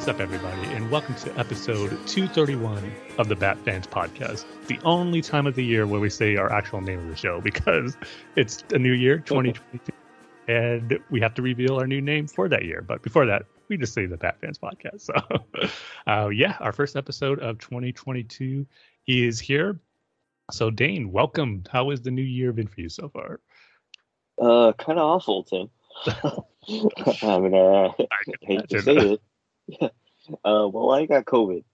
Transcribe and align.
What's 0.00 0.08
up, 0.08 0.20
everybody, 0.20 0.62
and 0.68 0.90
welcome 0.90 1.14
to 1.16 1.38
episode 1.38 1.90
231 2.06 2.90
of 3.18 3.28
the 3.28 3.36
Bat 3.36 3.58
Fans 3.58 3.86
Podcast, 3.86 4.46
the 4.66 4.80
only 4.82 5.20
time 5.20 5.46
of 5.46 5.54
the 5.54 5.62
year 5.62 5.86
where 5.86 6.00
we 6.00 6.08
say 6.08 6.36
our 6.36 6.50
actual 6.50 6.80
name 6.80 7.00
of 7.00 7.08
the 7.08 7.16
show 7.16 7.42
because 7.42 7.98
it's 8.34 8.64
a 8.72 8.78
new 8.78 8.94
year, 8.94 9.18
2022, 9.26 9.92
and 10.48 10.98
we 11.10 11.20
have 11.20 11.34
to 11.34 11.42
reveal 11.42 11.76
our 11.78 11.86
new 11.86 12.00
name 12.00 12.26
for 12.26 12.48
that 12.48 12.64
year. 12.64 12.80
But 12.80 13.02
before 13.02 13.26
that, 13.26 13.42
we 13.68 13.76
just 13.76 13.92
say 13.92 14.06
the 14.06 14.16
Bat 14.16 14.38
Fans 14.40 14.58
Podcast. 14.58 15.02
So, 15.02 15.12
uh, 16.10 16.28
yeah, 16.30 16.56
our 16.60 16.72
first 16.72 16.96
episode 16.96 17.38
of 17.40 17.58
2022 17.58 18.66
is 19.06 19.38
here. 19.38 19.78
So, 20.50 20.70
Dane, 20.70 21.12
welcome. 21.12 21.62
How 21.70 21.90
has 21.90 22.00
the 22.00 22.10
new 22.10 22.22
year 22.22 22.54
been 22.54 22.68
for 22.68 22.80
you 22.80 22.88
so 22.88 23.10
far? 23.10 23.40
Uh, 24.40 24.72
kind 24.78 24.98
of 24.98 25.04
awful, 25.04 25.44
Tim. 25.44 25.68
I 26.06 27.38
mean, 27.38 27.54
uh, 27.54 27.92
I 27.98 28.06
hate 28.40 28.66
to 28.70 28.80
say 28.80 28.96
it 28.96 29.20
uh, 29.82 29.88
well, 30.68 30.90
I 30.92 31.06
got 31.06 31.24
COVID. 31.24 31.64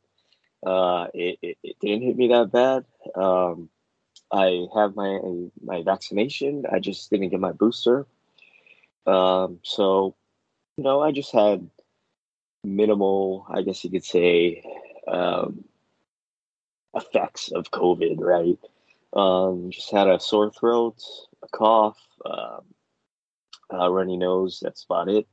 Uh, 0.65 1.07
it, 1.15 1.39
it, 1.43 1.59
it, 1.63 1.77
didn't 1.81 2.03
hit 2.03 2.17
me 2.17 2.29
that 2.29 2.51
bad. 2.51 2.85
Um, 3.15 3.69
I 4.33 4.67
have 4.75 4.97
my 4.97 5.21
my 5.63 5.83
vaccination. 5.83 6.65
I 6.71 6.81
just 6.81 7.11
didn't 7.11 7.29
get 7.29 7.41
my 7.41 7.53
booster. 7.53 8.07
Um, 9.07 9.61
so, 9.63 10.17
you 10.77 10.85
know, 10.85 11.01
I 11.01 11.13
just 11.13 11.33
had 11.33 11.71
minimal, 12.65 13.47
I 13.49 13.63
guess 13.63 13.85
you 13.85 13.91
could 13.91 14.05
say, 14.05 14.65
um, 15.07 15.65
effects 16.95 17.53
of 17.53 17.71
COVID. 17.71 18.19
Right. 18.19 18.59
Um, 19.13 19.71
just 19.71 19.93
had 19.93 20.09
a 20.09 20.19
sore 20.19 20.51
throat, 20.51 21.01
a 21.43 21.49
cough, 21.49 21.99
um, 22.25 22.63
a 23.71 23.91
runny 23.91 24.17
nose. 24.17 24.59
That's 24.61 24.85
about 24.85 25.09
it. 25.09 25.29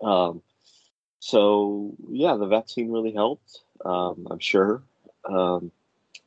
Um, 0.00 0.42
so 1.22 1.94
yeah, 2.10 2.34
the 2.34 2.48
vaccine 2.48 2.90
really 2.90 3.12
helped. 3.12 3.60
Um, 3.84 4.26
I'm 4.28 4.40
sure. 4.40 4.82
Um, 5.24 5.70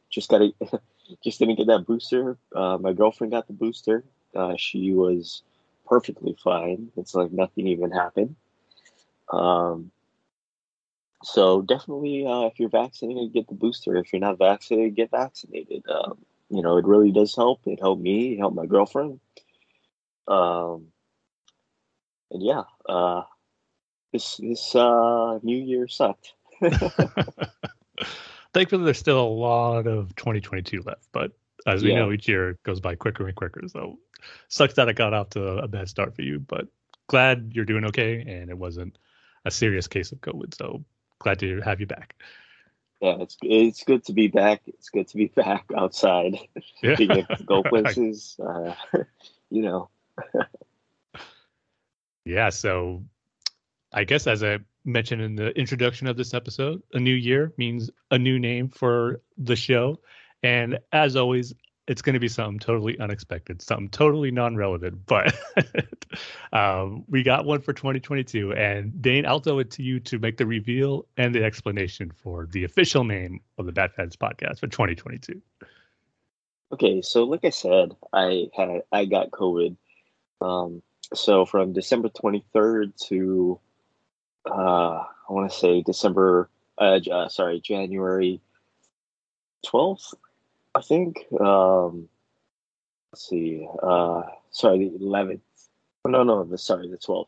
just 0.10 0.30
got 0.30 0.38
to, 0.38 0.54
just 1.24 1.38
didn't 1.38 1.58
get 1.58 1.68
that 1.68 1.86
booster. 1.86 2.38
Uh, 2.56 2.78
my 2.78 2.94
girlfriend 2.94 3.32
got 3.32 3.46
the 3.46 3.52
booster. 3.52 4.06
Uh, 4.34 4.56
she 4.58 4.94
was 4.94 5.44
perfectly 5.86 6.38
fine. 6.42 6.94
It's 6.96 7.14
like 7.14 7.34
nothing 7.34 7.68
even 7.68 7.92
happened. 7.92 8.38
Um, 9.34 9.92
so 11.24 11.62
definitely, 11.62 12.26
uh, 12.26 12.44
if 12.44 12.58
you're 12.58 12.70
vaccinated, 12.70 13.34
get 13.34 13.50
the 13.50 13.54
booster. 13.54 13.98
If 13.98 14.14
you're 14.14 14.22
not 14.22 14.38
vaccinated, 14.38 14.96
get 14.96 15.12
vaccinated. 15.12 15.84
Um, 15.90 16.20
you 16.50 16.62
know, 16.62 16.78
it 16.78 16.86
really 16.86 17.12
does 17.12 17.36
help. 17.36 17.60
It 17.66 17.82
helped 17.82 18.02
me. 18.02 18.36
It 18.36 18.38
helped 18.38 18.56
my 18.56 18.66
girlfriend. 18.66 19.20
Um, 20.26 20.88
and 22.32 22.42
yeah, 22.42 22.64
uh, 22.88 23.24
this 24.12 24.38
this 24.38 24.76
uh, 24.76 25.40
New 25.44 25.58
Year 25.58 25.88
sucked. 25.88 26.34
Thankfully, 28.54 28.86
there's 28.86 29.00
still 29.00 29.20
a 29.20 29.28
lot 29.28 29.88
of 29.88 30.16
2022 30.16 30.82
left, 30.86 31.08
but 31.12 31.32
as 31.66 31.84
we 31.84 31.92
yeah. 31.92 32.00
know, 32.00 32.12
each 32.12 32.28
year 32.28 32.58
goes 32.64 32.80
by 32.80 32.96
quicker 32.96 33.28
and 33.28 33.36
quicker. 33.36 33.62
So 33.68 34.00
sucks 34.48 34.76
that 34.76 34.88
it 34.88 34.96
got 34.96 35.14
off 35.14 35.32
to 35.32 35.44
a 35.58 35.68
bad 35.68 35.90
start 35.90 36.16
for 36.16 36.22
you, 36.22 36.40
but 36.40 36.68
glad 37.08 37.52
you're 37.54 37.66
doing 37.66 37.86
okay 37.86 38.22
and 38.22 38.50
it 38.50 38.58
wasn't 38.58 38.98
a 39.46 39.52
serious 39.52 39.88
case 39.88 40.12
of 40.12 40.22
COVID. 40.22 40.56
So 40.56 40.84
glad 41.20 41.40
to 41.40 41.62
have 41.62 41.80
you 41.80 41.86
back. 41.86 42.16
Yeah, 43.02 43.18
it's 43.20 43.38
it's 43.42 43.84
good 43.84 44.06
to 44.06 44.14
be 44.14 44.28
back. 44.28 44.62
It's 44.68 44.90
good 44.90 45.08
to 45.10 45.18
be 45.18 45.28
back 45.36 45.66
outside, 45.76 46.38
yeah. 46.82 46.96
being 46.98 47.12
able 47.12 47.36
to 47.36 47.44
go 47.44 47.64
places. 47.64 48.40
Uh, 48.40 48.74
you 49.50 49.62
know. 49.62 49.90
yeah. 52.24 52.50
So 52.50 53.04
I 53.96 54.04
guess 54.04 54.28
as 54.28 54.44
I 54.44 54.60
mentioned 54.84 55.22
in 55.22 55.36
the 55.36 55.58
introduction 55.58 56.06
of 56.08 56.18
this 56.18 56.34
episode, 56.34 56.84
a 56.94 57.00
new 57.00 57.16
year 57.16 57.54
means 57.58 57.90
a 58.12 58.20
new 58.20 58.38
name 58.38 58.70
for 58.70 59.22
the 59.38 59.56
show. 59.56 60.00
And 60.44 60.78
as 60.92 61.16
always, 61.16 61.54
it's 61.88 62.02
going 62.02 62.16
to 62.16 62.20
be 62.20 62.28
something 62.28 62.60
totally 62.60 63.00
unexpected, 63.00 63.62
something 63.62 63.90
totally 63.90 64.32
non-relevant. 64.32 65.06
But 65.06 65.34
um, 66.52 67.06
we 67.08 67.24
got 67.24 67.46
one 67.46 67.62
for 67.62 67.74
2022, 67.74 68.54
and 68.54 69.02
Dane, 69.02 69.26
I'll 69.26 69.40
throw 69.40 69.60
it 69.60 69.72
to 69.72 69.84
you 69.84 70.00
to 70.02 70.20
make 70.20 70.38
the 70.38 70.46
reveal 70.46 71.06
and 71.18 71.34
the 71.34 71.44
explanation 71.44 72.12
for 72.12 72.48
the 72.52 72.66
official 72.66 73.04
name 73.06 73.40
of 73.58 73.66
the 73.66 73.72
Bat 73.72 73.96
Fans 73.96 74.16
podcast 74.18 74.60
for 74.60 74.68
2022. 74.68 75.42
Okay, 76.74 77.02
so 77.02 77.24
like 77.24 77.46
I 77.46 77.50
said, 77.50 77.96
I 78.12 78.48
had 78.56 78.82
I 78.92 79.06
got 79.06 79.32
COVID. 79.32 79.78
Um, 80.42 80.82
so 81.14 81.46
from 81.46 81.72
December 81.72 82.10
23rd 82.10 82.94
to 83.08 83.60
uh, 84.50 85.04
I 85.30 85.34
want 85.34 85.52
to 85.52 85.58
say 85.58 85.82
December, 85.82 86.50
uh, 86.78 87.00
uh, 87.12 87.30
sorry, 87.30 87.60
January 87.62 88.42
12th, 89.66 90.14
I 90.74 90.82
think. 90.82 91.26
Um, 91.40 92.08
let's 93.12 93.28
see, 93.28 93.68
uh, 93.82 94.24
sorry, 94.52 94.90
the 94.90 95.00
11th. 95.00 95.42
Oh, 96.06 96.10
no, 96.10 96.24
no, 96.24 96.44
the, 96.44 96.58
sorry, 96.58 96.90
the 96.90 96.98
12th. 96.98 97.28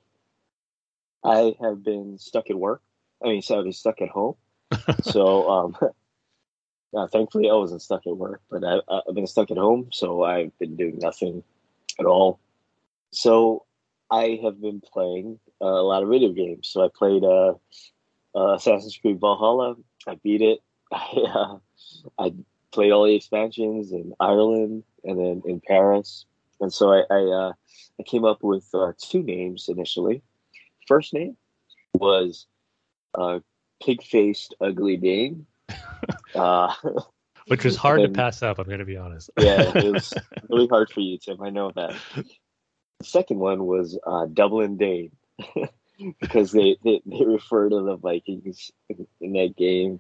I 1.24 1.56
have 1.62 1.84
been 1.84 2.18
stuck 2.20 2.50
at 2.50 2.58
work. 2.58 2.82
I 3.24 3.30
mean, 3.30 3.42
sorry, 3.42 3.72
stuck 3.72 4.02
at 4.02 4.10
home. 4.10 4.36
so, 5.02 5.50
um, 5.50 5.78
uh, 6.96 7.08
thankfully, 7.08 7.50
I 7.50 7.54
wasn't 7.54 7.82
stuck 7.82 8.06
at 8.06 8.16
work, 8.16 8.42
but 8.50 8.64
I, 8.64 8.80
I've 8.88 9.16
been 9.16 9.28
stuck 9.28 9.50
at 9.50 9.58
home, 9.58 9.90
so 9.92 10.24
I've 10.24 10.58
been 10.60 10.76
doing 10.76 11.00
nothing 11.00 11.44
at 12.00 12.06
all. 12.06 12.40
So 13.12 13.66
I 14.12 14.40
have 14.44 14.62
been 14.62 14.82
playing 14.82 15.40
uh, 15.62 15.66
a 15.66 15.84
lot 15.84 16.04
of 16.04 16.10
video 16.10 16.32
games. 16.32 16.68
So 16.68 16.84
I 16.84 16.90
played 16.94 17.24
uh, 17.24 17.54
uh, 18.36 18.56
Assassin's 18.56 18.98
Creed 18.98 19.20
Valhalla. 19.20 19.76
I 20.08 20.16
beat 20.16 20.42
it. 20.42 20.60
I, 20.92 21.26
uh, 21.34 21.58
I 22.20 22.34
played 22.72 22.92
all 22.92 23.06
the 23.06 23.16
expansions 23.16 23.92
in 23.92 24.14
Ireland 24.20 24.84
and 25.04 25.20
then 25.20 25.42
in 25.46 25.62
Paris. 25.66 26.26
And 26.60 26.74
so 26.74 26.92
I 26.92 27.04
I, 27.10 27.24
uh, 27.24 27.54
I 28.00 28.04
came 28.04 28.26
up 28.26 28.44
with 28.44 28.68
uh, 28.74 28.94
two 28.98 29.24
names 29.24 29.68
initially. 29.70 30.22
First 30.88 31.14
name 31.14 31.36
was 31.94 32.46
Pig 33.84 34.04
Faced 34.04 34.56
Ugly 34.62 34.98
Dane. 34.98 35.46
Which 37.48 37.64
was 37.64 37.78
hard 37.78 38.02
to 38.02 38.10
pass 38.10 38.44
up. 38.44 38.60
I'm 38.60 38.66
going 38.66 38.80
to 38.80 38.86
be 38.86 38.98
honest. 38.98 39.30
yeah, 39.40 39.72
it 39.76 39.94
was 39.94 40.14
really 40.50 40.68
hard 40.68 40.90
for 40.90 41.00
you, 41.00 41.18
Tim. 41.18 41.42
I 41.42 41.50
know 41.50 41.72
that. 41.76 41.96
The 42.16 43.06
second 43.06 43.40
one 43.40 43.66
was 43.66 43.98
uh, 44.06 44.26
Dublin 44.26 44.76
Dane 44.76 45.12
because 46.20 46.52
they, 46.52 46.78
they, 46.84 47.02
they 47.06 47.26
refer 47.26 47.70
to 47.70 47.82
the 47.82 47.96
Vikings 47.96 48.72
in, 48.90 49.08
in 49.22 49.34
that 49.34 49.56
game 49.58 50.00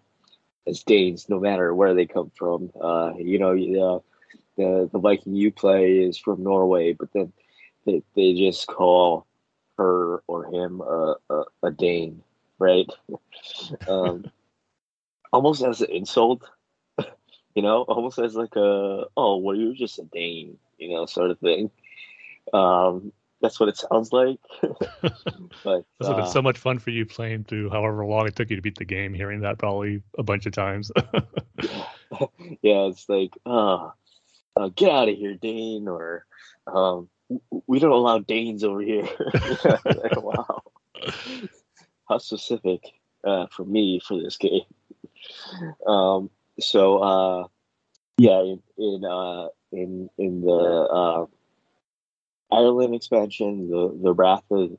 as 0.67 0.83
Danes, 0.83 1.29
no 1.29 1.39
matter 1.39 1.73
where 1.73 1.93
they 1.93 2.05
come 2.05 2.31
from. 2.35 2.71
Uh, 2.79 3.13
you 3.17 3.39
know, 3.39 3.51
uh, 3.51 3.99
the 4.57 4.89
the 4.91 4.99
Viking 4.99 5.35
you 5.35 5.51
play 5.51 5.99
is 5.99 6.17
from 6.17 6.43
Norway, 6.43 6.93
but 6.93 7.11
then 7.13 7.31
they, 7.85 8.03
they 8.15 8.33
just 8.33 8.67
call 8.67 9.25
her 9.77 10.23
or 10.27 10.45
him 10.45 10.81
a, 10.81 11.15
a, 11.29 11.43
a 11.63 11.71
Dane, 11.71 12.21
right? 12.59 12.89
um, 13.87 14.25
almost 15.31 15.63
as 15.63 15.81
an 15.81 15.91
insult, 15.91 16.43
you 17.55 17.61
know, 17.61 17.83
almost 17.83 18.19
as 18.19 18.35
like 18.35 18.55
a 18.55 19.05
oh, 19.15 19.37
well, 19.37 19.55
you're 19.55 19.73
just 19.73 19.99
a 19.99 20.03
Dane, 20.03 20.57
you 20.77 20.89
know, 20.89 21.05
sort 21.05 21.31
of 21.31 21.39
thing. 21.39 21.71
Um, 22.53 23.11
that's 23.41 23.59
what 23.59 23.69
it 23.69 23.77
sounds 23.77 24.11
like. 24.11 24.39
but 25.01 25.85
this 25.99 26.09
uh, 26.09 26.25
so 26.25 26.41
much 26.41 26.57
fun 26.57 26.79
for 26.79 26.89
you 26.89 27.05
playing 27.05 27.43
through 27.43 27.69
however 27.69 28.05
long 28.05 28.27
it 28.27 28.35
took 28.35 28.49
you 28.49 28.55
to 28.55 28.61
beat 28.61 28.77
the 28.77 28.85
game, 28.85 29.13
hearing 29.13 29.41
that 29.41 29.57
probably 29.57 30.01
a 30.17 30.23
bunch 30.23 30.45
of 30.45 30.53
times. 30.53 30.91
yeah. 31.13 31.21
yeah, 32.61 32.87
it's 32.87 33.07
like, 33.09 33.31
uh, 33.45 33.89
uh, 34.55 34.69
get 34.75 34.91
out 34.91 35.09
of 35.09 35.15
here, 35.15 35.35
Dane, 35.35 35.87
or 35.87 36.25
um, 36.65 37.09
we 37.67 37.79
don't 37.79 37.91
allow 37.91 38.19
Danes 38.19 38.63
over 38.63 38.81
here. 38.81 39.07
like, 39.85 40.21
wow, 40.21 40.63
how 42.09 42.17
specific 42.17 42.81
uh, 43.23 43.47
for 43.47 43.65
me 43.65 43.99
for 43.99 44.19
this 44.21 44.37
game. 44.37 44.61
Um, 45.85 46.29
so 46.59 46.97
uh, 46.99 47.47
yeah, 48.17 48.39
in 48.41 48.61
in 48.77 49.05
uh, 49.05 49.47
in 49.71 50.09
in 50.17 50.41
the 50.41 50.51
uh, 50.51 51.25
Ireland 52.51 52.95
expansion, 52.95 53.69
the 53.69 53.97
the 54.01 54.13
Wrath 54.13 54.43
of, 54.51 54.77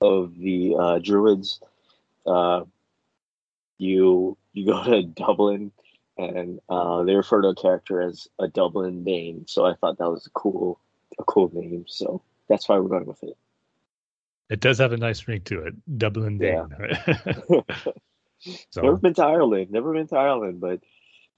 of 0.00 0.38
the 0.38 0.76
uh, 0.78 0.98
Druids. 0.98 1.60
Uh, 2.26 2.64
you 3.78 4.36
you 4.52 4.66
go 4.66 4.84
to 4.90 5.02
Dublin, 5.02 5.72
and 6.16 6.60
uh, 6.68 7.02
they 7.04 7.14
refer 7.14 7.42
to 7.42 7.48
a 7.48 7.54
character 7.54 8.00
as 8.00 8.28
a 8.38 8.48
Dublin 8.48 9.04
Dane. 9.04 9.46
So 9.46 9.64
I 9.64 9.74
thought 9.74 9.98
that 9.98 10.10
was 10.10 10.26
a 10.26 10.30
cool 10.30 10.78
a 11.18 11.24
cool 11.24 11.50
name. 11.52 11.84
So 11.88 12.22
that's 12.48 12.68
why 12.68 12.78
we're 12.78 12.88
going 12.88 13.06
with 13.06 13.22
it. 13.22 13.36
It 14.50 14.60
does 14.60 14.78
have 14.78 14.92
a 14.92 14.98
nice 14.98 15.26
ring 15.26 15.40
to 15.42 15.62
it, 15.62 15.98
Dublin 15.98 16.38
Dane. 16.38 16.68
Yeah. 17.48 17.60
so. 18.70 18.82
Never 18.82 18.96
been 18.96 19.14
to 19.14 19.24
Ireland. 19.24 19.70
Never 19.70 19.94
been 19.94 20.08
to 20.08 20.16
Ireland, 20.16 20.60
but 20.60 20.80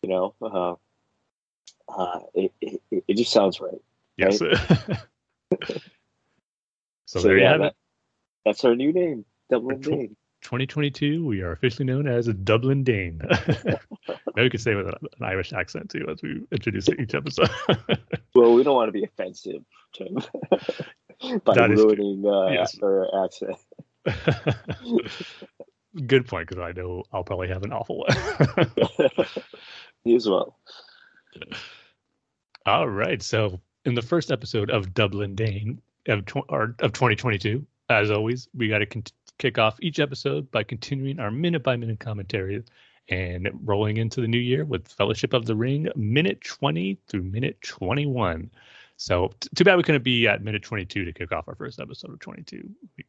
you 0.03 0.09
know, 0.09 0.35
uh, 0.43 0.75
uh, 1.89 2.21
it, 2.35 2.53
it, 2.61 2.81
it 2.91 3.17
just 3.17 3.33
sounds 3.33 3.61
right. 3.61 3.81
Yes. 4.17 4.41
Right? 4.41 4.99
so, 5.67 5.79
so, 7.07 7.23
there 7.23 7.39
yeah, 7.39 7.45
you 7.45 7.51
have 7.51 7.61
that, 7.61 7.67
it. 7.69 7.77
That's 8.45 8.65
our 8.65 8.75
new 8.75 8.93
name, 8.93 9.25
Dublin 9.51 9.81
tw- 9.81 9.85
Dane. 9.85 10.17
2022, 10.43 11.25
we 11.25 11.41
are 11.41 11.53
officially 11.53 11.87
known 11.87 12.07
as 12.07 12.27
Dublin 12.27 12.85
Dane. 12.85 13.19
Maybe 14.37 14.43
we 14.43 14.51
could 14.51 14.61
say 14.61 14.75
with 14.75 14.89
an 14.89 14.95
Irish 15.23 15.55
accent 15.55 15.91
too 15.91 16.07
as 16.11 16.21
we 16.23 16.43
introduce 16.53 16.89
each 16.91 17.15
episode. 17.15 17.49
well, 18.35 18.53
we 18.53 18.63
don't 18.63 18.75
want 18.75 18.89
to 18.89 18.93
be 18.93 19.05
offensive, 19.05 19.63
Tim, 19.95 20.17
by 21.45 21.55
that 21.55 21.71
ruining 21.71 22.27
uh, 22.27 22.49
yes. 22.49 22.79
our 22.83 23.25
accent. 23.25 23.57
Good 26.07 26.27
point, 26.27 26.49
because 26.49 26.63
I 26.63 26.73
know 26.73 27.05
I'll 27.11 27.25
probably 27.25 27.49
have 27.49 27.63
an 27.63 27.73
awful 27.73 28.05
one. 28.07 28.71
you 30.05 30.17
as 30.17 30.29
well. 30.29 30.59
All 32.67 32.89
right, 32.89 33.23
so 33.23 33.61
in 33.85 33.95
the 33.95 34.03
first 34.03 34.31
episode 34.31 34.71
of 34.71 34.95
Dublin 34.95 35.35
Dane 35.35 35.81
of, 36.09 36.25
tw- 36.27 36.49
or, 36.49 36.75
of 36.81 36.93
2022, 36.93 37.67
as 37.89 38.11
always, 38.11 38.49
we 38.55 38.69
got 38.69 38.79
to 38.79 39.03
kick 39.39 39.59
off 39.59 39.77
each 39.81 40.01
episode 40.01 40.51
by 40.51 40.63
continuing 40.63 41.21
our 41.21 41.31
minute 41.31 41.63
by 41.63 41.77
minute 41.77 42.01
commentary 42.01 42.63
and 43.09 43.49
rolling 43.65 43.99
into 43.99 44.21
the 44.21 44.29
new 44.29 44.39
year 44.39 44.65
with 44.65 44.89
Fellowship 44.89 45.35
of 45.35 45.45
the 45.45 45.55
Ring, 45.55 45.89
minute 45.95 46.41
20 46.43 46.99
through 47.07 47.23
minute 47.23 47.61
21. 47.63 48.51
So 48.97 49.33
t- 49.41 49.49
too 49.55 49.65
bad 49.65 49.77
we 49.77 49.83
couldn't 49.83 50.05
be 50.05 50.27
at 50.27 50.43
minute 50.43 50.63
22 50.63 51.05
to 51.05 51.13
kick 51.13 51.33
off 51.33 51.49
our 51.49 51.55
first 51.55 51.81
episode 51.81 52.13
of 52.13 52.21
22. 52.21 52.71
We 52.97 53.05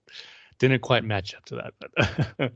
didn't 0.60 0.82
quite 0.82 1.04
match 1.06 1.36
up 1.36 1.46
to 1.46 1.56
that, 1.56 1.74
but 1.80 2.52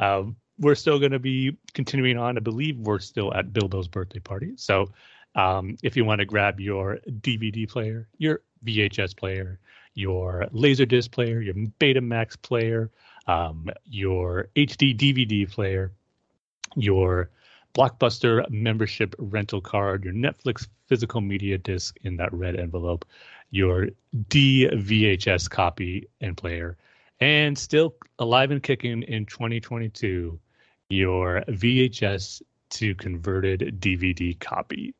um, 0.00 0.36
we're 0.58 0.74
still 0.74 0.98
going 0.98 1.12
to 1.12 1.18
be 1.18 1.56
continuing 1.74 2.18
on. 2.18 2.36
I 2.36 2.40
believe 2.40 2.78
we're 2.78 2.98
still 2.98 3.32
at 3.34 3.52
Bilbo's 3.52 3.88
birthday 3.88 4.18
party. 4.18 4.54
So 4.56 4.90
um, 5.34 5.76
if 5.82 5.96
you 5.96 6.04
want 6.04 6.20
to 6.20 6.24
grab 6.24 6.60
your 6.60 6.98
DVD 7.08 7.68
player, 7.68 8.08
your 8.18 8.40
VHS 8.64 9.16
player, 9.16 9.58
your 9.94 10.46
Laserdisc 10.52 11.10
player, 11.10 11.40
your 11.40 11.54
Betamax 11.54 12.40
player, 12.40 12.90
um, 13.26 13.68
your 13.86 14.48
HD 14.56 14.96
DVD 14.96 15.50
player, 15.50 15.92
your 16.76 17.30
Blockbuster 17.74 18.48
membership 18.50 19.14
rental 19.18 19.60
card, 19.60 20.04
your 20.04 20.12
Netflix 20.12 20.66
physical 20.88 21.20
media 21.20 21.56
disc 21.56 21.96
in 22.02 22.16
that 22.16 22.32
red 22.32 22.56
envelope, 22.56 23.04
your 23.50 23.88
DVHS 24.28 25.48
copy 25.48 26.08
and 26.20 26.36
player, 26.36 26.76
and 27.20 27.56
still 27.56 27.94
alive 28.18 28.50
and 28.50 28.62
kicking 28.62 29.02
in 29.02 29.24
2022, 29.26 30.38
your 30.88 31.44
VHS 31.48 32.42
to 32.70 32.94
converted 32.96 33.80
DVD 33.80 34.38
copy. 34.40 34.94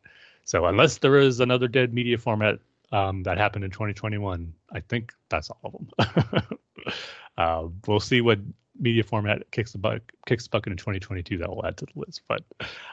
So 0.51 0.67
unless 0.67 0.99
there 0.99 1.17
is 1.17 1.39
another 1.39 1.69
dead 1.69 1.95
media 1.95 2.19
format 2.19 2.59
um, 2.91 3.23
that 3.23 3.39
happened 3.39 3.65
in 3.65 3.71
2021, 3.71 4.53
I 4.73 4.81
think 4.81 5.13
that's 5.29 5.49
all 5.49 5.61
of 5.63 6.09
them. 6.19 6.59
uh, 7.39 7.69
we'll 7.87 8.01
see 8.01 8.21
what 8.21 8.41
media 8.77 9.05
format 9.05 9.49
kicks 9.53 9.71
the 9.71 9.79
buck 9.79 10.01
kicks 10.27 10.43
the 10.43 10.51
bucket 10.51 10.73
in 10.73 10.77
2022 10.77 11.39
that 11.39 11.49
will 11.49 11.65
add 11.65 11.77
to 11.77 11.87
the 11.87 11.93
list. 11.95 12.23
But 12.27 12.43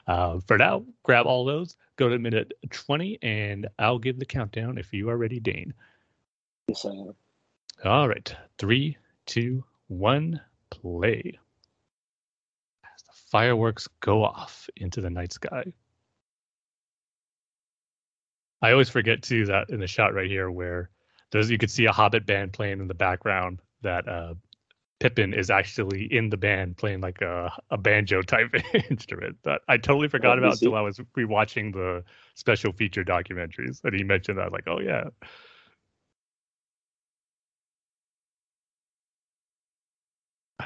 uh, 0.05 0.39
for 0.45 0.59
now, 0.59 0.85
grab 1.01 1.25
all 1.25 1.45
those. 1.45 1.77
Go 1.95 2.09
to 2.09 2.19
minute 2.19 2.53
20, 2.69 3.17
and 3.23 3.67
I'll 3.79 3.97
give 3.97 4.19
the 4.19 4.25
countdown 4.25 4.77
if 4.77 4.93
you 4.93 5.09
are 5.09 5.17
ready, 5.17 5.39
Dane. 5.39 5.73
Yes, 6.67 6.85
I 6.85 6.89
am. 6.89 7.15
All 7.85 8.07
right, 8.07 8.35
three, 8.59 8.97
two, 9.25 9.63
one, 9.87 10.39
play. 10.69 11.39
As 12.83 13.01
the 13.01 13.13
fireworks 13.31 13.87
go 13.99 14.23
off 14.23 14.69
into 14.75 15.01
the 15.01 15.09
night 15.09 15.33
sky. 15.33 15.73
I 18.61 18.71
always 18.71 18.89
forget 18.89 19.21
too 19.21 19.45
that 19.45 19.69
in 19.69 19.79
the 19.79 19.87
shot 19.87 20.13
right 20.13 20.29
here 20.29 20.49
where 20.49 20.89
there's 21.31 21.49
you 21.49 21.57
could 21.57 21.71
see 21.71 21.85
a 21.85 21.91
Hobbit 21.91 22.25
band 22.25 22.53
playing 22.53 22.79
in 22.79 22.87
the 22.87 22.93
background 22.93 23.59
that 23.81 24.07
uh, 24.07 24.33
Pippin 24.99 25.33
is 25.33 25.49
actually 25.49 26.11
in 26.11 26.29
the 26.29 26.37
band 26.37 26.77
playing 26.77 27.01
like 27.01 27.21
a, 27.21 27.51
a 27.69 27.77
banjo 27.77 28.21
type 28.21 28.53
instrument 28.89 29.37
that 29.43 29.61
I 29.67 29.77
totally 29.77 30.07
forgot 30.07 30.39
about 30.39 30.53
until 30.53 30.75
I 30.75 30.81
was 30.81 30.97
rewatching 31.15 31.73
the 31.73 32.03
special 32.35 32.73
feature 32.73 33.03
documentaries 33.03 33.83
and 33.83 33.93
he 33.93 34.03
mentioned 34.03 34.37
that. 34.37 34.43
I 34.43 34.45
was 34.45 34.53
like, 34.53 34.67
oh 34.67 34.79
yeah. 34.79 35.09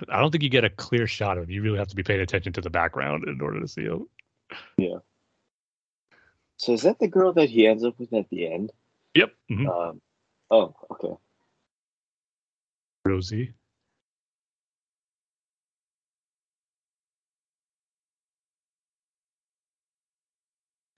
I 0.10 0.20
don't 0.20 0.32
think 0.32 0.44
you 0.44 0.50
get 0.50 0.64
a 0.64 0.70
clear 0.70 1.06
shot 1.06 1.38
of 1.38 1.44
him. 1.44 1.50
You 1.52 1.62
really 1.62 1.78
have 1.78 1.90
to 1.90 1.96
be 1.96 2.04
paying 2.04 2.22
attention 2.22 2.54
to 2.54 2.62
the 2.62 2.70
background 2.70 3.28
in 3.28 3.42
order 3.42 3.60
to 3.60 3.68
see 3.68 3.84
him. 3.84 4.08
Yeah. 4.78 4.98
So 6.62 6.74
is 6.74 6.84
that 6.84 7.00
the 7.00 7.08
girl 7.08 7.34
that 7.34 7.50
he 7.50 7.66
ends 7.66 7.84
up 7.84 7.98
with 7.98 8.14
at 8.14 8.30
the 8.30 8.48
end? 8.48 8.72
Yep. 9.16 9.34
Mm-hmm. 9.52 9.68
Um, 9.68 10.02
oh, 10.52 10.76
okay. 10.92 11.16
Rosie. 13.04 13.56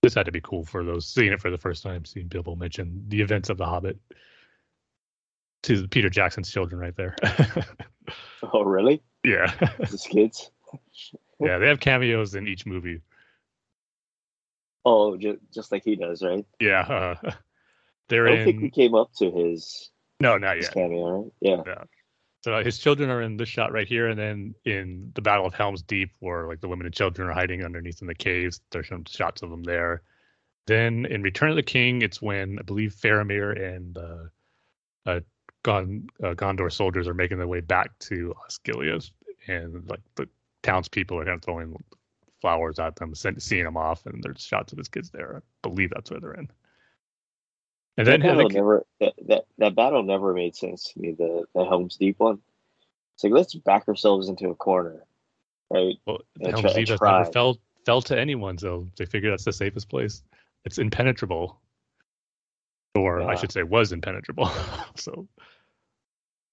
This 0.02 0.16
had 0.16 0.26
to 0.26 0.34
be 0.34 0.42
cool 0.42 0.66
for 0.66 0.84
those 0.84 1.08
seeing 1.08 1.32
it 1.32 1.40
for 1.40 1.50
the 1.50 1.58
first 1.58 1.82
time, 1.82 2.04
seeing 2.04 2.28
Bilbo 2.28 2.56
mention 2.56 3.06
the 3.08 3.22
events 3.22 3.50
of 3.50 3.58
The 3.58 3.66
Hobbit 3.66 3.98
to 5.64 5.88
Peter 5.88 6.10
Jackson's 6.10 6.52
children 6.52 6.82
right 6.82 6.96
there. 6.98 7.16
oh, 8.54 8.64
really? 8.64 9.02
Yeah. 9.24 9.50
His 9.80 10.04
kids? 10.04 10.52
yeah, 11.40 11.58
they 11.58 11.70
have 11.70 11.80
cameos 11.80 12.36
in 12.36 12.50
each 12.50 12.66
movie. 12.66 13.00
Oh, 14.86 15.18
just, 15.18 15.40
just 15.54 15.72
like 15.72 15.84
he 15.84 15.96
does, 15.96 16.22
right? 16.22 16.46
Yeah. 16.60 16.82
Uh, 16.82 17.32
they're 18.10 18.28
I 18.28 18.32
don't 18.32 18.40
in... 18.40 18.46
think 18.46 18.62
we 18.62 18.70
came 18.70 18.96
up 18.96 19.12
to 19.20 19.32
his. 19.32 19.92
No, 20.20 20.38
not 20.38 20.62
yet. 20.62 20.74
Cameo, 20.74 21.22
right? 21.22 21.32
Yeah. 21.42 21.62
Yeah. 21.66 21.84
So 22.44 22.62
his 22.62 22.78
children 22.78 23.10
are 23.10 23.22
in 23.22 23.38
this 23.38 23.48
shot 23.48 23.72
right 23.72 23.88
here, 23.88 24.10
and 24.10 24.20
then 24.20 24.54
in 24.66 25.12
the 25.16 25.22
Battle 25.22 25.46
of 25.46 25.54
Helm's 25.54 25.82
Deep, 25.82 26.12
where 26.20 26.46
like 26.46 26.60
the 26.60 26.68
women 26.68 26.86
and 26.86 26.94
children 26.94 27.30
are 27.30 27.34
hiding 27.34 27.64
underneath 27.64 28.02
in 28.02 28.08
the 28.08 28.16
caves. 28.16 28.60
There's 28.70 28.90
some 28.90 29.06
shots 29.06 29.44
of 29.44 29.50
them 29.50 29.64
there. 29.64 30.02
Then 30.68 31.06
in 31.06 31.24
Return 31.24 31.52
of 31.52 31.56
the 31.56 31.64
King, 31.64 32.02
it's 32.02 32.22
when 32.22 32.58
I 32.60 32.64
believe 32.64 32.96
Faramir 32.96 33.76
and 33.76 33.98
uh, 33.98 34.24
uh, 35.06 35.20
Gon, 35.64 36.08
uh, 36.22 36.34
Gondor 36.34 36.72
soldiers 36.72 37.08
are 37.08 37.14
making 37.14 37.38
their 37.38 37.48
way 37.48 37.62
back 37.62 37.98
to 38.00 38.34
Osgiliath, 38.46 39.10
and 39.48 39.90
like 39.90 40.02
the 40.16 40.28
townspeople 40.64 41.20
are 41.20 41.26
kind 41.26 41.36
of 41.36 41.44
throwing 41.44 41.76
flowers 42.44 42.78
at 42.78 42.98
them, 42.98 43.16
seeing 43.16 43.64
them 43.64 43.78
off, 43.78 44.06
and 44.06 44.22
there's 44.22 44.42
shots 44.42 44.74
of 44.74 44.78
his 44.78 44.90
kids 44.90 45.10
there. 45.10 45.38
I 45.38 45.68
believe 45.70 45.92
that's 45.92 46.12
where 46.12 46.20
they're 46.20 46.34
in. 46.34 46.50
And 47.98 48.06
that 48.06 48.20
then 48.20 48.22
battle 48.22 48.50
never 48.50 48.86
that, 49.00 49.14
that 49.28 49.46
that 49.60 49.76
battle 49.76 50.04
never 50.04 50.34
made 50.34 50.54
sense 50.54 50.92
to 50.92 51.00
me. 51.00 51.14
The 51.14 51.46
the 51.56 51.64
Helm's 51.64 51.96
Deep 51.96 52.20
one. 52.20 52.40
It's 53.16 53.24
like 53.24 53.32
let's 53.32 53.56
back 53.56 53.88
ourselves 53.88 54.28
into 54.28 54.50
a 54.50 54.56
corner, 54.56 55.06
right? 55.70 55.96
Well, 56.06 56.20
the 56.36 56.52
Helm's 56.52 56.74
Deep 56.74 56.90
has 56.90 57.00
never 57.00 57.32
felt 57.32 57.60
fell 57.86 58.02
to 58.02 58.20
anyone, 58.20 58.58
so 58.58 58.90
they 58.98 59.06
figure 59.06 59.30
that's 59.30 59.46
the 59.46 59.54
safest 59.54 59.88
place. 59.88 60.22
It's 60.66 60.80
impenetrable, 60.80 61.62
or 62.94 63.22
yeah. 63.22 63.28
I 63.28 63.36
should 63.36 63.54
say, 63.54 63.64
was 63.64 63.94
impenetrable. 63.94 64.52
so, 64.96 65.30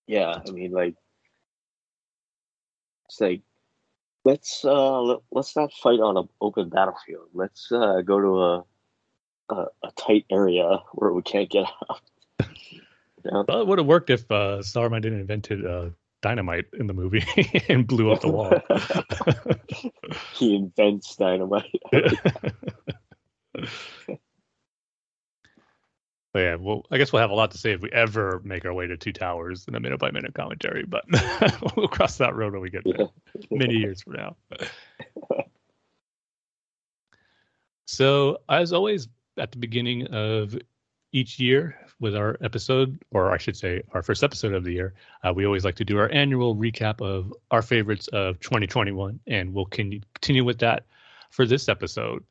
yeah, 0.07 0.39
I 0.47 0.51
mean, 0.53 0.71
like, 0.71 0.95
it's 3.07 3.21
like 3.21 3.43
let's 4.25 4.65
uh 4.65 5.01
let, 5.01 5.21
us 5.37 5.57
not 5.57 5.73
fight 5.73 6.01
on 6.01 6.17
an 6.17 6.29
open 6.41 6.69
battlefield. 6.69 7.29
Let's 7.33 7.71
uh 7.73 8.03
go 8.03 8.21
to 8.21 8.43
a 8.43 8.65
a, 9.51 9.67
a 9.85 9.93
tight 9.97 10.27
area 10.31 10.79
where 10.93 11.13
we 11.13 11.23
can't 11.23 11.51
get 11.51 11.65
out. 11.91 12.01
yeah. 13.25 13.43
Well, 13.49 13.61
it 13.61 13.67
would 13.67 13.79
have 13.79 13.87
worked 13.87 14.11
if 14.11 14.31
uh, 14.31 14.59
Saruman 14.59 15.03
didn't 15.03 15.21
invented 15.21 15.67
uh, 15.67 15.91
dynamite 16.23 16.67
in 16.79 16.87
the 16.87 16.95
movie 16.95 17.25
and 17.69 17.87
blew 17.87 18.13
up 18.13 18.21
the 18.21 18.29
wall. 18.29 18.53
he 20.35 20.55
invents 20.55 21.17
dynamite. 21.17 21.83
But 26.33 26.39
yeah, 26.41 26.55
well, 26.55 26.87
I 26.91 26.99
guess 26.99 27.13
we'll 27.13 27.23
have 27.23 27.31
a 27.31 27.35
lot 27.35 27.51
to 27.53 27.59
say 27.59 27.73
if 27.73 27.81
we 27.81 27.91
ever 27.91 28.41
make 28.45 28.65
our 28.65 28.73
way 28.73 28.87
to 28.87 28.97
Two 28.97 29.13
Towers 29.13 29.67
in 29.67 29.75
a 29.75 29.81
minute 29.81 29.99
by 29.99 30.13
minute 30.13 30.35
commentary, 30.35 30.85
but 30.85 31.05
we'll 31.77 31.89
cross 31.89 32.19
that 32.19 32.37
road 32.37 32.53
when 32.53 32.63
we 32.63 32.71
get 32.71 32.85
there, 32.85 33.09
many 33.51 33.75
years 33.75 34.03
from 34.03 34.13
now. 34.13 34.37
so, 37.87 38.39
as 38.49 38.73
always, 38.73 39.09
at 39.39 39.51
the 39.51 39.59
beginning 39.59 40.07
of 40.09 40.57
each 41.13 41.41
year 41.41 41.77
with 41.99 42.15
our 42.15 42.37
episode, 42.41 43.03
or 43.11 43.33
I 43.33 43.39
should 43.39 43.57
say, 43.57 43.83
our 43.93 44.03
first 44.03 44.23
episode 44.23 44.55
of 44.55 44.63
the 44.65 44.73
year, 44.73 44.95
uh, 45.25 45.33
we 45.33 45.45
always 45.47 45.65
like 45.65 45.75
to 45.77 45.85
do 45.85 45.99
our 45.99 46.09
annual 46.11 46.55
recap 46.55 47.01
of 47.01 47.35
our 47.51 47.63
favorites 47.63 48.09
of 48.09 48.39
2021, 48.41 49.19
and 49.27 49.53
we'll 49.53 49.67
continue 49.67 50.45
with 50.45 50.59
that 50.61 50.85
for 51.31 51.45
this 51.45 51.69
episode. 51.69 52.25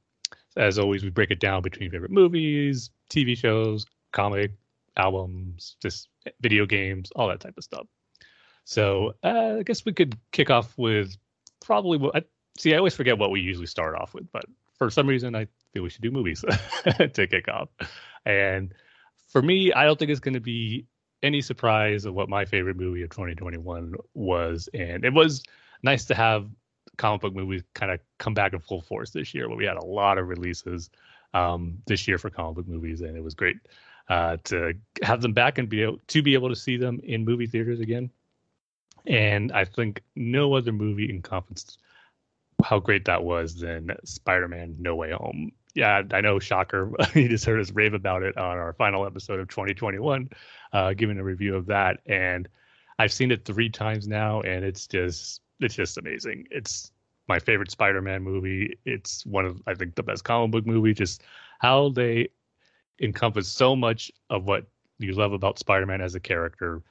As 0.59 0.77
always, 0.77 1.03
we 1.03 1.09
break 1.09 1.31
it 1.31 1.39
down 1.39 1.61
between 1.61 1.89
favorite 1.89 2.11
movies, 2.11 2.91
TV 3.09 3.35
shows, 3.37 3.85
comic 4.11 4.51
albums, 4.97 5.77
just 5.81 6.09
video 6.41 6.65
games, 6.65 7.11
all 7.15 7.29
that 7.29 7.39
type 7.39 7.57
of 7.57 7.63
stuff. 7.63 7.87
So 8.65 9.13
uh, 9.23 9.55
I 9.59 9.63
guess 9.63 9.85
we 9.85 9.93
could 9.93 10.17
kick 10.33 10.49
off 10.49 10.77
with 10.77 11.15
probably 11.61 11.97
what 11.97 12.15
I 12.15 12.23
see. 12.57 12.73
I 12.73 12.77
always 12.77 12.93
forget 12.93 13.17
what 13.17 13.31
we 13.31 13.39
usually 13.39 13.67
start 13.67 13.95
off 13.95 14.13
with, 14.13 14.29
but 14.33 14.43
for 14.77 14.89
some 14.89 15.07
reason 15.07 15.33
I 15.33 15.47
feel 15.73 15.83
we 15.83 15.89
should 15.89 16.01
do 16.01 16.11
movies 16.11 16.43
to 16.83 17.27
kick 17.27 17.47
off. 17.47 17.69
And 18.25 18.73
for 19.29 19.41
me, 19.41 19.71
I 19.71 19.85
don't 19.85 19.97
think 19.97 20.11
it's 20.11 20.19
going 20.19 20.33
to 20.33 20.41
be 20.41 20.85
any 21.23 21.41
surprise 21.41 22.05
of 22.05 22.13
what 22.13 22.27
my 22.27 22.43
favorite 22.45 22.75
movie 22.77 23.03
of 23.03 23.09
2021 23.11 23.93
was, 24.13 24.67
and 24.73 25.05
it 25.05 25.13
was 25.13 25.41
nice 25.83 26.05
to 26.05 26.15
have 26.15 26.49
comic 26.99 27.21
book 27.21 27.33
movies 27.33 27.63
kind 27.73 27.91
of 27.91 27.99
come 28.19 28.35
back 28.35 28.53
in 28.53 28.59
full 28.59 28.81
force 28.81 29.09
this 29.09 29.33
year, 29.33 29.47
where 29.47 29.57
we 29.57 29.65
had 29.65 29.77
a 29.77 29.85
lot 29.85 30.19
of 30.19 30.27
releases 30.27 30.91
um, 31.33 31.79
this 31.87 32.07
year 32.07 32.19
for 32.19 32.29
comic 32.29 32.57
book 32.57 32.67
movies, 32.67 33.01
and 33.01 33.17
it 33.17 33.23
was 33.23 33.33
great 33.33 33.57
uh, 34.09 34.37
to 34.43 34.73
have 35.01 35.21
them 35.21 35.33
back 35.33 35.57
and 35.57 35.69
be 35.69 35.81
able 35.81 35.99
to 36.07 36.21
be 36.21 36.35
able 36.35 36.49
to 36.49 36.55
see 36.55 36.77
them 36.77 36.99
in 37.03 37.25
movie 37.25 37.47
theaters 37.47 37.79
again. 37.79 38.11
And 39.07 39.51
I 39.51 39.65
think 39.65 40.03
no 40.15 40.53
other 40.53 40.73
movie 40.73 41.09
encompassed 41.09 41.79
how 42.63 42.79
great 42.79 43.05
that 43.05 43.23
was 43.23 43.55
than 43.55 43.95
Spider-Man: 44.03 44.75
No 44.77 44.95
Way 44.95 45.11
Home. 45.11 45.53
Yeah, 45.73 46.03
I 46.11 46.21
know, 46.21 46.39
shocker. 46.39 46.91
you 47.15 47.29
just 47.29 47.45
heard 47.45 47.61
us 47.61 47.71
rave 47.71 47.93
about 47.93 48.23
it 48.23 48.37
on 48.37 48.57
our 48.57 48.73
final 48.73 49.05
episode 49.05 49.39
of 49.39 49.47
2021, 49.47 50.29
uh, 50.73 50.93
giving 50.93 51.17
a 51.17 51.23
review 51.23 51.55
of 51.55 51.67
that, 51.67 52.01
and 52.05 52.49
I've 52.97 53.13
seen 53.13 53.31
it 53.31 53.45
three 53.45 53.69
times 53.69 54.07
now, 54.07 54.41
and 54.41 54.65
it's 54.65 54.85
just 54.85 55.41
it's 55.59 55.75
just 55.75 55.97
amazing. 55.97 56.47
It's 56.51 56.91
my 57.27 57.39
favorite 57.39 57.71
Spider-Man 57.71 58.23
movie. 58.23 58.77
It's 58.85 59.25
one 59.25 59.45
of 59.45 59.61
I 59.67 59.73
think 59.73 59.95
the 59.95 60.03
best 60.03 60.23
comic 60.23 60.51
book 60.51 60.65
movie. 60.65 60.93
Just 60.93 61.23
how 61.59 61.89
they 61.89 62.29
encompass 63.01 63.47
so 63.47 63.75
much 63.75 64.11
of 64.29 64.45
what 64.45 64.65
you 64.97 65.13
love 65.13 65.33
about 65.33 65.59
Spider-Man 65.59 66.01
as 66.01 66.15
a 66.15 66.19
character, 66.19 66.81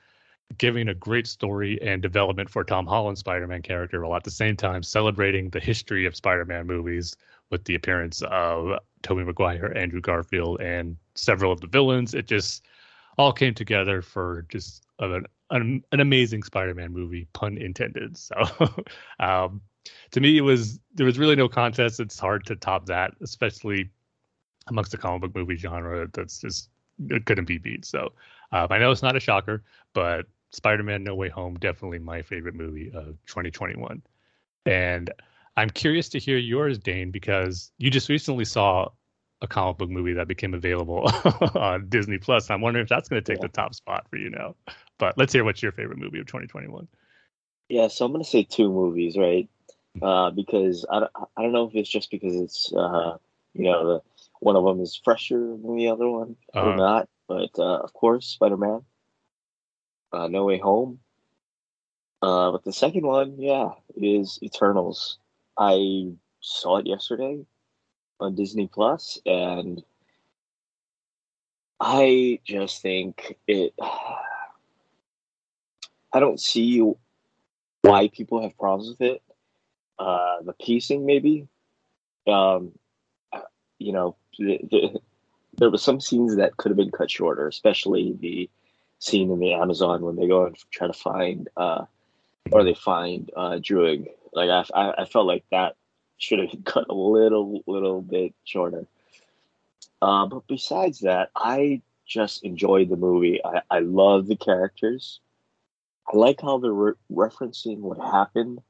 giving 0.57 0.89
a 0.89 0.95
great 0.95 1.27
story 1.27 1.79
and 1.83 2.01
development 2.01 2.49
for 2.49 2.65
Tom 2.65 2.87
Holland's 2.87 3.21
Spider-Man 3.21 3.63
character, 3.63 4.01
while 4.03 4.17
at 4.17 4.25
the 4.25 4.31
same 4.31 4.57
time 4.57 4.83
celebrating 4.83 5.51
the 5.51 5.61
history 5.61 6.07
of 6.07 6.17
Spider-Man 6.17 6.67
movies 6.67 7.17
with 7.51 7.65
the 7.65 7.75
appearance 7.75 8.23
of 8.31 8.79
Tobey 9.03 9.25
Maguire, 9.25 9.77
Andrew 9.77 10.01
Garfield, 10.01 10.61
and 10.61 10.97
several 11.15 11.53
of 11.53 11.61
the 11.61 11.67
villains. 11.67 12.15
It 12.15 12.27
just 12.27 12.65
all 13.19 13.33
came 13.33 13.55
together 13.55 14.01
for 14.01 14.47
just 14.49 14.87
an 15.01 15.27
an, 15.51 15.85
an 15.93 16.01
amazing 16.01 16.43
Spider-Man 16.43 16.93
movie, 16.93 17.27
pun 17.33 17.59
intended. 17.59 18.17
So, 18.17 18.35
um, 19.21 19.61
to 20.11 20.21
me, 20.21 20.37
it 20.37 20.43
was 20.43 20.81
there 20.95 21.07
was 21.07 21.19
really 21.19 21.37
no 21.37 21.49
contest. 21.49 22.01
It's 22.01 22.19
hard 22.19 22.47
to 22.47 22.57
top 22.57 22.87
that, 22.87 23.13
especially 23.21 23.91
amongst 24.69 24.91
the 24.91 24.99
comic 24.99 25.23
book 25.23 25.35
movie 25.35 25.57
genre. 25.57 26.09
That's 26.13 26.41
just 26.41 26.69
it 27.09 27.25
couldn't 27.27 27.47
be 27.47 27.59
beat. 27.59 27.85
So, 27.85 28.13
um, 28.53 28.69
I 28.71 28.79
know 28.79 28.91
it's 28.91 29.03
not 29.03 29.17
a 29.17 29.21
shocker, 29.21 29.65
but 29.95 30.27
Spider-Man: 30.51 31.05
No 31.05 31.15
Way 31.15 31.29
Home 31.31 31.55
definitely 31.55 31.99
my 31.99 32.23
favorite 32.23 32.55
movie 32.55 32.91
of 32.95 33.17
2021, 33.27 34.03
and 34.67 35.11
I'm 35.57 35.71
curious 35.71 36.09
to 36.11 36.19
hear 36.19 36.39
yours, 36.39 36.79
Dane, 36.79 37.11
because 37.11 37.73
you 37.79 37.91
just 37.91 38.09
recently 38.09 38.45
saw 38.45 38.91
a 39.41 39.47
comic 39.47 39.79
book 39.79 39.91
movie 39.91 40.15
that 40.15 40.29
became 40.29 40.55
available 40.55 41.03
on 41.55 41.89
Disney 41.89 42.19
Plus. 42.19 42.51
I'm 42.51 42.61
wondering 42.61 42.83
if 42.83 42.89
that's 42.89 43.09
going 43.09 43.23
to 43.23 43.33
take 43.33 43.41
yeah. 43.41 43.47
the 43.47 43.53
top 43.53 43.75
spot 43.75 44.07
for 44.11 44.17
you 44.17 44.31
now. 44.31 44.57
But 44.99 45.17
let's 45.17 45.33
hear 45.33 45.45
what's 45.45 45.63
your 45.63 45.73
favorite 45.73 45.99
movie 45.99 46.19
of 46.19 46.27
2021. 46.27 46.89
Yeah, 47.69 47.89
so 47.89 48.05
I'm 48.05 48.13
going 48.13 48.25
to 48.25 48.29
say 48.29 48.43
two 48.43 48.69
movies, 48.69 49.17
right? 49.17 49.49
Uh, 50.01 50.31
because 50.31 50.87
I 50.91 51.01
don't, 51.01 51.13
I 51.37 51.43
don't 51.43 51.53
know 51.53 51.69
if 51.69 51.75
it's 51.75 51.89
just 51.89 52.11
because 52.11 52.35
it's 52.35 52.73
uh, 52.73 53.17
you 53.55 53.65
know 53.65 53.87
the 53.87 54.03
one 54.41 54.55
of 54.55 54.65
them 54.65 54.81
is 54.81 55.01
fresher 55.03 55.39
than 55.39 55.77
the 55.77 55.89
other 55.89 56.09
one 56.09 56.37
uh-huh. 56.55 56.71
or 56.71 56.77
not, 56.77 57.09
but 57.27 57.51
uh, 57.59 57.79
of 57.79 57.93
course 57.95 58.27
Spider-Man, 58.27 58.83
uh, 60.13 60.29
No 60.29 60.45
Way 60.45 60.59
Home. 60.59 61.01
Uh, 62.23 62.53
but 62.53 62.65
the 62.65 62.73
second 62.73 63.07
one, 63.07 63.41
yeah, 63.41 63.71
is 63.97 64.39
Eternals. 64.43 65.19
I 65.59 66.13
saw 66.41 66.79
it 66.79 66.87
yesterday 66.87 67.45
on 68.21 68.35
Disney 68.35 68.67
Plus, 68.67 69.19
and 69.27 69.83
I 71.81 72.41
just 72.45 72.83
think 72.83 73.37
it. 73.47 73.75
I 76.11 76.21
don't 76.21 76.41
see 76.41 76.83
why 77.83 78.09
people 78.09 78.41
have 78.43 78.57
problems 78.57 78.89
with 78.89 79.03
it. 79.03 79.23
Uh, 79.99 80.41
the 80.43 80.55
pacing, 80.55 81.05
maybe. 81.05 81.47
Um, 82.27 82.73
you 83.79 83.93
know, 83.93 84.17
the, 84.39 84.59
the, 84.71 85.01
there 85.59 85.71
were 85.71 85.79
some 85.79 86.01
scenes 86.01 86.37
that 86.37 86.57
could 86.57 86.71
have 86.71 86.77
been 86.77 86.91
cut 86.91 87.11
shorter, 87.11 87.47
especially 87.47 88.17
the 88.19 88.49
scene 89.01 89.31
in 89.31 89.39
the 89.39 89.53
Amazon 89.53 90.03
when 90.03 90.17
they 90.17 90.27
go 90.27 90.47
and 90.47 90.57
try 90.71 90.87
to 90.87 90.93
find, 90.93 91.49
uh, 91.57 91.85
or 92.51 92.65
they 92.65 92.75
find 92.75 93.31
uh, 93.37 93.59
Druig. 93.61 94.09
Like 94.33 94.51
I, 94.51 94.65
I, 94.75 95.03
I 95.03 95.05
felt 95.05 95.27
like 95.27 95.45
that 95.51 95.77
should 96.19 96.41
have 96.41 96.51
cut 96.65 96.87
a 96.89 96.95
little, 96.95 97.63
little 97.67 98.03
bit 98.03 98.35
shorter. 98.45 98.87
Uh, 100.03 100.27
but 100.27 100.47
besides 100.47 101.01
that, 101.01 101.31
I 101.35 101.83
just 102.07 102.45
enjoyed 102.45 102.89
the 102.89 102.97
movie. 102.97 103.41
I, 103.45 103.63
I 103.71 103.79
love 103.81 104.27
the 104.27 104.37
characters. 104.37 105.21
I 106.13 106.17
like 106.17 106.41
how 106.41 106.59
they're 106.59 106.73
re- 106.73 106.93
referencing 107.13 107.79
what 107.79 107.99
happened 107.99 108.61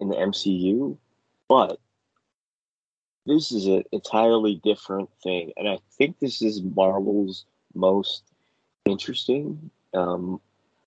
in 0.00 0.08
the 0.08 0.16
MCU, 0.16 0.96
but 1.48 1.80
this 3.26 3.50
is 3.50 3.66
an 3.66 3.82
entirely 3.92 4.60
different 4.62 5.10
thing, 5.22 5.52
and 5.56 5.68
I 5.68 5.78
think 5.98 6.18
this 6.18 6.42
is 6.42 6.62
Marvel's 6.62 7.44
most 7.74 8.22
interesting, 8.84 9.70
um, 9.94 10.40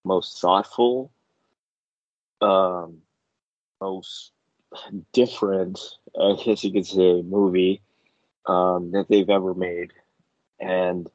most 0.06 0.40
thoughtful, 0.40 1.12
um, 2.42 3.02
most 3.82 4.32
different, 5.14 5.80
I 6.20 6.36
guess 6.44 6.64
you 6.64 6.72
could 6.72 6.86
say, 6.86 7.22
movie 7.22 7.82
um, 8.46 8.92
that 8.92 9.08
they've 9.10 9.30
ever 9.30 9.54
made, 9.54 9.92
and 10.60 11.10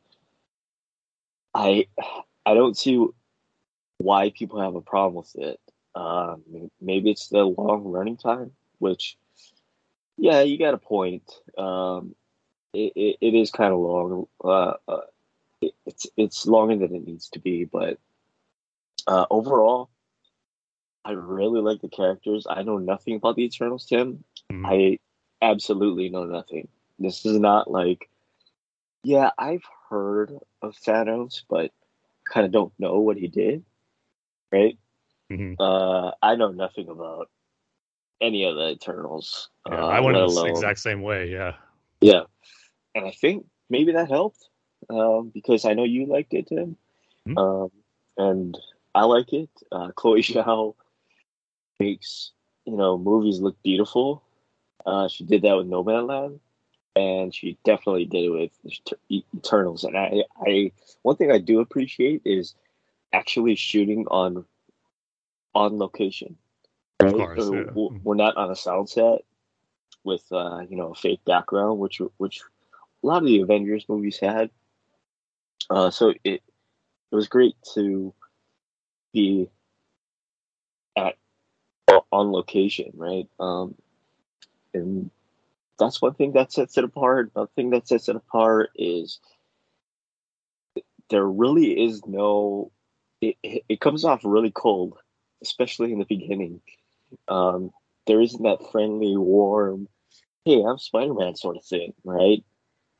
I 1.54 1.86
I 2.46 2.54
don't 2.54 2.76
see 2.76 3.06
why 3.98 4.30
people 4.30 4.60
have 4.60 4.74
a 4.74 4.80
problem 4.80 5.16
with 5.16 5.36
it. 5.36 5.60
Um, 5.94 6.70
maybe 6.80 7.10
it's 7.10 7.28
the 7.28 7.44
long 7.44 7.84
running 7.84 8.16
time, 8.16 8.50
which, 8.78 9.16
yeah, 10.16 10.42
you 10.42 10.58
got 10.58 10.74
a 10.74 10.78
point. 10.78 11.30
Um, 11.56 12.14
it, 12.72 12.92
it, 12.96 13.16
it 13.20 13.34
is 13.34 13.50
kind 13.50 13.72
of 13.72 13.78
long. 13.78 14.26
Uh, 14.42 14.74
uh, 14.88 15.00
it, 15.60 15.72
it's 15.86 16.06
it's 16.16 16.46
longer 16.46 16.76
than 16.76 16.94
it 16.94 17.06
needs 17.06 17.28
to 17.30 17.38
be, 17.38 17.64
but 17.64 17.98
uh, 19.06 19.26
overall, 19.30 19.90
I 21.04 21.12
really 21.12 21.60
like 21.60 21.80
the 21.80 21.88
characters. 21.88 22.46
I 22.48 22.62
know 22.62 22.78
nothing 22.78 23.16
about 23.16 23.36
the 23.36 23.44
Eternals, 23.44 23.86
Tim. 23.86 24.24
Mm-hmm. 24.50 24.66
I 24.66 24.98
absolutely 25.42 26.08
know 26.08 26.24
nothing. 26.24 26.68
This 26.98 27.26
is 27.26 27.38
not 27.38 27.70
like, 27.70 28.08
yeah, 29.02 29.30
I've 29.38 29.64
heard 29.90 30.32
of 30.62 30.74
Thanos, 30.76 31.42
but 31.48 31.72
kind 32.24 32.46
of 32.46 32.52
don't 32.52 32.72
know 32.78 33.00
what 33.00 33.16
he 33.16 33.28
did, 33.28 33.64
right? 34.50 34.78
Mm-hmm. 35.30 35.60
Uh, 35.60 36.12
I 36.22 36.36
know 36.36 36.52
nothing 36.52 36.88
about 36.88 37.30
any 38.20 38.44
of 38.44 38.56
the 38.56 38.70
Eternals. 38.70 39.50
Yeah, 39.68 39.84
uh, 39.84 39.86
I 39.86 40.00
went 40.00 40.16
the 40.16 40.44
exact 40.46 40.78
same 40.78 41.02
way. 41.02 41.30
Yeah. 41.30 41.54
Yeah, 42.00 42.22
and 42.94 43.06
I 43.06 43.10
think 43.10 43.46
maybe 43.70 43.92
that 43.92 44.08
helped 44.08 44.48
um, 44.90 45.30
because 45.32 45.64
I 45.64 45.74
know 45.74 45.84
you 45.84 46.06
liked 46.06 46.34
it, 46.34 46.48
Tim, 46.48 46.76
mm-hmm. 47.26 47.38
um, 47.38 47.70
and 48.16 48.58
I 48.94 49.04
like 49.04 49.32
it. 49.32 49.50
Uh, 49.72 49.90
Chloe 49.96 50.22
Zhao 50.22 50.74
makes 51.80 52.32
you 52.64 52.76
know 52.76 52.98
movies 52.98 53.40
look 53.40 53.60
beautiful. 53.62 54.22
Uh, 54.84 55.08
she 55.08 55.24
did 55.24 55.42
that 55.42 55.56
with 55.56 55.66
Nomadland, 55.66 56.40
and 56.94 57.34
she 57.34 57.58
definitely 57.64 58.04
did 58.04 58.24
it 58.24 58.30
with 58.30 59.22
Eternals. 59.34 59.84
And 59.84 59.96
I, 59.96 60.24
I, 60.46 60.72
one 61.02 61.16
thing 61.16 61.30
I 61.30 61.38
do 61.38 61.60
appreciate 61.60 62.22
is 62.24 62.54
actually 63.12 63.54
shooting 63.54 64.06
on 64.10 64.44
on 65.54 65.78
location. 65.78 66.36
Right? 67.00 67.12
Of 67.12 67.18
course, 67.18 67.50
yeah. 67.52 67.98
we're 68.02 68.14
not 68.14 68.36
on 68.36 68.50
a 68.50 68.56
sound 68.56 68.88
set 68.88 69.24
with 70.04 70.24
uh, 70.30 70.60
you 70.68 70.76
know 70.76 70.92
a 70.92 70.94
fake 70.94 71.24
background, 71.24 71.78
which 71.78 72.00
which 72.18 72.42
a 73.02 73.06
lot 73.06 73.22
of 73.22 73.26
the 73.26 73.40
Avengers 73.40 73.86
movies 73.88 74.18
had. 74.18 74.50
Uh, 75.70 75.90
so 75.90 76.10
it 76.24 76.42
it 77.10 77.16
was 77.16 77.28
great 77.28 77.56
to 77.74 78.12
be 79.12 79.48
on 82.14 82.30
location, 82.30 82.92
right? 82.94 83.28
Um, 83.40 83.74
and 84.72 85.10
that's 85.78 86.00
one 86.00 86.14
thing 86.14 86.32
that 86.32 86.52
sets 86.52 86.78
it 86.78 86.84
apart. 86.84 87.32
Another 87.34 87.50
thing 87.56 87.70
that 87.70 87.88
sets 87.88 88.08
it 88.08 88.14
apart 88.14 88.70
is 88.76 89.18
there 91.10 91.26
really 91.26 91.84
is 91.84 92.06
no. 92.06 92.70
It, 93.20 93.36
it 93.68 93.80
comes 93.80 94.04
off 94.04 94.20
really 94.24 94.52
cold, 94.52 94.96
especially 95.42 95.92
in 95.92 95.98
the 95.98 96.04
beginning. 96.04 96.60
Um, 97.26 97.72
there 98.06 98.20
isn't 98.20 98.42
that 98.44 98.70
friendly, 98.70 99.16
warm, 99.16 99.88
"Hey, 100.44 100.62
I'm 100.62 100.78
Spider-Man" 100.78 101.34
sort 101.34 101.56
of 101.56 101.64
thing, 101.64 101.94
right? 102.04 102.44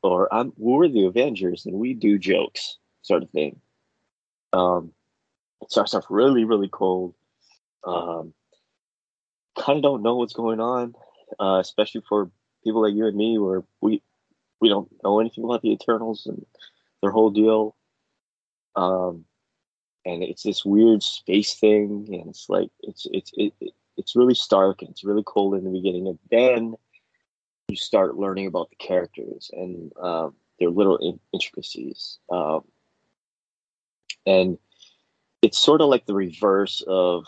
Or 0.03 0.33
"I'm 0.33 0.51
we're 0.57 0.89
the 0.89 1.05
Avengers 1.05 1.65
and 1.65 1.75
we 1.75 1.93
do 1.93 2.19
jokes" 2.19 2.77
sort 3.01 3.23
of 3.23 3.29
thing. 3.29 3.61
Um, 4.51 4.91
it 5.61 5.71
starts 5.71 5.93
off 5.93 6.05
really, 6.09 6.43
really 6.43 6.69
cold. 6.69 7.13
Um, 7.85 8.33
kind 9.57 9.77
of 9.77 9.83
don't 9.83 10.03
know 10.03 10.15
what's 10.15 10.33
going 10.33 10.59
on, 10.59 10.95
uh, 11.39 11.59
especially 11.59 12.01
for 12.07 12.29
people 12.63 12.81
like 12.81 12.93
you 12.93 13.05
and 13.07 13.17
me, 13.17 13.37
where 13.37 13.63
we 13.81 14.01
we 14.61 14.69
don't 14.69 14.89
know 15.03 15.19
anything 15.19 15.43
about 15.43 15.61
the 15.61 15.71
Eternals 15.71 16.25
and 16.25 16.45
their 17.01 17.11
whole 17.11 17.29
deal. 17.29 17.75
Um, 18.75 19.25
and 20.05 20.23
it's 20.23 20.43
this 20.43 20.63
weird 20.63 21.01
space 21.01 21.55
thing, 21.55 22.07
and 22.11 22.29
it's 22.29 22.47
like 22.49 22.69
it's 22.81 23.07
it's 23.11 23.31
it, 23.35 23.53
it, 23.59 23.73
it's 23.97 24.15
really 24.15 24.35
stark 24.35 24.81
and 24.81 24.91
it's 24.91 25.03
really 25.03 25.23
cold 25.25 25.55
in 25.55 25.63
the 25.63 25.69
beginning, 25.69 26.07
and 26.07 26.19
then 26.29 26.75
you 27.67 27.75
start 27.75 28.17
learning 28.17 28.47
about 28.47 28.69
the 28.69 28.75
characters 28.75 29.49
and 29.53 29.91
um, 29.99 30.35
their 30.59 30.69
little 30.69 30.97
in- 30.97 31.19
intricacies. 31.33 32.19
Um, 32.29 32.63
and 34.25 34.57
it's 35.41 35.57
sort 35.57 35.81
of 35.81 35.89
like 35.89 36.05
the 36.05 36.13
reverse 36.13 36.83
of 36.87 37.25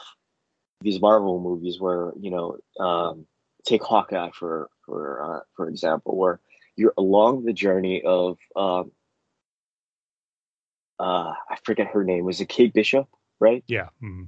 these 0.82 1.02
Marvel 1.02 1.40
movies, 1.40 1.80
where 1.80 2.12
you 2.20 2.32
know, 2.32 2.58
um, 2.80 3.26
take 3.66 3.84
Hawkeye 3.84 4.32
for 4.34 4.70
for 4.86 5.22
uh, 5.22 5.40
for 5.56 5.70
example, 5.70 6.18
where 6.18 6.40
you're 6.76 6.94
along 6.98 7.46
the 7.46 7.54
journey 7.54 8.02
of 8.04 8.38
um, 8.56 8.92
uh, 11.00 11.34
I 11.50 11.58
forget 11.64 11.88
her 11.88 12.04
name. 12.04 12.26
Was 12.26 12.42
it 12.42 12.50
Kate 12.50 12.74
Bishop? 12.74 13.08
Right? 13.40 13.64
Yeah. 13.68 13.90
Mm-hmm. 14.04 14.26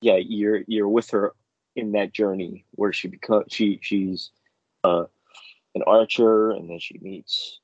Yeah. 0.00 0.16
You're 0.16 0.62
you're 0.66 0.88
with 0.88 1.10
her 1.10 1.32
in 1.74 1.92
that 1.92 2.12
journey 2.12 2.64
where 2.72 2.92
she 2.92 3.08
becomes 3.08 3.46
she 3.50 3.78
she's 3.82 4.30
uh, 4.84 5.04
an 5.74 5.82
archer, 5.86 6.50
and 6.50 6.68
then 6.68 6.78
she 6.78 6.98
meets 7.00 7.60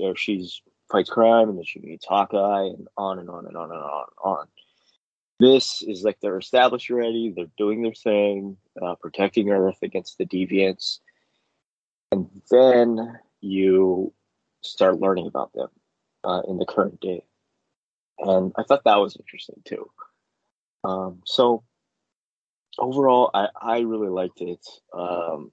or 0.00 0.16
she's 0.16 0.62
fights 0.90 1.10
crime, 1.10 1.48
and 1.48 1.58
then 1.58 1.64
she 1.64 1.80
meets 1.80 2.06
Hawkeye, 2.06 2.66
and 2.66 2.88
on 2.96 3.18
and 3.18 3.28
on 3.28 3.46
and 3.46 3.56
on 3.56 3.70
and 3.70 3.80
on 3.80 4.04
and 4.08 4.32
on. 4.32 4.46
This 5.40 5.82
is 5.82 6.04
like 6.04 6.18
they're 6.20 6.38
established 6.38 6.90
already. 6.90 7.32
They're 7.34 7.46
doing 7.58 7.82
their 7.82 7.92
thing, 7.92 8.56
uh, 8.80 8.94
protecting 8.94 9.50
Earth 9.50 9.78
against 9.82 10.18
the 10.18 10.26
deviants, 10.26 11.00
and 12.12 12.28
then 12.50 13.18
you 13.40 14.12
start 14.62 15.00
learning 15.00 15.26
about 15.26 15.52
them 15.52 15.68
uh, 16.22 16.42
in 16.48 16.58
the 16.58 16.66
current 16.66 17.00
day. 17.00 17.24
And 18.18 18.52
I 18.56 18.62
thought 18.62 18.84
that 18.84 19.00
was 19.00 19.16
interesting 19.16 19.60
too. 19.64 19.90
Um, 20.84 21.22
so 21.26 21.64
overall, 22.78 23.30
I, 23.34 23.48
I 23.60 23.78
really 23.80 24.08
liked 24.08 24.40
it. 24.40 24.64
Um, 24.92 25.50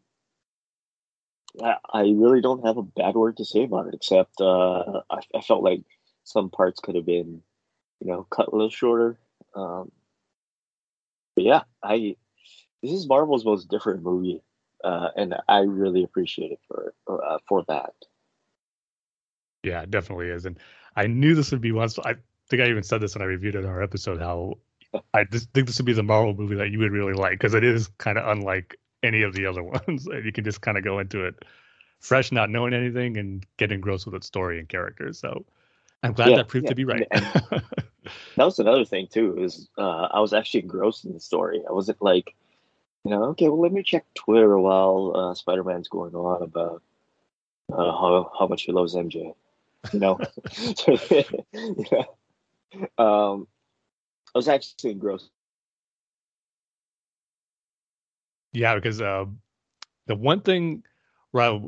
I, 1.61 1.75
I 1.91 2.01
really 2.01 2.41
don't 2.41 2.65
have 2.65 2.77
a 2.77 2.83
bad 2.83 3.15
word 3.15 3.37
to 3.37 3.45
say 3.45 3.63
about 3.63 3.87
it, 3.87 3.95
except 3.95 4.39
uh, 4.39 5.01
I, 5.09 5.19
I 5.35 5.41
felt 5.41 5.63
like 5.63 5.81
some 6.23 6.49
parts 6.49 6.79
could 6.79 6.95
have 6.95 7.05
been, 7.05 7.41
you 7.99 8.07
know, 8.07 8.23
cut 8.29 8.47
a 8.47 8.55
little 8.55 8.69
shorter. 8.69 9.17
Um, 9.55 9.91
but 11.35 11.43
yeah, 11.43 11.61
I 11.83 12.15
this 12.81 12.91
is 12.91 13.07
Marvel's 13.07 13.45
most 13.45 13.69
different 13.69 14.03
movie, 14.03 14.41
uh, 14.83 15.09
and 15.15 15.35
I 15.47 15.59
really 15.59 16.03
appreciate 16.03 16.51
it 16.51 16.59
for 16.67 16.93
uh, 17.07 17.37
for 17.47 17.63
that. 17.67 17.93
Yeah, 19.63 19.81
it 19.81 19.91
definitely 19.91 20.29
is, 20.29 20.45
and 20.45 20.59
I 20.95 21.07
knew 21.07 21.35
this 21.35 21.51
would 21.51 21.61
be 21.61 21.71
one. 21.71 21.89
I 22.03 22.15
think 22.49 22.61
I 22.61 22.67
even 22.67 22.83
said 22.83 23.01
this 23.01 23.15
when 23.15 23.21
I 23.21 23.25
reviewed 23.25 23.55
it 23.55 23.59
in 23.59 23.65
our 23.65 23.81
episode. 23.81 24.19
How 24.19 24.57
I 25.13 25.23
just 25.25 25.51
think 25.53 25.67
this 25.67 25.77
would 25.77 25.85
be 25.85 25.93
the 25.93 26.03
Marvel 26.03 26.33
movie 26.33 26.55
that 26.55 26.69
you 26.71 26.79
would 26.79 26.91
really 26.91 27.13
like 27.13 27.33
because 27.33 27.53
it 27.53 27.63
is 27.63 27.89
kind 27.97 28.17
of 28.17 28.27
unlike 28.27 28.77
any 29.03 29.23
of 29.23 29.33
the 29.33 29.45
other 29.45 29.63
ones. 29.87 30.07
and 30.07 30.25
you 30.25 30.31
can 30.31 30.43
just 30.43 30.61
kind 30.61 30.77
of 30.77 30.83
go 30.83 30.99
into 30.99 31.25
it 31.25 31.35
fresh, 31.99 32.31
not 32.31 32.49
knowing 32.49 32.73
anything, 32.73 33.17
and 33.17 33.45
get 33.57 33.71
engrossed 33.71 34.05
with 34.05 34.15
its 34.15 34.27
story 34.27 34.59
and 34.59 34.67
characters. 34.67 35.19
So 35.19 35.45
I'm 36.03 36.13
glad 36.13 36.29
yeah, 36.29 36.37
that 36.37 36.47
proved 36.47 36.65
yeah. 36.65 36.69
to 36.69 36.75
be 36.75 36.85
right. 36.85 37.07
that 37.11 37.63
was 38.37 38.59
another 38.59 38.85
thing 38.85 39.07
too. 39.07 39.37
Is 39.37 39.69
uh, 39.77 40.07
I 40.11 40.19
was 40.19 40.33
actually 40.33 40.61
engrossed 40.61 41.05
in 41.05 41.13
the 41.13 41.19
story. 41.19 41.61
I 41.67 41.71
wasn't 41.71 42.01
like, 42.01 42.35
you 43.03 43.11
know, 43.11 43.25
okay, 43.25 43.49
well, 43.49 43.61
let 43.61 43.71
me 43.71 43.83
check 43.83 44.05
Twitter 44.15 44.57
while 44.57 45.13
uh, 45.15 45.35
Spider 45.35 45.63
Man's 45.63 45.89
going 45.89 46.15
on 46.15 46.41
about 46.41 46.81
uh, 47.71 47.91
how 47.91 48.31
how 48.37 48.47
much 48.47 48.63
he 48.63 48.71
loves 48.71 48.95
MJ. 48.95 49.33
You 49.93 49.99
know, 49.99 50.19
yeah. 51.91 52.03
um, 52.97 53.47
I 54.33 54.37
was 54.37 54.47
actually 54.47 54.91
engrossed. 54.91 55.29
Yeah, 58.53 58.75
because 58.75 59.01
uh, 59.01 59.25
the 60.07 60.15
one 60.15 60.41
thing 60.41 60.83
where 61.31 61.43
I 61.43 61.59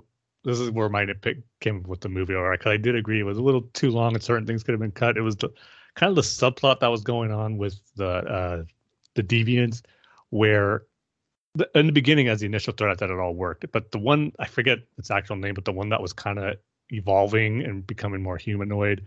this 0.44 0.60
is 0.60 0.70
where 0.72 0.90
my 0.90 1.06
nitpick 1.06 1.44
came 1.60 1.84
with 1.84 2.02
the 2.02 2.10
movie. 2.10 2.36
All 2.36 2.44
right, 2.44 2.60
because 2.60 2.72
I 2.72 2.78
did 2.78 2.96
agree 2.96 3.20
it 3.20 3.24
was 3.24 3.38
a 3.38 3.42
little 3.42 3.62
too 3.74 3.92
long 3.92 4.14
and 4.14 4.24
certain 4.24 4.46
things 4.46 4.64
could 4.64 4.74
have 4.74 4.82
been 4.82 4.92
cut. 4.92 5.18
It 5.18 5.22
was 5.22 5.36
the 5.36 5.50
kind 5.96 6.10
of 6.10 6.16
the 6.16 6.22
subplot 6.22 6.80
that 6.80 6.88
was 6.88 7.02
going 7.02 7.32
on 7.32 7.58
with 7.58 7.80
the 7.96 8.08
uh, 8.08 8.64
the 9.16 9.24
deviants, 9.24 9.82
where 10.30 10.84
the, 11.56 11.70
in 11.76 11.86
the 11.86 11.92
beginning, 11.92 12.28
as 12.28 12.40
the 12.40 12.46
initial 12.46 12.74
threat, 12.74 12.98
thought 12.98 13.12
it 13.12 13.20
all 13.20 13.36
worked. 13.36 13.66
But 13.72 13.92
the 13.92 14.00
one 14.00 14.32
I 14.40 14.46
forget 14.46 14.80
its 14.98 15.12
actual 15.12 15.36
name, 15.36 15.54
but 15.54 15.66
the 15.66 15.72
one 15.72 15.90
that 15.90 16.02
was 16.02 16.14
kind 16.14 16.40
of 16.40 16.58
evolving 16.90 17.64
and 17.64 17.86
becoming 17.86 18.22
more 18.22 18.38
humanoid, 18.38 19.06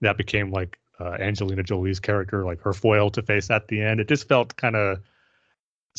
that 0.00 0.16
became 0.16 0.50
like 0.50 0.78
uh, 1.00 1.16
Angelina 1.20 1.62
Jolie's 1.62 2.00
character, 2.00 2.44
like 2.44 2.60
her 2.62 2.72
foil 2.72 3.10
to 3.10 3.22
face 3.22 3.50
at 3.50 3.68
the 3.68 3.82
end. 3.82 4.00
It 4.00 4.08
just 4.08 4.28
felt 4.28 4.56
kind 4.56 4.76
of 4.76 5.00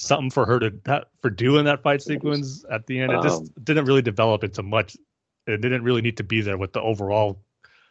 something 0.02 0.30
for 0.30 0.46
her 0.46 0.60
to 0.60 0.72
that 0.86 1.08
for 1.22 1.30
doing 1.30 1.66
that 1.66 1.84
fight 1.84 2.02
sequence 2.02 2.66
at 2.72 2.88
the 2.88 3.00
end. 3.00 3.12
It 3.12 3.22
just 3.22 3.42
um, 3.42 3.50
didn't 3.64 3.86
really 3.86 4.02
develop 4.02 4.44
into 4.44 4.64
much. 4.64 4.96
It 5.48 5.62
didn't 5.62 5.84
really 5.84 6.02
need 6.02 6.18
to 6.18 6.24
be 6.24 6.42
there 6.42 6.58
with 6.58 6.74
the 6.74 6.82
overall 6.82 7.42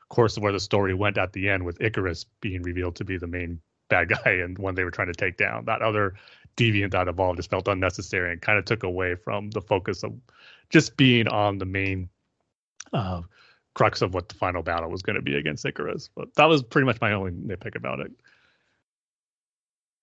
course 0.08 0.36
of 0.36 0.42
where 0.42 0.52
the 0.52 0.60
story 0.60 0.94
went 0.94 1.18
at 1.18 1.32
the 1.32 1.48
end, 1.48 1.64
with 1.64 1.78
Ikaris 1.78 2.24
being 2.40 2.62
revealed 2.62 2.96
to 2.96 3.04
be 3.04 3.18
the 3.18 3.26
main 3.26 3.60
bad 3.88 4.08
guy 4.24 4.32
and 4.32 4.58
one 4.58 4.74
they 4.74 4.84
were 4.84 4.90
trying 4.90 5.08
to 5.08 5.14
take 5.14 5.36
down. 5.36 5.64
That 5.64 5.82
other 5.82 6.14
deviant 6.56 6.90
that 6.92 7.08
evolved 7.08 7.38
just 7.38 7.50
felt 7.50 7.68
unnecessary 7.68 8.32
and 8.32 8.40
kind 8.40 8.58
of 8.58 8.64
took 8.64 8.82
away 8.82 9.14
from 9.14 9.50
the 9.50 9.60
focus 9.60 10.02
of 10.02 10.12
just 10.70 10.96
being 10.96 11.28
on 11.28 11.58
the 11.58 11.64
main 11.64 12.08
uh, 12.92 13.22
crux 13.74 14.02
of 14.02 14.14
what 14.14 14.28
the 14.28 14.34
final 14.34 14.62
battle 14.62 14.90
was 14.90 15.02
going 15.02 15.16
to 15.16 15.22
be 15.22 15.36
against 15.36 15.64
Ikaris. 15.64 16.08
But 16.14 16.34
that 16.34 16.46
was 16.46 16.62
pretty 16.62 16.86
much 16.86 17.00
my 17.00 17.12
only 17.12 17.30
nitpick 17.30 17.76
about 17.76 18.00
it. 18.00 18.12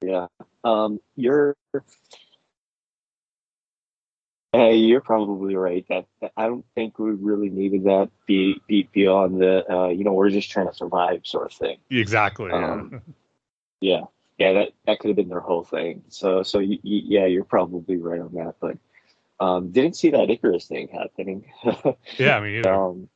Yeah. 0.05 0.27
Um, 0.63 0.99
you're 1.15 1.55
uh, 4.53 4.69
you're 4.69 5.01
probably 5.01 5.55
right. 5.55 5.85
That, 5.89 6.05
that, 6.21 6.31
I 6.37 6.45
don't 6.45 6.65
think 6.75 6.99
we 6.99 7.11
really 7.11 7.49
needed 7.49 7.85
that 7.85 8.09
be, 8.25 8.61
be 8.67 8.87
beyond 8.93 9.41
the 9.41 9.69
uh, 9.71 9.87
you 9.89 10.03
know 10.03 10.13
we're 10.13 10.29
just 10.29 10.49
trying 10.51 10.67
to 10.67 10.73
survive 10.73 11.21
sort 11.23 11.51
of 11.51 11.57
thing. 11.57 11.77
Exactly. 11.89 12.51
Um, 12.51 13.01
yeah. 13.81 14.01
yeah. 14.37 14.53
That 14.53 14.69
that 14.85 14.99
could 14.99 15.09
have 15.09 15.17
been 15.17 15.29
their 15.29 15.39
whole 15.39 15.63
thing. 15.63 16.03
So 16.09 16.43
so 16.43 16.59
you, 16.59 16.77
you, 16.83 17.01
yeah, 17.05 17.25
you're 17.25 17.43
probably 17.43 17.97
right 17.97 18.21
on 18.21 18.33
that. 18.35 18.55
But 18.59 18.77
um, 19.39 19.71
didn't 19.71 19.95
see 19.95 20.11
that 20.11 20.29
Ikaris 20.29 20.67
thing 20.67 20.87
happening. 20.87 21.51
yeah, 22.17 22.37
I 22.37 22.41
mean, 22.41 22.65
um, 22.67 23.09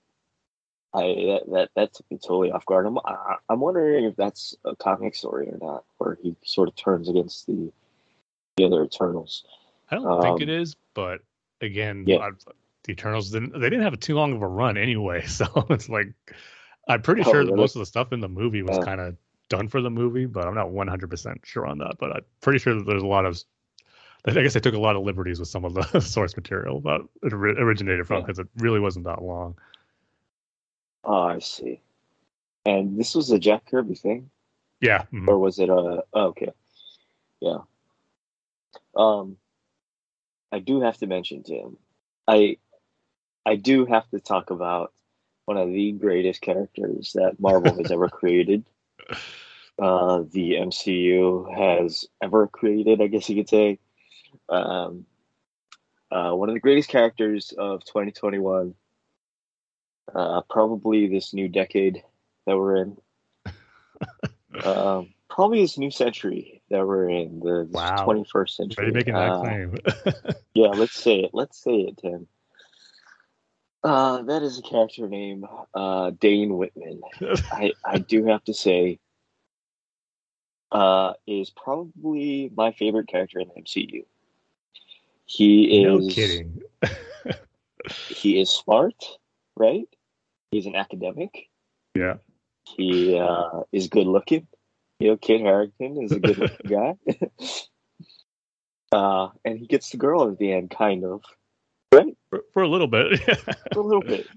I 0.93 1.02
that, 1.02 1.41
that 1.52 1.69
that 1.75 1.93
took 1.93 2.10
me 2.10 2.17
totally 2.17 2.52
off 2.52 2.65
guard. 2.65 2.86
I'm 2.86 2.97
I, 2.99 3.36
I'm 3.49 3.60
wondering 3.60 4.06
if 4.06 4.15
that's 4.15 4.56
a 4.65 4.75
comic 4.75 5.15
story 5.15 5.47
or 5.49 5.58
not, 5.62 5.84
where 5.97 6.17
he 6.21 6.36
sort 6.43 6.67
of 6.67 6.75
turns 6.75 7.10
against 7.10 7.45
the 7.47 7.71
the 8.58 8.65
other 8.65 8.84
Eternals. 8.84 9.45
I 9.91 9.95
don't 9.95 10.08
um, 10.08 10.21
think 10.21 10.41
it 10.41 10.49
is, 10.49 10.75
but 10.93 11.21
again, 11.62 12.06
Yeah. 12.08 12.17
I, 12.17 12.30
the 12.84 12.91
Eternals 12.91 13.32
didn't. 13.32 13.54
They 13.54 13.69
didn't 13.69 13.84
have 13.84 13.93
a 13.93 13.97
too 13.97 14.15
long 14.15 14.34
of 14.34 14.41
a 14.41 14.47
run 14.47 14.78
anyway, 14.78 15.25
so 15.28 15.45
it's 15.69 15.89
like 15.89 16.13
I'm 16.88 17.02
pretty 17.02 17.21
Oh, 17.21 17.32
sure 17.32 17.45
that 17.45 17.56
most 17.56 17.75
of 17.75 17.80
the 17.80 17.86
stuff 17.86 18.12
in 18.12 18.19
the 18.19 18.30
movie 18.30 18.63
was 18.63 18.78
Yeah. 18.78 18.84
kind 18.84 19.02
of 19.02 19.15
done 19.49 19.67
for 19.67 19.82
the 19.82 19.89
movie, 19.89 20.25
but 20.25 20.47
I'm 20.47 20.56
not 20.56 20.71
100 20.71 21.10
percent 21.10 21.41
sure 21.43 21.65
on 21.65 21.78
that. 21.80 21.97
But 21.99 22.12
I'm 22.12 22.25
pretty 22.41 22.60
sure 22.60 22.75
that 22.75 22.86
there's 22.86 23.04
a 23.04 23.08
lot 23.08 23.25
of. 23.25 23.39
I 24.25 24.32
guess 24.32 24.54
they 24.54 24.60
took 24.60 24.75
a 24.75 24.80
lot 24.80 24.97
of 24.97 25.04
liberties 25.04 25.39
with 25.39 25.47
some 25.47 25.63
of 25.63 25.73
the 25.73 25.99
source 26.02 26.36
material 26.36 26.82
that 26.82 26.99
it 27.23 27.34
originated 27.34 28.06
from 28.06 28.17
Yeah. 28.17 28.21
because 28.21 28.39
it 28.39 28.47
really 28.58 28.80
wasn't 28.80 29.06
that 29.06 29.21
long. 29.23 29.56
Oh, 31.03 31.23
I 31.23 31.39
see. 31.39 31.81
And 32.65 32.99
this 32.99 33.15
was 33.15 33.31
a 33.31 33.39
Jack 33.39 33.65
Kirby 33.65 33.95
thing, 33.95 34.29
Yeah, 34.81 35.05
mhm. 35.13 35.27
or 35.27 35.39
was 35.39 35.59
it 35.59 35.69
a? 35.69 36.03
Oh, 36.13 36.25
okay, 36.27 36.51
yeah. 37.39 37.59
Um, 38.95 39.38
I 40.51 40.59
do 40.59 40.81
have 40.81 40.97
to 40.97 41.07
mention 41.07 41.43
Tim. 41.43 41.77
I, 42.27 42.57
I 43.45 43.55
do 43.55 43.85
have 43.85 44.09
to 44.09 44.19
talk 44.19 44.49
about 44.49 44.93
one 45.45 45.57
of 45.57 45.71
the 45.71 45.91
greatest 45.93 46.41
characters 46.41 47.13
that 47.15 47.39
Marvel 47.39 47.75
has 47.77 47.91
ever 47.91 48.09
created. 48.09 48.65
Uh, 49.81 50.23
the 50.33 50.55
MCU 50.55 51.55
has 51.57 52.05
ever 52.21 52.47
created, 52.47 53.01
I 53.01 53.07
guess 53.07 53.29
you 53.29 53.38
could 53.38 53.47
say. 53.47 53.79
Um, 54.49 55.05
uh, 56.12 56.33
one 56.33 56.49
of 56.49 56.53
the 56.53 56.59
greatest 56.59 56.89
characters 56.89 57.53
of 57.57 57.85
2021. 57.85 58.75
Uh, 60.13 60.41
probably 60.50 61.08
this 61.08 61.34
new 61.34 61.48
decade 61.48 62.04
that 62.45 62.58
we're 62.58 62.78
in. 62.78 62.98
um, 64.63 65.13
probably 65.30 65.62
this 65.62 65.78
new 65.78 65.91
century 65.91 66.62
that 66.69 66.86
we're 66.86 67.10
in, 67.10 67.39
the 67.39 67.67
Wow. 67.72 68.06
21st 68.08 68.50
century. 68.50 68.86
Ready 68.86 68.95
making 68.95 69.13
that 69.13 69.32
Uh, 69.34 69.39
claim. 69.39 69.76
yeah, 70.54 70.69
let's 70.69 71.02
say 71.02 71.19
it. 71.19 71.32
Let's 71.34 71.58
say 71.62 71.76
it, 71.82 71.98
Tim. 71.98 72.28
Uh, 73.84 74.24
that 74.24 74.43
is 74.43 74.60
a 74.60 74.62
character 74.62 75.08
name, 75.08 75.45
uh, 75.74 76.12
Dane 76.12 76.58
Whitman. 76.58 77.02
I, 77.52 77.72
I 77.86 78.00
do 78.00 78.26
have 78.26 78.43
to 78.45 78.54
say, 78.54 79.00
uh, 80.72 81.13
is 81.26 81.50
probably 81.50 82.52
my 82.56 82.72
favorite 82.74 83.08
character 83.08 83.39
in 83.39 83.48
the 83.48 83.62
MCU. 83.62 84.04
He 85.26 85.84
is 85.84 86.06
no 86.06 86.10
kidding. 86.10 86.62
he 88.08 88.39
is 88.39 88.50
smart, 88.50 88.95
right? 89.56 89.88
He's 90.51 90.65
an 90.65 90.75
academic. 90.75 91.49
Yeah. 91.95 92.15
He 92.77 93.17
uh, 93.17 93.62
is 93.71 93.88
good 93.88 94.07
looking. 94.07 94.47
You 94.99 95.09
know, 95.09 95.17
Kit 95.17 95.41
Harington 95.41 96.01
is 96.03 96.12
a 96.12 96.19
good 96.19 96.38
looking 96.39 96.69
guy. 96.69 96.95
uh, 98.91 99.29
and 99.45 99.59
he 99.59 99.67
gets 99.67 99.91
the 99.91 99.97
girl 99.97 100.29
at 100.29 100.38
the 100.38 100.51
end, 100.51 100.71
kind 100.71 101.05
of. 101.05 101.23
Right? 101.93 102.17
For, 102.29 102.43
for 102.53 102.63
a 102.63 102.67
little 102.67 102.88
bit. 102.88 103.19
For 103.73 103.79
a 103.79 103.83
little 103.83 104.01
bit. 104.01 104.27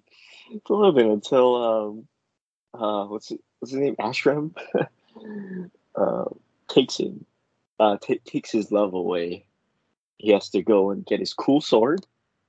For 0.66 0.74
a 0.74 0.76
little 0.76 0.92
bit 0.92 1.06
until 1.06 1.64
um 1.64 2.08
uh 2.74 3.06
what's 3.06 3.30
it, 3.30 3.40
what's 3.58 3.72
his 3.72 3.80
name? 3.80 3.96
Arishem 3.96 4.54
uh 5.94 6.24
takes 6.68 6.98
him 6.98 7.26
uh 7.78 7.98
ta 7.98 8.14
takes 8.24 8.50
his 8.50 8.72
love 8.72 8.94
away. 8.94 9.44
He 10.16 10.30
has 10.32 10.48
to 10.50 10.62
go 10.62 10.90
and 10.90 11.04
get 11.04 11.20
his 11.20 11.34
cool 11.34 11.60
sword. 11.60 12.06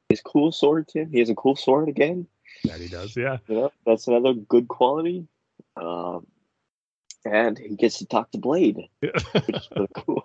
His 0.09 0.21
cool 0.21 0.51
sword, 0.51 0.87
Tim. 0.87 1.09
He 1.09 1.19
has 1.19 1.29
a 1.29 1.35
cool 1.35 1.55
sword 1.55 1.89
again. 1.89 2.27
That 2.63 2.79
he 2.79 2.87
does. 2.87 3.15
Yeah. 3.17 3.37
You 3.47 3.55
know, 3.55 3.71
that's 3.85 4.07
another 4.07 4.33
good 4.33 4.67
quality. 4.67 5.27
Um, 5.75 6.27
and 7.25 7.57
he 7.57 7.75
gets 7.75 7.99
to 7.99 8.05
talk 8.05 8.31
to 8.31 8.37
Blade, 8.37 8.77
which 8.99 9.13
is 9.49 9.69
really 9.75 9.87
cool. 9.95 10.23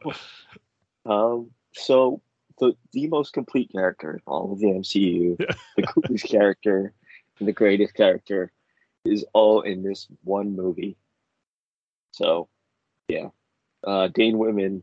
Um, 1.07 1.51
so 1.73 2.21
the 2.59 2.75
the 2.93 3.07
most 3.09 3.33
complete 3.33 3.71
character 3.73 4.13
in 4.15 4.21
all 4.27 4.53
of 4.53 4.59
the 4.59 4.67
MCU, 4.67 5.37
Yeah. 5.41 5.47
the 5.77 5.83
coolest 5.83 6.27
character, 6.27 6.93
and 7.39 7.49
the 7.49 7.53
greatest 7.53 7.95
character, 7.95 8.53
is 9.05 9.25
all 9.33 9.63
in 9.63 9.83
this 9.83 10.07
one 10.25 10.55
movie. 10.57 10.97
So, 12.13 12.49
yeah, 13.09 13.29
uh, 13.85 14.09
Dane 14.09 14.39
Whitman. 14.39 14.83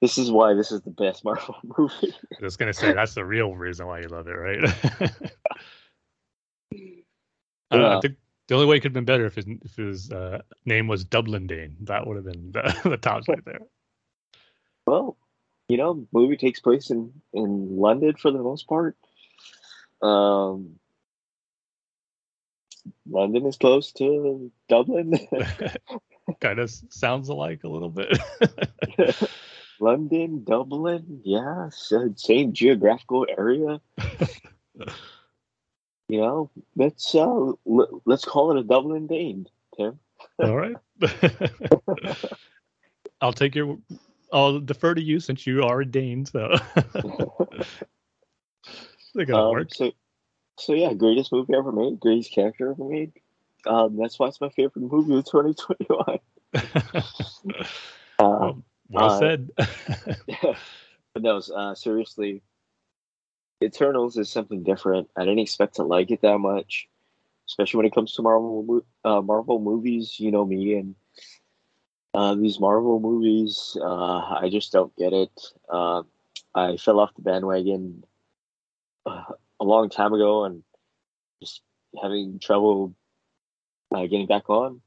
This 0.00 0.18
is 0.18 0.32
why 0.32 0.54
this 0.54 0.72
is 0.72 0.82
the 0.82 0.90
best 0.90 1.24
Marvel 1.24 1.54
movie. 1.78 2.12
I 2.40 2.44
was 2.44 2.56
gonna 2.56 2.72
say 2.72 2.92
that's 2.92 3.14
the 3.14 3.24
real 3.24 3.54
reason 3.54 3.86
why 3.86 4.00
you 4.00 4.08
love 4.08 4.26
it, 4.26 4.32
right? 4.32 5.12
Uh, 7.72 7.76
I 7.76 7.80
Yeah. 7.94 8.00
think 8.00 8.16
the 8.48 8.54
only 8.54 8.66
way 8.66 8.76
it 8.76 8.80
could 8.80 8.90
have 8.90 8.94
been 8.94 9.04
better 9.04 9.26
if 9.26 9.34
his 9.34 9.46
if 9.46 9.76
his 9.76 10.10
uh, 10.12 10.42
name 10.64 10.86
was 10.88 11.04
Dublin 11.04 11.46
Dane. 11.46 11.76
That 11.82 12.06
would 12.06 12.16
have 12.16 12.24
been 12.26 12.52
the, 12.52 12.80
the 12.90 12.96
tops 12.96 13.28
right 13.28 13.44
there. 13.44 13.60
Well, 14.86 15.16
you 15.68 15.76
know, 15.76 16.06
movie 16.12 16.36
takes 16.36 16.60
place 16.60 16.90
in 16.90 17.12
in 17.32 17.76
London 17.78 18.14
for 18.16 18.30
the 18.30 18.42
most 18.42 18.66
part. 18.68 18.96
Um, 20.02 20.78
London 23.08 23.46
is 23.46 23.56
close 23.56 23.92
to 23.92 24.50
Dublin. 24.68 25.14
kind 26.40 26.58
of 26.58 26.70
sounds 26.90 27.28
alike 27.28 27.64
a 27.64 27.68
little 27.68 27.90
bit. 27.90 28.18
London, 29.80 30.44
Dublin, 30.44 31.20
yeah, 31.24 31.68
same 31.70 32.52
geographical 32.52 33.26
area. 33.36 33.80
You 36.12 36.20
know, 36.20 36.50
let's 36.76 37.14
uh, 37.14 37.22
l- 37.22 38.02
let's 38.04 38.26
call 38.26 38.50
it 38.50 38.60
a 38.60 38.62
Dublin 38.62 39.06
Dane, 39.06 39.48
Tim. 39.74 39.98
All 40.42 40.54
right. 40.54 40.76
I'll 43.22 43.32
take 43.32 43.54
your. 43.54 43.78
I'll 44.30 44.60
defer 44.60 44.92
to 44.94 45.00
you 45.00 45.20
since 45.20 45.46
you 45.46 45.62
are 45.62 45.80
a 45.80 45.86
Dane. 45.86 46.26
So 46.26 46.54
I 46.76 47.64
Um, 49.32 49.52
work. 49.52 49.74
so, 49.74 49.92
so 50.58 50.74
yeah, 50.74 50.92
greatest 50.92 51.32
movie 51.32 51.54
ever 51.54 51.72
made, 51.72 51.98
greatest 51.98 52.34
character 52.34 52.72
ever 52.72 52.84
made. 52.84 53.12
Um, 53.66 53.96
that's 53.96 54.18
why 54.18 54.28
it's 54.28 54.40
my 54.40 54.50
favorite 54.50 54.82
movie 54.82 55.16
of 55.16 55.24
2021. 55.24 56.18
Uh, 58.18 58.38
well, 58.38 58.62
well 58.90 59.06
uh, 59.06 59.18
said. 59.18 59.50
but 59.56 61.22
no, 61.22 61.40
uh, 61.56 61.74
seriously, 61.74 62.42
Eternals 63.62 64.16
is 64.16 64.30
something 64.30 64.62
different. 64.62 65.08
I 65.16 65.24
didn't 65.24 65.40
expect 65.40 65.76
to 65.76 65.84
like 65.84 66.10
it 66.10 66.22
that 66.22 66.38
much, 66.38 66.88
especially 67.48 67.78
when 67.78 67.86
it 67.86 67.94
comes 67.94 68.14
to 68.14 68.22
Marvel 68.22 68.84
uh, 69.04 69.20
Marvel 69.20 69.60
movies. 69.60 70.18
You 70.18 70.30
know 70.30 70.44
me 70.44 70.74
and 70.74 70.94
uh, 72.14 72.34
these 72.34 72.60
Marvel 72.60 73.00
movies. 73.00 73.76
Uh, 73.80 74.18
I 74.40 74.48
just 74.50 74.72
don't 74.72 74.94
get 74.96 75.12
it. 75.12 75.30
Uh, 75.68 76.02
I 76.54 76.76
fell 76.76 77.00
off 77.00 77.14
the 77.14 77.22
bandwagon 77.22 78.04
uh, 79.06 79.24
a 79.60 79.64
long 79.64 79.88
time 79.88 80.12
ago, 80.12 80.44
and 80.44 80.62
just 81.40 81.62
having 82.02 82.38
trouble 82.38 82.94
uh, 83.94 84.02
getting 84.02 84.26
back 84.26 84.48
on. 84.50 84.80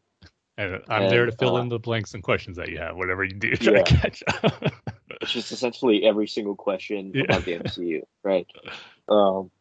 And 0.58 0.82
I'm 0.88 1.10
there 1.10 1.26
to 1.26 1.32
fill 1.34 1.58
uh, 1.58 1.62
in 1.62 1.70
the 1.70 1.80
blanks 1.80 2.14
and 2.14 2.24
questions 2.24 2.56
that 2.58 2.70
you 2.70 2.78
have, 2.78 2.96
whatever 2.96 3.24
you 3.24 3.34
do, 3.34 3.52
try 3.58 3.74
Yeah. 3.74 3.84
to 3.84 3.98
catch 3.98 4.24
up. 4.44 4.64
It's 5.22 5.32
just 5.32 5.52
essentially 5.52 6.06
every 6.06 6.28
single 6.28 6.56
question 6.56 7.12
Yeah. 7.14 7.24
about 7.24 7.44
the 7.46 7.60
MCU, 7.60 8.02
right? 8.24 8.48
Um, 9.10 9.52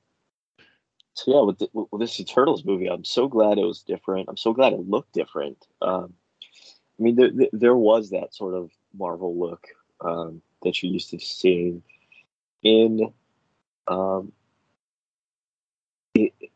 so 1.14 1.32
yeah, 1.34 1.42
with, 1.42 1.58
the, 1.58 1.68
with 1.72 2.00
this 2.00 2.18
Eternals 2.20 2.64
movie, 2.64 2.88
I'm 2.88 3.04
so 3.04 3.28
glad 3.28 3.58
it 3.58 3.64
was 3.64 3.82
different. 3.82 4.28
I'm 4.28 4.36
so 4.36 4.52
glad 4.52 4.72
it 4.72 4.88
looked 4.88 5.12
different. 5.12 5.66
Um, 5.82 6.14
I 6.98 7.02
mean, 7.02 7.16
there, 7.16 7.30
there- 7.32 7.48
there 7.52 7.76
was 7.76 8.10
that 8.10 8.32
sort 8.34 8.54
of 8.54 8.70
Marvel 8.96 9.36
look 9.36 9.66
um, 10.00 10.42
that 10.62 10.80
you're 10.82 10.92
used 10.92 11.10
to 11.10 11.18
seeing 11.18 11.82
in 12.62 13.12
um, 13.88 14.32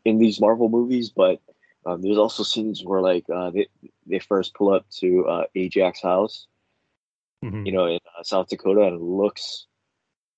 in 0.04 0.18
these 0.18 0.40
Marvel 0.40 0.68
movies, 0.68 1.10
but 1.10 1.40
um, 1.88 2.02
there's 2.02 2.18
also 2.18 2.42
scenes 2.42 2.84
where 2.84 3.00
like 3.00 3.24
uh, 3.34 3.50
they 3.50 3.68
they 4.06 4.18
first 4.18 4.54
pull 4.54 4.72
up 4.72 4.88
to 4.90 5.26
uh, 5.26 5.44
Ajak's 5.56 6.02
house 6.02 6.46
Mhm. 7.42 7.66
you 7.66 7.72
know, 7.72 7.86
in 7.86 8.00
uh, 8.18 8.22
South 8.22 8.48
Dakota, 8.48 8.82
and 8.82 8.96
it 8.96 9.00
looks 9.00 9.66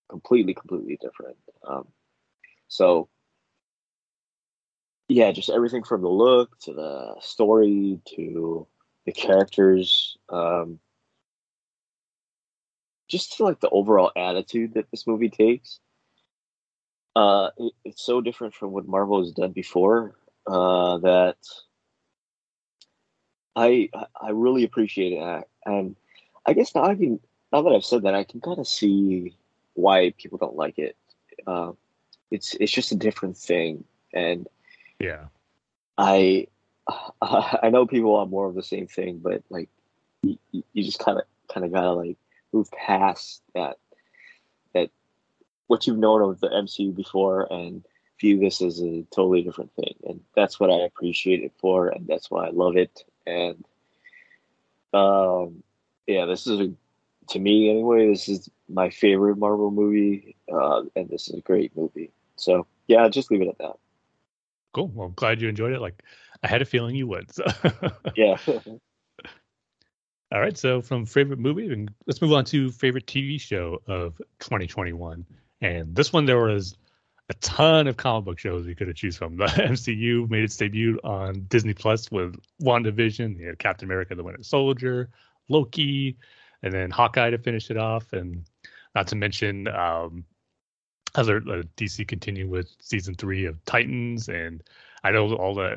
completely, 0.09 0.55
completely 0.55 0.99
different. 1.01 1.37
Um, 1.67 1.89
so, 2.69 3.09
yeah, 5.09 5.33
just 5.33 5.51
everything 5.51 5.83
from 5.83 6.03
the 6.03 6.09
look 6.09 6.59
to 6.61 6.73
the 6.73 7.17
story 7.21 8.01
to 8.17 8.67
the 9.07 9.13
characters, 9.13 10.19
um, 10.29 10.79
just 13.09 13.37
to 13.37 13.45
like 13.45 13.61
the 13.61 13.71
overall 13.71 14.13
attitude 14.15 14.75
that 14.75 14.91
this 14.91 15.07
movie 15.07 15.31
takes. 15.31 15.81
Uh, 17.17 17.51
it, 17.57 17.73
it's 17.85 18.05
so 18.05 18.21
different 18.21 18.55
from 18.55 18.73
what 18.73 18.87
Marvel 18.87 19.21
has 19.21 19.33
done 19.33 19.53
before 19.53 20.15
uh, 20.51 20.99
that 20.99 21.37
I 23.55 23.89
I 24.21 24.31
really 24.31 24.65
appreciate 24.65 25.13
it, 25.13 25.45
and 25.65 25.97
I 26.45 26.53
guess 26.55 26.75
now 26.75 26.85
I 26.85 26.95
can 26.95 27.21
now 27.53 27.63
that 27.63 27.71
I've 27.71 27.85
said 27.85 28.03
that, 28.03 28.15
I 28.15 28.25
can 28.25 28.41
kind 28.41 28.59
of 28.59 28.67
see 28.67 29.37
why 29.75 30.13
people 30.19 30.39
don't 30.39 30.57
like 30.57 30.79
it. 30.79 30.97
Uh, 31.47 31.73
it's 32.31 32.55
it's 32.55 32.73
just 32.73 32.93
a 32.93 32.97
different 32.97 33.37
thing, 33.37 33.85
and 34.13 34.49
yeah. 34.99 35.27
I 35.97 36.49
I 37.23 37.71
know 37.71 37.87
people 37.87 38.13
want 38.13 38.31
more 38.31 38.47
of 38.49 38.55
the 38.55 38.63
same 38.63 38.87
thing, 38.87 39.21
but 39.23 39.43
like 39.51 39.69
you, 40.23 40.39
you 40.51 40.83
just 40.83 40.99
kind 40.99 41.19
of 41.19 41.25
kind 41.53 41.65
of 41.65 41.73
gotta 41.73 41.93
like 41.93 42.17
move 42.53 42.71
past 42.73 43.43
that 43.55 43.77
that 44.75 44.91
what 45.69 45.87
you've 45.87 45.99
known 45.99 46.23
of 46.23 46.41
the 46.41 46.49
MCU 46.49 46.95
before 46.95 47.47
and 47.53 47.85
view 48.21 48.39
this 48.39 48.63
as 48.63 48.81
a 48.81 49.03
totally 49.15 49.43
different 49.43 49.75
thing. 49.75 49.95
And 50.05 50.21
that's 50.35 50.61
what 50.61 50.71
I 50.71 50.81
appreciate 50.85 51.43
it 51.43 51.53
for, 51.59 51.89
and 51.89 52.07
that's 52.07 52.31
why 52.31 52.47
I 52.47 52.51
love 52.51 52.77
it. 52.77 53.05
And 53.27 53.65
um, 54.93 55.63
yeah, 56.07 56.27
this 56.27 56.47
is 56.47 56.61
a, 56.61 56.73
to 57.29 57.39
me 57.39 57.71
anyway. 57.71 58.09
This 58.09 58.29
is 58.29 58.51
my 58.69 58.91
favorite 58.91 59.37
Marvel 59.37 59.71
movie, 59.71 60.37
uh, 60.53 60.83
and 60.97 61.09
this 61.09 61.29
is 61.29 61.39
a 61.39 61.43
great 61.43 61.77
movie. 61.77 62.11
So 62.37 62.67
yeah, 62.87 63.09
just 63.09 63.31
leave 63.31 63.43
it 63.43 63.49
at 63.49 63.59
that. 63.59 63.77
Cool. 64.73 64.89
Well, 64.89 65.09
I'm 65.09 65.15
glad 65.15 65.41
you 65.41 65.49
enjoyed 65.49 65.73
it. 65.73 65.81
Like 65.81 66.03
I 66.43 66.49
had 66.49 66.63
a 66.63 66.65
feeling 66.65 66.95
you 66.95 67.07
would. 67.09 67.33
So 67.33 67.45
yeah. 68.17 68.37
All 70.33 70.41
right. 70.41 70.57
So 70.57 70.81
from 70.81 71.07
favorite 71.07 71.41
movie, 71.41 71.89
let's 72.07 72.23
move 72.23 72.33
on 72.33 72.45
to 72.47 72.71
favorite 72.71 73.07
TV 73.07 73.41
show 73.41 73.83
of 73.89 74.17
2021. 74.39 75.27
And 75.61 75.95
this 75.95 76.13
one, 76.13 76.25
there 76.25 76.39
was 76.39 76.77
a 77.31 77.35
ton 77.35 77.87
of 77.87 77.97
comic 77.97 78.25
book 78.25 78.39
shows 78.39 78.67
you 78.67 78.75
could 78.75 78.89
have 78.89 78.97
choose 78.97 79.17
from. 79.17 79.37
The 79.37 79.45
MCU 79.47 80.29
made 80.29 80.43
its 80.43 80.57
debut 80.57 80.99
on 81.05 81.47
Disney 81.49 81.73
Plus 81.73 82.11
with 82.11 82.37
WandaVision, 82.61 83.39
you 83.39 83.47
know, 83.47 83.55
Captain 83.59 83.87
America: 83.87 84.17
The 84.17 84.25
Winter 84.25 84.43
Soldier, 84.43 85.09
Loki, 85.49 86.19
and 86.63 86.75
then 86.75 86.91
Hawkeye 86.91 87.31
to 87.31 87.39
finish 87.39 87.71
it 87.71 87.77
off. 87.77 88.13
And 88.13 88.45
not 88.97 89.07
to 89.09 89.17
mention, 89.17 89.69
um, 89.69 90.25
other 91.15 91.37
uh, 91.39 91.63
DC 91.77 92.07
continue 92.07 92.49
with 92.49 92.69
season 92.81 93.15
three 93.15 93.47
of 93.47 93.65
Titans, 93.65 94.29
and 94.29 94.63
I 95.05 95.13
know 95.13 95.33
all 95.35 95.55
the 95.55 95.77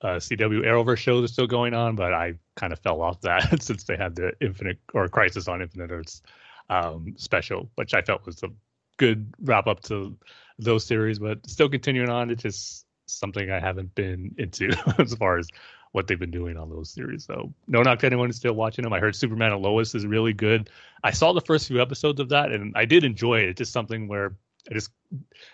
uh, 0.00 0.16
CW 0.16 0.64
Arrowverse 0.64 0.98
shows 0.98 1.24
are 1.24 1.32
still 1.32 1.46
going 1.46 1.74
on, 1.74 1.96
but 1.96 2.12
I 2.12 2.34
kind 2.56 2.72
of 2.72 2.78
fell 2.78 3.02
off 3.02 3.20
that 3.22 3.62
since 3.62 3.84
they 3.84 3.96
had 3.96 4.14
the 4.14 4.32
Infinite 4.40 4.78
or 4.92 5.08
Crisis 5.08 5.48
on 5.48 5.60
Infinite 5.60 5.90
Earths 5.90 6.22
um, 6.70 7.14
special, 7.16 7.68
which 7.74 7.94
I 7.94 8.02
felt 8.02 8.26
was 8.26 8.42
a 8.44 8.48
good 8.96 9.32
wrap 9.42 9.66
up 9.66 9.80
to 9.84 10.16
those 10.58 10.84
series, 10.84 11.18
but 11.18 11.48
still 11.48 11.68
continuing 11.68 12.10
on. 12.10 12.30
It's 12.30 12.42
just 12.42 12.86
something 13.06 13.50
I 13.50 13.60
haven't 13.60 13.94
been 13.94 14.34
into 14.38 14.70
as 14.98 15.14
far 15.14 15.38
as 15.38 15.48
what 15.92 16.08
they've 16.08 16.18
been 16.18 16.30
doing 16.30 16.56
on 16.56 16.70
those 16.70 16.90
series. 16.90 17.24
So 17.24 17.52
no 17.68 17.82
knock 17.82 18.00
to 18.00 18.06
anyone 18.06 18.28
who's 18.28 18.36
still 18.36 18.54
watching 18.54 18.82
them. 18.82 18.92
I 18.92 18.98
heard 18.98 19.14
Superman 19.14 19.52
and 19.52 19.62
Lois 19.62 19.94
is 19.94 20.04
really 20.04 20.32
good. 20.32 20.70
I 21.04 21.12
saw 21.12 21.32
the 21.32 21.40
first 21.40 21.68
few 21.68 21.80
episodes 21.80 22.18
of 22.18 22.30
that 22.30 22.50
and 22.50 22.72
I 22.76 22.84
did 22.84 23.04
enjoy 23.04 23.40
it. 23.40 23.50
It's 23.50 23.58
just 23.58 23.72
something 23.72 24.08
where 24.08 24.34
I 24.70 24.74
just 24.74 24.90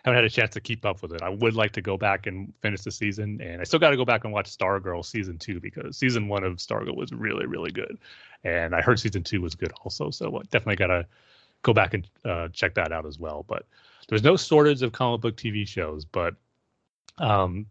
haven't 0.04 0.16
had 0.16 0.24
a 0.24 0.30
chance 0.30 0.54
to 0.54 0.60
keep 0.60 0.86
up 0.86 1.02
with 1.02 1.12
it. 1.12 1.20
I 1.20 1.28
would 1.28 1.54
like 1.54 1.72
to 1.72 1.82
go 1.82 1.96
back 1.96 2.26
and 2.26 2.52
finish 2.62 2.82
the 2.82 2.92
season, 2.92 3.40
and 3.40 3.60
I 3.60 3.64
still 3.64 3.80
got 3.80 3.90
to 3.90 3.96
go 3.96 4.04
back 4.04 4.24
and 4.24 4.32
watch 4.32 4.56
Stargirl 4.56 5.04
season 5.04 5.36
two 5.36 5.58
because 5.58 5.96
season 5.96 6.28
one 6.28 6.44
of 6.44 6.56
Stargirl 6.56 6.96
was 6.96 7.12
really, 7.12 7.46
really 7.46 7.72
good, 7.72 7.98
and 8.44 8.74
I 8.74 8.82
heard 8.82 9.00
season 9.00 9.24
two 9.24 9.40
was 9.40 9.56
good 9.56 9.72
also. 9.82 10.10
So 10.10 10.40
definitely 10.50 10.76
got 10.76 10.86
to 10.88 11.06
go 11.62 11.72
back 11.72 11.94
and 11.94 12.08
uh, 12.24 12.48
check 12.48 12.74
that 12.74 12.92
out 12.92 13.06
as 13.06 13.18
well. 13.18 13.44
But 13.48 13.66
there's 14.08 14.22
no 14.22 14.36
shortage 14.36 14.82
of 14.82 14.92
comic 14.92 15.20
book 15.20 15.36
TV 15.36 15.66
shows, 15.66 16.04
but 16.04 16.34
um, 17.18 17.66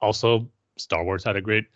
also 0.00 0.48
Star 0.76 1.04
Wars 1.04 1.24
had 1.24 1.36
a 1.36 1.40
great 1.40 1.66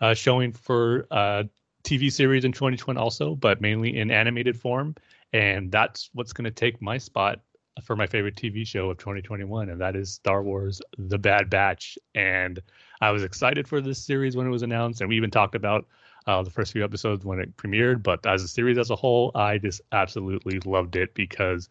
uh, 0.00 0.14
showing 0.14 0.52
for 0.52 1.06
uh, 1.10 1.44
TV 1.84 2.12
series 2.12 2.44
in 2.44 2.52
2020 2.52 2.98
also, 2.98 3.34
but 3.34 3.60
mainly 3.60 3.96
in 3.98 4.10
animated 4.10 4.58
form, 4.58 4.94
and 5.32 5.70
that's 5.70 6.10
what's 6.12 6.32
going 6.32 6.44
to 6.44 6.50
take 6.50 6.80
my 6.82 6.98
spot 6.98 7.40
for 7.82 7.96
my 7.96 8.06
favorite 8.06 8.36
TV 8.36 8.66
show 8.66 8.90
of 8.90 8.98
2021, 8.98 9.70
and 9.70 9.80
that 9.80 9.96
is 9.96 10.12
Star 10.12 10.42
Wars: 10.42 10.82
The 10.98 11.18
Bad 11.18 11.48
Batch. 11.48 11.96
And 12.14 12.60
I 13.00 13.10
was 13.10 13.22
excited 13.22 13.66
for 13.66 13.80
this 13.80 14.04
series 14.04 14.36
when 14.36 14.46
it 14.46 14.50
was 14.50 14.62
announced, 14.62 15.00
and 15.00 15.08
we 15.08 15.16
even 15.16 15.30
talked 15.30 15.54
about 15.54 15.86
uh, 16.26 16.42
the 16.42 16.50
first 16.50 16.72
few 16.72 16.84
episodes 16.84 17.24
when 17.24 17.40
it 17.40 17.56
premiered. 17.56 18.02
But 18.02 18.26
as 18.26 18.42
a 18.42 18.48
series 18.48 18.78
as 18.78 18.90
a 18.90 18.96
whole, 18.96 19.30
I 19.34 19.58
just 19.58 19.80
absolutely 19.92 20.60
loved 20.60 20.96
it 20.96 21.14
because 21.14 21.68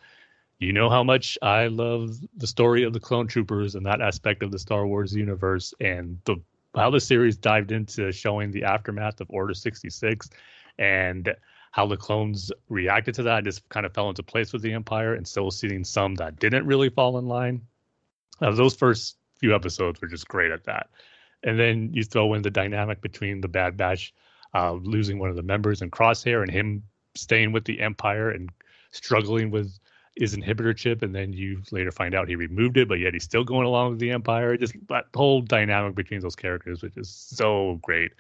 you 0.60 0.74
know 0.74 0.90
how 0.90 1.04
much 1.04 1.38
I 1.42 1.68
love 1.68 2.18
the 2.38 2.48
story 2.48 2.84
of 2.84 2.94
the 2.94 3.00
clone 3.00 3.28
troopers 3.28 3.76
and 3.76 3.86
that 3.86 4.02
aspect 4.02 4.44
of 4.44 4.52
the 4.52 4.60
Star 4.60 4.86
Wars 4.86 5.16
universe, 5.16 5.74
and 5.80 6.20
the 6.26 6.38
how 6.76 6.90
the 6.90 7.00
series 7.00 7.36
dived 7.36 7.72
into 7.72 8.12
showing 8.12 8.52
the 8.52 8.64
aftermath 8.64 9.20
of 9.20 9.28
Order 9.30 9.54
66 9.54 10.30
and 10.80 11.36
how 11.72 11.86
the 11.88 11.98
clones 11.98 12.52
reacted 12.70 13.16
to 13.16 13.24
that 13.24 13.44
just 13.44 13.68
kind 13.70 13.86
of 13.86 13.94
fell 13.94 14.10
into 14.10 14.24
place 14.24 14.54
with 14.54 14.62
the 14.62 14.74
Empire, 14.74 15.16
and 15.16 15.28
still 15.28 15.52
seeing 15.52 15.84
some 15.84 16.16
that 16.16 16.40
didn't 16.40 16.66
really 16.66 16.90
fall 16.90 17.18
in 17.18 17.28
line. 17.28 17.62
Uh, 18.42 18.52
those 18.52 18.76
first 18.76 19.18
few 19.40 19.56
episodes 19.56 20.02
were 20.02 20.08
just 20.08 20.28
great 20.28 20.52
at 20.52 20.66
that. 20.66 20.90
And 21.44 21.60
then 21.60 21.90
you 21.94 22.04
throw 22.04 22.34
in 22.34 22.42
the 22.42 22.52
dynamic 22.52 23.02
between 23.02 23.42
the 23.42 23.48
Bad 23.48 23.78
Batch 23.78 24.14
uh, 24.54 24.74
losing 24.74 25.20
one 25.20 25.30
of 25.30 25.36
the 25.36 25.44
members 25.44 25.82
and 25.82 25.92
Crosshair, 25.92 26.42
and 26.42 26.52
him 26.52 26.84
staying 27.16 27.52
with 27.52 27.66
the 27.66 27.82
Empire 27.82 28.30
and 28.32 28.50
struggling 28.92 29.52
with 29.52 29.78
his 30.16 30.36
inhibitor 30.36 30.76
chip, 30.76 31.02
and 31.02 31.16
then 31.16 31.32
you 31.34 31.62
later 31.72 31.92
find 31.92 32.14
out 32.14 32.28
he 32.28 32.36
removed 32.36 32.78
it, 32.78 32.88
but 32.88 33.00
yet 33.00 33.14
he's 33.14 33.24
still 33.24 33.44
going 33.44 33.66
along 33.66 33.92
with 33.92 34.00
the 34.00 34.12
Empire. 34.12 34.58
Just 34.58 34.76
that 34.90 35.06
whole 35.16 35.42
dynamic 35.42 35.96
between 35.96 36.20
those 36.20 36.36
characters, 36.36 36.82
which 36.82 36.98
is 36.98 37.10
so 37.10 37.80
great. 37.82 38.12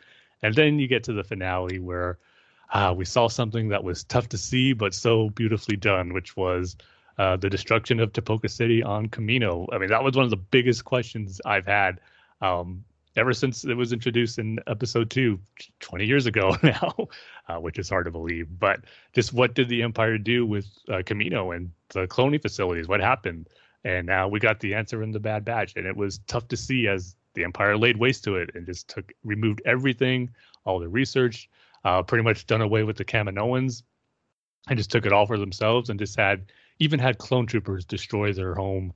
And 0.41 0.55
then 0.55 0.79
you 0.79 0.87
get 0.87 1.03
to 1.05 1.13
the 1.13 1.23
finale 1.23 1.79
where 1.79 2.17
uh, 2.71 2.93
we 2.95 3.05
saw 3.05 3.27
something 3.27 3.69
that 3.69 3.83
was 3.83 4.03
tough 4.03 4.29
to 4.29 4.37
see, 4.37 4.73
but 4.73 4.93
so 4.93 5.29
beautifully 5.29 5.75
done, 5.75 6.13
which 6.13 6.37
was 6.37 6.77
uh, 7.17 7.35
the 7.35 7.49
destruction 7.49 7.99
of 7.99 8.13
Tipoca 8.13 8.49
City 8.49 8.81
on 8.81 9.07
Kamino. 9.07 9.67
I 9.71 9.77
mean, 9.77 9.89
that 9.89 10.03
was 10.03 10.15
one 10.15 10.23
of 10.23 10.31
the 10.31 10.37
biggest 10.37 10.85
questions 10.85 11.41
I've 11.45 11.67
had 11.67 11.99
um, 12.41 12.85
ever 13.15 13.33
since 13.33 13.65
it 13.65 13.75
was 13.75 13.93
introduced 13.93 14.39
in 14.39 14.59
episode 14.67 15.09
two, 15.09 15.39
20 15.79 16.05
years 16.05 16.25
ago 16.25 16.55
now, 16.63 17.07
uh, 17.47 17.57
which 17.57 17.77
is 17.77 17.89
hard 17.89 18.05
to 18.05 18.11
believe. 18.11 18.47
But 18.59 18.81
just 19.13 19.33
what 19.33 19.53
did 19.53 19.69
the 19.69 19.83
Empire 19.83 20.17
do 20.17 20.45
with 20.45 20.67
uh, 20.87 21.03
Kamino 21.03 21.55
and 21.55 21.71
the 21.89 22.07
cloning 22.07 22.41
facilities? 22.41 22.87
What 22.87 23.01
happened? 23.01 23.49
And 23.83 24.05
now 24.05 24.27
we 24.27 24.39
got 24.39 24.59
the 24.59 24.75
answer 24.75 25.03
in 25.03 25.11
the 25.11 25.19
Bad 25.19 25.43
Batch, 25.43 25.73
and 25.75 25.87
it 25.87 25.95
was 25.95 26.19
tough 26.27 26.47
to 26.49 26.57
see 26.57 26.87
as 26.87 27.15
the 27.33 27.43
Empire 27.43 27.77
laid 27.77 27.97
waste 27.97 28.23
to 28.25 28.35
it 28.35 28.51
and 28.53 28.65
just 28.65 28.87
took 28.89 29.11
removed 29.23 29.61
everything, 29.65 30.29
all 30.65 30.79
the 30.79 30.87
research, 30.87 31.49
uh, 31.83 32.03
pretty 32.03 32.23
much 32.23 32.45
done 32.45 32.61
away 32.61 32.83
with 32.83 32.97
the 32.97 33.05
Kaminoans 33.05 33.83
and 34.67 34.77
just 34.77 34.91
took 34.91 35.05
it 35.05 35.13
all 35.13 35.25
for 35.25 35.37
themselves 35.37 35.89
and 35.89 35.99
just 35.99 36.17
had 36.17 36.51
even 36.79 36.99
had 36.99 37.17
clone 37.17 37.47
troopers 37.47 37.85
destroy 37.85 38.33
their 38.33 38.53
home 38.53 38.93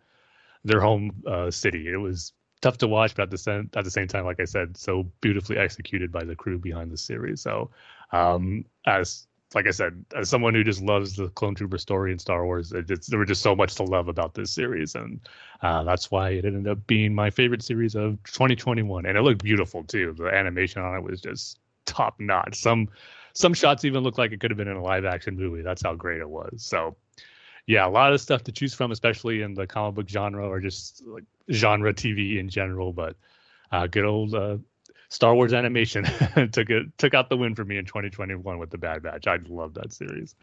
their 0.63 0.81
home 0.81 1.23
uh, 1.27 1.51
city. 1.51 1.87
It 1.87 1.97
was 1.97 2.33
tough 2.65 2.79
to 2.79 2.87
watch, 2.87 3.13
but 3.15 3.23
at 3.23 3.29
the 3.29 3.37
same 3.37 3.69
at 3.75 3.83
the 3.83 3.91
same 3.91 4.07
time, 4.07 4.25
like 4.25 4.39
I 4.39 4.45
said, 4.45 4.75
so 4.75 5.03
beautifully 5.21 5.57
executed 5.57 6.11
by 6.11 6.23
the 6.23 6.35
crew 6.35 6.57
behind 6.57 6.91
the 6.91 6.97
series. 6.97 7.39
So, 7.41 7.69
um, 8.11 8.65
as 8.87 9.27
like 9.53 9.67
I 9.67 9.71
said, 9.71 10.03
as 10.15 10.29
someone 10.29 10.55
who 10.55 10.63
just 10.63 10.81
loves 10.81 11.15
the 11.15 11.29
clone 11.29 11.53
trooper 11.53 11.77
story 11.77 12.11
in 12.11 12.17
Star 12.17 12.43
Wars, 12.43 12.71
there 12.71 13.19
was 13.19 13.27
just 13.27 13.43
so 13.43 13.55
much 13.55 13.75
to 13.75 13.83
love 13.83 14.07
about 14.07 14.33
this 14.33 14.51
series, 14.51 14.95
and 14.95 15.19
uh, 15.61 15.83
that's 15.83 16.09
why 16.09 16.31
it 16.31 16.43
ended 16.43 16.67
up 16.67 16.87
being 16.87 17.13
my 17.13 17.29
favorite 17.29 17.61
series 17.61 17.93
of 17.93 18.21
2021. 18.23 19.05
And 19.05 19.15
it 19.15 19.21
looked 19.21 19.43
beautiful 19.43 19.83
too. 19.83 20.15
The 20.17 20.25
animation 20.25 20.81
on 20.81 20.97
it 20.97 21.03
was 21.03 21.21
just 21.21 21.59
top 21.85 22.15
notch. 22.19 22.55
Some 22.55 22.89
some 23.33 23.53
shots 23.53 23.85
even 23.85 24.03
look 24.03 24.17
like 24.17 24.31
it 24.31 24.39
could 24.39 24.49
have 24.49 24.57
been 24.57 24.67
in 24.67 24.77
a 24.77 24.83
live 24.83 25.05
action 25.05 25.37
movie. 25.37 25.61
That's 25.61 25.83
how 25.83 25.93
great 25.93 26.19
it 26.19 26.29
was. 26.29 26.63
So 26.63 26.97
yeah, 27.67 27.87
a 27.87 27.89
lot 27.89 28.13
of 28.13 28.21
stuff 28.21 28.43
to 28.43 28.51
choose 28.51 28.73
from, 28.73 28.91
especially 28.91 29.41
in 29.41 29.53
the 29.53 29.65
comic 29.65 29.95
book 29.95 30.09
genre 30.09 30.47
or 30.47 30.59
just 30.59 31.03
like 31.05 31.23
genre 31.51 31.93
TV 31.93 32.39
in 32.39 32.49
general. 32.49 32.93
But 32.93 33.15
uh, 33.71 33.87
good 33.87 34.05
old 34.05 34.35
uh, 34.35 34.57
Star 35.09 35.33
Wars 35.33 35.53
animation 35.53 36.03
took 36.51 36.69
it 36.69 36.97
took 36.97 37.13
out 37.13 37.29
the 37.29 37.37
win 37.37 37.55
for 37.55 37.65
me 37.65 37.77
in 37.77 37.85
2021 37.85 38.59
with 38.59 38.69
the 38.69 38.77
Bad 38.77 39.03
Batch. 39.03 39.27
I 39.27 39.37
love 39.47 39.73
that 39.75 39.93
series. 39.93 40.35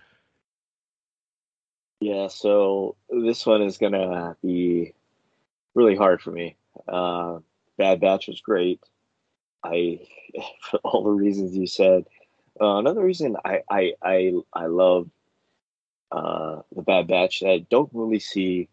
Yeah, 2.01 2.27
so 2.27 2.97
this 3.09 3.47
one 3.47 3.63
is 3.63 3.79
gonna 3.79 4.37
be 4.43 4.95
really 5.75 5.95
hard 5.95 6.21
for 6.21 6.33
me. 6.33 6.57
Uh, 6.89 7.39
Bad 7.79 8.01
Batch 8.01 8.27
was 8.27 8.41
great. 8.41 8.81
I, 9.63 10.01
for 10.63 10.79
all 10.79 11.05
the 11.05 11.11
reasons 11.11 11.57
you 11.57 11.69
said. 11.69 12.05
Uh, 12.61 12.79
another 12.79 13.03
reason 13.03 13.37
I 13.45 13.61
I 13.71 13.93
I, 14.03 14.33
I 14.53 14.67
love 14.67 15.09
uh, 16.13 16.63
the 16.75 16.83
Bad 16.83 17.09
Batch 17.09 17.41
that 17.41 17.49
I 17.49 17.67
don't 17.71 17.91
really 17.93 18.21
see 18.21 18.69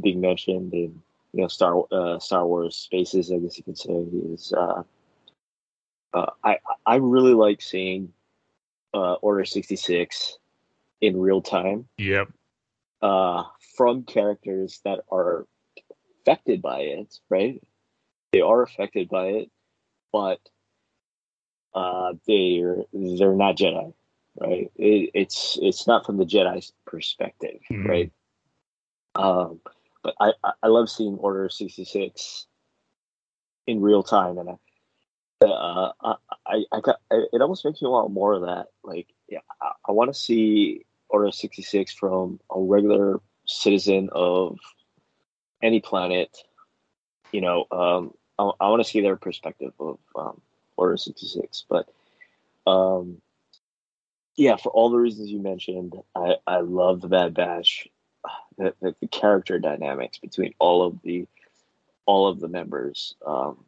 being 0.00 0.20
mentioned 0.20 0.72
in 0.72 1.02
you 1.32 1.42
know 1.42 1.48
Star 1.48 1.82
uh, 1.90 2.18
Star 2.18 2.46
Wars 2.46 2.76
spaces, 2.76 3.32
I 3.32 3.38
guess 3.38 3.58
you 3.58 3.64
could 3.64 3.78
say, 3.78 3.92
is 3.92 4.52
uh, 4.56 4.82
uh, 6.14 6.30
I 6.44 6.58
I 6.86 6.96
really 6.96 7.34
like 7.34 7.60
seeing 7.60 8.12
uh, 8.94 9.14
Order 9.14 9.44
sixty 9.44 9.76
six 9.76 10.38
in 11.00 11.18
real 11.18 11.42
time. 11.42 11.88
Yep. 11.98 12.28
Uh, 13.02 13.44
from 13.76 14.04
characters 14.04 14.80
that 14.84 15.00
are 15.10 15.46
affected 16.22 16.62
by 16.62 16.80
it, 16.80 17.18
right? 17.28 17.62
They 18.32 18.40
are 18.40 18.62
affected 18.62 19.08
by 19.08 19.26
it, 19.26 19.50
but 20.12 20.40
uh, 21.74 22.14
they're 22.26 22.84
they're 22.92 23.34
not 23.34 23.56
Jedi, 23.56 23.92
right? 24.40 24.70
It, 24.76 25.10
it's 25.14 25.58
it's 25.62 25.86
not 25.86 26.06
from 26.06 26.16
the 26.18 26.24
Jedi 26.24 26.70
perspective, 26.86 27.60
mm-hmm. 27.70 27.86
right? 27.88 28.12
Um, 29.14 29.60
but 30.02 30.14
I, 30.20 30.32
I 30.62 30.66
love 30.68 30.90
seeing 30.90 31.16
Order 31.16 31.48
sixty 31.48 31.84
six 31.84 32.46
in 33.66 33.80
real 33.80 34.02
time, 34.02 34.38
and 34.38 34.50
I, 34.50 35.44
uh, 35.44 35.92
I, 36.02 36.14
I, 36.46 36.64
I 36.72 36.80
got, 36.80 37.00
it 37.10 37.40
almost 37.40 37.64
makes 37.64 37.82
me 37.82 37.88
want 37.88 38.12
more 38.12 38.34
of 38.34 38.42
that. 38.42 38.66
Like, 38.84 39.08
yeah, 39.28 39.40
I, 39.60 39.72
I 39.88 39.92
want 39.92 40.08
to 40.12 40.14
see 40.14 40.84
Order 41.08 41.32
sixty 41.32 41.62
six 41.62 41.92
from 41.92 42.40
a 42.50 42.60
regular 42.60 43.20
citizen 43.46 44.08
of 44.12 44.58
any 45.62 45.80
planet, 45.80 46.36
you 47.32 47.40
know, 47.40 47.66
um, 47.70 48.12
I, 48.38 48.50
I 48.60 48.68
want 48.68 48.84
to 48.84 48.88
see 48.88 49.00
their 49.00 49.16
perspective 49.16 49.72
of 49.80 49.98
um, 50.14 50.40
Order 50.76 50.96
sixty 50.96 51.26
six, 51.26 51.64
but 51.68 51.88
um, 52.66 53.22
yeah, 54.36 54.56
for 54.56 54.70
all 54.70 54.90
the 54.90 54.98
reasons 54.98 55.30
you 55.30 55.40
mentioned, 55.40 55.94
I 56.14 56.36
I 56.46 56.60
love 56.60 57.00
the 57.00 57.08
Bad 57.08 57.34
Batch. 57.34 57.88
The, 58.58 58.72
the, 58.80 58.96
the 59.02 59.06
character 59.06 59.58
dynamics 59.58 60.18
between 60.18 60.54
all 60.58 60.86
of 60.86 61.02
the 61.02 61.28
all 62.06 62.26
of 62.26 62.40
the 62.40 62.48
members 62.48 63.14
um, 63.26 63.66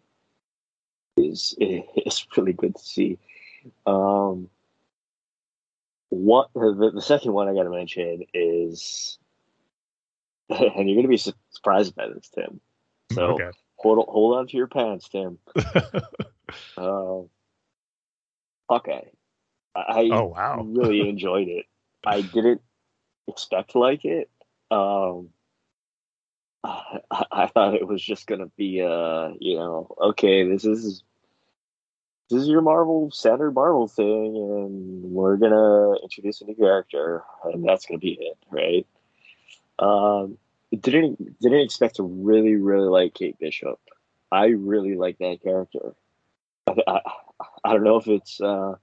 is 1.14 1.54
is 1.60 2.26
really 2.36 2.54
good 2.54 2.74
to 2.74 2.82
see. 2.82 3.18
Um, 3.86 4.48
what 6.08 6.48
the, 6.54 6.90
the 6.94 7.02
second 7.02 7.34
one 7.34 7.48
I 7.48 7.54
got 7.54 7.64
to 7.64 7.70
mention 7.70 8.24
is, 8.32 9.18
and 10.48 10.88
you're 10.88 10.96
going 10.96 11.02
to 11.02 11.08
be 11.08 11.32
surprised 11.50 11.94
by 11.94 12.08
this, 12.08 12.30
Tim. 12.34 12.60
So 13.12 13.34
okay. 13.34 13.50
hold 13.76 14.06
hold 14.08 14.38
on 14.38 14.46
to 14.48 14.56
your 14.56 14.68
pants, 14.68 15.08
Tim. 15.08 15.38
uh, 16.78 17.20
okay, 18.70 19.08
I 19.88 20.08
oh 20.12 20.26
wow 20.26 20.62
really 20.68 21.08
enjoyed 21.08 21.48
it. 21.48 21.66
I 22.04 22.22
didn't 22.22 22.60
expect 23.26 23.72
to 23.72 23.78
like 23.78 24.04
it. 24.04 24.30
Um, 24.70 25.30
I, 26.64 27.00
I 27.30 27.46
thought 27.46 27.74
it 27.74 27.86
was 27.86 28.02
just 28.02 28.26
gonna 28.26 28.50
be 28.56 28.82
uh 28.82 29.30
you 29.38 29.56
know 29.56 29.94
okay 30.00 30.48
this 30.48 30.64
is 30.64 31.02
this 32.30 32.42
is 32.42 32.48
your 32.48 32.60
Marvel 32.60 33.10
standard 33.10 33.54
Marvel 33.54 33.88
thing, 33.88 34.36
and 34.36 35.02
we're 35.04 35.36
gonna 35.36 35.94
introduce 36.02 36.42
a 36.42 36.44
new 36.44 36.54
character, 36.54 37.22
and 37.44 37.66
that's 37.66 37.86
gonna 37.86 37.98
be 37.98 38.18
it, 38.20 38.36
right? 38.50 38.86
Um, 39.78 40.36
didn't 40.78 41.40
didn't 41.40 41.60
expect 41.60 41.96
to 41.96 42.02
really 42.02 42.56
really 42.56 42.88
like 42.88 43.14
Kate 43.14 43.38
Bishop. 43.38 43.80
I 44.30 44.48
really 44.48 44.94
like 44.94 45.18
that 45.18 45.42
character. 45.42 45.94
I, 46.66 46.74
I, 46.86 47.00
I 47.64 47.72
don't 47.72 47.84
know 47.84 47.96
if 47.96 48.08
it's 48.08 48.40
uh, 48.42 48.74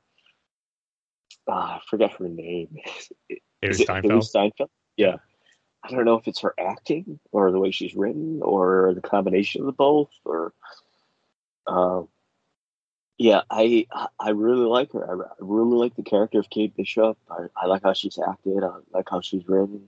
uh, 1.48 1.52
I 1.52 1.80
forget 1.90 2.14
her 2.14 2.28
name. 2.28 2.78
Is 3.62 3.80
it 3.80 3.86
Steinfeld? 3.86 4.24
Steinfeld? 4.24 4.70
Yeah. 4.98 5.18
I 5.84 5.92
don't 5.92 6.06
know 6.06 6.18
if 6.18 6.28
it's 6.28 6.42
her 6.42 6.54
acting 6.60 7.20
or 7.32 7.52
the 7.52 7.60
way 7.60 7.72
she's 7.72 7.96
written 7.96 8.40
or 8.42 8.94
the 8.96 9.02
combination 9.02 9.62
of 9.62 9.68
the 9.68 9.74
both 9.74 10.10
or 10.24 10.54
um, 11.68 12.08
yeah, 13.18 13.42
I 13.50 13.88
I 14.20 14.30
really 14.32 14.66
like 14.66 14.92
her. 14.92 15.26
I, 15.26 15.28
really 15.40 15.78
like 15.78 15.96
the 15.96 16.04
character 16.04 16.40
of 16.40 16.50
Kate 16.50 16.76
Bishop. 16.76 17.18
I, 17.30 17.46
I 17.56 17.66
like 17.68 17.84
how 17.84 17.94
she's 17.94 18.20
acted. 18.20 18.64
I 18.64 18.72
like 18.94 19.10
how 19.10 19.22
she's 19.22 19.48
written. 19.48 19.88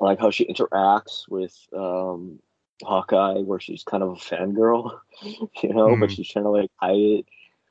I 0.00 0.04
like 0.04 0.18
how 0.18 0.30
she 0.30 0.46
interacts 0.46 1.28
with 1.28 1.54
um, 1.76 2.40
Hawkeye, 2.82 3.40
where 3.40 3.60
she's 3.60 3.82
kind 3.82 4.02
of 4.02 4.10
a 4.10 4.14
fangirl, 4.14 4.98
you 5.22 5.74
know, 5.74 5.88
mm. 5.88 6.00
but 6.00 6.08
hmm. 6.08 6.14
she's 6.14 6.28
trying 6.28 6.46
to 6.46 6.50
like 6.50 6.70
hide 6.76 6.96
it. 6.96 7.26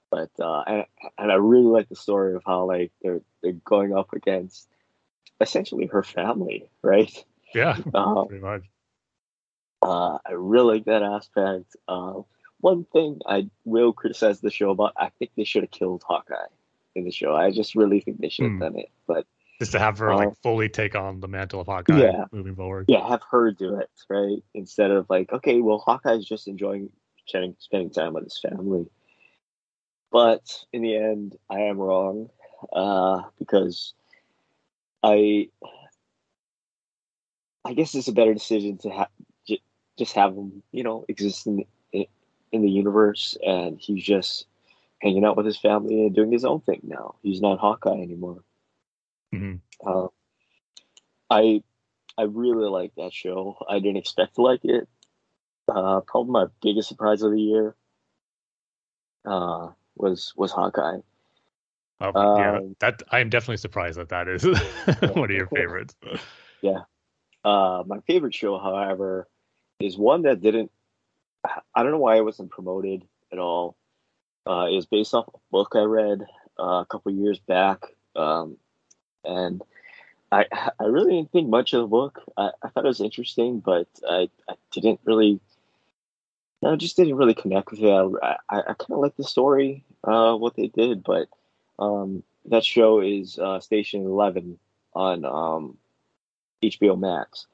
But 0.09 0.29
uh, 0.39 0.63
and, 0.67 0.85
and 1.17 1.31
I 1.31 1.35
really 1.35 1.65
like 1.65 1.89
the 1.89 1.95
story 1.95 2.35
of 2.35 2.43
how 2.45 2.65
like 2.65 2.91
they're 3.01 3.21
they're 3.41 3.53
going 3.53 3.95
up 3.95 4.13
against 4.13 4.67
essentially 5.41 5.87
her 5.87 6.03
family, 6.03 6.69
right? 6.81 7.13
Yeah, 7.53 7.77
uh, 7.93 8.23
pretty 8.25 8.43
much. 8.43 8.63
Uh, 9.81 10.17
I 10.25 10.31
really 10.31 10.75
like 10.75 10.85
that 10.85 11.03
aspect. 11.03 11.75
Uh, 11.87 12.21
one 12.59 12.85
thing 12.85 13.19
I 13.25 13.49
will 13.65 13.93
criticize 13.93 14.41
the 14.41 14.49
show 14.49 14.71
about, 14.71 14.93
I 14.97 15.09
think 15.19 15.31
they 15.35 15.43
should 15.43 15.63
have 15.63 15.71
killed 15.71 16.03
Hawkeye 16.07 16.35
in 16.95 17.05
the 17.05 17.11
show. 17.11 17.35
I 17.35 17.51
just 17.51 17.75
really 17.75 17.99
think 18.01 18.19
they 18.19 18.29
should 18.29 18.45
have 18.45 18.53
mm. 18.53 18.59
done 18.59 18.79
it. 18.79 18.89
But 19.07 19.27
just 19.59 19.71
to 19.73 19.79
have 19.79 19.97
her 19.99 20.15
like 20.15 20.29
uh, 20.29 20.35
fully 20.43 20.69
take 20.69 20.95
on 20.95 21.19
the 21.19 21.27
mantle 21.27 21.61
of 21.61 21.67
Hawkeye 21.67 21.99
yeah, 21.99 22.25
moving 22.31 22.55
forward. 22.55 22.85
Yeah, 22.87 23.07
have 23.07 23.21
her 23.31 23.51
do 23.51 23.75
it, 23.75 23.89
right? 24.09 24.43
Instead 24.53 24.91
of 24.91 25.07
like, 25.09 25.31
okay, 25.31 25.61
well 25.61 25.79
Hawkeye's 25.79 26.25
just 26.25 26.47
enjoying 26.47 26.89
spending, 27.25 27.55
spending 27.59 27.89
time 27.89 28.13
with 28.13 28.25
his 28.25 28.39
family. 28.39 28.87
But 30.11 30.65
in 30.71 30.81
the 30.81 30.95
end, 30.95 31.37
I 31.49 31.61
am 31.61 31.77
wrong 31.77 32.29
uh, 32.71 33.23
because 33.37 33.93
I 35.03 35.49
I 37.65 37.73
guess 37.73 37.93
it's 37.95 38.07
a 38.07 38.13
better 38.13 38.33
decision 38.33 38.77
to 38.79 38.89
have 38.89 39.09
j- 39.47 39.61
just 39.97 40.13
have 40.13 40.33
him, 40.33 40.63
you 40.71 40.83
know, 40.83 41.05
exist 41.07 41.45
in 41.47 41.65
in 41.91 42.61
the 42.61 42.69
universe, 42.69 43.37
and 43.45 43.77
he's 43.79 44.03
just 44.03 44.45
hanging 45.01 45.25
out 45.25 45.35
with 45.35 45.45
his 45.45 45.57
family 45.57 46.05
and 46.05 46.15
doing 46.15 46.31
his 46.31 46.45
own 46.45 46.61
thing 46.61 46.79
now. 46.83 47.15
He's 47.21 47.41
not 47.41 47.59
Hawkeye 47.59 48.01
anymore. 48.01 48.41
Mm-hmm. 49.35 49.55
Uh, 49.85 50.07
I 51.29 51.61
I 52.17 52.23
really 52.23 52.69
like 52.69 52.95
that 52.95 53.13
show. 53.13 53.57
I 53.69 53.79
didn't 53.79 53.97
expect 53.97 54.35
to 54.35 54.41
like 54.41 54.63
it. 54.63 54.87
Uh, 55.67 55.99
probably 55.99 56.31
my 56.31 56.45
biggest 56.61 56.87
surprise 56.87 57.21
of 57.21 57.31
the 57.31 57.41
year 57.41 57.75
uh, 59.27 59.71
was 59.99 60.33
was 60.35 60.51
Hawkeye. 60.51 60.99
Oh, 61.99 62.11
yeah, 62.15 62.57
um, 62.57 62.75
that 62.79 63.01
I 63.11 63.19
am 63.19 63.29
definitely 63.29 63.57
surprised 63.57 63.97
that 63.97 64.09
that 64.09 64.27
is 64.27 64.43
one 65.15 65.31
of 65.31 65.35
your 65.35 65.47
favorites. 65.47 65.95
yeah, 66.61 66.81
uh, 67.43 67.83
my 67.87 67.99
favorite 68.01 68.35
show, 68.35 68.59
however, 68.59 69.27
is 69.79 69.97
one 69.97 70.23
that 70.23 70.41
didn't 70.41 70.71
I 71.75 71.83
don't 71.83 71.91
know 71.91 71.99
why 71.99 72.17
it 72.17 72.25
wasn't 72.25 72.51
promoted 72.51 73.03
at 73.31 73.39
all. 73.39 73.75
Uh, 74.45 74.67
it 74.71 74.75
was 74.75 74.85
based 74.85 75.13
off 75.13 75.27
a 75.27 75.37
book 75.51 75.73
I 75.75 75.81
read 75.81 76.25
uh, 76.59 76.81
a 76.81 76.85
couple 76.89 77.11
years 77.11 77.39
back, 77.39 77.83
um, 78.15 78.57
and 79.23 79.61
I 80.31 80.45
I 80.79 80.85
really 80.85 81.13
didn't 81.13 81.31
think 81.31 81.49
much 81.49 81.73
of 81.73 81.81
the 81.81 81.87
book. 81.87 82.21
I, 82.37 82.51
I 82.63 82.69
thought 82.69 82.85
it 82.85 82.87
was 82.87 83.01
interesting, 83.01 83.59
but 83.59 83.87
I, 84.07 84.29
I 84.49 84.53
didn't 84.71 85.01
really. 85.05 85.39
I 86.65 86.75
just 86.75 86.97
didn't 86.97 87.15
really 87.15 87.35
connect 87.35 87.71
with 87.71 87.81
it. 87.81 87.89
I, 87.89 88.35
I, 88.49 88.59
I 88.59 88.73
kind 88.73 88.91
of 88.91 88.99
like 88.99 89.15
the 89.15 89.23
story, 89.23 89.83
uh, 90.03 90.35
what 90.35 90.55
they 90.55 90.67
did, 90.67 91.03
but 91.03 91.27
um, 91.79 92.23
that 92.45 92.65
show 92.65 92.99
is 92.99 93.37
uh, 93.37 93.59
Station 93.59 94.05
Eleven 94.05 94.57
on 94.93 95.23
um, 95.25 95.77
HBO 96.63 96.99
Max. 96.99 97.45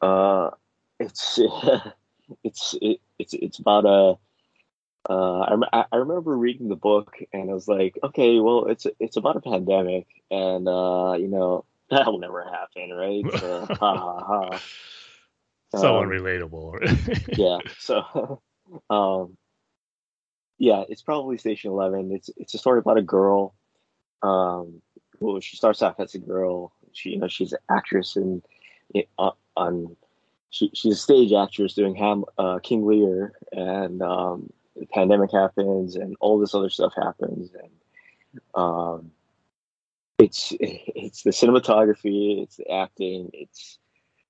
Uh, 0.00 0.50
it's 0.98 1.38
it's 2.44 2.76
it, 2.80 3.00
it's 3.18 3.34
it's 3.34 3.58
about 3.58 3.84
a. 3.86 4.18
Uh, 5.08 5.56
I, 5.72 5.84
I 5.90 5.96
remember 5.96 6.36
reading 6.36 6.68
the 6.68 6.76
book 6.76 7.16
and 7.32 7.50
I 7.50 7.54
was 7.54 7.66
like, 7.66 7.98
okay, 8.04 8.38
well, 8.38 8.66
it's 8.66 8.86
it's 9.00 9.16
about 9.16 9.36
a 9.36 9.40
pandemic, 9.40 10.06
and 10.30 10.68
uh, 10.68 11.14
you 11.18 11.26
know 11.26 11.64
that'll 11.90 12.18
never 12.18 12.44
happen, 12.44 12.90
right? 12.90 13.24
Uh, 13.42 13.66
ha 13.66 13.96
ha 13.96 14.24
ha. 14.24 14.60
So 15.76 15.98
um, 15.98 16.08
unrelatable. 16.08 16.78
yeah. 17.38 17.58
So, 17.78 18.40
um, 18.90 19.36
yeah, 20.58 20.84
it's 20.88 21.02
probably 21.02 21.38
Station 21.38 21.70
Eleven. 21.70 22.10
It's 22.12 22.30
it's 22.36 22.54
a 22.54 22.58
story 22.58 22.80
about 22.80 22.98
a 22.98 23.02
girl. 23.02 23.54
Um, 24.22 24.82
well, 25.20 25.40
she 25.40 25.56
starts 25.56 25.82
off 25.82 26.00
as 26.00 26.14
a 26.14 26.18
girl. 26.18 26.72
She 26.92 27.10
you 27.10 27.18
know 27.18 27.28
she's 27.28 27.52
an 27.52 27.60
actress 27.70 28.16
and 28.16 28.42
in 28.94 29.04
on 29.56 29.96
she 30.50 30.70
she's 30.74 30.94
a 30.94 30.98
stage 30.98 31.32
actress 31.32 31.74
doing 31.74 31.94
Ham 31.94 32.24
uh, 32.36 32.58
King 32.58 32.84
Lear, 32.84 33.32
and 33.52 34.02
um, 34.02 34.52
the 34.76 34.86
pandemic 34.86 35.30
happens, 35.32 35.94
and 35.94 36.16
all 36.20 36.38
this 36.38 36.54
other 36.54 36.70
stuff 36.70 36.92
happens, 36.96 37.50
and 37.54 38.40
um, 38.54 39.12
it's 40.18 40.52
it's 40.60 41.22
the 41.22 41.30
cinematography, 41.30 42.42
it's 42.42 42.56
the 42.56 42.70
acting, 42.70 43.30
it's 43.32 43.78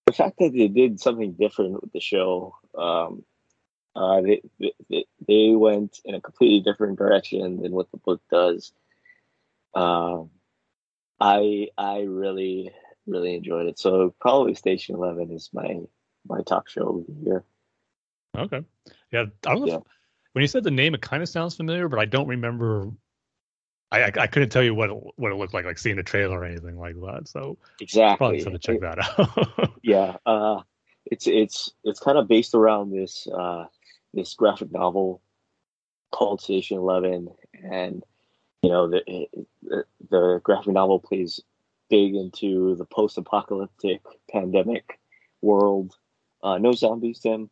the 0.06 0.12
fact 0.12 0.38
that 0.38 0.52
they 0.52 0.68
did 0.68 1.00
something 1.00 1.32
different 1.32 1.80
with 1.80 1.92
the 1.92 2.00
show. 2.00 2.56
Um, 2.76 3.24
uh, 3.94 4.20
they, 4.20 4.42
they 4.88 5.04
they 5.26 5.50
went 5.50 6.00
in 6.04 6.14
a 6.14 6.20
completely 6.20 6.60
different 6.60 6.98
direction 6.98 7.60
than 7.60 7.72
what 7.72 7.90
the 7.90 7.96
book 7.98 8.20
does. 8.30 8.72
Um, 9.74 10.30
I 11.18 11.68
I 11.76 12.02
really 12.02 12.72
really 13.06 13.34
enjoyed 13.34 13.66
it. 13.66 13.78
So 13.78 14.14
probably 14.20 14.54
Station 14.54 14.94
Eleven 14.94 15.30
is 15.32 15.50
my 15.52 15.80
my 16.26 16.42
top 16.42 16.68
show 16.68 17.00
of 17.00 17.06
the 17.06 17.24
year. 17.24 17.44
Okay. 18.36 18.64
Yeah. 19.10 19.26
I 19.46 19.54
don't 19.54 19.60
know. 19.60 19.66
Yeah. 19.66 19.76
If, 19.76 19.82
when 20.32 20.42
you 20.42 20.48
said 20.48 20.64
the 20.64 20.70
name, 20.70 20.94
it 20.94 21.02
kind 21.02 21.22
of 21.22 21.28
sounds 21.28 21.56
familiar, 21.56 21.88
but 21.88 21.98
I 21.98 22.04
don't 22.04 22.28
remember. 22.28 22.90
I, 23.92 24.02
I, 24.02 24.12
I 24.20 24.26
couldn't 24.26 24.50
tell 24.50 24.62
you 24.62 24.74
what 24.74 24.90
it, 24.90 24.96
what 25.16 25.32
it 25.32 25.36
looked 25.36 25.54
like, 25.54 25.64
like 25.64 25.78
seeing 25.78 25.98
a 25.98 26.02
trailer 26.02 26.40
or 26.40 26.44
anything 26.44 26.78
like 26.78 26.94
that. 26.96 27.28
So 27.28 27.58
exactly, 27.80 28.16
probably 28.16 28.44
to 28.44 28.58
check 28.58 28.80
that 28.80 28.98
out. 28.98 29.72
yeah, 29.82 30.16
uh, 30.26 30.60
it's 31.06 31.26
it's 31.26 31.72
it's 31.84 32.00
kind 32.00 32.18
of 32.18 32.28
based 32.28 32.54
around 32.54 32.90
this 32.90 33.26
uh, 33.26 33.66
this 34.14 34.34
graphic 34.34 34.70
novel 34.72 35.20
called 36.12 36.40
Station 36.40 36.78
Eleven, 36.78 37.28
and 37.62 38.04
you 38.62 38.70
know 38.70 38.88
the, 38.88 39.26
the 39.62 39.84
the 40.10 40.40
graphic 40.44 40.72
novel 40.72 41.00
plays 41.00 41.40
big 41.88 42.14
into 42.14 42.76
the 42.76 42.84
post-apocalyptic 42.84 44.00
pandemic 44.30 45.00
world 45.42 45.96
uh, 46.42 46.58
no 46.58 46.72
zombies, 46.72 47.20
Tim. 47.20 47.50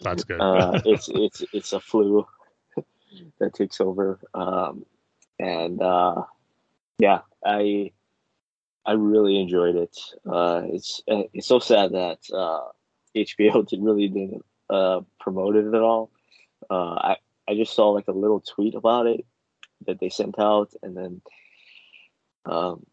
That's 0.00 0.24
good. 0.24 0.40
uh, 0.40 0.80
it's 0.84 1.08
it's 1.08 1.44
it's 1.52 1.72
a 1.72 1.80
flu 1.80 2.26
that 3.38 3.54
takes 3.54 3.80
over, 3.80 4.18
um, 4.34 4.84
and 5.38 5.80
uh, 5.80 6.22
yeah, 6.98 7.20
I 7.44 7.92
I 8.84 8.92
really 8.92 9.40
enjoyed 9.40 9.76
it. 9.76 9.96
Uh, 10.30 10.62
it's 10.66 11.02
it's 11.06 11.46
so 11.46 11.58
sad 11.58 11.92
that 11.92 12.18
uh, 12.32 12.68
HBO 13.14 13.66
did 13.68 13.82
really 13.82 14.08
didn't 14.08 14.44
uh, 14.70 15.00
promote 15.20 15.56
it 15.56 15.66
at 15.66 15.82
all. 15.82 16.10
Uh, 16.70 16.94
I 16.94 17.16
I 17.48 17.54
just 17.54 17.74
saw 17.74 17.90
like 17.90 18.08
a 18.08 18.12
little 18.12 18.40
tweet 18.40 18.74
about 18.74 19.06
it 19.06 19.24
that 19.86 20.00
they 20.00 20.08
sent 20.08 20.38
out, 20.38 20.72
and 20.82 20.96
then 20.96 21.20
um, 22.46 22.86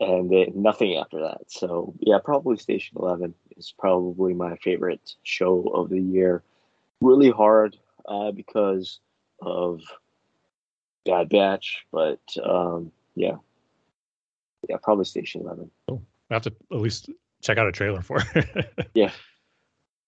and 0.00 0.30
nothing 0.54 0.96
after 0.96 1.20
that. 1.22 1.42
So 1.48 1.94
yeah, 2.00 2.18
probably 2.24 2.56
Station 2.56 2.96
Eleven 2.98 3.34
is 3.56 3.74
probably 3.78 4.34
my 4.34 4.56
favorite 4.56 5.14
show 5.22 5.62
of 5.74 5.90
the 5.90 6.00
year. 6.00 6.42
Really 7.00 7.30
hard 7.30 7.76
uh, 8.06 8.30
because 8.32 9.00
of 9.40 9.82
Bad 11.08 11.30
Batch, 11.30 11.86
but 11.90 12.20
um, 12.44 12.92
yeah, 13.14 13.36
yeah, 14.68 14.76
probably 14.82 15.06
Station 15.06 15.40
Eleven. 15.40 15.70
Cool. 15.88 16.02
I 16.30 16.34
have 16.34 16.42
to 16.42 16.54
at 16.70 16.78
least 16.78 17.08
check 17.42 17.56
out 17.56 17.66
a 17.66 17.72
trailer 17.72 18.02
for 18.02 18.22
it. 18.34 18.90
yeah. 18.94 19.10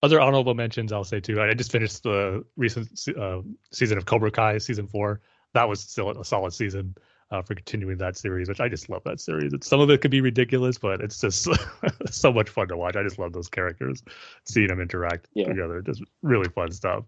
Other 0.03 0.21
honorable 0.21 0.55
mentions 0.55 0.93
I'll 0.93 1.05
say 1.05 1.21
too. 1.21 1.41
I 1.41 1.53
just 1.55 1.73
finished 1.73 2.03
the 2.03 2.45
recent 2.57 2.89
uh, 3.19 3.41
season 3.73 3.99
of 3.99 4.05
Cobra 4.05 4.31
Kai, 4.31 4.59
season 4.59 4.87
four. 4.87 5.21
That 5.55 5.69
was 5.69 5.81
still 5.81 6.11
a 6.11 6.25
solid 6.25 6.53
season 6.53 6.95
uh, 7.31 7.43
for 7.43 7.55
continuing 7.55 7.99
that 7.99 8.17
series, 8.17 8.49
which 8.49 8.61
I 8.61 8.69
just 8.69 8.89
love 8.91 9.03
that 9.05 9.21
series. 9.21 9.53
It's, 9.53 9.67
some 9.67 9.81
of 9.81 9.91
it 9.91 10.01
could 10.01 10.11
be 10.11 10.21
ridiculous, 10.21 10.79
but 10.79 11.01
it's 11.01 11.21
just 11.21 11.49
so 12.11 12.33
much 12.33 12.51
fun 12.51 12.69
to 12.69 12.77
watch. 12.77 12.97
I 12.97 13.03
just 13.03 13.19
love 13.19 13.33
those 13.33 13.49
characters, 13.49 14.03
seeing 14.45 14.69
them 14.69 14.81
interact 14.81 15.29
yeah. 15.35 15.47
together. 15.47 15.81
Just 15.81 16.03
really 16.23 16.49
fun 16.49 16.71
stuff. 16.73 17.05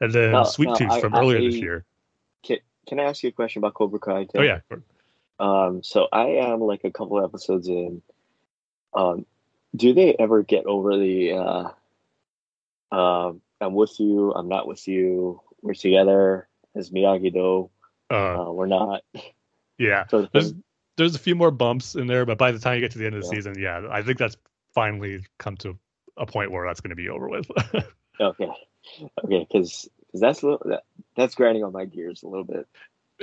And 0.00 0.12
then 0.12 0.44
Sweet 0.44 0.76
Tooth 0.76 1.00
from 1.00 1.14
I, 1.14 1.20
earlier 1.20 1.38
I, 1.38 1.42
this 1.42 1.54
year. 1.54 1.84
Can, 2.42 2.58
can 2.86 3.00
I 3.00 3.04
ask 3.04 3.22
you 3.22 3.28
a 3.28 3.32
question 3.32 3.60
about 3.60 3.74
Cobra 3.74 3.98
Kai? 3.98 4.26
Oh 4.34 4.42
yeah. 4.42 4.60
Um, 5.38 5.82
so 5.82 6.08
I 6.12 6.26
am 6.26 6.60
like 6.60 6.84
a 6.84 6.90
couple 6.90 7.22
episodes 7.22 7.68
in. 7.68 8.02
Um, 8.94 9.26
do 9.74 9.92
they 9.92 10.14
ever 10.18 10.42
get 10.42 10.64
over 10.64 10.96
the 10.96 11.32
uh, 11.32 12.96
um, 12.96 13.40
I'm 13.60 13.74
with 13.74 13.98
you, 14.00 14.32
I'm 14.32 14.48
not 14.48 14.66
with 14.66 14.86
you, 14.88 15.40
we're 15.62 15.74
together 15.74 16.48
as 16.74 16.90
Miyagi 16.90 17.32
Do, 17.32 17.70
uh, 18.10 18.14
uh, 18.14 18.52
we're 18.52 18.66
not. 18.66 19.02
Yeah. 19.78 20.06
So 20.08 20.26
there's 20.32 20.54
there's 20.96 21.14
a 21.14 21.18
few 21.18 21.34
more 21.34 21.50
bumps 21.50 21.94
in 21.94 22.06
there, 22.06 22.24
but 22.24 22.38
by 22.38 22.52
the 22.52 22.58
time 22.58 22.76
you 22.76 22.80
get 22.80 22.92
to 22.92 22.98
the 22.98 23.06
end 23.06 23.14
of 23.14 23.22
the 23.22 23.28
yeah. 23.28 23.34
season, 23.34 23.58
yeah, 23.58 23.86
I 23.90 24.02
think 24.02 24.18
that's 24.18 24.36
finally 24.74 25.26
come 25.38 25.56
to 25.58 25.78
a 26.16 26.24
point 26.24 26.50
where 26.50 26.66
that's 26.66 26.80
going 26.80 26.90
to 26.90 26.96
be 26.96 27.10
over 27.10 27.28
with. 27.28 27.50
okay. 28.20 28.48
Okay, 29.24 29.46
because 29.50 29.88
that's 30.20 30.42
a 30.42 30.46
little, 30.46 30.62
that, 30.66 30.84
that's 31.16 31.34
grinding 31.34 31.64
on 31.64 31.72
my 31.72 31.84
gears 31.84 32.22
a 32.22 32.28
little 32.28 32.44
bit. 32.44 32.66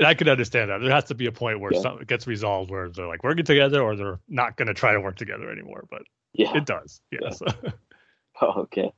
I 0.03 0.13
could 0.15 0.27
understand 0.27 0.71
that. 0.71 0.81
There 0.81 0.91
has 0.91 1.05
to 1.05 1.15
be 1.15 1.27
a 1.27 1.31
point 1.31 1.59
where 1.59 1.73
yeah. 1.73 1.81
something 1.81 2.05
gets 2.05 2.25
resolved 2.25 2.71
where 2.71 2.89
they're 2.89 3.07
like 3.07 3.23
working 3.23 3.45
together 3.45 3.81
or 3.81 3.95
they're 3.95 4.19
not 4.27 4.57
going 4.57 4.67
to 4.67 4.73
try 4.73 4.93
to 4.93 4.99
work 4.99 5.17
together 5.17 5.51
anymore. 5.51 5.85
But 5.89 6.03
yeah, 6.33 6.55
it 6.57 6.65
does. 6.65 6.99
Yes. 7.11 7.41
Yeah. 7.45 7.71
oh, 8.41 8.61
okay. 8.61 8.91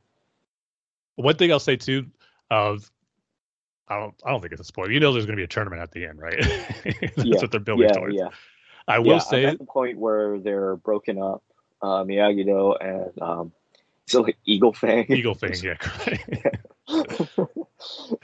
One 1.15 1.35
thing 1.35 1.51
I'll 1.51 1.59
say 1.59 1.75
too, 1.75 2.05
uh, 2.49 2.77
I 3.87 3.99
don't 3.99 4.15
I 4.25 4.31
don't 4.31 4.41
think 4.41 4.53
it's 4.53 4.61
a 4.61 4.65
spoiler. 4.65 4.91
You 4.91 4.99
know, 4.99 5.11
there's 5.11 5.25
going 5.25 5.35
to 5.35 5.39
be 5.39 5.43
a 5.43 5.47
tournament 5.47 5.81
at 5.81 5.91
the 5.91 6.05
end, 6.05 6.19
right? 6.19 6.39
That's 6.83 7.17
yeah. 7.17 7.37
what 7.37 7.51
they're 7.51 7.59
building 7.59 7.89
yeah, 7.89 7.93
towards. 7.93 8.15
Yeah. 8.15 8.29
I 8.87 8.99
will 8.99 9.13
yeah, 9.13 9.19
say 9.19 9.45
at 9.45 9.57
the 9.57 9.65
point 9.65 9.97
where 9.97 10.39
they're 10.39 10.75
broken 10.77 11.21
up, 11.21 11.43
uh, 11.81 12.03
Miyagi 12.03 12.45
Do 12.45 12.73
and 12.73 13.21
um, 13.21 13.51
so 14.07 14.21
like 14.21 14.37
Eagle 14.45 14.73
Fang. 14.73 15.05
Eagle 15.09 15.35
Fang, 15.35 15.53
yeah, 15.63 15.75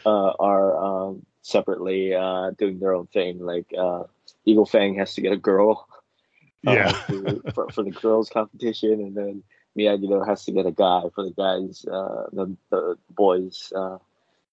uh, 0.05 0.33
are 0.39 0.77
um, 0.77 1.25
separately 1.41 2.13
uh, 2.13 2.51
doing 2.51 2.79
their 2.79 2.93
own 2.93 3.07
thing. 3.07 3.39
Like 3.39 3.67
uh, 3.77 4.03
Eagle 4.45 4.65
Fang 4.65 4.95
has 4.95 5.13
to 5.15 5.21
get 5.21 5.33
a 5.33 5.37
girl, 5.37 5.87
uh, 6.67 6.71
yeah, 6.71 6.91
to, 7.07 7.41
for, 7.53 7.69
for 7.69 7.83
the 7.83 7.91
girls 7.91 8.29
competition, 8.29 8.93
and 8.93 9.15
then 9.15 9.43
Miyagi 9.77 10.27
has 10.27 10.45
to 10.45 10.51
get 10.51 10.65
a 10.65 10.71
guy 10.71 11.03
for 11.13 11.23
the 11.23 11.31
guys, 11.31 11.85
uh, 11.85 12.27
the 12.33 12.55
the 12.69 12.97
boys 13.09 13.71
uh, 13.75 13.97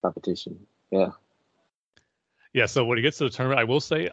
competition. 0.03 0.67
Yeah. 0.91 1.11
Yeah. 2.53 2.67
So 2.67 2.85
when 2.85 2.99
it 2.99 3.03
gets 3.03 3.19
to 3.19 3.25
the 3.25 3.31
tournament, 3.31 3.61
I 3.61 3.65
will 3.65 3.81
say, 3.81 4.11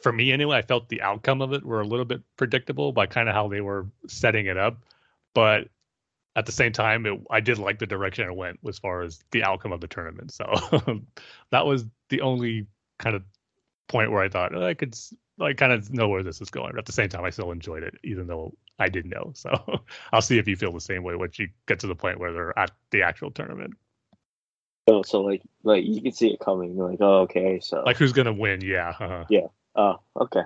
for 0.00 0.12
me 0.12 0.32
anyway, 0.32 0.56
I 0.56 0.62
felt 0.62 0.88
the 0.88 1.02
outcome 1.02 1.42
of 1.42 1.52
it 1.52 1.64
were 1.64 1.80
a 1.80 1.86
little 1.86 2.04
bit 2.04 2.22
predictable 2.36 2.92
by 2.92 3.06
kind 3.06 3.28
of 3.28 3.34
how 3.34 3.48
they 3.48 3.60
were 3.60 3.86
setting 4.06 4.46
it 4.46 4.56
up, 4.56 4.78
but 5.34 5.68
at 6.36 6.46
the 6.46 6.52
same 6.52 6.72
time, 6.72 7.06
it, 7.06 7.20
I 7.30 7.40
did 7.40 7.58
like 7.58 7.78
the 7.78 7.86
direction 7.86 8.26
it 8.26 8.34
went 8.34 8.58
as 8.66 8.78
far 8.78 9.02
as 9.02 9.22
the 9.30 9.44
outcome 9.44 9.72
of 9.72 9.80
the 9.80 9.86
tournament. 9.86 10.32
So 10.32 10.44
that 11.50 11.66
was 11.66 11.84
the 12.08 12.22
only 12.22 12.66
kind 12.98 13.16
of 13.16 13.22
point 13.88 14.10
where 14.10 14.22
I 14.22 14.28
thought 14.28 14.54
oh, 14.54 14.66
I 14.66 14.74
could 14.74 14.96
I 15.40 15.52
kind 15.52 15.72
of 15.72 15.92
know 15.92 16.08
where 16.08 16.22
this 16.22 16.40
is 16.40 16.50
going. 16.50 16.72
But 16.72 16.80
at 16.80 16.86
the 16.86 16.92
same 16.92 17.08
time, 17.08 17.24
I 17.24 17.30
still 17.30 17.52
enjoyed 17.52 17.82
it, 17.82 17.94
even 18.04 18.26
though 18.26 18.54
I 18.78 18.88
didn't 18.88 19.10
know. 19.10 19.32
So 19.34 19.80
I'll 20.12 20.22
see 20.22 20.38
if 20.38 20.48
you 20.48 20.56
feel 20.56 20.72
the 20.72 20.80
same 20.80 21.02
way 21.02 21.14
once 21.14 21.38
you 21.38 21.48
get 21.66 21.80
to 21.80 21.86
the 21.86 21.94
point 21.94 22.18
where 22.18 22.32
they're 22.32 22.58
at 22.58 22.72
the 22.90 23.02
actual 23.02 23.30
tournament. 23.30 23.74
Oh, 24.86 25.02
so 25.02 25.22
like 25.22 25.42
like 25.62 25.84
you 25.84 26.02
can 26.02 26.12
see 26.12 26.28
it 26.28 26.40
coming. 26.40 26.76
You're 26.76 26.90
like, 26.90 27.00
oh, 27.00 27.20
okay, 27.22 27.60
so 27.60 27.82
like 27.86 27.96
who's 27.96 28.12
gonna 28.12 28.32
win? 28.32 28.60
Yeah. 28.60 28.90
Uh-huh. 28.90 29.24
Yeah. 29.30 29.46
Oh, 29.76 30.00
okay. 30.16 30.42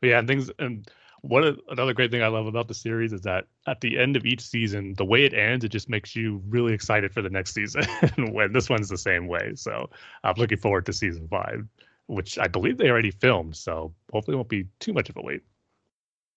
But 0.00 0.06
yeah, 0.06 0.18
and 0.18 0.28
things 0.28 0.50
and 0.58 0.88
what 1.28 1.58
another 1.68 1.92
great 1.92 2.10
thing 2.10 2.22
I 2.22 2.28
love 2.28 2.46
about 2.46 2.68
the 2.68 2.74
series 2.74 3.12
is 3.12 3.20
that 3.22 3.44
at 3.66 3.82
the 3.82 3.98
end 3.98 4.16
of 4.16 4.24
each 4.24 4.40
season, 4.40 4.94
the 4.96 5.04
way 5.04 5.24
it 5.24 5.34
ends, 5.34 5.62
it 5.62 5.68
just 5.68 5.90
makes 5.90 6.16
you 6.16 6.42
really 6.48 6.72
excited 6.72 7.12
for 7.12 7.20
the 7.20 7.28
next 7.28 7.52
season. 7.52 7.82
when 8.32 8.54
this 8.54 8.70
one's 8.70 8.88
the 8.88 8.96
same 8.96 9.28
way, 9.28 9.52
so 9.54 9.90
I'm 10.24 10.36
looking 10.36 10.56
forward 10.56 10.86
to 10.86 10.92
season 10.94 11.28
five, 11.28 11.66
which 12.06 12.38
I 12.38 12.48
believe 12.48 12.78
they 12.78 12.88
already 12.88 13.10
filmed. 13.10 13.56
So 13.56 13.92
hopefully, 14.10 14.34
it 14.34 14.38
won't 14.38 14.48
be 14.48 14.68
too 14.80 14.94
much 14.94 15.10
of 15.10 15.18
a 15.18 15.22
wait. 15.22 15.42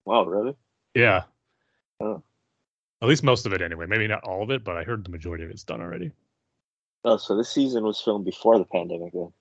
Wow, 0.06 0.26
really? 0.26 0.56
Yeah. 0.94 1.24
Oh. 2.02 2.22
At 3.02 3.08
least 3.08 3.24
most 3.24 3.46
of 3.46 3.54
it, 3.54 3.62
anyway. 3.62 3.86
Maybe 3.88 4.08
not 4.08 4.26
all 4.26 4.44
of 4.44 4.52
it, 4.52 4.66
but 4.66 4.78
I 4.78 4.84
heard 4.84 5.06
the 5.06 5.10
majority 5.10 5.46
of 5.46 5.52
it's 5.52 5.64
done 5.64 5.80
already. 5.80 6.12
Oh, 7.06 7.16
so 7.16 7.38
this 7.38 7.50
season 7.50 7.86
was 7.86 8.02
filmed 8.02 8.26
before 8.26 8.60
the 8.60 8.66
pandemic, 8.66 9.14
then? 9.14 9.32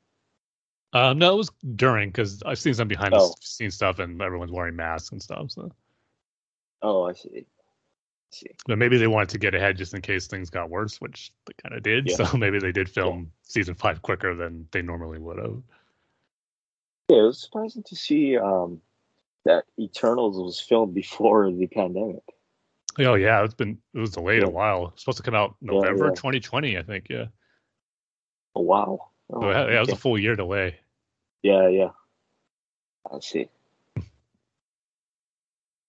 Um, 0.93 1.19
no, 1.19 1.35
it 1.35 1.37
was 1.37 1.51
during 1.77 2.09
because 2.09 2.43
I've 2.45 2.59
seen 2.59 2.75
some 2.75 2.89
behind 2.89 3.15
oh. 3.15 3.29
the 3.29 3.35
scenes 3.41 3.75
stuff, 3.75 3.99
and 3.99 4.21
everyone's 4.21 4.51
wearing 4.51 4.77
masks 4.77 5.13
and 5.13 5.23
stuff. 5.23 5.53
So. 5.53 5.71
Oh, 6.83 7.09
I 7.09 7.13
see. 7.13 7.31
I 7.35 7.45
see. 8.31 8.51
But 8.67 8.79
maybe 8.79 8.99
they 8.99 9.07
wanted 9.07 9.29
to 9.31 9.39
get 9.39 9.55
ahead 9.55 9.77
just 9.77 9.95
in 9.95 10.01
case 10.01 10.27
things 10.27 10.51
got 10.51 10.69
worse, 10.69 11.01
which 11.01 11.33
they 11.47 11.53
kind 11.63 11.77
of 11.77 11.83
did. 11.83 12.09
Yeah. 12.09 12.17
So 12.17 12.37
maybe 12.37 12.59
they 12.59 12.73
did 12.73 12.89
film 12.89 13.19
yeah. 13.19 13.27
season 13.43 13.75
five 13.75 14.03
quicker 14.03 14.35
than 14.35 14.67
they 14.73 14.83
normally 14.83 15.19
would 15.19 15.39
have. 15.39 15.63
Yeah, 17.09 17.19
it 17.19 17.23
was 17.23 17.41
surprising 17.41 17.83
to 17.85 17.97
see 17.97 18.37
um, 18.37 18.81
that 19.45 19.65
Eternals 19.79 20.37
was 20.37 20.61
filmed 20.61 20.95
before 20.95 21.51
the 21.51 21.67
pandemic. 21.67 22.23
Oh 22.99 23.15
yeah, 23.15 23.45
it's 23.45 23.55
been 23.55 23.79
it 23.95 23.99
was 23.99 24.11
delayed 24.11 24.43
yeah. 24.43 24.49
a 24.49 24.51
while. 24.51 24.89
It's 24.89 25.03
supposed 25.03 25.19
to 25.19 25.23
come 25.23 25.35
out 25.35 25.55
November 25.61 26.07
yeah, 26.07 26.11
yeah. 26.11 26.17
2020, 26.17 26.79
I 26.79 26.83
think. 26.83 27.07
Yeah. 27.09 27.27
Oh 28.55 28.63
wow. 28.63 29.10
Oh, 29.33 29.51
yeah, 29.51 29.77
it 29.77 29.81
was 29.81 29.91
a 29.91 29.97
full 29.97 30.19
year 30.19 30.37
delay. 30.37 30.77
Yeah, 31.43 31.69
yeah. 31.69 31.91
I 33.11 33.19
see. 33.21 33.49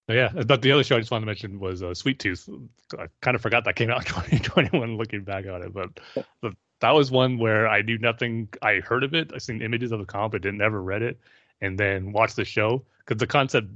yeah, 0.08 0.30
but 0.46 0.62
the 0.62 0.72
other 0.72 0.84
show 0.84 0.98
I 0.98 1.00
just 1.00 1.12
wanted 1.12 1.22
to 1.22 1.28
mention 1.28 1.60
was 1.60 1.84
uh, 1.84 1.94
Sweet 1.94 2.20
Tooth. 2.20 2.50
I 2.98 3.08
kind 3.22 3.36
of 3.36 3.42
forgot 3.42 3.66
that 3.66 3.76
came 3.76 3.90
out 3.90 4.00
in 4.00 4.06
2021. 4.40 4.98
Looking 4.98 5.24
back 5.24 5.46
on 5.48 5.64
it, 5.64 5.74
but, 5.74 6.00
but 6.42 6.54
that 6.82 6.92
was 6.92 7.12
one 7.12 7.38
where 7.38 7.68
I 7.68 7.82
knew 7.82 7.98
nothing. 7.98 8.50
I 8.62 8.76
heard 8.76 9.04
of 9.04 9.14
it. 9.14 9.32
I 9.34 9.38
seen 9.38 9.62
images 9.62 9.92
of 9.92 10.00
the 10.00 10.06
comic, 10.06 10.34
but 10.34 10.42
didn't 10.42 10.62
ever 10.62 10.82
read 10.82 11.02
it, 11.02 11.20
and 11.62 11.78
then 11.78 12.12
watched 12.12 12.36
the 12.36 12.46
show 12.46 12.84
because 13.00 13.20
the 13.20 13.28
concept 13.28 13.68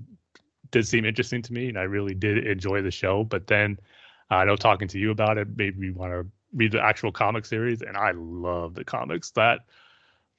did 0.71 0.87
seem 0.87 1.05
interesting 1.05 1.41
to 1.43 1.53
me, 1.53 1.69
and 1.69 1.77
I 1.77 1.83
really 1.83 2.13
did 2.13 2.45
enjoy 2.45 2.81
the 2.81 2.91
show. 2.91 3.23
But 3.23 3.47
then 3.47 3.79
uh, 4.31 4.35
I 4.35 4.45
know 4.45 4.55
talking 4.55 4.87
to 4.89 4.99
you 4.99 5.11
about 5.11 5.37
it 5.37 5.55
made 5.55 5.77
me 5.77 5.91
want 5.91 6.13
to 6.13 6.27
read 6.55 6.71
the 6.71 6.81
actual 6.81 7.11
comic 7.11 7.45
series, 7.45 7.81
and 7.81 7.97
I 7.97 8.11
love 8.11 8.73
the 8.75 8.83
comics. 8.83 9.31
That 9.31 9.59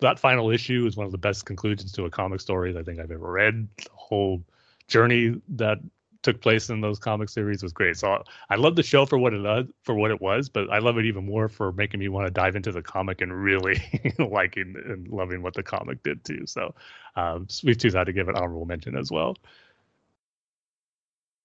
that 0.01 0.19
final 0.19 0.51
issue 0.51 0.87
is 0.87 0.97
one 0.97 1.07
of 1.07 1.13
the 1.13 1.19
best 1.19 1.47
conclusions 1.47 1.93
to 1.93 2.05
a 2.05 2.11
comic 2.11 2.41
story 2.41 2.77
I 2.77 2.83
think 2.83 2.99
I've 2.99 3.11
ever 3.11 3.31
read. 3.31 3.69
The 3.77 3.89
whole 3.93 4.45
journey 4.89 5.41
that 5.51 5.79
took 6.23 6.41
place 6.41 6.71
in 6.71 6.81
those 6.81 6.99
comic 6.99 7.29
series 7.29 7.63
was 7.63 7.73
great. 7.73 7.97
So 7.97 8.23
I 8.51 8.57
love 8.57 8.75
the 8.75 8.83
show 8.83 9.07
for 9.07 9.17
what 9.17 9.33
it 9.33 9.41
was, 9.41 9.67
for 9.83 9.95
what 9.95 10.11
it 10.11 10.21
was, 10.21 10.49
but 10.49 10.69
I 10.71 10.81
love 10.81 10.99
it 10.99 11.07
even 11.07 11.25
more 11.25 11.49
for 11.49 11.71
making 11.73 12.01
me 12.01 12.09
want 12.09 12.27
to 12.27 12.33
dive 12.33 12.57
into 12.57 12.73
the 12.73 12.83
comic 12.83 13.21
and 13.21 13.33
really 13.33 13.81
liking 14.19 14.75
and 14.85 15.09
loving 15.09 15.41
what 15.41 15.55
the 15.55 15.63
comic 15.63 16.03
did 16.03 16.25
too. 16.25 16.45
So 16.47 16.75
um, 17.15 17.49
Sweet 17.49 17.79
Tooth 17.79 17.95
had 17.95 18.05
to 18.07 18.13
give 18.13 18.29
an 18.29 18.35
honorable 18.35 18.65
mention 18.65 18.97
as 18.97 19.11
well. 19.11 19.37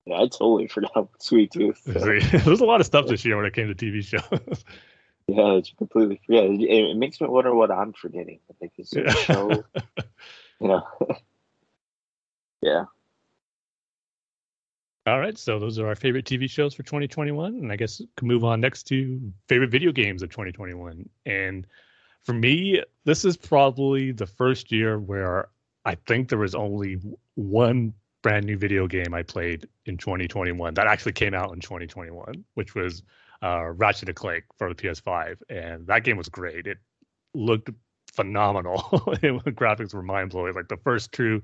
Yeah, 0.05 0.15
I 0.15 0.27
totally 0.27 0.67
forgot 0.67 1.09
Sweet 1.19 1.51
Tooth. 1.51 1.83
There's 1.85 2.61
a 2.61 2.65
lot 2.65 2.79
of 2.79 2.85
stuff 2.85 3.07
this 3.07 3.23
year 3.25 3.37
when 3.37 3.45
it 3.45 3.53
came 3.53 3.73
to 3.73 3.75
TV 3.75 4.03
shows. 4.03 4.65
yeah, 5.27 5.53
it's 5.53 5.71
completely 5.77 6.21
forget. 6.25 6.45
It, 6.45 6.61
it, 6.61 6.97
makes 6.97 7.21
me 7.21 7.27
wonder 7.27 7.53
what 7.53 7.71
I'm 7.71 7.93
forgetting. 7.93 8.39
Like 8.59 8.71
this 8.75 8.93
yeah. 8.95 9.11
show, 9.13 9.49
you 10.59 10.67
know. 10.67 10.83
yeah. 12.61 12.85
All 15.07 15.19
right, 15.19 15.35
so 15.35 15.57
those 15.57 15.79
are 15.79 15.87
our 15.87 15.95
favorite 15.95 16.25
TV 16.25 16.47
shows 16.47 16.75
for 16.75 16.83
2021, 16.83 17.55
and 17.55 17.71
I 17.71 17.75
guess 17.75 18.03
can 18.17 18.27
move 18.27 18.43
on 18.43 18.61
next 18.61 18.83
to 18.83 19.33
favorite 19.47 19.71
video 19.71 19.91
games 19.91 20.21
of 20.21 20.29
2021. 20.29 21.09
And 21.25 21.65
for 22.23 22.33
me, 22.33 22.83
this 23.03 23.25
is 23.25 23.35
probably 23.35 24.11
the 24.11 24.27
first 24.27 24.71
year 24.71 24.99
where 24.99 25.49
I 25.85 25.95
think 25.95 26.29
there 26.29 26.37
was 26.37 26.53
only 26.53 26.99
one 27.33 27.95
brand 28.21 28.45
new 28.45 28.57
video 28.57 28.87
game 28.87 29.13
I 29.13 29.23
played 29.23 29.67
in 29.85 29.97
2021 29.97 30.73
that 30.75 30.87
actually 30.87 31.13
came 31.13 31.33
out 31.33 31.53
in 31.53 31.59
2021, 31.59 32.43
which 32.53 32.75
was 32.75 33.03
uh, 33.43 33.69
Ratchet 33.71 34.09
and 34.09 34.15
Clank 34.15 34.43
for 34.57 34.69
the 34.69 34.75
PS5, 34.75 35.37
and 35.49 35.87
that 35.87 36.03
game 36.03 36.17
was 36.17 36.29
great. 36.29 36.67
It 36.67 36.77
looked 37.33 37.69
phenomenal. 38.11 38.77
the 39.21 39.51
graphics 39.51 39.93
were 39.93 40.03
mind 40.03 40.29
blowing. 40.29 40.53
Like 40.53 40.67
the 40.67 40.77
first 40.77 41.11
true, 41.11 41.41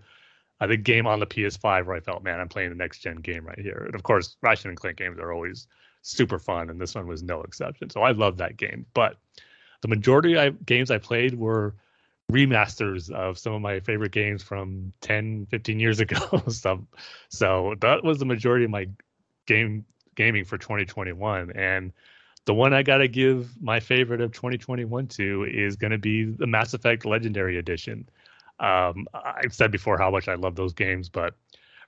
I 0.60 0.68
think, 0.68 0.84
game 0.84 1.08
on 1.08 1.20
the 1.20 1.26
PS5 1.26 1.86
where 1.86 1.96
I 1.96 2.00
felt, 2.00 2.24
man, 2.24 2.40
I'm 2.40 2.50
playing 2.50 2.70
the 2.70 2.76
next 2.76 3.00
gen 3.00 3.18
game 3.18 3.46
right 3.46 3.60
here. 3.60 3.84
And 3.86 3.96
of 3.96 4.04
course, 4.04 4.38
Ratchet 4.42 4.68
and 4.68 4.78
Clank 4.78 4.98
games 4.98 5.20
are 5.20 5.32
always 5.32 5.68
super 6.04 6.40
fun, 6.40 6.70
and 6.70 6.80
this 6.80 6.96
one 6.96 7.08
was 7.08 7.24
no 7.24 7.42
exception. 7.42 7.90
So 7.90 8.02
I 8.02 8.12
love 8.12 8.38
that 8.38 8.58
game. 8.58 8.86
But 8.94 9.18
the 9.82 9.88
majority 9.88 10.36
of 10.36 10.66
games 10.66 10.92
I 10.92 10.98
played 10.98 11.36
were 11.36 11.76
remasters 12.32 13.10
of 13.12 13.38
some 13.38 13.54
of 13.54 13.62
my 13.62 13.80
favorite 13.80 14.12
games 14.12 14.44
from 14.44 14.92
10 15.02 15.48
15 15.50 15.80
years 15.80 16.00
ago. 16.00 16.42
so, 16.50 16.86
so 17.30 17.76
that 17.82 18.04
was 18.04 18.20
the 18.20 18.26
majority 18.26 18.66
of 18.66 18.72
my 18.72 18.88
game 19.46 19.86
gaming 20.16 20.44
for 20.44 20.58
2021 20.58 21.52
and 21.52 21.94
the 22.46 22.54
one 22.54 22.74
i 22.74 22.82
got 22.82 22.98
to 22.98 23.08
give 23.08 23.52
my 23.62 23.80
favorite 23.80 24.20
of 24.20 24.32
2021 24.32 25.08
to 25.08 25.46
is 25.46 25.76
going 25.76 25.92
to 25.92 25.98
be 26.00 26.26
the 26.26 26.48
mass 26.48 26.74
effect 26.74 27.06
legendary 27.06 27.58
edition. 27.58 28.10
Um, 28.60 29.06
i've 29.14 29.54
said 29.54 29.72
before 29.72 29.98
how 29.98 30.10
much 30.10 30.28
i 30.28 30.34
love 30.34 30.56
those 30.56 30.74
games 30.74 31.08
but 31.08 31.36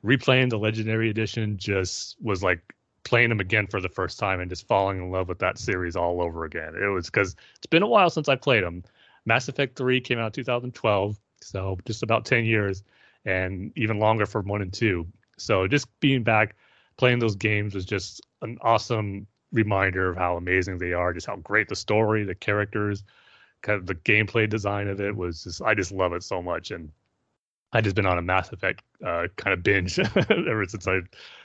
replaying 0.05 0.51
the 0.51 0.59
legendary 0.59 1.09
edition 1.09 1.57
just 1.57 2.15
was 2.21 2.43
like 2.43 2.75
playing 3.03 3.29
them 3.29 3.39
again 3.39 3.65
for 3.65 3.81
the 3.81 3.89
first 3.89 4.19
time 4.19 4.39
and 4.39 4.49
just 4.49 4.67
falling 4.67 4.99
in 4.99 5.11
love 5.11 5.27
with 5.27 5.39
that 5.39 5.57
series 5.57 5.95
all 5.95 6.21
over 6.21 6.45
again. 6.45 6.75
It 6.75 6.87
was 6.87 7.07
because 7.07 7.35
it's 7.55 7.65
been 7.65 7.81
a 7.81 7.87
while 7.87 8.09
since 8.09 8.29
i 8.29 8.35
played 8.35 8.63
them 8.63 8.83
Mass 9.29 9.47
Effect 9.47 9.77
3 9.77 10.01
came 10.01 10.17
out 10.17 10.25
in 10.25 10.43
2012, 10.43 11.15
so 11.39 11.77
just 11.85 12.01
about 12.01 12.25
10 12.25 12.45
years, 12.45 12.83
and 13.25 13.71
even 13.75 13.99
longer 13.99 14.25
for 14.25 14.41
1 14.41 14.61
and 14.63 14.73
2. 14.73 15.05
So 15.37 15.67
just 15.67 15.87
being 15.99 16.23
back 16.23 16.55
playing 16.97 17.19
those 17.19 17.35
games 17.35 17.75
was 17.75 17.85
just 17.85 18.21
an 18.41 18.57
awesome 18.61 19.27
reminder 19.51 20.09
of 20.09 20.17
how 20.17 20.35
amazing 20.35 20.79
they 20.79 20.93
are, 20.93 21.13
just 21.13 21.27
how 21.27 21.35
great 21.35 21.69
the 21.69 21.75
story, 21.75 22.23
the 22.23 22.33
characters, 22.33 23.03
kind 23.61 23.79
of 23.79 23.85
the 23.85 23.93
gameplay 23.93 24.49
design 24.49 24.87
of 24.87 24.99
it 24.99 25.15
was 25.15 25.43
just 25.43 25.61
I 25.61 25.75
just 25.75 25.91
love 25.91 26.13
it 26.13 26.23
so 26.23 26.41
much 26.41 26.71
and 26.71 26.91
I 27.71 27.81
just 27.81 27.95
been 27.95 28.07
on 28.07 28.17
a 28.17 28.21
Mass 28.23 28.51
Effect 28.51 28.81
uh, 29.05 29.27
kind 29.35 29.53
of 29.53 29.61
binge 29.61 29.99
ever 30.15 30.65
since 30.65 30.87
I 30.87 31.01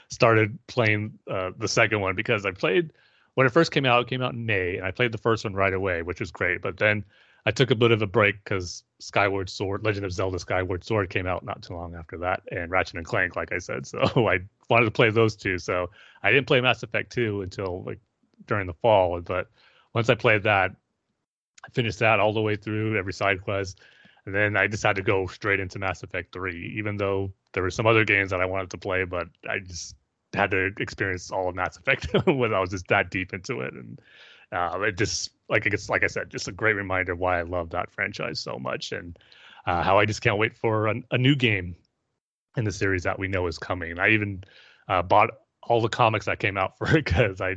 started 0.09 0.57
playing 0.65 1.19
uh, 1.29 1.51
the 1.55 1.67
second 1.67 2.01
one 2.01 2.15
because 2.15 2.47
I 2.47 2.51
played 2.51 2.93
when 3.35 3.45
it 3.45 3.53
first 3.53 3.71
came 3.71 3.85
out. 3.85 4.01
It 4.01 4.07
came 4.07 4.23
out 4.23 4.33
in 4.33 4.45
May, 4.45 4.77
and 4.77 4.85
I 4.85 4.89
played 4.89 5.11
the 5.11 5.19
first 5.19 5.43
one 5.43 5.53
right 5.53 5.73
away, 5.73 6.01
which 6.01 6.19
was 6.19 6.31
great. 6.31 6.63
But 6.63 6.77
then 6.77 7.03
I 7.45 7.51
took 7.51 7.69
a 7.69 7.75
bit 7.75 7.91
of 7.91 8.01
a 8.01 8.07
break 8.07 8.43
because 8.43 8.83
Skyward 8.99 9.49
Sword, 9.49 9.83
Legend 9.83 10.05
of 10.05 10.11
Zelda 10.11 10.39
Skyward 10.39 10.83
Sword 10.83 11.09
came 11.09 11.27
out 11.27 11.45
not 11.45 11.61
too 11.61 11.75
long 11.75 11.93
after 11.93 12.17
that, 12.17 12.41
and 12.51 12.71
Ratchet 12.71 12.95
and 12.95 13.05
Clank, 13.05 13.35
like 13.35 13.51
I 13.51 13.59
said. 13.59 13.85
So 13.95 14.27
I 14.27 14.39
wanted 14.69 14.85
to 14.85 14.91
play 14.91 15.11
those 15.11 15.35
two. 15.35 15.59
So 15.59 15.91
I 16.23 16.31
didn't 16.31 16.47
play 16.47 16.59
Mass 16.59 16.81
Effect 16.81 17.11
2 17.11 17.43
until 17.43 17.83
like 17.83 17.99
during 18.47 18.65
the 18.65 18.73
fall. 18.73 19.21
But 19.21 19.47
once 19.93 20.09
I 20.09 20.15
played 20.15 20.43
that, 20.43 20.71
I 21.63 21.69
finished 21.71 21.99
that 21.99 22.19
all 22.19 22.33
the 22.33 22.41
way 22.41 22.55
through 22.55 22.97
every 22.97 23.13
side 23.13 23.43
quest. 23.43 23.79
And 24.25 24.33
then 24.33 24.57
I 24.57 24.65
decided 24.65 25.05
to 25.05 25.11
go 25.11 25.27
straight 25.27 25.59
into 25.59 25.77
Mass 25.77 26.01
Effect 26.01 26.33
3, 26.33 26.73
even 26.77 26.97
though 26.97 27.31
there 27.53 27.61
were 27.61 27.69
some 27.69 27.85
other 27.85 28.05
games 28.05 28.31
that 28.31 28.41
I 28.41 28.45
wanted 28.45 28.71
to 28.71 28.77
play, 28.77 29.05
but 29.05 29.27
I 29.47 29.59
just 29.59 29.95
had 30.33 30.51
to 30.51 30.71
experience 30.79 31.31
all 31.31 31.47
of 31.47 31.55
Mass 31.55 31.77
Effect 31.77 32.07
when 32.25 32.53
I 32.53 32.59
was 32.59 32.71
just 32.71 32.87
that 32.87 33.11
deep 33.11 33.33
into 33.33 33.61
it. 33.61 33.73
And 33.73 34.01
uh, 34.51 34.79
it 34.81 34.97
just 34.97 35.29
like 35.49 35.65
it's 35.65 35.89
like 35.89 36.03
I 36.03 36.07
said, 36.07 36.29
just 36.29 36.47
a 36.47 36.51
great 36.51 36.75
reminder 36.75 37.15
why 37.15 37.39
I 37.39 37.43
love 37.43 37.69
that 37.71 37.91
franchise 37.91 38.39
so 38.39 38.57
much 38.57 38.91
and 38.91 39.17
uh, 39.65 39.83
how 39.83 39.97
I 39.97 40.05
just 40.05 40.21
can't 40.21 40.37
wait 40.37 40.55
for 40.55 40.87
a, 40.87 40.95
a, 41.11 41.17
new 41.17 41.35
game 41.35 41.75
in 42.55 42.65
the 42.65 42.71
series 42.71 43.03
that 43.03 43.17
we 43.17 43.27
know 43.27 43.47
is 43.47 43.57
coming. 43.57 43.99
I 43.99 44.09
even 44.09 44.43
uh, 44.87 45.01
bought 45.01 45.31
all 45.63 45.81
the 45.81 45.89
comics 45.89 46.27
that 46.27 46.39
came 46.39 46.57
out 46.57 46.77
for 46.77 46.95
it 46.95 47.05
because 47.05 47.41
I 47.41 47.55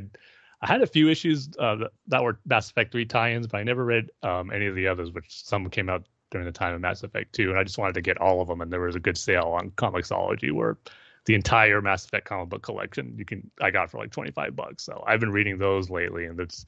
I 0.61 0.67
had 0.67 0.81
a 0.81 0.87
few 0.87 1.09
issues 1.09 1.49
uh, 1.57 1.77
that, 2.07 2.21
were 2.21 2.39
Mass 2.45 2.69
Effect 2.69 2.91
3 2.91 3.05
tie-ins, 3.05 3.47
but 3.47 3.59
I 3.59 3.63
never 3.63 3.85
read 3.85 4.09
um, 4.23 4.51
any 4.51 4.65
of 4.65 4.75
the 4.75 4.87
others, 4.87 5.11
which 5.11 5.45
some 5.45 5.69
came 5.69 5.89
out 5.89 6.05
during 6.31 6.45
the 6.45 6.51
time 6.51 6.73
of 6.73 6.81
Mass 6.81 7.01
Effect 7.03 7.33
2, 7.33 7.49
and 7.49 7.57
I 7.57 7.63
just 7.63 7.77
wanted 7.77 7.93
to 7.93 8.01
get 8.01 8.17
all 8.17 8.41
of 8.41 8.49
them. 8.49 8.59
And 8.59 8.71
there 8.71 8.81
was 8.81 8.95
a 8.95 8.99
good 8.99 9.17
sale 9.17 9.55
on 9.57 9.71
Comixology 9.71 10.51
where 10.51 10.77
the 11.25 11.35
entire 11.35 11.81
Mass 11.81 12.05
Effect 12.05 12.25
comic 12.25 12.49
book 12.49 12.61
collection 12.61 13.15
you 13.17 13.25
can 13.25 13.49
I 13.61 13.71
got 13.71 13.89
for 13.89 13.99
like 13.99 14.11
25 14.11 14.55
bucks. 14.55 14.83
So 14.83 15.03
I've 15.07 15.19
been 15.19 15.31
reading 15.31 15.57
those 15.57 15.89
lately, 15.89 16.25
and 16.25 16.39
it's 16.39 16.65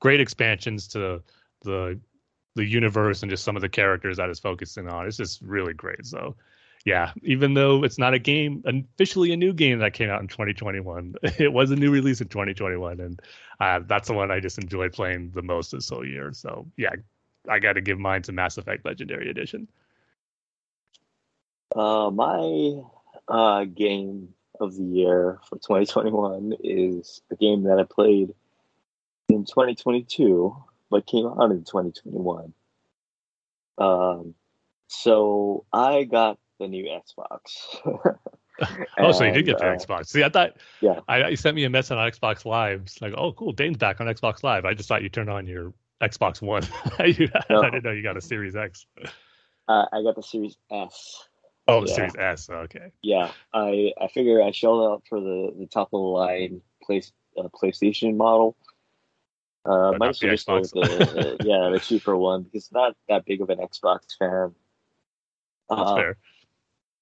great 0.00 0.20
expansions 0.20 0.88
to 0.88 1.22
the 1.62 1.98
the 2.54 2.64
universe 2.64 3.22
and 3.22 3.30
just 3.30 3.42
some 3.42 3.56
of 3.56 3.62
the 3.62 3.68
characters 3.68 4.18
that 4.18 4.30
it's 4.30 4.38
focusing 4.38 4.88
on. 4.88 5.06
It's 5.06 5.16
just 5.16 5.42
really 5.42 5.74
great. 5.74 6.06
So 6.06 6.36
yeah, 6.84 7.12
even 7.22 7.54
though 7.54 7.82
it's 7.82 7.98
not 7.98 8.14
a 8.14 8.18
game 8.18 8.62
officially 8.66 9.32
a 9.32 9.36
new 9.36 9.52
game 9.52 9.78
that 9.78 9.94
came 9.94 10.10
out 10.10 10.20
in 10.20 10.28
2021, 10.28 11.14
it 11.38 11.52
was 11.52 11.70
a 11.70 11.76
new 11.76 11.90
release 11.90 12.20
in 12.20 12.28
2021, 12.28 13.00
and 13.00 13.22
uh, 13.58 13.80
that's 13.86 14.08
the 14.08 14.14
one 14.14 14.30
I 14.30 14.40
just 14.40 14.58
enjoyed 14.58 14.92
playing 14.92 15.30
the 15.30 15.42
most 15.42 15.72
this 15.72 15.88
whole 15.88 16.06
year. 16.06 16.32
So 16.32 16.66
yeah, 16.76 16.90
I 17.48 17.58
got 17.58 17.74
to 17.74 17.80
give 17.80 17.98
mine 17.98 18.22
to 18.22 18.32
Mass 18.32 18.58
Effect 18.58 18.84
Legendary 18.84 19.30
Edition. 19.30 19.68
Uh, 21.74 22.10
my 22.10 22.82
uh, 23.28 23.64
game 23.64 24.28
of 24.60 24.76
the 24.76 24.84
year 24.84 25.40
for 25.48 25.56
2021 25.56 26.54
is 26.62 27.22
a 27.30 27.36
game 27.36 27.64
that 27.64 27.78
I 27.78 27.84
played 27.84 28.34
in 29.34 29.44
2022, 29.44 30.56
but 30.90 31.06
came 31.06 31.26
out 31.26 31.50
in 31.50 31.64
2021. 31.64 32.52
Um, 33.76 34.34
so 34.86 35.64
I 35.72 36.04
got 36.04 36.38
the 36.60 36.68
new 36.68 36.84
Xbox. 36.84 37.78
oh, 38.98 39.12
so 39.12 39.24
you 39.24 39.32
did 39.34 39.46
get 39.46 39.58
the 39.58 39.66
uh, 39.66 39.76
Xbox. 39.76 40.06
See, 40.06 40.22
I 40.22 40.28
thought, 40.28 40.56
yeah, 40.80 41.00
I, 41.08 41.28
you 41.28 41.36
sent 41.36 41.56
me 41.56 41.64
a 41.64 41.70
message 41.70 41.96
on 41.96 42.10
Xbox 42.10 42.44
Live. 42.44 42.82
It's 42.82 43.02
like, 43.02 43.14
oh, 43.16 43.32
cool, 43.32 43.52
Dane's 43.52 43.76
back 43.76 44.00
on 44.00 44.06
Xbox 44.06 44.42
Live. 44.42 44.64
I 44.64 44.74
just 44.74 44.88
thought 44.88 45.02
you 45.02 45.08
turned 45.08 45.30
on 45.30 45.46
your 45.46 45.72
Xbox 46.00 46.40
One. 46.40 46.62
you, 47.06 47.28
no. 47.50 47.62
I 47.62 47.70
didn't 47.70 47.84
know 47.84 47.92
you 47.92 48.02
got 48.02 48.16
a 48.16 48.20
Series 48.20 48.56
X. 48.56 48.86
Uh, 49.68 49.86
I 49.92 50.02
got 50.02 50.16
the 50.16 50.22
Series 50.22 50.56
S. 50.70 51.26
Oh, 51.66 51.80
the 51.80 51.88
yeah. 51.88 51.94
Series 51.94 52.16
S. 52.16 52.50
Okay. 52.50 52.92
Yeah, 53.02 53.32
I 53.52 53.92
I 54.00 54.08
figure 54.08 54.42
I 54.42 54.50
shelled 54.50 54.92
out 54.92 55.02
for 55.08 55.20
the 55.20 55.54
the 55.58 55.66
top 55.66 55.88
of 55.88 55.98
the 56.00 56.06
line 56.06 56.60
place 56.82 57.12
uh, 57.38 57.48
PlayStation 57.48 58.16
model 58.16 58.56
uh, 59.64 59.92
might 59.98 60.10
as 60.10 60.18
just 60.18 60.46
go 60.46 60.60
with 60.60 60.70
the, 60.70 61.36
yeah 61.44 61.70
the 61.70 61.80
cheaper 61.82 62.16
one 62.16 62.42
because 62.42 62.70
not 62.72 62.96
that 63.08 63.24
big 63.24 63.40
of 63.40 63.50
an 63.50 63.58
Xbox 63.58 64.16
fan. 64.18 64.54
That's 65.68 65.80
uh, 65.80 65.96
fair. 65.96 66.16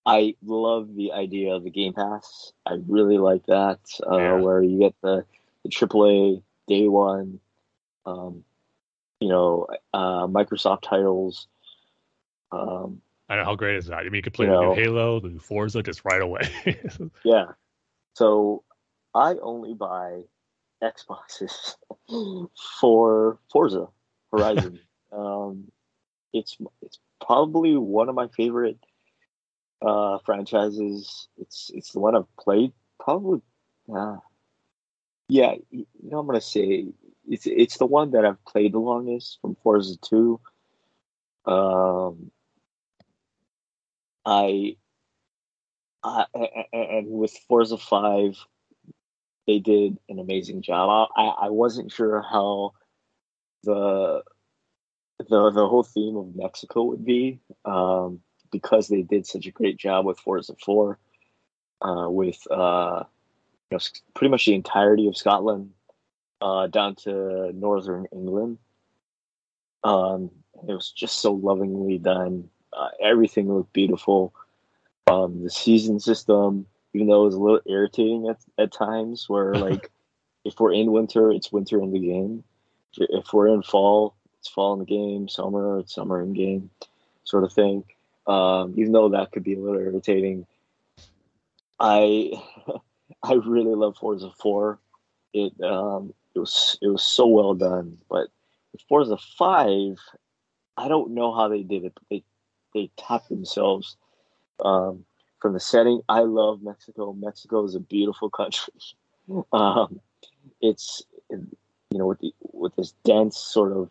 I 0.04 0.34
love 0.44 0.94
the 0.94 1.12
idea 1.12 1.54
of 1.54 1.64
the 1.64 1.70
Game 1.70 1.92
Pass. 1.92 2.52
I 2.66 2.78
really 2.86 3.18
like 3.18 3.46
that, 3.46 3.80
uh, 4.08 4.16
yeah. 4.16 4.34
where 4.34 4.62
you 4.62 4.78
get 4.78 4.94
the 5.02 5.24
the 5.64 5.70
AAA 5.70 6.42
day 6.66 6.88
one, 6.88 7.38
um, 8.04 8.44
you 9.20 9.28
know, 9.28 9.68
uh, 9.94 10.26
Microsoft 10.26 10.82
titles. 10.82 11.46
Um, 12.50 13.00
I 13.28 13.36
know 13.36 13.44
how 13.44 13.54
great 13.54 13.76
is 13.76 13.86
that. 13.86 13.98
I 13.98 14.04
mean, 14.04 14.14
you 14.14 14.22
could 14.22 14.34
play 14.34 14.46
you 14.46 14.52
the 14.52 14.60
know, 14.60 14.74
new 14.74 14.82
Halo, 14.82 15.20
the 15.20 15.28
new 15.28 15.38
Forza, 15.38 15.82
just 15.82 16.04
right 16.04 16.20
away. 16.20 16.50
yeah. 17.24 17.52
So 18.14 18.64
I 19.14 19.36
only 19.40 19.74
buy 19.74 20.22
Xboxes 20.82 21.76
for 22.80 23.38
Forza 23.50 23.86
Horizon. 24.32 24.80
um, 25.12 25.70
it's 26.32 26.56
it's 26.80 26.98
probably 27.24 27.76
one 27.76 28.08
of 28.08 28.14
my 28.14 28.28
favorite 28.28 28.78
uh, 29.80 30.18
franchises. 30.24 31.28
It's 31.38 31.70
it's 31.74 31.92
the 31.92 32.00
one 32.00 32.16
I've 32.16 32.36
played 32.36 32.72
probably. 32.98 33.42
Uh, 33.94 34.18
yeah, 35.28 35.54
you 35.70 35.86
know 36.02 36.18
I'm 36.18 36.26
gonna 36.26 36.40
say 36.40 36.86
it's 37.28 37.46
it's 37.46 37.78
the 37.78 37.86
one 37.86 38.12
that 38.12 38.24
I've 38.24 38.44
played 38.44 38.72
the 38.72 38.78
longest 38.78 39.38
from 39.40 39.56
Forza 39.62 39.96
Two. 39.98 40.40
Um, 41.44 42.30
I, 44.24 44.76
I 46.04 46.26
and 46.72 47.08
with 47.08 47.32
Forza 47.48 47.78
Five, 47.78 48.36
they 49.46 49.58
did 49.58 49.98
an 50.08 50.18
amazing 50.18 50.62
job. 50.62 51.10
I, 51.16 51.46
I 51.46 51.50
wasn't 51.50 51.92
sure 51.92 52.22
how 52.22 52.72
the 53.64 54.22
the 55.18 55.50
the 55.50 55.68
whole 55.68 55.82
theme 55.82 56.16
of 56.16 56.34
Mexico 56.34 56.84
would 56.84 57.04
be 57.04 57.40
um, 57.64 58.20
because 58.50 58.88
they 58.88 59.02
did 59.02 59.26
such 59.26 59.46
a 59.46 59.50
great 59.52 59.78
job 59.78 60.04
with 60.04 60.18
Forza 60.18 60.54
Four, 60.64 60.98
uh, 61.80 62.08
with 62.08 62.40
uh, 62.50 63.04
you 63.70 63.76
know, 63.76 63.84
pretty 64.14 64.30
much 64.30 64.46
the 64.46 64.54
entirety 64.54 65.08
of 65.08 65.16
Scotland 65.16 65.70
uh, 66.40 66.66
down 66.66 66.94
to 66.96 67.52
northern 67.52 68.06
England. 68.12 68.58
Um, 69.84 70.30
it 70.68 70.72
was 70.72 70.90
just 70.90 71.20
so 71.20 71.32
lovingly 71.32 71.98
done. 71.98 72.48
Uh, 72.72 72.88
everything 73.02 73.52
looked 73.52 73.72
beautiful. 73.72 74.34
Um, 75.08 75.42
the 75.42 75.50
season 75.50 75.98
system, 75.98 76.66
even 76.94 77.06
though 77.06 77.22
it 77.22 77.26
was 77.26 77.34
a 77.34 77.40
little 77.40 77.60
irritating 77.66 78.28
at, 78.28 78.38
at 78.58 78.72
times 78.72 79.28
where 79.28 79.54
like 79.66 79.90
if 80.44 80.58
we're 80.58 80.72
in 80.72 80.92
winter 80.92 81.30
it's 81.30 81.52
winter 81.52 81.80
in 81.82 81.92
the 81.92 81.98
game 81.98 82.44
if 82.96 83.32
we're 83.32 83.48
in 83.48 83.62
fall 83.62 84.14
it's 84.38 84.48
fall 84.48 84.72
in 84.74 84.80
the 84.80 84.84
game 84.84 85.28
summer 85.28 85.78
it's 85.78 85.94
summer 85.94 86.20
in 86.20 86.32
game 86.32 86.70
sort 87.24 87.44
of 87.44 87.52
thing 87.52 87.84
um, 88.26 88.74
even 88.76 88.92
though 88.92 89.08
that 89.08 89.32
could 89.32 89.42
be 89.42 89.54
a 89.54 89.58
little 89.58 89.80
irritating 89.80 90.46
I 91.82 92.30
I 93.22 93.34
really 93.34 93.74
love 93.74 93.96
Forza 93.98 94.30
Four. 94.40 94.78
It 95.34 95.52
um 95.60 96.14
it 96.34 96.38
was 96.38 96.78
it 96.80 96.88
was 96.88 97.02
so 97.02 97.26
well 97.26 97.54
done, 97.54 97.98
but 98.08 98.28
with 98.72 98.82
Forza 98.88 99.18
Five, 99.36 99.98
I 100.76 100.88
don't 100.88 101.10
know 101.10 101.34
how 101.34 101.48
they 101.48 101.62
did 101.62 101.84
it, 101.84 101.92
but 101.94 102.04
they 102.08 102.22
they 102.72 102.90
tapped 102.96 103.28
themselves. 103.28 103.96
Um, 104.64 105.04
from 105.42 105.52
the 105.54 105.60
setting, 105.60 106.00
I 106.08 106.20
love 106.20 106.62
Mexico. 106.62 107.12
Mexico 107.12 107.64
is 107.64 107.74
a 107.74 107.80
beautiful 107.80 108.30
country. 108.30 108.72
um, 109.52 110.00
it's 110.60 111.02
you 111.28 111.98
know 111.98 112.06
with 112.06 112.20
the 112.20 112.32
with 112.52 112.74
this 112.76 112.94
dense 113.04 113.36
sort 113.36 113.72
of 113.72 113.90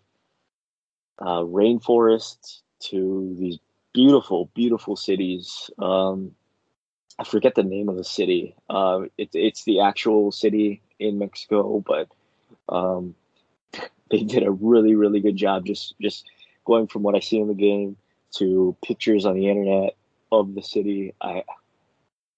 uh, 1.20 1.41
rainforest 1.41 2.62
to 2.80 3.36
these 3.38 3.60
beautiful, 3.93 4.49
beautiful 4.56 4.95
cities. 4.95 5.70
Um, 5.78 6.34
I 7.20 7.26
forget 7.26 7.54
the 7.54 7.64
name 7.64 7.89
of 7.89 7.97
the 7.97 8.04
city. 8.06 8.56
Uh, 8.70 9.02
it, 9.18 9.30
it's 9.34 9.66
the 9.66 9.82
actual 9.82 10.32
city 10.32 10.82
in 10.99 11.20
Mexico, 11.20 11.84
but 11.86 12.08
um, 12.70 13.14
they 14.10 14.24
did 14.24 14.43
a 14.43 14.52
really, 14.52 14.95
really 14.95 15.20
good 15.20 15.36
job 15.36 15.66
just 15.66 15.95
just 15.99 16.26
going 16.64 16.88
from 16.88 17.04
what 17.04 17.16
I 17.16 17.20
see 17.20 17.39
in 17.39 17.49
the 17.49 17.54
game 17.54 17.97
to 18.36 18.78
pictures 18.82 19.26
on 19.26 19.36
the 19.36 19.49
internet 19.49 19.97
of 20.32 20.55
the 20.55 20.61
city. 20.61 21.13
I 21.21 21.43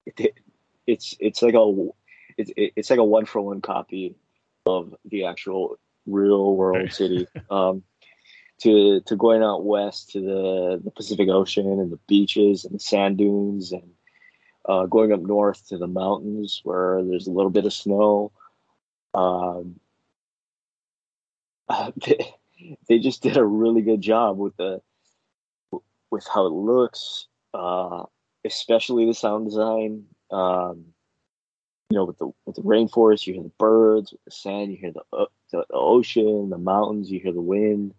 it, 0.06 0.36
it's 0.88 1.16
it's 1.20 1.42
like 1.42 1.54
a 1.54 1.88
it's 2.38 2.52
it's 2.56 2.90
like 2.90 3.00
a 3.00 3.04
one 3.04 3.26
for 3.26 3.42
one 3.42 3.62
copy 3.62 4.16
of 4.66 4.96
the 5.06 5.26
actual 5.26 5.80
real 6.06 6.56
world 6.56 6.92
city. 6.92 7.28
Um, 7.50 7.84
to 8.62 9.02
to 9.02 9.16
going 9.16 9.44
out 9.44 9.66
west 9.66 10.12
to 10.12 10.22
the 10.22 10.82
the 10.84 10.92
Pacific 10.92 11.28
Ocean 11.30 11.68
and 11.68 11.92
the 11.92 12.00
beaches 12.08 12.64
and 12.66 12.74
the 12.74 12.80
sand 12.80 13.18
dunes 13.18 13.72
and 13.72 13.90
uh, 14.68 14.86
going 14.86 15.12
up 15.12 15.22
north 15.22 15.68
to 15.68 15.78
the 15.78 15.88
mountains 15.88 16.62
where 16.64 17.04
there's 17.04 17.28
a 17.28 17.32
little 17.32 17.52
bit 17.52 17.66
of 17.66 17.74
snow. 17.74 18.32
Um, 19.14 19.80
they, 21.98 22.34
they 22.88 23.00
just 23.00 23.22
did 23.22 23.38
a 23.38 23.44
really 23.44 23.82
good 23.82 24.02
job 24.02 24.38
with 24.38 24.56
the 24.58 24.82
with 26.10 26.28
how 26.32 26.46
it 26.46 26.54
looks, 26.54 27.28
uh, 27.54 28.04
especially 28.46 29.06
the 29.06 29.14
sound 29.14 29.46
design. 29.46 30.06
Um, 30.32 30.86
you 31.90 31.98
know, 31.98 32.06
with 32.06 32.18
the 32.18 32.32
with 32.46 32.56
the 32.56 32.64
rainforest, 32.64 33.28
you 33.28 33.34
hear 33.34 33.44
the 33.44 33.52
birds. 33.60 34.12
With 34.12 34.24
the 34.26 34.32
sand, 34.32 34.72
you 34.72 34.78
hear 34.78 34.92
the 34.92 35.04
uh, 35.16 35.26
the, 35.52 35.66
ocean, 35.72 36.50
the 36.50 36.58
mountains. 36.58 37.12
You 37.12 37.20
hear 37.20 37.34
the 37.34 37.42
wind. 37.42 37.94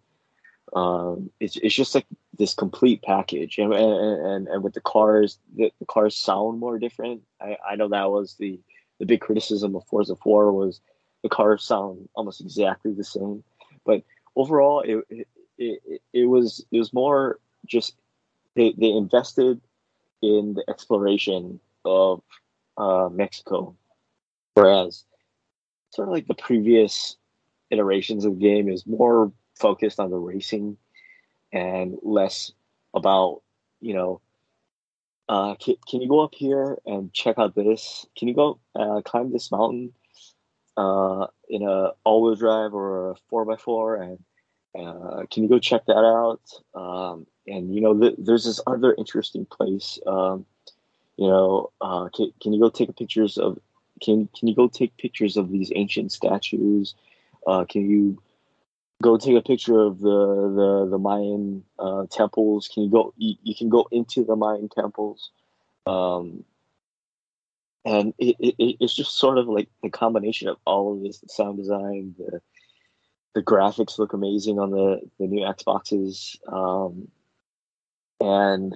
Um, 0.73 1.29
it's 1.39 1.55
it's 1.57 1.75
just 1.75 1.95
like 1.95 2.05
this 2.37 2.53
complete 2.53 3.01
package, 3.03 3.57
and 3.57 3.73
and 3.73 4.47
and 4.47 4.63
with 4.63 4.73
the 4.73 4.81
cars, 4.81 5.39
the, 5.55 5.71
the 5.79 5.85
cars 5.85 6.15
sound 6.15 6.59
more 6.59 6.77
different. 6.79 7.21
I 7.39 7.57
I 7.67 7.75
know 7.75 7.87
that 7.89 8.11
was 8.11 8.35
the 8.35 8.59
the 8.99 9.05
big 9.05 9.21
criticism 9.21 9.75
of 9.75 9.85
Forza 9.85 10.15
Four 10.15 10.51
was 10.51 10.81
the 11.23 11.29
cars 11.29 11.63
sound 11.63 12.09
almost 12.15 12.41
exactly 12.41 12.91
the 12.91 13.03
same, 13.03 13.43
but 13.85 14.03
overall 14.35 14.81
it 14.81 15.05
it, 15.09 15.27
it, 15.57 16.01
it 16.13 16.25
was 16.25 16.65
it 16.71 16.77
was 16.77 16.91
more 16.91 17.39
just 17.65 17.95
they 18.55 18.73
they 18.77 18.89
invested 18.89 19.61
in 20.21 20.53
the 20.55 20.63
exploration 20.69 21.59
of 21.83 22.21
uh, 22.77 23.09
Mexico, 23.11 23.75
whereas 24.53 25.03
sort 25.91 26.07
of 26.07 26.13
like 26.13 26.27
the 26.27 26.33
previous 26.33 27.17
iterations 27.69 28.25
of 28.25 28.39
the 28.39 28.41
game 28.41 28.69
is 28.69 28.85
more 28.85 29.31
focused 29.55 29.99
on 29.99 30.09
the 30.09 30.17
racing 30.17 30.77
and 31.51 31.97
less 32.01 32.51
about 32.93 33.41
you 33.81 33.93
know 33.93 34.21
uh, 35.27 35.55
can, 35.55 35.75
can 35.87 36.01
you 36.01 36.07
go 36.07 36.19
up 36.19 36.33
here 36.35 36.77
and 36.85 37.11
check 37.13 37.37
out 37.37 37.55
this? 37.55 38.05
Can 38.17 38.27
you 38.27 38.35
go 38.35 38.59
uh, 38.75 39.01
climb 39.01 39.31
this 39.31 39.51
mountain 39.51 39.93
uh, 40.77 41.27
in 41.49 41.63
a 41.63 41.91
all-wheel 42.03 42.35
drive 42.35 42.73
or 42.73 43.11
a 43.11 43.15
4x4 43.31 44.01
and 44.01 44.19
uh, 44.77 45.25
can 45.31 45.43
you 45.43 45.49
go 45.49 45.57
check 45.57 45.85
that 45.87 45.93
out? 45.93 46.41
Um, 46.79 47.25
and 47.47 47.73
you 47.73 47.81
know 47.81 47.97
th- 47.97 48.15
there's 48.17 48.45
this 48.45 48.61
other 48.67 48.93
interesting 48.97 49.45
place 49.45 49.99
um, 50.07 50.45
you 51.17 51.27
know 51.27 51.71
uh, 51.81 52.09
can, 52.09 52.31
can 52.41 52.53
you 52.53 52.59
go 52.59 52.69
take 52.69 52.95
pictures 52.95 53.37
of 53.37 53.59
can, 54.01 54.27
can 54.37 54.47
you 54.47 54.55
go 54.55 54.67
take 54.67 54.95
pictures 54.97 55.37
of 55.37 55.51
these 55.51 55.71
ancient 55.75 56.11
statues 56.11 56.95
uh, 57.47 57.65
can 57.65 57.89
you 57.89 58.21
go 59.01 59.17
take 59.17 59.35
a 59.35 59.41
picture 59.41 59.79
of 59.79 59.99
the 59.99 60.09
the, 60.09 60.87
the 60.91 60.97
Mayan 60.97 61.63
uh, 61.79 62.05
temples. 62.09 62.69
Can 62.73 62.83
you 62.83 62.89
go? 62.89 63.13
You, 63.17 63.35
you, 63.43 63.55
can 63.55 63.69
go 63.69 63.87
into 63.91 64.23
the 64.23 64.35
Mayan 64.35 64.69
temples, 64.69 65.31
um, 65.85 66.43
and 67.83 68.13
it, 68.17 68.35
it, 68.39 68.77
it's 68.79 68.95
just 68.95 69.17
sort 69.17 69.37
of 69.37 69.47
like 69.47 69.69
the 69.83 69.89
combination 69.89 70.47
of 70.47 70.57
all 70.65 70.93
of 70.93 71.03
this: 71.03 71.19
the 71.19 71.29
sound 71.29 71.57
design, 71.57 72.15
the 72.17 72.41
the 73.33 73.43
graphics 73.43 73.99
look 73.99 74.13
amazing 74.13 74.59
on 74.59 74.71
the 74.71 75.01
the 75.19 75.27
new 75.27 75.45
Xboxes, 75.45 76.37
um, 76.51 77.09
and 78.25 78.75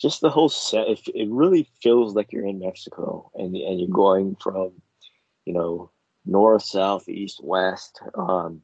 just 0.00 0.20
the 0.20 0.30
whole 0.30 0.48
set. 0.48 0.88
It, 0.88 1.00
it 1.14 1.28
really 1.30 1.68
feels 1.82 2.14
like 2.14 2.32
you're 2.32 2.46
in 2.46 2.58
Mexico, 2.58 3.30
and 3.34 3.54
and 3.54 3.80
you're 3.80 3.88
going 3.88 4.36
from, 4.40 4.72
you 5.44 5.52
know, 5.52 5.90
north, 6.24 6.62
south, 6.62 7.08
east, 7.08 7.40
west. 7.42 8.00
Um, 8.14 8.62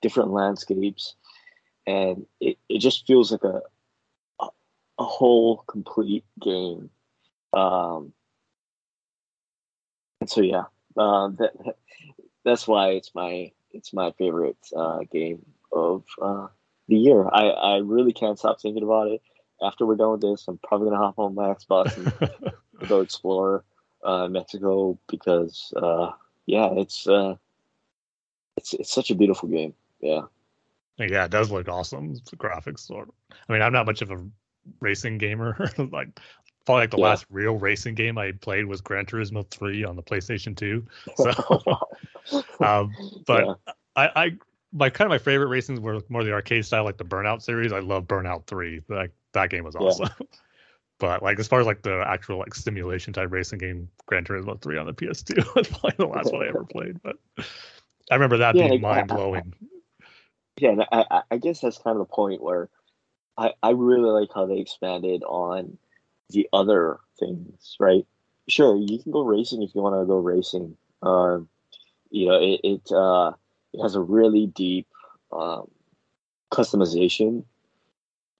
different 0.00 0.30
landscapes, 0.30 1.14
and 1.86 2.26
it, 2.40 2.58
it 2.68 2.78
just 2.78 3.06
feels 3.06 3.32
like 3.32 3.44
a, 3.44 3.60
a, 4.40 5.04
whole 5.04 5.58
complete 5.66 6.24
game. 6.40 6.90
Um, 7.52 8.12
and 10.20 10.30
so 10.30 10.40
yeah, 10.40 10.64
uh, 10.96 11.28
that 11.38 11.52
that's 12.44 12.66
why 12.66 12.90
it's 12.90 13.14
my 13.14 13.52
it's 13.72 13.92
my 13.92 14.12
favorite 14.12 14.58
uh, 14.76 15.00
game 15.10 15.44
of 15.72 16.04
uh, 16.20 16.48
the 16.88 16.96
year. 16.96 17.28
I, 17.32 17.48
I 17.48 17.76
really 17.78 18.12
can't 18.12 18.38
stop 18.38 18.60
thinking 18.60 18.82
about 18.82 19.08
it. 19.08 19.22
After 19.62 19.86
we're 19.86 19.96
done 19.96 20.12
with 20.12 20.20
this, 20.20 20.46
I'm 20.48 20.58
probably 20.58 20.90
gonna 20.90 21.02
hop 21.02 21.18
on 21.18 21.34
my 21.34 21.48
Xbox 21.48 21.96
and 21.96 22.52
go 22.88 23.00
explore 23.00 23.64
uh, 24.04 24.28
Mexico 24.28 24.98
because 25.08 25.72
uh, 25.76 26.12
yeah, 26.46 26.68
it's 26.72 27.06
uh, 27.06 27.34
it's 28.56 28.74
it's 28.74 28.92
such 28.92 29.10
a 29.10 29.14
beautiful 29.14 29.48
game. 29.48 29.74
Yeah. 30.00 30.22
Yeah, 30.98 31.24
it 31.24 31.30
does 31.30 31.50
look 31.50 31.68
awesome. 31.68 32.14
The 32.14 32.36
graphics 32.36 32.90
of. 32.90 33.08
I 33.48 33.52
mean, 33.52 33.62
I'm 33.62 33.72
not 33.72 33.86
much 33.86 34.02
of 34.02 34.10
a 34.10 34.24
racing 34.80 35.18
gamer. 35.18 35.56
like 35.78 36.08
probably 36.66 36.82
like 36.82 36.90
the 36.90 36.98
yeah. 36.98 37.04
last 37.04 37.26
real 37.30 37.56
racing 37.56 37.94
game 37.94 38.18
I 38.18 38.32
played 38.32 38.66
was 38.66 38.80
Gran 38.80 39.06
Turismo 39.06 39.48
3 39.50 39.84
on 39.84 39.96
the 39.96 40.02
PlayStation 40.02 40.56
2. 40.56 40.86
So, 41.16 41.30
um, 42.64 42.92
but 43.26 43.46
yeah. 43.46 43.72
I, 43.96 44.10
I, 44.16 44.32
my 44.72 44.90
kind 44.90 45.06
of 45.06 45.10
my 45.10 45.18
favorite 45.18 45.48
racings 45.48 45.80
were 45.80 46.00
more 46.08 46.24
the 46.24 46.32
arcade 46.32 46.64
style, 46.64 46.84
like 46.84 46.98
the 46.98 47.04
Burnout 47.04 47.42
series. 47.42 47.72
I 47.72 47.80
love 47.80 48.04
Burnout 48.04 48.46
3. 48.46 48.82
Like 48.88 49.12
that 49.32 49.50
game 49.50 49.64
was 49.64 49.76
awesome. 49.76 50.08
Yeah. 50.20 50.26
but 50.98 51.22
like 51.22 51.38
as 51.38 51.48
far 51.48 51.60
as 51.60 51.66
like 51.66 51.82
the 51.82 52.04
actual 52.06 52.38
like 52.38 52.54
simulation 52.54 53.12
type 53.12 53.30
racing 53.30 53.58
game, 53.58 53.88
Gran 54.06 54.24
Turismo 54.24 54.60
3 54.60 54.78
on 54.78 54.86
the 54.86 54.92
PS2 54.92 55.36
was 55.56 55.68
probably 55.68 55.94
the 55.96 56.06
last 56.06 56.32
one 56.32 56.42
I 56.42 56.48
ever 56.48 56.64
played. 56.64 57.00
But 57.02 57.16
I 58.10 58.14
remember 58.14 58.38
that 58.38 58.54
being 58.54 58.80
mind 58.80 59.08
blowing 59.08 59.54
yeah, 60.60 60.84
I, 60.90 61.22
I 61.30 61.36
guess 61.38 61.60
that's 61.60 61.78
kind 61.78 61.98
of 61.98 62.06
the 62.06 62.12
point 62.12 62.42
where 62.42 62.68
I, 63.36 63.52
I 63.62 63.70
really 63.70 64.10
like 64.10 64.30
how 64.34 64.46
they 64.46 64.58
expanded 64.58 65.22
on 65.24 65.78
the 66.30 66.48
other 66.52 66.98
things, 67.18 67.76
right? 67.78 68.06
Sure, 68.48 68.76
you 68.76 68.98
can 68.98 69.12
go 69.12 69.22
racing 69.22 69.62
if 69.62 69.74
you 69.74 69.82
want 69.82 70.00
to 70.00 70.06
go 70.06 70.18
racing. 70.18 70.76
Um, 71.02 71.48
you 72.10 72.26
know, 72.26 72.40
it 72.40 72.60
it, 72.64 72.92
uh, 72.92 73.32
it 73.72 73.82
has 73.82 73.94
a 73.94 74.00
really 74.00 74.46
deep 74.46 74.86
um, 75.32 75.70
customization 76.52 77.44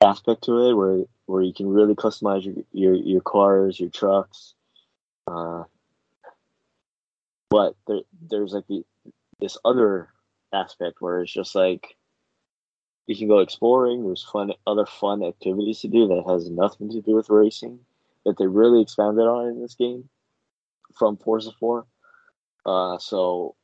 aspect 0.01 0.45
to 0.45 0.69
it, 0.69 0.75
where 0.75 1.05
where 1.27 1.43
you 1.43 1.53
can 1.53 1.69
really 1.69 1.95
customize 1.95 2.45
your 2.45 2.55
your, 2.73 2.95
your 2.95 3.21
cars, 3.21 3.79
your 3.79 3.91
trucks. 3.91 4.55
Uh, 5.27 5.65
but 7.51 7.75
there, 7.87 8.01
there's 8.31 8.53
like 8.53 8.67
the 8.69 8.85
this 9.41 9.57
other 9.65 10.09
aspect 10.53 11.01
where 11.01 11.23
it's 11.23 11.33
just 11.33 11.55
like 11.55 11.97
you 13.07 13.17
can 13.17 13.29
go 13.29 13.39
exploring. 13.39 14.05
There's 14.05 14.23
fun, 14.23 14.53
other 14.67 14.87
fun 14.87 15.23
activities 15.23 15.81
to 15.81 15.89
do 15.89 16.09
that 16.09 16.25
has 16.29 16.51
nothing 16.51 16.91
to 16.91 17.01
do 17.01 17.15
with 17.15 17.31
racing 17.31 17.81
that 18.25 18.37
they 18.37 18.47
really 18.47 18.83
expanded 18.83 19.25
on 19.25 19.49
in 19.49 19.63
this 19.63 19.75
game 19.75 20.09
from 20.95 21.17
Forza 21.17 21.51
4. 21.59 21.87
Uh, 22.67 22.99
so 22.99 23.55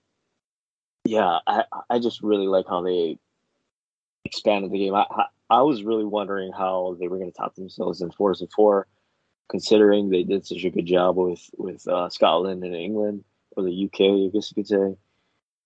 yeah, 1.05 1.39
I 1.47 1.65
I 1.91 1.99
just 1.99 2.23
really 2.23 2.47
like 2.47 2.67
how 2.69 2.83
they 2.83 3.19
expanded 4.25 4.73
the 4.73 4.79
game. 4.79 4.95
I 4.95 5.07
I, 5.51 5.63
was 5.63 5.85
really 5.85 6.05
wondering 6.05 6.53
how 6.53 6.97
they 6.99 7.09
were 7.09 7.19
going 7.19 7.31
to 7.31 7.37
top 7.37 7.55
themselves 7.55 8.01
in 8.01 8.11
fours 8.11 8.41
and 8.41 8.51
4, 8.51 8.87
considering 9.49 10.09
they 10.09 10.23
did 10.23 10.47
such 10.47 10.65
a 10.65 10.71
good 10.71 10.87
job 10.87 11.17
with 11.17 11.51
with 11.59 11.87
uh, 11.87 12.09
Scotland 12.09 12.65
and 12.65 12.75
England 12.75 13.25
or 13.57 13.65
the 13.65 13.85
UK, 13.85 14.01
I 14.01 14.31
guess 14.33 14.51
you 14.51 14.55
could 14.55 14.67
say. 14.67 14.97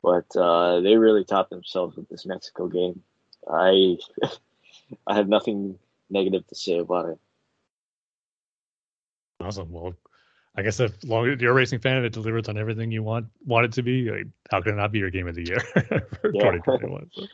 But 0.02 0.36
uh, 0.36 0.80
they 0.80 0.96
really 0.96 1.24
topped 1.24 1.50
themselves 1.50 1.96
with 1.96 2.08
this 2.08 2.26
Mexico 2.26 2.66
game. 2.66 3.02
I 3.48 3.96
I 5.06 5.14
have 5.14 5.28
nothing 5.28 5.78
negative 6.10 6.46
to 6.48 6.54
say 6.54 6.78
about 6.78 7.10
it. 7.10 7.18
Awesome. 9.40 9.70
Well, 9.70 9.94
I 10.58 10.62
guess 10.62 10.80
if 10.80 10.92
long 11.04 11.36
you're 11.38 11.52
a 11.52 11.54
racing 11.54 11.78
fan 11.78 11.98
and 11.98 12.04
it 12.04 12.12
delivers 12.12 12.48
on 12.48 12.58
everything 12.58 12.90
you 12.90 13.04
want 13.04 13.26
want 13.46 13.64
it 13.64 13.72
to 13.74 13.82
be, 13.82 14.10
like, 14.10 14.26
how 14.50 14.60
can 14.60 14.72
it 14.72 14.76
not 14.76 14.90
be 14.90 14.98
your 14.98 15.08
game 15.08 15.28
of 15.28 15.36
the 15.36 15.46
year 15.46 15.60
for 16.20 16.32
yeah. 16.34 16.50
2021? 16.50 17.10
So. 17.12 17.26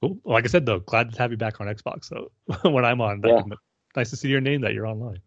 Cool. 0.00 0.18
Like 0.24 0.44
I 0.44 0.46
said, 0.46 0.64
though, 0.64 0.78
glad 0.78 1.12
to 1.12 1.18
have 1.18 1.32
you 1.32 1.36
back 1.36 1.60
on 1.60 1.66
Xbox. 1.66 2.06
So 2.06 2.30
when 2.70 2.86
I'm 2.86 3.02
on, 3.02 3.20
yeah. 3.22 3.42
nice 3.94 4.08
to 4.08 4.16
see 4.16 4.28
your 4.28 4.40
name 4.40 4.62
that 4.62 4.72
you're 4.72 4.86
online. 4.86 5.20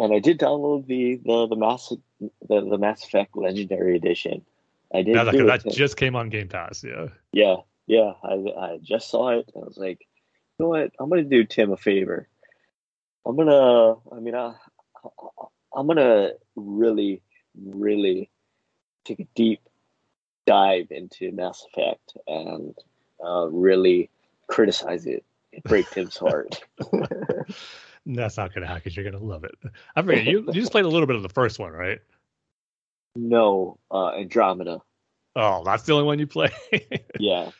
And 0.00 0.12
I 0.12 0.18
did 0.18 0.40
download 0.40 0.88
the 0.88 1.20
the 1.24 1.46
the 1.46 1.56
Mass 1.56 1.92
the, 2.20 2.68
the 2.68 2.78
Mass 2.78 3.04
Effect 3.04 3.36
Legendary 3.36 3.94
Edition. 3.94 4.44
I 4.92 5.02
did. 5.02 5.14
That, 5.14 5.26
that 5.32 5.72
just 5.72 5.96
came 5.96 6.16
on 6.16 6.30
Game 6.30 6.48
Pass. 6.48 6.82
Yeah. 6.82 7.06
Yeah, 7.32 7.56
yeah. 7.86 8.14
I 8.24 8.32
I 8.58 8.78
just 8.82 9.08
saw 9.08 9.38
it. 9.38 9.52
I 9.54 9.60
was 9.60 9.76
like, 9.76 10.00
you 10.58 10.64
know 10.64 10.68
what? 10.68 10.90
I'm 10.98 11.08
gonna 11.08 11.22
do 11.22 11.44
Tim 11.44 11.70
a 11.70 11.76
favor. 11.76 12.28
I'm 13.24 13.36
gonna. 13.36 13.94
I 14.10 14.18
mean, 14.18 14.34
I, 14.34 14.54
I'm 15.76 15.86
gonna 15.86 16.30
really, 16.56 17.22
really 17.54 18.30
take 19.04 19.20
a 19.20 19.28
deep 19.34 19.60
dive 20.46 20.86
into 20.90 21.30
Mass 21.32 21.64
Effect 21.72 22.16
and 22.26 22.74
uh, 23.24 23.46
really 23.50 24.10
criticize 24.48 25.06
it 25.06 25.24
and 25.52 25.62
break 25.64 25.88
Tim's 25.90 26.16
heart. 26.16 26.64
That's 28.06 28.36
not 28.36 28.54
gonna 28.54 28.66
happen 28.66 28.82
because 28.84 28.96
you're 28.96 29.04
gonna 29.04 29.22
love 29.22 29.44
it. 29.44 29.54
I 29.94 30.02
forget 30.02 30.24
you. 30.24 30.44
You 30.46 30.52
just 30.52 30.72
played 30.72 30.86
a 30.86 30.88
little 30.88 31.06
bit 31.06 31.16
of 31.16 31.22
the 31.22 31.28
first 31.28 31.58
one, 31.58 31.72
right? 31.72 32.00
No, 33.14 33.78
uh, 33.90 34.10
Andromeda. 34.10 34.80
Oh, 35.34 35.62
that's 35.64 35.82
the 35.82 35.92
only 35.92 36.04
one 36.04 36.18
you 36.18 36.26
play. 36.26 36.50
yeah. 37.18 37.50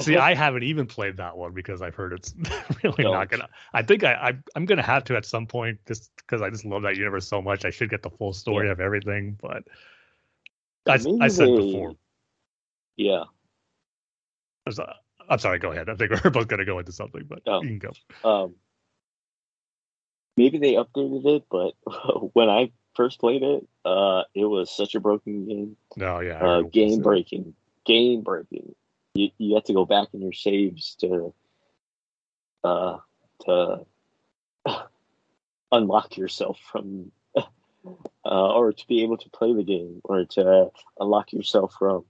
See, 0.00 0.16
I 0.18 0.34
haven't 0.34 0.62
even 0.62 0.86
played 0.86 1.16
that 1.16 1.36
one 1.36 1.52
because 1.52 1.82
I've 1.82 1.94
heard 1.94 2.12
it's 2.12 2.34
really 2.82 3.04
not 3.04 3.30
gonna. 3.30 3.48
I 3.72 3.82
think 3.82 4.04
I, 4.04 4.12
I 4.14 4.32
am 4.56 4.64
gonna 4.64 4.82
have 4.82 5.04
to 5.04 5.16
at 5.16 5.24
some 5.24 5.46
point 5.46 5.78
just 5.86 6.10
because 6.16 6.42
I 6.42 6.50
just 6.50 6.64
love 6.64 6.82
that 6.82 6.96
universe 6.96 7.26
so 7.26 7.40
much. 7.40 7.64
I 7.64 7.70
should 7.70 7.90
get 7.90 8.02
the 8.02 8.10
full 8.10 8.32
story 8.32 8.66
yeah. 8.66 8.72
of 8.72 8.80
everything, 8.80 9.38
but 9.40 9.64
I, 10.86 10.94
I 11.20 11.28
said 11.28 11.48
they, 11.48 11.56
before. 11.56 11.94
Yeah. 12.96 13.24
I'm 15.28 15.38
sorry. 15.38 15.58
Go 15.58 15.72
ahead. 15.72 15.88
I 15.88 15.96
think 15.96 16.12
we're 16.24 16.30
both 16.30 16.48
gonna 16.48 16.64
go 16.64 16.78
into 16.78 16.92
something, 16.92 17.24
but 17.28 17.42
oh. 17.46 17.62
you 17.62 17.68
can 17.68 17.78
go. 17.78 18.28
Um, 18.28 18.54
maybe 20.36 20.58
they 20.58 20.74
updated 20.74 21.24
it, 21.26 21.44
but 21.50 21.74
when 22.34 22.48
I 22.48 22.70
first 22.94 23.18
played 23.18 23.42
it, 23.42 23.66
uh, 23.84 24.22
it 24.34 24.44
was 24.44 24.70
such 24.70 24.94
a 24.94 25.00
broken 25.00 25.46
game. 25.48 25.76
No, 25.96 26.20
yeah, 26.20 26.44
uh, 26.44 26.62
game 26.62 27.00
breaking, 27.00 27.54
game 27.84 28.20
breaking 28.20 28.74
you, 29.14 29.30
you 29.38 29.54
have 29.54 29.64
to 29.64 29.72
go 29.72 29.84
back 29.84 30.08
in 30.12 30.22
your 30.22 30.32
saves 30.32 30.94
to 30.96 31.34
uh 32.64 32.98
to 33.44 33.84
unlock 35.72 36.16
yourself 36.16 36.58
from 36.70 37.10
uh, 37.36 37.42
or 38.24 38.72
to 38.72 38.86
be 38.86 39.02
able 39.02 39.16
to 39.16 39.28
play 39.30 39.52
the 39.52 39.64
game 39.64 40.00
or 40.04 40.24
to 40.24 40.70
unlock 41.00 41.32
yourself 41.32 41.74
from 41.78 42.04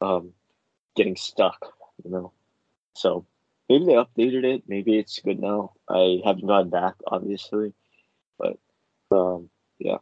um, 0.00 0.32
getting 0.94 1.16
stuck 1.16 1.74
you 2.02 2.10
know? 2.10 2.32
So 2.94 3.26
maybe 3.68 3.86
they 3.86 3.92
updated 3.92 4.44
it. 4.44 4.64
Maybe 4.66 4.98
it's 4.98 5.18
good 5.20 5.40
now. 5.40 5.72
I 5.88 6.20
haven't 6.24 6.46
gone 6.46 6.70
back 6.70 6.94
obviously. 7.06 7.72
But 8.38 8.58
um 9.10 9.50
yeah. 9.78 9.98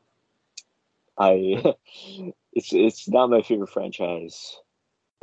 I 1.19 1.75
it's 2.53 2.73
it's 2.73 3.09
not 3.09 3.31
my 3.31 3.43
favorite 3.43 3.71
franchise 3.71 4.57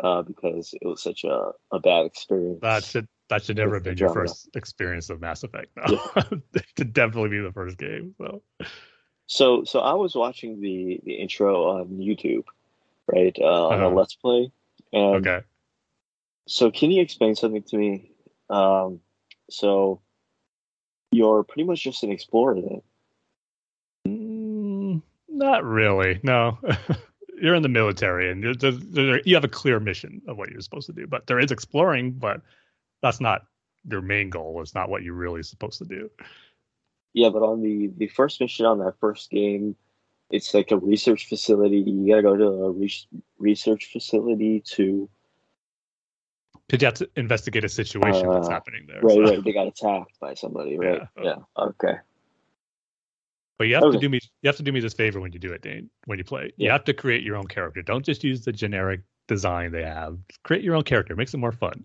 uh, 0.03 0.21
because 0.21 0.73
it 0.81 0.87
was 0.87 1.01
such 1.01 1.23
a, 1.23 1.51
a 1.71 1.79
bad 1.79 2.05
experience. 2.05 2.59
That 2.61 2.83
should 2.83 3.07
that 3.29 3.43
should 3.43 3.57
never 3.57 3.75
have 3.75 3.83
been 3.83 3.97
your 3.97 4.13
first 4.13 4.49
experience 4.55 5.09
of 5.09 5.21
Mass 5.21 5.43
Effect. 5.43 5.69
No, 5.75 6.01
yeah. 6.15 6.23
it 6.53 6.65
should 6.77 6.93
definitely 6.93 7.29
be 7.29 7.39
the 7.39 7.51
first 7.51 7.77
game. 7.77 8.15
So, 8.17 8.41
so 9.27 9.63
so 9.63 9.79
I 9.79 9.93
was 9.93 10.15
watching 10.15 10.61
the 10.61 10.99
the 11.03 11.13
intro 11.13 11.79
on 11.79 11.87
YouTube, 11.89 12.45
right? 13.07 13.35
Uh, 13.39 13.45
uh-huh. 13.45 13.67
On 13.67 13.81
a 13.81 13.87
uh-huh. 13.87 13.95
Let's 13.95 14.15
Play. 14.15 14.51
And 14.91 15.27
okay. 15.27 15.45
So 16.47 16.71
can 16.71 16.89
you 16.91 17.01
explain 17.01 17.35
something 17.35 17.63
to 17.63 17.77
me? 17.77 18.11
Um, 18.49 19.01
so 19.51 20.01
you're 21.11 21.43
pretty 21.43 21.63
much 21.63 21.83
just 21.83 22.03
an 22.03 22.11
explorer 22.11 22.55
then. 22.55 22.81
Mm, 24.07 25.01
not 25.27 25.63
really. 25.63 26.19
No. 26.23 26.57
you're 27.41 27.55
in 27.55 27.63
the 27.63 27.69
military 27.69 28.31
and 28.31 28.43
you're, 28.43 28.53
you're, 28.91 29.21
you 29.25 29.35
have 29.35 29.43
a 29.43 29.49
clear 29.49 29.79
mission 29.79 30.21
of 30.27 30.37
what 30.37 30.49
you're 30.49 30.61
supposed 30.61 30.87
to 30.87 30.93
do. 30.93 31.07
But 31.07 31.27
there 31.27 31.39
is 31.39 31.51
exploring, 31.51 32.11
but 32.11 32.41
that's 33.01 33.21
not 33.21 33.41
your 33.87 34.01
main 34.01 34.29
goal. 34.29 34.61
It's 34.61 34.75
not 34.75 34.89
what 34.89 35.03
you're 35.03 35.13
really 35.13 35.43
supposed 35.43 35.79
to 35.79 35.85
do. 35.85 36.09
Yeah, 37.13 37.29
but 37.29 37.41
on 37.41 37.61
the 37.61 37.91
the 37.97 38.07
first 38.07 38.39
mission 38.39 38.65
on 38.65 38.79
that 38.79 38.99
first 38.99 39.31
game, 39.31 39.75
it's 40.29 40.53
like 40.53 40.71
a 40.71 40.77
research 40.77 41.27
facility. 41.27 41.77
You 41.77 42.07
gotta 42.07 42.21
go 42.21 42.37
to 42.37 42.45
a 42.45 42.71
re- 42.71 43.07
research 43.39 43.89
facility 43.91 44.61
to. 44.75 45.09
Because 46.67 46.81
you 46.81 46.85
have 46.85 46.93
to 46.95 47.09
investigate 47.15 47.63
a 47.63 47.69
situation 47.69 48.29
uh, 48.29 48.33
that's 48.33 48.47
happening 48.47 48.85
there. 48.87 49.01
Right, 49.01 49.15
so. 49.15 49.21
right. 49.21 49.43
They 49.43 49.53
got 49.53 49.67
attacked 49.67 50.19
by 50.19 50.35
somebody, 50.35 50.77
right? 50.77 51.01
Yeah. 51.17 51.23
yeah. 51.57 51.63
Okay. 51.63 51.95
But 53.59 53.67
you 53.67 53.75
have 53.75 53.83
okay. 53.83 53.97
to 53.97 53.99
do 53.99 54.09
me 54.09 54.19
you 54.41 54.47
have 54.47 54.55
to 54.55 54.63
do 54.63 54.71
me 54.71 54.79
this 54.79 54.93
favor 54.93 55.19
when 55.19 55.33
you 55.33 55.39
do 55.39 55.51
it, 55.51 55.61
Dane. 55.61 55.89
When 56.05 56.17
you 56.17 56.23
play, 56.23 56.53
yeah. 56.55 56.65
you 56.65 56.71
have 56.71 56.85
to 56.85 56.93
create 56.93 57.23
your 57.23 57.35
own 57.35 57.45
character. 57.45 57.81
Don't 57.81 58.05
just 58.05 58.23
use 58.23 58.45
the 58.45 58.53
generic 58.53 59.01
design 59.27 59.73
they 59.73 59.83
have. 59.83 60.17
Create 60.43 60.63
your 60.63 60.75
own 60.75 60.83
character. 60.83 61.13
It 61.13 61.17
makes 61.17 61.33
it 61.33 61.37
more 61.37 61.51
fun. 61.51 61.83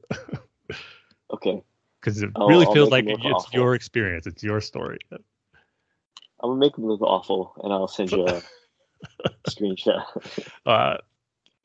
okay. 1.33 1.61
Because 2.01 2.22
it 2.22 2.31
I'll, 2.37 2.47
really 2.47 2.64
I'll 2.66 2.72
feels 2.72 2.91
like 2.91 3.07
it 3.07 3.18
it's 3.18 3.25
awful. 3.25 3.59
your 3.59 3.75
experience. 3.75 4.29
It's 4.29 4.41
your 4.41 4.61
story. 4.61 4.99
I'm 5.11 6.51
gonna 6.51 6.61
make 6.61 6.77
them 6.77 6.87
look 6.87 7.01
awful, 7.03 7.55
and 7.64 7.72
I'll 7.72 7.89
send 7.89 8.12
you 8.12 8.25
a 8.25 8.41
screenshot. 9.49 10.05
Uh, 10.66 10.97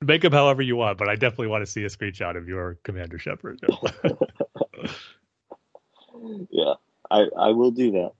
make 0.01 0.21
them 0.23 0.33
however 0.33 0.61
you 0.61 0.75
want, 0.75 0.97
but 0.97 1.07
I 1.07 1.15
definitely 1.15 1.47
want 1.47 1.65
to 1.65 1.71
see 1.71 1.83
a 1.83 1.89
screenshot 1.89 2.35
of 2.35 2.47
your 2.47 2.79
Commander 2.83 3.19
Shepard. 3.19 3.59
yeah, 6.49 6.73
I 7.11 7.25
I 7.37 7.49
will 7.49 7.71
do 7.71 7.91
that. 7.91 8.11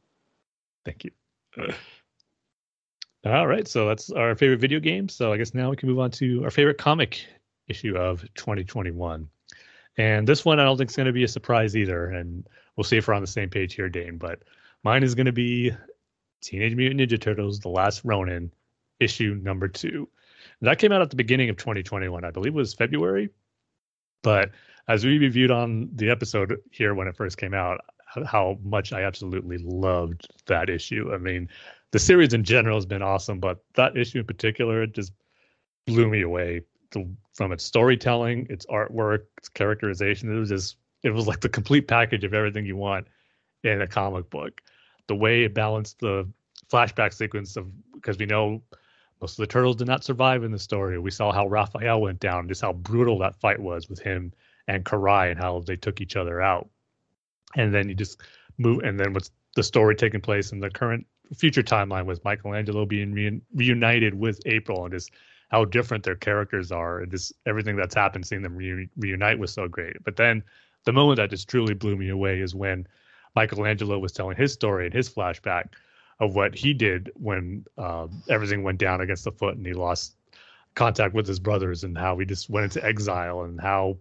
Thank 0.86 1.04
you. 1.04 1.12
All 3.26 3.48
right, 3.48 3.68
so 3.68 3.88
that's 3.88 4.12
our 4.12 4.36
favorite 4.36 4.62
video 4.62 4.80
game. 4.80 5.10
So 5.10 5.34
I 5.34 5.38
guess 5.38 5.54
now 5.54 5.70
we 5.70 5.76
can 5.76 5.90
move 5.90 6.00
on 6.00 6.12
to 6.12 6.44
our 6.46 6.52
favorite 6.52 6.78
comic 6.78 7.26
issue 7.68 7.98
of 7.98 8.22
2021. 8.36 9.30
And 9.98 10.28
this 10.28 10.46
one 10.46 10.60
I 10.60 10.64
don't 10.64 10.78
think 10.78 10.90
is 10.90 10.96
going 10.96 11.08
to 11.08 11.14
be 11.14 11.26
a 11.26 11.28
surprise 11.28 11.76
either. 11.76 12.08
And 12.08 12.48
we'll 12.76 12.86
see 12.86 12.98
if 12.98 13.08
we're 13.08 13.14
on 13.14 13.22
the 13.22 13.28
same 13.28 13.50
page 13.50 13.74
here, 13.76 13.90
Dane. 13.90 14.18
But 14.18 14.44
mine 14.84 15.04
is 15.04 15.16
going 15.16 15.26
to 15.26 15.34
be 15.34 15.74
Teenage 16.42 16.76
Mutant 16.76 17.02
Ninja 17.02 17.20
Turtles: 17.20 17.60
The 17.60 17.70
Last 17.70 18.02
Ronin, 18.06 18.54
issue 19.00 19.38
number 19.42 19.68
two. 19.68 20.08
And 20.62 20.70
that 20.70 20.80
came 20.80 20.92
out 20.92 21.02
at 21.02 21.10
the 21.10 21.18
beginning 21.18 21.50
of 21.50 21.58
2021. 21.58 22.24
I 22.24 22.32
believe 22.32 22.54
it 22.54 22.56
was 22.56 22.74
February. 22.74 23.30
But 24.24 24.52
as 24.88 25.06
we 25.06 25.18
reviewed 25.18 25.52
on 25.52 25.90
the 25.96 26.10
episode 26.10 26.58
here 26.72 26.94
when 26.94 27.08
it 27.08 27.16
first 27.16 27.38
came 27.38 27.54
out, 27.54 27.82
how 28.26 28.58
much 28.64 28.94
I 28.94 29.04
absolutely 29.04 29.58
loved 29.58 30.28
that 30.48 30.70
issue. 30.70 31.12
I 31.14 31.18
mean, 31.18 31.50
the 31.92 32.00
series 32.00 32.34
in 32.34 32.44
general 32.44 32.78
has 32.78 32.86
been 32.86 33.02
awesome, 33.02 33.40
but 33.40 33.64
that 33.76 33.98
issue 33.98 34.20
in 34.20 34.26
particular 34.26 34.84
it 34.84 34.94
just 34.94 35.14
blew 35.86 36.08
me 36.08 36.22
away 36.22 36.62
from 37.34 37.52
its 37.52 37.64
storytelling, 37.64 38.48
its 38.50 38.66
artwork, 38.68 39.26
its 39.38 39.50
characterization. 39.50 40.36
It 40.36 40.40
was 40.40 40.50
just 40.50 40.78
it 41.04 41.12
was 41.12 41.28
like 41.28 41.40
the 41.40 41.50
complete 41.50 41.88
package 41.88 42.24
of 42.24 42.34
everything 42.34 42.66
you 42.66 42.76
want 42.76 43.08
in 43.64 43.82
a 43.82 43.88
comic 43.88 44.30
book. 44.30 44.62
The 45.08 45.16
way 45.16 45.44
it 45.44 45.54
balanced 45.54 46.00
the 46.00 46.28
flashback 46.72 47.14
sequence 47.14 47.56
of 47.56 47.72
because 47.94 48.18
we 48.18 48.26
know 48.26 48.62
most 49.22 49.34
of 49.34 49.44
the 49.44 49.48
turtles 49.48 49.76
did 49.76 49.88
not 49.88 50.04
survive 50.04 50.44
in 50.44 50.52
the 50.52 50.60
story. 50.60 50.98
We 50.98 51.12
saw 51.12 51.32
how 51.32 51.48
Raphael 51.48 52.02
went 52.02 52.20
down, 52.20 52.48
just 52.48 52.62
how 52.62 52.74
brutal 52.74 53.20
that 53.20 53.40
fight 53.40 53.60
was 53.60 53.90
with 53.90 54.00
him 54.00 54.34
and 54.68 54.86
Karai 54.86 55.32
and 55.32 55.40
how 55.40 55.60
they 55.60 55.76
took 55.76 56.00
each 56.00 56.16
other 56.16 56.42
out 56.42 56.70
and 57.56 57.74
then 57.74 57.90
you 57.90 57.96
just 57.96 58.22
move 58.58 58.84
and 58.84 59.00
then 59.00 59.14
what's 59.14 59.32
the 59.56 59.64
story 59.64 59.96
taking 59.96 60.22
place 60.22 60.52
in 60.52 60.60
the 60.60 60.70
current 60.70 61.06
future 61.36 61.64
timeline 61.64 62.06
with 62.06 62.24
Michelangelo 62.24 62.86
being 62.86 63.14
re- 63.14 63.42
reunited 63.54 64.14
with 64.14 64.40
April 64.46 64.86
and 64.86 64.94
just 64.94 65.12
how 65.50 65.66
different 65.66 66.04
their 66.04 66.16
characters 66.16 66.72
are 66.72 67.02
and 67.02 67.12
just 67.12 67.34
everything 67.46 67.76
that's 67.76 67.96
happened 67.96 68.26
seeing 68.26 68.42
them 68.42 68.56
re- 68.56 68.90
reunite 68.98 69.40
was 69.40 69.52
so 69.52 69.68
great. 69.68 70.04
But 70.04 70.16
then 70.16 70.44
the 70.86 70.92
moment 70.92 71.18
that 71.18 71.30
just 71.30 71.50
truly 71.50 71.74
blew 71.74 71.96
me 71.96 72.10
away 72.10 72.40
is 72.40 72.56
when 72.56 72.88
Michelangelo 73.36 74.00
was 74.00 74.12
telling 74.12 74.38
his 74.38 74.54
story 74.54 74.86
and 74.86 74.94
his 74.94 75.10
flashback 75.10 75.70
of 76.20 76.36
what 76.36 76.56
he 76.56 76.74
did 76.74 77.12
when 77.16 77.66
uh, 77.78 78.08
everything 78.30 78.64
went 78.64 78.80
down 78.80 79.02
against 79.02 79.24
the 79.24 79.32
foot 79.32 79.56
and 79.56 79.66
he 79.66 79.74
lost 79.74 80.16
contact 80.76 81.14
with 81.14 81.28
his 81.28 81.40
brothers 81.40 81.84
and 81.84 81.98
how 81.98 82.18
he 82.18 82.26
just 82.26 82.50
went 82.50 82.64
into 82.66 82.86
exile 82.86 83.42
and 83.42 83.60
how 83.60 83.98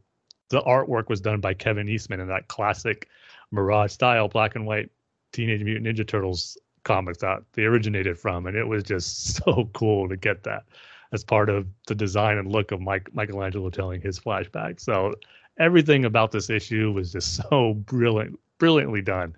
the 0.49 0.61
artwork 0.63 1.09
was 1.09 1.21
done 1.21 1.41
by 1.41 1.55
Kevin 1.55 1.89
Eastman 1.89 2.21
in 2.21 2.29
that 2.29 2.49
classic 2.49 3.09
Mirage 3.51 3.93
style 3.93 4.29
black 4.29 4.55
and 4.55 4.67
white 4.67 4.91
Teenage 5.33 5.63
Mutant 5.63 5.87
Ninja 5.87 6.07
Turtles 6.07 6.59
comics 6.85 7.19
that 7.19 7.43
they 7.53 7.65
originated 7.65 8.19
from, 8.19 8.47
and 8.47 8.57
it 8.57 8.67
was 8.67 8.83
just 8.83 9.37
so 9.45 9.69
cool 9.75 10.09
to 10.09 10.17
get 10.17 10.45
that 10.45 10.65
as 11.13 11.25
part 11.25 11.49
of 11.49 11.67
the 11.87 11.95
design 11.95 12.39
and 12.39 12.51
look 12.51 12.71
of 12.71 12.81
Mike 12.81 13.09
Michelangelo 13.15 13.71
telling 13.71 14.01
his 14.01 14.19
flashback. 14.19 14.81
So 14.81 15.15
everything 15.59 16.05
about 16.05 16.33
this 16.33 16.51
issue 16.51 16.93
was 16.93 17.13
just 17.13 17.37
so 17.51 17.75
brilliant, 17.75 18.39
brilliantly 18.59 19.03
done. 19.03 19.37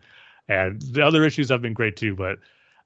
And 0.48 0.82
the 0.82 1.04
other 1.04 1.24
issues 1.24 1.48
have 1.50 1.62
been 1.62 1.74
great 1.74 1.96
too, 1.96 2.16
but 2.16 2.38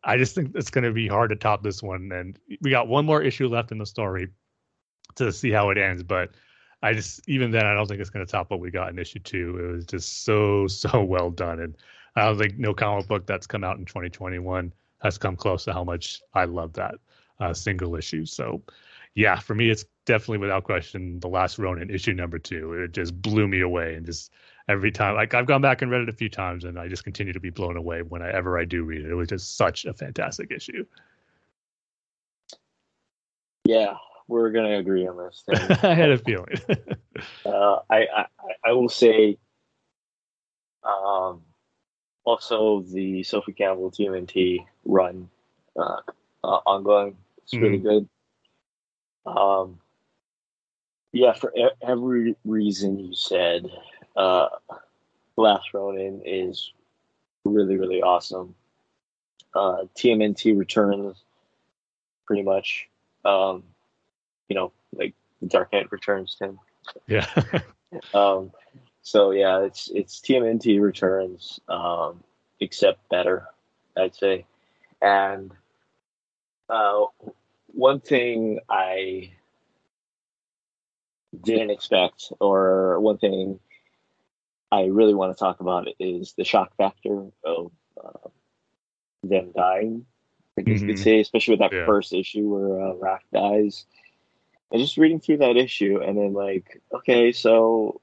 I 0.03 0.19
just 0.19 0.35
think 0.35 0.53
it's 0.55 0.71
going 0.71 0.85
to 0.85 0.93
be 0.93 1.09
hard 1.09 1.31
to 1.31 1.37
top 1.37 1.63
this 1.63 1.83
one. 1.83 2.13
And 2.13 2.39
we 2.61 2.71
got 2.71 2.89
one 2.89 3.07
more 3.07 3.23
issue 3.23 3.49
left 3.49 3.73
in 3.73 3.79
the 3.79 3.87
story 3.87 4.29
to 5.15 5.33
see 5.33 5.51
how 5.51 5.71
it 5.71 5.79
ends. 5.79 6.03
But 6.03 6.33
I 6.85 6.93
just, 6.93 7.27
even 7.27 7.51
then, 7.51 7.65
I 7.65 7.73
don't 7.73 7.87
think 7.87 8.01
it's 8.01 8.11
going 8.11 8.25
to 8.25 8.31
top 8.31 8.51
what 8.51 8.61
we 8.61 8.71
got 8.71 8.91
in 8.91 8.99
issue 8.99 9.19
two. 9.19 9.59
It 9.59 9.73
was 9.75 9.87
just 9.87 10.25
so, 10.25 10.67
so 10.69 11.03
well 11.03 11.31
done. 11.31 11.61
And 11.61 11.77
I 12.15 12.27
don't 12.27 12.39
think 12.39 12.59
no 12.59 12.75
comic 12.75 13.09
book 13.09 13.27
that's 13.27 13.47
come 13.47 13.65
out 13.65 13.79
in 13.79 13.87
2021 13.87 14.73
has 15.03 15.17
come 15.17 15.35
close 15.35 15.65
to 15.65 15.73
how 15.73 15.83
much 15.83 16.21
I 16.35 16.45
love 16.45 16.75
that 16.75 16.97
uh, 17.41 17.55
single 17.55 17.97
issue. 17.97 18.27
So, 18.27 18.63
yeah, 19.15 19.39
for 19.39 19.55
me, 19.55 19.71
it's 19.71 19.87
definitely 20.05 20.39
without 20.39 20.65
question 20.65 21.21
the 21.21 21.29
last 21.29 21.59
Ronin 21.59 21.89
issue 21.89 22.13
number 22.13 22.39
two. 22.39 22.75
It 22.75 22.93
just 22.93 23.21
blew 23.21 23.49
me 23.49 23.61
away 23.61 23.95
and 23.95 24.05
just 24.05 24.31
every 24.69 24.91
time 24.91 25.15
like 25.15 25.33
I've 25.33 25.47
gone 25.47 25.63
back 25.63 25.83
and 25.83 25.91
read 25.91 26.03
it 26.03 26.09
a 26.09 26.13
few 26.13 26.29
times 26.29 26.65
and 26.65 26.79
I 26.79 26.89
just 26.89 27.05
continue 27.05 27.33
to 27.33 27.41
be 27.41 27.51
blown 27.51 27.77
away 27.77 28.03
whenever 28.03 28.59
I 28.59 28.65
do 28.65 28.83
read 28.83 29.03
it. 29.03 29.11
It 29.11 29.15
was 29.15 29.29
just 29.29 29.57
such 29.57 29.87
a 29.87 29.95
fantastic 29.95 30.51
issue. 30.51 30.85
Yeah, 33.65 33.95
we're 34.29 34.51
gonna 34.51 34.79
agree 34.79 35.07
on 35.07 35.17
this. 35.17 35.45
I 35.83 35.95
had 35.95 36.11
a 36.11 36.19
feeling. 36.19 36.57
uh, 37.47 37.79
I, 37.91 38.07
I 38.17 38.27
I 38.65 38.73
will 38.73 38.89
say, 38.89 39.39
um, 40.83 41.43
also 42.25 42.83
the 42.83 43.23
Sophie 43.23 43.53
Campbell 43.53 43.91
TMNT 43.91 44.65
run 44.85 45.29
uh, 45.79 46.01
uh, 46.43 46.61
ongoing. 46.67 47.17
It's 47.43 47.55
really 47.55 47.79
mm-hmm. 47.79 47.89
good. 47.89 48.09
Um, 49.27 49.79
yeah, 51.13 51.33
for 51.33 51.53
e- 51.57 51.71
every 51.87 52.37
reason 52.45 52.99
you 52.99 53.15
said, 53.15 53.67
uh, 54.17 54.49
Last 55.37 55.75
Ronin 55.75 56.23
is 56.25 56.73
really, 57.45 57.77
really 57.77 58.03
awesome. 58.03 58.55
Uh, 59.55 59.85
TMNT 59.97 60.57
returns 60.59 61.17
pretty 62.27 62.43
much. 62.43 62.89
Um, 63.25 63.63
you 64.49 64.57
know, 64.57 64.73
like 64.95 65.15
the 65.41 65.49
Dark 65.49 65.73
Knight 65.73 65.91
returns, 65.91 66.37
Tim. 66.39 66.59
Yeah. 67.07 67.27
um, 68.15 68.53
so 69.03 69.31
yeah, 69.31 69.61
it's 69.61 69.91
it's 69.95 70.21
TMNT 70.21 70.81
returns, 70.81 71.61
um, 71.69 72.23
except 72.61 73.09
better, 73.09 73.47
I'd 73.97 74.15
say. 74.15 74.47
And 75.03 75.53
uh, 76.69 77.05
one 77.67 78.01
thing 78.01 78.61
I 78.69 79.33
didn't 81.43 81.71
expect, 81.71 82.33
or 82.41 82.99
one 83.01 83.19
thing 83.19 83.61
I 84.73 84.85
really 84.85 85.15
want 85.15 85.37
to 85.37 85.39
talk 85.39 85.61
about 85.61 85.89
is 85.99 86.35
the 86.37 86.45
shock 86.45 86.77
factor 86.77 87.27
of 87.45 87.73
uh, 88.03 88.29
them 89.23 89.53
dying. 89.55 90.07
I 90.59 90.63
guess 90.63 90.77
mm-hmm. 90.77 90.89
you 90.89 90.95
could 90.95 91.03
say, 91.03 91.21
especially 91.21 91.53
with 91.53 91.61
that 91.61 91.73
yeah. 91.73 91.87
first 91.87 92.13
issue 92.13 92.49
where 92.49 92.81
uh, 92.81 92.95
Raph 92.95 93.19
dies. 93.33 93.87
And 94.71 94.81
just 94.81 94.97
reading 94.97 95.21
through 95.21 95.39
that 95.39 95.57
issue, 95.57 96.01
and 96.03 96.17
then 96.17 96.33
like, 96.33 96.81
okay, 96.93 97.33
so, 97.33 98.01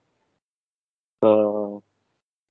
uh, 1.22 1.80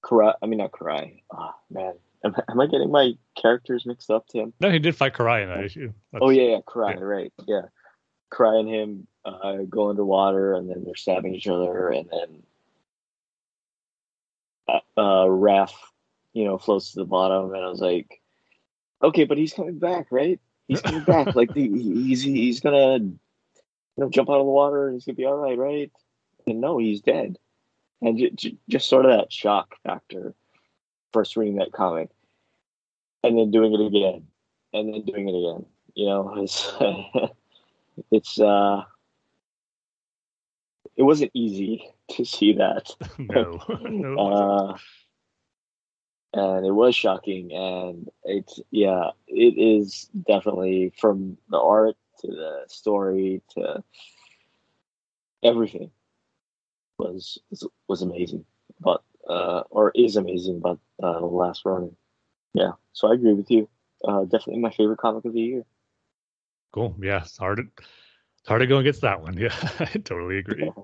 Karai, 0.07 0.35
I 0.43 0.47
mean 0.47 0.59
not 0.59 0.73
Karai. 0.73 1.23
Oh 1.31 1.55
man, 1.71 1.95
am, 2.25 2.35
am 2.49 2.61
I 2.61 2.67
getting 2.67 2.91
my 2.91 3.13
characters 3.41 3.87
mixed 3.87 4.11
up, 4.11 4.29
Tim? 4.29 4.53
No, 4.61 4.71
he 4.71 4.79
did 4.79 4.97
fight 4.97 5.15
Karai 5.15 5.43
in 5.43 5.49
that 5.49 5.65
issue. 5.65 5.93
That's, 6.13 6.23
oh 6.23 6.31
yeah, 6.31 6.43
yeah, 6.43 6.59
Karai, 6.67 6.97
yeah. 6.97 7.01
right? 7.01 7.33
Yeah, 7.47 7.63
Karai 8.31 8.61
and 8.61 8.69
him 8.69 9.07
uh, 9.25 9.59
go 9.69 9.91
underwater, 9.91 10.55
and 10.55 10.69
then 10.69 10.85
they're 10.85 10.97
stabbing 10.97 11.35
each 11.35 11.49
other, 11.49 11.89
and 11.89 12.09
then 12.11 12.43
uh, 14.69 14.81
uh, 14.97 15.25
Raph, 15.27 15.73
you 16.33 16.45
know, 16.45 16.59
floats 16.59 16.93
to 16.93 17.01
the 17.01 17.05
bottom, 17.05 17.55
and 17.55 17.65
I 17.65 17.69
was 17.69 17.81
like, 17.81 18.21
okay, 19.03 19.25
but 19.25 19.39
he's 19.39 19.53
coming 19.53 19.79
back, 19.79 20.07
right? 20.11 20.41
He's 20.69 20.81
coming 20.81 21.05
back. 21.05 21.35
Like 21.35 21.53
the, 21.53 21.69
he's 21.69 22.23
he's 22.23 22.61
gonna 22.61 23.01
you 24.01 24.07
know 24.07 24.11
jump 24.11 24.31
out 24.31 24.41
of 24.41 24.47
the 24.47 24.51
water 24.51 24.87
and 24.87 24.95
he's 24.95 25.05
gonna 25.05 25.17
be 25.17 25.27
all 25.27 25.37
right, 25.37 25.59
right? 25.59 25.93
And 26.47 26.61
no, 26.61 26.79
he's 26.79 27.03
dead. 27.03 27.39
And 28.01 28.17
j- 28.17 28.31
j- 28.31 28.57
just 28.67 28.89
sort 28.89 29.05
of 29.05 29.11
that 29.11 29.31
shock 29.31 29.75
factor, 29.85 30.35
first 31.13 31.37
reading 31.37 31.57
that 31.57 31.73
comic, 31.73 32.09
and 33.23 33.37
then 33.37 33.51
doing 33.51 33.75
it 33.75 33.87
again, 33.87 34.27
and 34.73 34.95
then 34.95 35.03
doing 35.05 35.29
it 35.29 35.37
again. 35.37 35.67
You 35.95 36.07
know, 36.07 36.35
it's 36.39 36.73
it's 38.11 38.41
uh, 38.41 38.85
it 40.97 41.03
wasn't 41.03 41.33
easy 41.35 41.87
to 42.13 42.25
see 42.25 42.55
that. 42.55 42.91
no, 43.19 43.61
no 43.69 44.19
uh, 44.19 44.79
and 46.33 46.65
it 46.65 46.73
was 46.73 46.97
shocking, 46.97 47.53
and 47.53 48.09
it's 48.25 48.61
yeah, 48.71 49.11
it 49.29 49.59
is 49.59 50.09
definitely 50.27 50.95
from 50.97 51.37
the 51.51 51.59
art 51.59 51.97
to 52.21 52.27
the 52.29 52.65
story 52.69 53.43
to 53.51 53.83
everything 55.43 55.91
was 56.99 57.39
was 57.89 58.03
amazing, 58.03 58.45
but 58.81 59.03
uh, 59.29 59.63
or 59.71 59.93
is 59.95 60.17
amazing, 60.17 60.61
but 60.61 60.79
uh, 61.03 61.19
the 61.19 61.27
last 61.27 61.65
Ronin. 61.65 61.97
Yeah, 62.55 62.73
so 62.93 63.11
I 63.11 63.15
agree 63.15 63.35
with 63.35 63.51
you. 63.51 63.69
Uh, 64.05 64.23
definitely 64.25 64.59
my 64.59 64.71
favorite 64.71 64.99
comic 64.99 65.25
of 65.25 65.33
the 65.33 65.41
year. 65.41 65.65
Cool. 66.73 66.97
Yeah, 67.01 67.23
it's 67.23 67.37
hard. 67.37 67.59
To, 67.59 67.65
it's 68.39 68.49
hard 68.49 68.61
to 68.61 68.67
go 68.67 68.79
against 68.79 69.03
that 69.03 69.21
one. 69.23 69.37
Yeah, 69.39 69.55
I 69.79 69.87
totally 69.87 70.39
agree. 70.39 70.65
Yeah. 70.65 70.83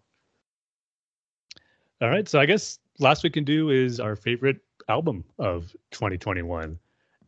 All 2.02 2.10
right, 2.10 2.28
so 2.28 2.38
I 2.38 2.44
guess 2.44 2.78
last 2.98 3.22
we 3.22 3.30
can 3.30 3.44
do 3.44 3.70
is 3.70 4.00
our 4.00 4.16
favorite 4.16 4.58
album 4.88 5.24
of 5.38 5.74
2021, 5.92 6.78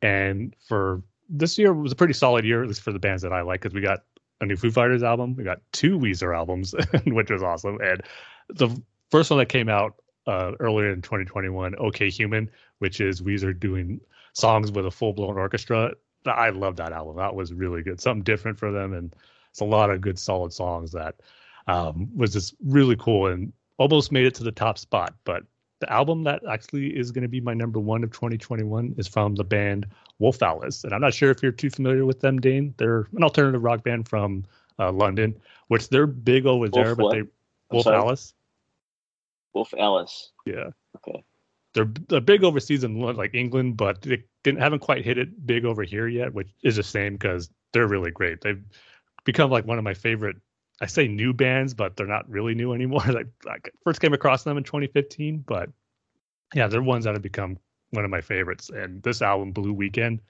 and 0.02 0.54
for 0.66 1.02
this 1.28 1.58
year 1.58 1.72
was 1.72 1.92
a 1.92 1.96
pretty 1.96 2.14
solid 2.14 2.44
year, 2.44 2.62
at 2.62 2.68
least 2.68 2.82
for 2.82 2.92
the 2.92 2.98
bands 2.98 3.22
that 3.22 3.32
I 3.32 3.42
like, 3.42 3.60
because 3.60 3.74
we 3.74 3.80
got 3.80 4.00
a 4.40 4.46
new 4.46 4.56
Foo 4.56 4.70
Fighters 4.70 5.02
album, 5.02 5.34
we 5.36 5.44
got 5.44 5.60
two 5.72 5.98
Weezer 5.98 6.34
albums, 6.34 6.74
which 7.06 7.30
was 7.30 7.42
awesome, 7.42 7.78
and 7.82 8.02
the 8.48 8.68
first 9.10 9.30
one 9.30 9.38
that 9.38 9.48
came 9.48 9.68
out 9.68 9.96
uh, 10.26 10.52
earlier 10.60 10.92
in 10.92 11.02
2021, 11.02 11.74
OK 11.78 12.08
Human, 12.10 12.50
which 12.78 13.00
is 13.00 13.20
Weezer 13.20 13.58
doing 13.58 14.00
songs 14.32 14.70
with 14.70 14.86
a 14.86 14.90
full 14.90 15.12
blown 15.12 15.36
orchestra. 15.36 15.92
I 16.26 16.50
love 16.50 16.76
that 16.76 16.92
album. 16.92 17.16
That 17.16 17.34
was 17.34 17.52
really 17.52 17.82
good. 17.82 18.00
Something 18.00 18.22
different 18.22 18.58
for 18.58 18.70
them, 18.70 18.92
and 18.92 19.14
it's 19.50 19.60
a 19.60 19.64
lot 19.64 19.90
of 19.90 20.00
good, 20.00 20.18
solid 20.18 20.52
songs 20.52 20.92
that 20.92 21.16
um, 21.66 22.08
was 22.14 22.32
just 22.32 22.54
really 22.64 22.96
cool 22.96 23.26
and 23.26 23.52
almost 23.78 24.12
made 24.12 24.26
it 24.26 24.34
to 24.36 24.44
the 24.44 24.52
top 24.52 24.78
spot. 24.78 25.14
But 25.24 25.44
the 25.80 25.92
album 25.92 26.24
that 26.24 26.42
actually 26.48 26.96
is 26.96 27.12
going 27.12 27.22
to 27.22 27.28
be 27.28 27.40
my 27.40 27.54
number 27.54 27.78
one 27.78 28.02
of 28.02 28.10
2021 28.10 28.94
is 28.98 29.06
from 29.06 29.34
the 29.34 29.44
band 29.44 29.86
Wolf 30.18 30.42
Alice, 30.42 30.84
and 30.84 30.92
I'm 30.92 31.00
not 31.00 31.14
sure 31.14 31.30
if 31.30 31.42
you're 31.42 31.52
too 31.52 31.70
familiar 31.70 32.04
with 32.04 32.20
them, 32.20 32.40
Dane. 32.40 32.74
They're 32.76 33.08
an 33.16 33.22
alternative 33.22 33.62
rock 33.62 33.84
band 33.84 34.08
from 34.08 34.44
uh, 34.78 34.90
London, 34.92 35.34
which 35.68 35.88
they're 35.88 36.06
big 36.06 36.46
over 36.46 36.62
Wolf 36.62 36.72
there, 36.72 36.94
but 36.96 37.04
what? 37.04 37.14
they 37.14 37.22
Wolf 37.70 37.86
Alice. 37.86 38.34
Wolf 39.54 39.72
Alice. 39.78 40.30
Yeah. 40.46 40.70
Okay. 40.96 41.22
They're 41.74 41.90
they're 42.08 42.20
big 42.20 42.44
overseas 42.44 42.84
in 42.84 42.98
like 43.00 43.34
England, 43.34 43.76
but 43.76 44.02
they 44.02 44.24
didn't 44.42 44.60
haven't 44.60 44.80
quite 44.80 45.04
hit 45.04 45.18
it 45.18 45.46
big 45.46 45.64
over 45.64 45.82
here 45.82 46.08
yet, 46.08 46.32
which 46.32 46.48
is 46.62 46.78
a 46.78 46.82
shame 46.82 47.14
because 47.14 47.50
they're 47.72 47.86
really 47.86 48.10
great. 48.10 48.40
They've 48.40 48.62
become 49.24 49.50
like 49.50 49.66
one 49.66 49.78
of 49.78 49.84
my 49.84 49.94
favorite. 49.94 50.36
I 50.80 50.86
say 50.86 51.08
new 51.08 51.32
bands, 51.32 51.74
but 51.74 51.96
they're 51.96 52.06
not 52.06 52.28
really 52.28 52.54
new 52.54 52.72
anymore. 52.72 53.02
like, 53.08 53.26
like 53.44 53.72
first 53.84 54.00
came 54.00 54.12
across 54.12 54.44
them 54.44 54.56
in 54.56 54.64
2015, 54.64 55.44
but 55.46 55.70
yeah, 56.54 56.66
they're 56.66 56.82
ones 56.82 57.04
that 57.04 57.14
have 57.14 57.22
become 57.22 57.58
one 57.90 58.04
of 58.04 58.10
my 58.10 58.20
favorites. 58.20 58.70
And 58.70 59.02
this 59.02 59.22
album, 59.22 59.52
Blue 59.52 59.72
Weekend, 59.72 60.20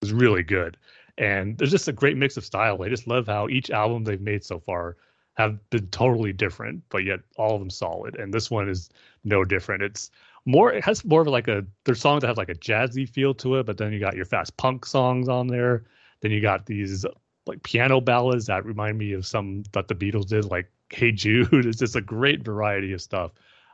was 0.00 0.12
really 0.12 0.42
good. 0.42 0.76
And 1.16 1.56
there's 1.56 1.70
just 1.70 1.88
a 1.88 1.92
great 1.92 2.16
mix 2.16 2.36
of 2.36 2.44
style. 2.44 2.82
I 2.82 2.88
just 2.88 3.06
love 3.06 3.26
how 3.26 3.48
each 3.48 3.70
album 3.70 4.04
they've 4.04 4.20
made 4.20 4.44
so 4.44 4.58
far 4.58 4.96
have 5.34 5.58
been 5.70 5.86
totally 5.88 6.32
different, 6.32 6.82
but 6.88 6.98
yet 6.98 7.20
all 7.36 7.54
of 7.54 7.60
them 7.60 7.70
solid. 7.70 8.16
And 8.16 8.32
this 8.32 8.50
one 8.50 8.68
is 8.68 8.90
no 9.24 9.44
different. 9.44 9.82
It's 9.82 10.10
more 10.46 10.72
it 10.72 10.84
has 10.84 11.04
more 11.04 11.22
of 11.22 11.26
like 11.28 11.48
a 11.48 11.64
there's 11.84 12.00
songs 12.00 12.20
that 12.20 12.28
have 12.28 12.36
like 12.36 12.50
a 12.50 12.54
jazzy 12.54 13.08
feel 13.08 13.34
to 13.34 13.56
it, 13.56 13.66
but 13.66 13.78
then 13.78 13.92
you 13.92 14.00
got 14.00 14.16
your 14.16 14.24
fast 14.24 14.56
punk 14.56 14.86
songs 14.86 15.28
on 15.28 15.46
there. 15.46 15.84
Then 16.20 16.30
you 16.30 16.40
got 16.40 16.66
these 16.66 17.04
like 17.46 17.62
piano 17.62 18.00
ballads 18.00 18.46
that 18.46 18.64
remind 18.64 18.98
me 18.98 19.12
of 19.12 19.26
some 19.26 19.64
that 19.72 19.88
the 19.88 19.94
Beatles 19.94 20.26
did, 20.26 20.46
like 20.46 20.70
Hey 20.90 21.12
Jude. 21.12 21.48
It's 21.66 21.78
just 21.78 21.96
a 21.96 22.00
great 22.00 22.42
variety 22.44 22.92
of 22.92 23.02
stuff 23.02 23.32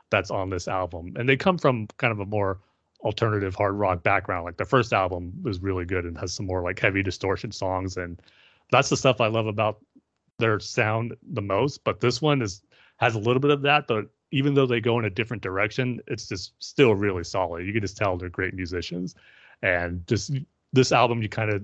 that's 0.09 0.31
on 0.31 0.49
this 0.49 0.67
album. 0.67 1.13
And 1.15 1.27
they 1.27 1.37
come 1.37 1.57
from 1.57 1.87
kind 1.97 2.11
of 2.11 2.19
a 2.19 2.25
more 2.25 2.59
alternative 3.01 3.55
hard 3.55 3.75
rock 3.75 4.03
background. 4.03 4.45
Like 4.45 4.57
the 4.57 4.65
first 4.65 4.93
album 4.93 5.33
was 5.41 5.61
really 5.61 5.85
good 5.85 6.05
and 6.05 6.17
has 6.17 6.33
some 6.33 6.45
more 6.45 6.61
like 6.61 6.79
heavy 6.79 7.01
distortion 7.01 7.51
songs 7.51 7.97
and 7.97 8.21
that's 8.71 8.89
the 8.89 8.97
stuff 8.97 9.19
I 9.21 9.27
love 9.27 9.47
about 9.47 9.79
their 10.39 10.59
sound 10.59 11.15
the 11.31 11.41
most. 11.41 11.83
But 11.83 11.99
this 11.99 12.21
one 12.21 12.41
is 12.41 12.61
has 12.97 13.15
a 13.15 13.19
little 13.19 13.39
bit 13.39 13.51
of 13.51 13.61
that, 13.63 13.87
but 13.87 14.05
even 14.31 14.53
though 14.53 14.65
they 14.65 14.79
go 14.79 14.99
in 14.99 15.05
a 15.05 15.09
different 15.09 15.43
direction, 15.43 15.99
it's 16.07 16.27
just 16.27 16.53
still 16.59 16.95
really 16.95 17.23
solid. 17.23 17.65
You 17.65 17.73
can 17.73 17.81
just 17.81 17.97
tell 17.97 18.17
they're 18.17 18.29
great 18.29 18.53
musicians, 18.53 19.15
and 19.61 20.05
just 20.07 20.31
this 20.71 20.91
album, 20.91 21.21
you 21.21 21.29
kind 21.29 21.51
of 21.51 21.63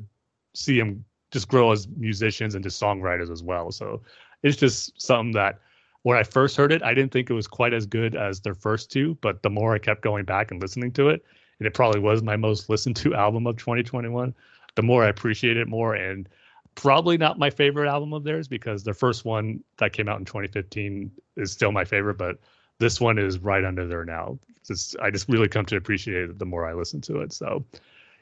see 0.54 0.78
them 0.80 1.06
just 1.32 1.48
grow 1.48 1.72
as 1.72 1.88
musicians 1.88 2.56
and 2.56 2.64
just 2.64 2.82
songwriters 2.82 3.32
as 3.32 3.44
well. 3.44 3.72
So 3.72 4.02
it's 4.44 4.58
just 4.58 5.00
something 5.02 5.34
that 5.34 5.60
when 6.04 6.18
I 6.18 6.24
first 6.24 6.56
heard 6.56 6.72
it, 6.72 6.84
I 6.84 6.94
didn't 6.94 7.12
think 7.12 7.30
it 7.30 7.34
was 7.34 7.48
quite 7.48 7.74
as 7.74 7.86
good 7.86 8.16
as 8.16 8.40
their 8.40 8.54
first 8.54 8.92
two, 8.92 9.18
but 9.22 9.44
the 9.44 9.50
more 9.50 9.74
I 9.74 9.80
kept 9.80 10.02
going 10.02 10.26
back 10.26 10.52
and 10.52 10.62
listening 10.62 10.92
to 10.94 11.10
it, 11.10 11.26
and 11.60 11.68
it 11.68 11.74
probably 11.74 12.00
was 12.00 12.24
my 12.24 12.36
most 12.38 12.70
listened 12.70 12.96
to 12.98 13.16
album 13.26 13.48
of 13.48 13.58
2021. 13.58 14.34
the 14.76 14.84
more 14.84 15.04
I 15.04 15.10
appreciate 15.10 15.58
it 15.58 15.68
more. 15.68 15.96
And 15.96 16.30
probably 16.76 17.18
not 17.18 17.40
my 17.40 17.50
favorite 17.50 17.90
album 17.90 18.14
of 18.14 18.24
theirs 18.24 18.48
because 18.48 18.84
their 18.84 18.94
first 18.94 19.26
one 19.26 19.64
that 19.80 19.92
came 19.92 20.08
out 20.08 20.20
in 20.20 20.26
2015 20.26 21.12
is 21.36 21.52
still 21.52 21.72
my 21.72 21.84
favorite, 21.84 22.18
but 22.18 22.38
this 22.80 23.02
one 23.02 23.18
is 23.18 23.40
right 23.40 23.66
under 23.66 23.88
there 23.88 24.06
now. 24.06 24.38
Just, 24.66 24.96
I 25.02 25.10
just 25.10 25.28
really 25.28 25.48
come 25.48 25.66
to 25.66 25.78
appreciate 25.78 26.30
it 26.30 26.38
the 26.38 26.46
more 26.46 26.68
I 26.68 26.74
listen 26.74 27.02
to 27.02 27.22
it. 27.22 27.34
So, 27.34 27.66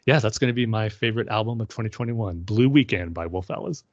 yeah, 0.05 0.19
that's 0.19 0.37
going 0.37 0.49
to 0.49 0.53
be 0.53 0.65
my 0.65 0.89
favorite 0.89 1.27
album 1.29 1.61
of 1.61 1.67
2021, 1.67 2.41
Blue 2.41 2.69
Weekend 2.69 3.13
by 3.13 3.25
Wolf 3.25 3.49
Alice. 3.49 3.83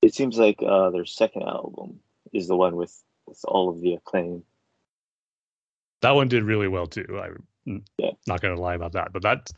It 0.00 0.14
seems 0.14 0.38
like 0.38 0.62
uh, 0.62 0.90
their 0.90 1.04
second 1.04 1.42
album 1.42 2.00
is 2.32 2.48
the 2.48 2.56
one 2.56 2.76
with, 2.76 3.02
with 3.26 3.40
all 3.44 3.68
of 3.68 3.80
the 3.80 3.94
acclaim. 3.94 4.44
That 6.00 6.12
one 6.12 6.28
did 6.28 6.44
really 6.44 6.68
well 6.68 6.86
too. 6.86 7.20
I'm 7.66 7.82
yeah. 7.98 8.12
not 8.26 8.40
going 8.40 8.54
to 8.54 8.60
lie 8.60 8.74
about 8.74 8.92
that, 8.92 9.12
but 9.12 9.22
that 9.22 9.50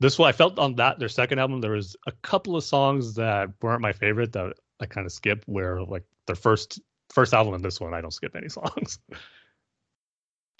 this 0.00 0.18
one 0.18 0.28
I 0.28 0.32
felt 0.32 0.58
on 0.58 0.74
that 0.76 0.98
their 0.98 1.08
second 1.08 1.38
album 1.38 1.60
there 1.60 1.70
was 1.70 1.96
a 2.06 2.12
couple 2.22 2.56
of 2.56 2.64
songs 2.64 3.14
that 3.14 3.50
weren't 3.62 3.80
my 3.80 3.92
favorite 3.92 4.32
that 4.32 4.54
I 4.80 4.86
kind 4.86 5.06
of 5.06 5.12
skip. 5.12 5.44
Where 5.46 5.82
like 5.82 6.02
their 6.26 6.34
first 6.34 6.80
first 7.10 7.32
album 7.32 7.54
and 7.54 7.64
this 7.64 7.80
one 7.80 7.94
I 7.94 8.00
don't 8.00 8.12
skip 8.12 8.34
any 8.34 8.48
songs. 8.50 8.98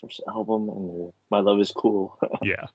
First 0.01 0.23
album 0.29 0.69
and 0.69 1.13
My 1.31 1.41
Love 1.41 1.61
Is 1.61 1.73
Cool. 1.73 2.17
yeah. 2.43 2.67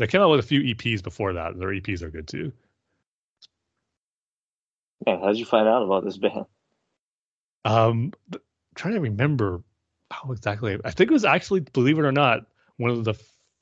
They 0.00 0.06
came 0.06 0.22
out 0.22 0.30
with 0.30 0.40
a 0.40 0.42
few 0.42 0.62
EPs 0.62 1.02
before 1.02 1.34
that. 1.34 1.58
Their 1.58 1.68
EPs 1.68 2.00
are 2.00 2.08
good 2.08 2.26
too. 2.26 2.50
Yeah, 5.06 5.20
how 5.20 5.26
did 5.26 5.36
you 5.36 5.44
find 5.44 5.68
out 5.68 5.82
about 5.82 6.06
this 6.06 6.16
band? 6.16 6.46
Um, 7.66 8.14
I'm 8.32 8.40
trying 8.74 8.94
to 8.94 9.00
remember 9.00 9.62
how 10.10 10.32
exactly. 10.32 10.78
I 10.86 10.90
think 10.90 11.10
it 11.10 11.12
was 11.12 11.26
actually, 11.26 11.60
believe 11.60 11.98
it 11.98 12.02
or 12.06 12.12
not, 12.12 12.46
one 12.78 12.90
of 12.90 13.04
the 13.04 13.12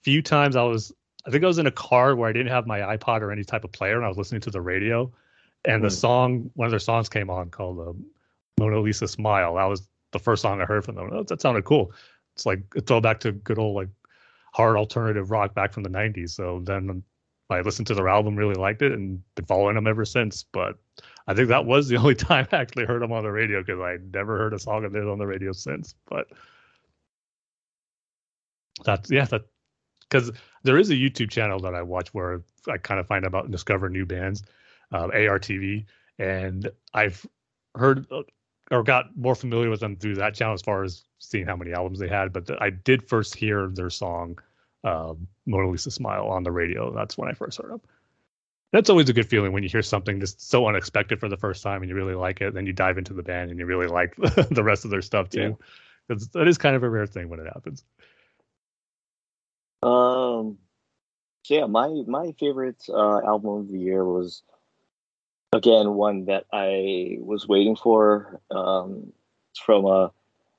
few 0.03 0.23
times 0.23 0.55
I 0.55 0.63
was, 0.63 0.93
I 1.27 1.31
think 1.31 1.43
I 1.43 1.49
was 1.49 1.59
in 1.59 1.67
a 1.67 1.73
car 1.73 2.15
where 2.15 2.29
I 2.29 2.33
didn't 2.33 2.53
have 2.53 2.69
my 2.69 2.97
iPod 2.97 3.23
or 3.23 3.33
any 3.33 3.43
type 3.43 3.65
of 3.65 3.73
player, 3.73 3.97
and 3.97 4.05
I 4.05 4.09
was 4.09 4.17
listening 4.17 4.41
to 4.43 4.51
the 4.51 4.61
radio, 4.61 5.13
and 5.65 5.81
mm. 5.81 5.89
the 5.89 5.93
hmm. 5.93 6.01
song, 6.01 6.51
one 6.55 6.67
of 6.67 6.71
their 6.71 6.79
songs 6.79 7.09
came 7.09 7.31
on 7.31 7.51
called 7.51 7.81
uh, 7.81 7.93
"Moaning 8.61 8.85
Lisa 8.85 9.09
Smile." 9.09 9.57
That 9.57 9.65
was 9.65 9.89
the 10.13 10.21
first 10.21 10.43
song 10.43 10.61
I 10.61 10.67
heard 10.67 10.85
from 10.85 10.95
them. 10.95 11.11
Oh, 11.13 11.25
That 11.25 11.41
sounded 11.41 11.65
cool. 11.65 11.93
It's 12.37 12.47
like 12.47 12.63
a 12.77 12.81
throwback 12.81 13.19
to 13.21 13.33
good 13.33 13.59
old 13.59 13.75
like 13.75 13.89
hard 14.59 14.77
alternative 14.77 15.31
rock 15.31 15.55
back 15.55 15.73
from 15.73 15.85
the 15.85 15.89
'90s. 15.89 16.31
So 16.31 16.61
then 16.65 17.03
I 17.49 17.61
listened 17.61 17.87
to 17.87 17.95
their 17.95 18.09
album, 18.09 18.37
really 18.37 18.55
liked 18.55 18.83
it, 18.83 18.93
and 18.93 19.23
been 19.35 19.47
following 19.47 19.77
them 19.77 19.87
ever 19.87 20.05
since. 20.05 20.43
But 20.43 20.77
I 21.27 21.35
think 21.35 21.49
that 21.49 21.65
was 21.65 21.89
the 21.89 21.97
only 22.03 22.15
time 22.15 22.47
I 22.53 22.57
actually 22.57 22.85
heard 22.85 23.03
them 23.03 23.13
on 23.13 23.23
the 23.23 23.31
radio 23.33 23.63
because 23.63 23.81
I 23.81 23.97
never 24.13 24.37
heard 24.37 24.53
a 24.53 24.59
song 24.59 24.85
of 24.85 24.93
theirs 24.93 25.09
on 25.09 25.19
the 25.19 25.27
radio 25.27 25.53
since. 25.53 25.95
But 26.09 26.27
that's 28.85 29.11
yeah, 29.11 29.25
that 29.27 29.43
because 30.01 30.33
there 30.65 30.79
is 30.79 30.91
a 30.91 30.95
YouTube 30.95 31.31
channel 31.31 31.61
that 31.61 31.75
I 31.75 31.83
watch 31.83 32.13
where 32.13 32.43
I 32.69 32.79
kind 32.79 32.99
of 33.01 33.07
find 33.07 33.25
about 33.25 33.45
and 33.45 33.53
discover 33.53 33.89
new 33.89 34.07
bands, 34.07 34.43
uh, 34.93 35.09
ARTV, 35.09 35.85
and 36.19 36.69
I've 36.95 37.25
heard 37.77 38.07
uh, 38.11 38.23
or 38.71 38.83
got 38.83 39.17
more 39.17 39.35
familiar 39.35 39.71
with 39.71 39.81
them 39.81 39.97
through 39.97 40.17
that 40.17 40.35
channel 40.35 40.53
as 40.53 40.61
far 40.61 40.85
as 40.85 41.05
seeing 41.19 41.47
how 41.47 41.57
many 41.57 41.73
albums 41.73 41.99
they 41.99 42.09
had. 42.09 42.33
But 42.33 42.61
I 42.61 42.71
did 42.71 43.09
first 43.09 43.35
hear 43.35 43.69
their 43.69 43.89
song 43.89 44.39
uh, 44.85 45.15
"Moaning 45.47 45.73
Lisa 45.73 45.91
Smile" 45.91 46.27
on 46.29 46.43
the 46.43 46.53
radio. 46.53 46.93
That's 46.93 47.17
when 47.19 47.29
I 47.29 47.33
first 47.33 47.59
heard 47.59 47.71
them. 47.71 47.81
That's 48.73 48.91
always 48.91 49.09
a 49.09 49.13
good 49.13 49.29
feeling 49.29 49.53
when 49.53 49.63
you 49.63 49.69
hear 49.69 49.83
something 49.83 50.21
just 50.21 50.43
so 50.43 50.67
unexpected 50.67 51.21
for 51.21 51.29
the 51.29 51.39
first 51.39 51.63
time 51.63 51.81
and 51.81 51.89
you 51.89 51.97
really 51.97 52.15
like 52.15 52.43
it. 52.43 52.53
Then 52.53 52.67
you 52.67 52.75
dive 52.75 52.99
into 52.99 53.15
the 53.15 53.23
band 53.23 53.51
and 53.51 53.59
you 53.59 53.65
really 53.65 53.87
like 53.87 54.15
the 54.51 54.63
rest 54.63 54.85
of 54.85 54.91
their 54.91 55.01
stuff 55.01 55.31
too. 55.31 55.57
Yeah. 56.09 56.17
That 56.35 56.47
is 56.47 56.59
kind 56.59 56.77
of 56.77 56.83
a 56.83 56.89
rare 56.89 57.07
thing 57.07 57.29
when 57.29 57.41
it 57.41 57.47
happens. 57.47 57.85
Um, 59.83 60.59
so 61.45 61.55
yeah, 61.55 61.67
my 61.67 62.03
my 62.07 62.35
favorite 62.39 62.83
uh, 62.89 63.21
album 63.25 63.51
of 63.51 63.69
the 63.69 63.79
year 63.79 64.05
was 64.05 64.43
again 65.53 65.95
one 65.95 66.27
that 66.27 66.45
I 66.53 67.19
was 67.21 67.47
waiting 67.49 67.77
for. 67.77 68.41
Um, 68.51 69.13
it's 69.51 69.61
from 69.61 69.85
a 69.85 69.89
uh, 69.89 70.09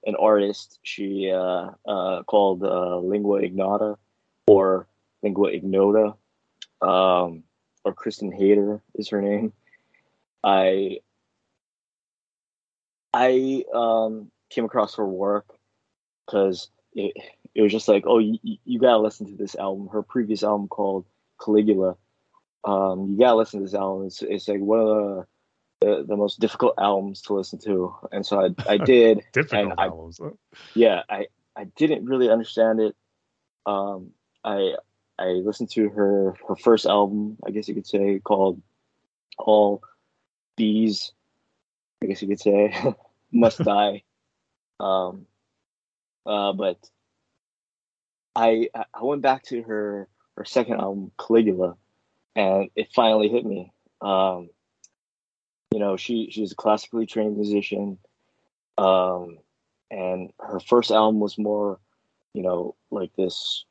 an 0.06 0.16
artist 0.16 0.80
she 0.82 1.30
uh, 1.30 1.72
uh, 1.86 2.24
called 2.24 2.64
uh, 2.64 2.98
Lingua 3.00 3.42
Ignota 3.42 3.98
or 4.50 4.88
Lingua 5.22 5.50
Ignota, 5.50 6.16
um, 6.82 7.44
or 7.86 7.94
Kristen 7.94 8.32
Hayter 8.32 8.82
is 8.96 9.10
her 9.10 9.22
name. 9.22 9.54
I 10.44 11.00
I 13.14 13.64
um, 13.74 14.32
came 14.50 14.66
across 14.66 14.96
her 14.96 15.06
work 15.06 15.46
because 16.26 16.70
it 16.94 17.14
it 17.54 17.62
was 17.62 17.72
just 17.72 17.88
like, 17.88 18.06
oh, 18.08 18.18
you, 18.20 18.40
you 18.44 18.80
gotta 18.80 18.98
listen 18.98 19.28
to 19.28 19.36
this 19.36 19.56
album. 19.56 19.88
Her 19.90 20.02
previous 20.02 20.44
album 20.44 20.68
called 20.68 21.06
Caligula. 21.40 21.96
Um, 22.64 23.08
you 23.10 23.20
gotta 23.20 23.36
listen 23.36 23.60
to 23.60 23.66
this 23.66 23.76
album. 23.76 24.08
It's 24.08 24.22
it's 24.24 24.48
like 24.48 24.60
one 24.60 24.80
of 24.80 24.88
the 24.88 25.26
the, 25.82 26.06
the 26.08 26.18
most 26.18 26.40
difficult 26.40 26.74
albums 26.80 27.22
to 27.24 27.34
listen 27.34 27.60
to, 27.60 27.96
and 28.12 28.26
so 28.26 28.44
I 28.44 28.50
I 28.68 28.78
did. 28.84 29.24
difficult 29.32 29.76
I, 29.78 29.86
albums. 29.86 30.20
Yeah, 30.74 31.04
I 31.08 31.28
I 31.56 31.66
didn't 31.76 32.06
really 32.06 32.30
understand 32.30 32.80
it. 32.80 32.96
Um, 33.66 34.12
I 34.44 34.76
I 35.18 35.28
listened 35.28 35.70
to 35.72 35.90
her 35.90 36.36
her 36.48 36.56
first 36.56 36.86
album, 36.86 37.38
I 37.46 37.52
guess 37.52 37.68
you 37.68 37.76
could 37.76 37.88
say, 37.88 38.20
called 38.20 38.62
All 39.38 39.84
Bees. 40.56 41.12
I 42.02 42.08
guess 42.08 42.22
you 42.22 42.28
could 42.28 42.40
say, 42.40 42.74
Must 43.32 43.58
Die. 43.64 44.04
Um, 44.80 45.26
uh, 46.26 46.54
but 46.54 46.78
I 48.36 48.70
I 48.76 49.04
went 49.04 49.22
back 49.22 49.44
to 49.46 49.62
her 49.64 50.08
her 50.38 50.46
second 50.46 50.80
album 50.80 51.12
Caligula, 51.20 51.76
and 52.36 52.70
it 52.76 52.90
finally 52.96 53.28
hit 53.28 53.46
me. 53.46 53.74
Um, 54.02 54.50
you 55.72 55.80
know, 55.80 55.98
she 55.98 56.30
she's 56.32 56.54
a 56.54 56.56
classically 56.56 57.06
trained 57.06 57.36
musician, 57.36 57.98
um, 58.78 59.40
and 59.92 60.32
her 60.40 60.60
first 60.62 60.92
album 60.92 61.20
was 61.20 61.38
more, 61.38 61.80
you 62.34 62.42
know, 62.42 62.76
like 62.90 63.14
this 63.18 63.66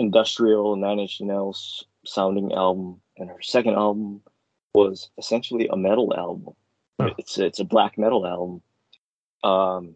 industrial 0.00 0.76
Nine 0.76 0.98
Inch 0.98 1.20
Nails 1.20 1.84
sounding 2.04 2.52
album, 2.52 3.00
and 3.18 3.28
her 3.28 3.42
second 3.42 3.74
album 3.74 4.22
was 4.74 5.10
essentially 5.18 5.68
a 5.68 5.76
metal 5.76 6.12
album. 6.16 6.54
Huh. 7.00 7.10
It's 7.18 7.38
it's 7.38 7.60
a 7.60 7.64
black 7.64 7.98
metal 7.98 8.26
album, 8.26 8.62
um, 9.44 9.94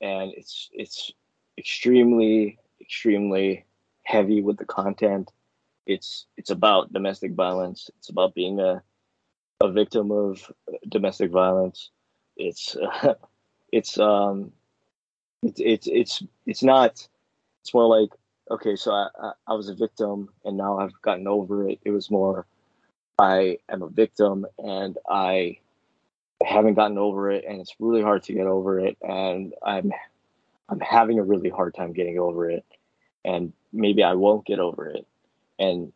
and 0.00 0.32
it's 0.36 0.70
it's 0.72 1.12
extremely 1.58 2.58
extremely 2.80 3.66
heavy 4.04 4.40
with 4.40 4.56
the 4.56 4.64
content. 4.64 5.30
It's 5.86 6.26
it's 6.36 6.50
about 6.50 6.92
domestic 6.92 7.32
violence. 7.32 7.90
It's 7.98 8.08
about 8.08 8.34
being 8.34 8.60
a 8.60 8.82
a 9.60 9.70
victim 9.70 10.10
of 10.12 10.50
domestic 10.88 11.30
violence. 11.30 11.90
It's 12.36 12.76
uh, 12.76 13.14
it's 13.72 13.98
um 13.98 14.52
it's 15.42 15.60
it's 15.60 15.86
it's 15.88 16.22
it's 16.46 16.62
not. 16.62 17.08
It's 17.62 17.74
more 17.74 17.88
like 18.00 18.10
okay, 18.50 18.76
so 18.76 18.92
I, 18.92 19.08
I 19.22 19.32
I 19.48 19.54
was 19.54 19.68
a 19.68 19.74
victim 19.74 20.28
and 20.44 20.56
now 20.56 20.78
I've 20.78 21.00
gotten 21.02 21.26
over 21.26 21.68
it. 21.68 21.80
It 21.84 21.90
was 21.90 22.10
more 22.10 22.46
I 23.18 23.58
am 23.68 23.82
a 23.82 23.88
victim 23.88 24.46
and 24.58 24.96
I 25.08 25.58
haven't 26.42 26.74
gotten 26.74 26.98
over 26.98 27.30
it 27.30 27.44
and 27.46 27.60
it's 27.60 27.74
really 27.78 28.02
hard 28.02 28.22
to 28.24 28.32
get 28.32 28.46
over 28.46 28.80
it 28.80 28.96
and 29.02 29.52
I'm 29.64 29.92
I'm 30.70 30.80
having 30.80 31.18
a 31.18 31.24
really 31.24 31.50
hard 31.50 31.74
time 31.74 31.92
getting 31.92 32.18
over 32.18 32.48
it, 32.48 32.64
and 33.24 33.52
maybe 33.72 34.04
I 34.04 34.14
won't 34.14 34.46
get 34.46 34.60
over 34.60 34.88
it. 34.88 35.06
And 35.58 35.92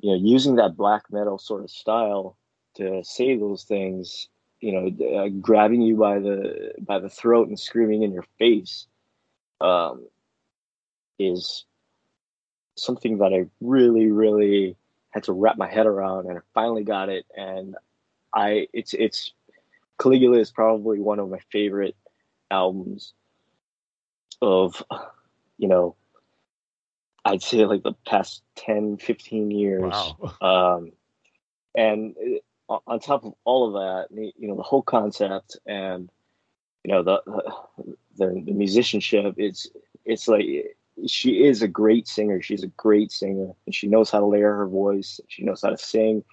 you 0.00 0.10
know, 0.10 0.16
using 0.16 0.56
that 0.56 0.76
black 0.76 1.04
metal 1.10 1.38
sort 1.38 1.62
of 1.62 1.70
style 1.70 2.36
to 2.74 3.02
say 3.04 3.36
those 3.36 3.64
things, 3.64 4.28
you 4.60 4.72
know, 4.72 5.18
uh, 5.18 5.28
grabbing 5.28 5.82
you 5.82 5.96
by 5.96 6.18
the 6.18 6.72
by 6.80 6.98
the 6.98 7.08
throat 7.08 7.48
and 7.48 7.58
screaming 7.58 8.02
in 8.02 8.12
your 8.12 8.26
face, 8.38 8.86
um, 9.60 10.06
is 11.18 11.64
something 12.78 13.18
that 13.18 13.32
I 13.32 13.46
really, 13.60 14.10
really 14.10 14.76
had 15.10 15.24
to 15.24 15.32
wrap 15.32 15.56
my 15.56 15.68
head 15.68 15.86
around, 15.86 16.26
and 16.26 16.38
I 16.38 16.40
finally 16.54 16.84
got 16.84 17.08
it. 17.08 17.26
And 17.36 17.76
I, 18.34 18.68
it's 18.72 18.94
it's 18.94 19.32
Caligula 19.98 20.38
is 20.38 20.50
probably 20.50 21.00
one 21.00 21.18
of 21.18 21.28
my 21.28 21.40
favorite 21.50 21.96
albums 22.50 23.12
of, 24.40 24.82
you 25.58 25.68
know, 25.68 25.96
I'd 27.24 27.42
say 27.42 27.64
like 27.66 27.82
the 27.82 27.94
past 28.06 28.42
10, 28.56 28.98
15 28.98 29.50
years. 29.50 29.92
Wow. 29.92 30.34
Um, 30.78 30.92
and 31.74 32.14
uh, 32.68 32.78
on 32.86 33.00
top 33.00 33.24
of 33.24 33.34
all 33.44 33.66
of 33.66 33.74
that, 33.74 34.32
you 34.38 34.48
know, 34.48 34.56
the 34.56 34.62
whole 34.62 34.82
concept 34.82 35.56
and, 35.66 36.10
you 36.84 36.92
know, 36.92 37.02
the, 37.02 37.22
the, 38.16 38.42
the 38.44 38.52
musicianship, 38.52 39.34
it's, 39.36 39.68
it's 40.04 40.26
like, 40.26 40.44
she 41.06 41.44
is 41.44 41.62
a 41.62 41.68
great 41.68 42.08
singer. 42.08 42.40
She's 42.42 42.62
a 42.62 42.68
great 42.68 43.12
singer 43.12 43.52
and 43.66 43.74
she 43.74 43.86
knows 43.86 44.10
how 44.10 44.20
to 44.20 44.26
layer 44.26 44.54
her 44.54 44.66
voice. 44.66 45.20
She 45.28 45.44
knows 45.44 45.62
how 45.62 45.70
to 45.70 45.78
sing 45.78 46.24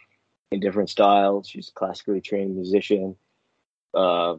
in 0.51 0.59
different 0.59 0.89
styles. 0.89 1.47
She's 1.47 1.69
a 1.69 1.73
classically 1.73 2.21
trained 2.21 2.55
musician. 2.55 3.15
Uh, 3.93 4.35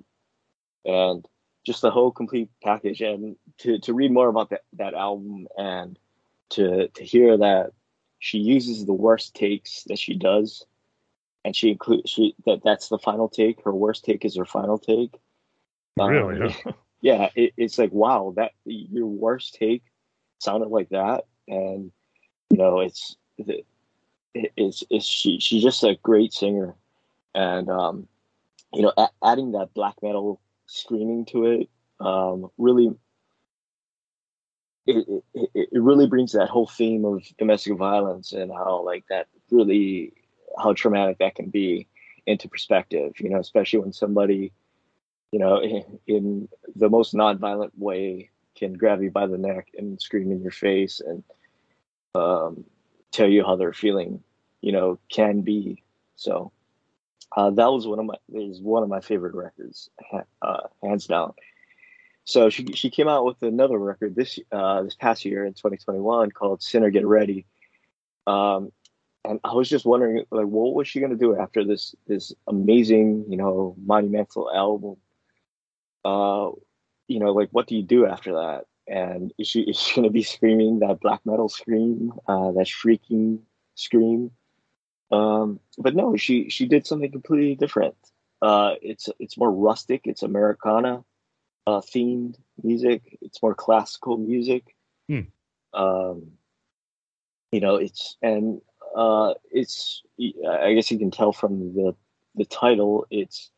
and 0.84 1.26
just 1.64 1.82
the 1.82 1.90
whole 1.90 2.12
complete 2.12 2.48
package. 2.62 3.00
And 3.00 3.36
to, 3.58 3.78
to 3.80 3.92
read 3.92 4.12
more 4.12 4.28
about 4.28 4.50
that, 4.50 4.62
that 4.74 4.94
album 4.94 5.48
and 5.56 5.98
to 6.50 6.88
to 6.88 7.04
hear 7.04 7.36
that 7.36 7.72
she 8.18 8.38
uses 8.38 8.84
the 8.84 8.92
worst 8.92 9.34
takes 9.34 9.82
that 9.84 9.98
she 9.98 10.14
does, 10.14 10.64
and 11.44 11.54
she 11.54 11.70
includes 11.70 12.08
she 12.10 12.34
that 12.46 12.62
that's 12.64 12.88
the 12.88 12.98
final 12.98 13.28
take. 13.28 13.62
Her 13.64 13.72
worst 13.72 14.04
take 14.04 14.24
is 14.24 14.36
her 14.36 14.44
final 14.44 14.78
take. 14.78 15.18
Really? 15.96 16.54
Um, 16.64 16.74
yeah, 17.00 17.30
it, 17.34 17.52
it's 17.56 17.78
like 17.78 17.92
wow, 17.92 18.32
that 18.36 18.52
your 18.64 19.06
worst 19.06 19.54
take 19.54 19.82
sounded 20.38 20.68
like 20.68 20.88
that, 20.90 21.24
and 21.48 21.90
you 22.50 22.58
know, 22.58 22.80
it's 22.80 23.16
it's 24.34 24.84
it's 24.90 25.06
she 25.06 25.38
she's 25.40 25.62
just 25.62 25.84
a 25.84 25.96
great 26.02 26.32
singer, 26.32 26.74
and 27.34 27.68
um, 27.68 28.08
you 28.72 28.82
know, 28.82 28.92
a- 28.96 29.10
adding 29.24 29.52
that 29.52 29.74
black 29.74 29.94
metal 30.02 30.40
screaming 30.66 31.24
to 31.26 31.44
it 31.46 31.68
um, 32.00 32.50
really 32.58 32.90
it, 34.86 35.22
it, 35.34 35.50
it 35.54 35.82
really 35.82 36.06
brings 36.06 36.32
that 36.32 36.48
whole 36.48 36.66
theme 36.66 37.04
of 37.04 37.24
domestic 37.38 37.76
violence 37.76 38.32
and 38.32 38.52
how 38.52 38.82
like 38.84 39.04
that 39.08 39.26
really 39.50 40.12
how 40.58 40.72
traumatic 40.72 41.18
that 41.18 41.34
can 41.34 41.50
be 41.50 41.88
into 42.26 42.48
perspective 42.48 43.12
you 43.18 43.30
know 43.30 43.40
especially 43.40 43.78
when 43.78 43.92
somebody 43.92 44.52
you 45.32 45.38
know 45.38 45.58
in, 45.60 45.98
in 46.06 46.48
the 46.76 46.88
most 46.88 47.14
nonviolent 47.14 47.70
way 47.76 48.30
can 48.56 48.74
grab 48.74 49.02
you 49.02 49.10
by 49.10 49.26
the 49.26 49.38
neck 49.38 49.68
and 49.76 50.00
scream 50.00 50.32
in 50.32 50.42
your 50.42 50.50
face 50.50 51.00
and 51.00 51.22
um, 52.14 52.64
tell 53.12 53.28
you 53.28 53.44
how 53.44 53.56
they're 53.56 53.72
feeling 53.72 54.22
you 54.60 54.72
know 54.72 54.98
can 55.08 55.42
be 55.42 55.82
so 56.16 56.50
uh, 57.36 57.50
that 57.50 57.70
was 57.70 57.86
one 57.86 57.98
of 57.98 58.06
my 58.06 58.14
is 58.34 58.60
one 58.60 58.82
of 58.82 58.88
my 58.88 59.00
favorite 59.00 59.34
records 59.34 59.90
uh, 60.42 60.60
hands 60.82 61.06
down 61.06 61.32
so 62.26 62.50
she 62.50 62.66
she 62.74 62.90
came 62.90 63.06
out 63.06 63.24
with 63.24 63.40
another 63.42 63.78
record 63.78 64.16
this 64.16 64.38
uh, 64.50 64.82
this 64.82 64.96
past 64.96 65.24
year 65.24 65.46
in 65.46 65.54
2021 65.54 66.32
called 66.32 66.60
Sinner 66.60 66.90
Get 66.90 67.06
Ready. 67.06 67.46
Um, 68.26 68.72
and 69.24 69.38
I 69.44 69.54
was 69.54 69.68
just 69.68 69.86
wondering, 69.86 70.24
like, 70.32 70.46
what 70.46 70.74
was 70.74 70.88
she 70.88 70.98
gonna 70.98 71.14
do 71.14 71.38
after 71.38 71.64
this 71.64 71.94
this 72.08 72.34
amazing, 72.48 73.26
you 73.28 73.36
know, 73.36 73.76
monumental 73.78 74.50
album? 74.52 74.96
You 77.08 77.20
know, 77.20 77.32
like, 77.32 77.50
what 77.50 77.66
do 77.66 77.76
you 77.76 77.82
do 77.82 78.06
after 78.06 78.32
that? 78.34 78.66
And 78.88 79.32
is 79.38 79.48
she 79.48 79.62
is 79.62 79.78
she 79.78 79.96
gonna 79.96 80.10
be 80.10 80.22
screaming 80.22 80.80
that 80.80 81.00
black 81.00 81.20
metal 81.24 81.48
scream, 81.48 82.12
uh, 82.28 82.52
that 82.52 82.68
shrieking 82.68 83.42
scream? 83.74 84.30
Um, 85.10 85.60
but 85.78 85.94
no, 85.94 86.16
she 86.16 86.48
she 86.50 86.66
did 86.66 86.86
something 86.86 87.10
completely 87.10 87.54
different. 87.54 87.96
Uh, 88.42 88.74
it's 88.82 89.08
it's 89.18 89.36
more 89.36 89.50
rustic. 89.50 90.02
It's 90.04 90.22
Americana 90.22 91.04
uh, 91.66 91.80
themed 91.80 92.36
music. 92.62 93.18
It's 93.20 93.42
more 93.42 93.54
classical 93.54 94.16
music. 94.16 94.76
Hmm. 95.08 95.20
Um, 95.74 96.32
you 97.52 97.60
know, 97.60 97.76
it's 97.76 98.16
and 98.22 98.60
uh, 98.96 99.34
it's. 99.50 100.02
I 100.18 100.74
guess 100.74 100.90
you 100.90 100.98
can 100.98 101.10
tell 101.10 101.32
from 101.32 101.74
the 101.74 101.94
the 102.34 102.44
title. 102.44 103.06
It's 103.10 103.50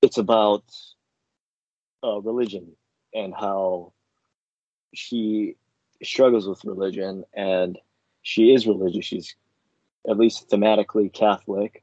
it's 0.00 0.18
about 0.18 0.64
uh, 2.04 2.20
religion 2.20 2.72
and 3.14 3.34
how 3.34 3.92
she 4.94 5.56
struggles 6.02 6.46
with 6.46 6.64
religion 6.64 7.24
and 7.34 7.78
she 8.22 8.52
is 8.52 8.66
religious. 8.66 9.04
She's 9.04 9.36
at 10.08 10.18
least 10.18 10.48
thematically 10.48 11.12
Catholic, 11.12 11.82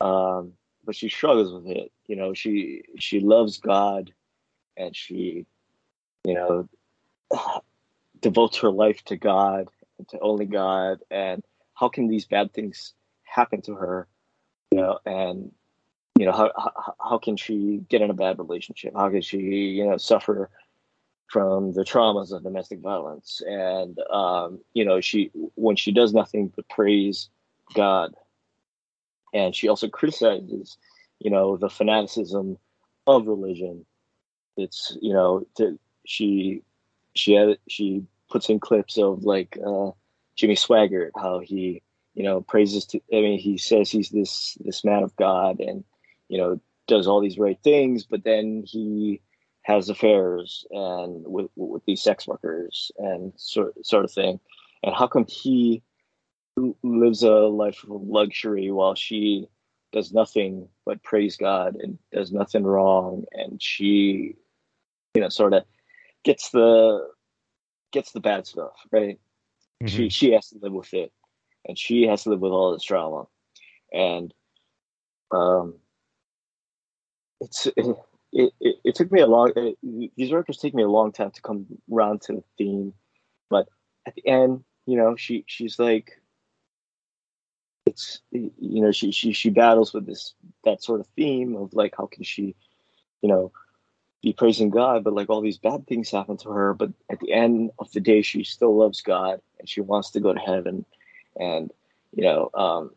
um, 0.00 0.52
but 0.84 0.96
she 0.96 1.08
struggles 1.08 1.52
with 1.52 1.66
it. 1.66 1.92
You 2.06 2.16
know, 2.16 2.34
she 2.34 2.82
she 2.98 3.20
loves 3.20 3.58
God 3.58 4.12
and 4.76 4.94
she, 4.94 5.46
you 6.24 6.34
know, 6.34 6.68
devotes 8.20 8.58
her 8.58 8.70
life 8.70 9.02
to 9.04 9.16
God, 9.16 9.68
to 10.08 10.18
only 10.20 10.46
God, 10.46 11.00
and 11.10 11.44
how 11.74 11.88
can 11.88 12.08
these 12.08 12.26
bad 12.26 12.52
things 12.52 12.94
happen 13.22 13.62
to 13.62 13.74
her, 13.74 14.08
you 14.72 14.78
know, 14.78 14.98
and 15.06 15.52
you 16.20 16.26
know 16.26 16.32
how 16.32 16.52
how, 16.54 16.94
how 17.10 17.18
can 17.18 17.36
she 17.38 17.82
get 17.88 18.02
in 18.02 18.10
a 18.10 18.14
bad 18.14 18.38
relationship? 18.38 18.92
How 18.94 19.08
can 19.08 19.22
she, 19.22 19.38
you 19.38 19.86
know, 19.86 19.96
suffer 19.96 20.50
from 21.28 21.72
the 21.72 21.82
traumas 21.82 22.30
of 22.30 22.42
domestic 22.42 22.80
violence? 22.80 23.40
And 23.46 23.98
um, 24.12 24.58
you 24.74 24.84
know, 24.84 25.00
she 25.00 25.30
when 25.54 25.76
she 25.76 25.92
does 25.92 26.12
nothing 26.12 26.52
but 26.54 26.68
praise 26.68 27.30
God, 27.72 28.14
and 29.32 29.56
she 29.56 29.68
also 29.68 29.88
criticizes, 29.88 30.76
you 31.20 31.30
know, 31.30 31.56
the 31.56 31.70
fanaticism 31.70 32.58
of 33.06 33.26
religion 33.26 33.86
it's 34.58 34.96
you 35.00 35.14
know 35.14 35.46
to, 35.56 35.78
she 36.04 36.62
she 37.14 37.32
had 37.32 37.56
she 37.66 38.04
puts 38.28 38.50
in 38.50 38.60
clips 38.60 38.98
of 38.98 39.24
like 39.24 39.58
uh, 39.66 39.90
Jimmy 40.36 40.54
Swaggart 40.54 41.12
how 41.16 41.38
he 41.38 41.82
you 42.14 42.24
know 42.24 42.42
praises 42.42 42.84
to 42.86 43.00
I 43.12 43.22
mean 43.22 43.38
he 43.38 43.56
says 43.56 43.90
he's 43.90 44.10
this 44.10 44.58
this 44.60 44.84
man 44.84 45.02
of 45.02 45.16
God 45.16 45.60
and 45.60 45.84
you 46.30 46.38
know 46.38 46.58
does 46.86 47.06
all 47.06 47.20
these 47.20 47.38
right 47.38 47.58
things 47.62 48.04
but 48.04 48.24
then 48.24 48.64
he 48.66 49.20
has 49.62 49.88
affairs 49.88 50.66
and 50.70 51.24
with 51.26 51.50
with 51.56 51.84
these 51.86 52.02
sex 52.02 52.26
workers 52.26 52.90
and 52.98 53.32
sort 53.36 53.74
sort 53.84 54.04
of 54.04 54.12
thing. 54.12 54.40
And 54.82 54.94
how 54.94 55.06
come 55.06 55.26
he 55.28 55.82
lives 56.82 57.22
a 57.22 57.30
life 57.30 57.84
of 57.84 58.02
luxury 58.02 58.70
while 58.70 58.94
she 58.94 59.48
does 59.92 60.12
nothing 60.12 60.68
but 60.86 61.02
praise 61.02 61.36
God 61.36 61.76
and 61.76 61.98
does 62.12 62.32
nothing 62.32 62.64
wrong? 62.64 63.24
And 63.32 63.62
she 63.62 64.36
you 65.14 65.20
know 65.20 65.28
sort 65.28 65.52
of 65.52 65.64
gets 66.24 66.50
the 66.50 67.08
gets 67.92 68.12
the 68.12 68.20
bad 68.20 68.46
stuff 68.46 68.74
right? 68.90 69.18
Mm-hmm. 69.82 69.86
she 69.86 70.08
she 70.08 70.32
has 70.32 70.48
to 70.50 70.58
live 70.60 70.72
with 70.72 70.92
it. 70.94 71.12
And 71.66 71.78
she 71.78 72.04
has 72.04 72.22
to 72.22 72.30
live 72.30 72.40
with 72.40 72.52
all 72.52 72.72
this 72.72 72.84
drama 72.84 73.26
and 73.92 74.32
um 75.30 75.74
it's 77.40 77.66
it, 77.76 77.96
it, 78.32 78.76
it, 78.84 78.94
took 78.94 79.10
me 79.10 79.20
a 79.20 79.26
long 79.26 79.52
it, 79.56 79.76
these 80.16 80.32
records 80.32 80.58
take 80.58 80.74
me 80.74 80.82
a 80.82 80.88
long 80.88 81.12
time 81.12 81.30
to 81.30 81.42
come 81.42 81.66
around 81.92 82.20
to 82.22 82.34
the 82.34 82.44
theme 82.56 82.92
but 83.48 83.68
at 84.06 84.14
the 84.14 84.26
end 84.26 84.62
you 84.86 84.96
know 84.96 85.16
she 85.16 85.44
she's 85.46 85.78
like 85.78 86.20
it's 87.86 88.20
you 88.30 88.52
know 88.60 88.92
she 88.92 89.10
she 89.10 89.32
she 89.32 89.50
battles 89.50 89.92
with 89.92 90.06
this 90.06 90.34
that 90.64 90.82
sort 90.82 91.00
of 91.00 91.06
theme 91.16 91.56
of 91.56 91.72
like 91.74 91.94
how 91.96 92.06
can 92.06 92.22
she 92.22 92.54
you 93.22 93.28
know 93.28 93.52
be 94.22 94.32
praising 94.32 94.70
God, 94.70 95.02
but 95.04 95.14
like 95.14 95.30
all 95.30 95.40
these 95.40 95.58
bad 95.58 95.86
things 95.86 96.10
happen 96.10 96.36
to 96.38 96.50
her. 96.50 96.74
But 96.74 96.90
at 97.10 97.20
the 97.20 97.32
end 97.32 97.70
of 97.78 97.90
the 97.92 98.00
day, 98.00 98.22
she 98.22 98.44
still 98.44 98.76
loves 98.76 99.00
God 99.00 99.40
and 99.58 99.68
she 99.68 99.80
wants 99.80 100.10
to 100.10 100.20
go 100.20 100.32
to 100.32 100.40
heaven. 100.40 100.84
And 101.38 101.70
you 102.14 102.24
know, 102.24 102.50
um, 102.54 102.90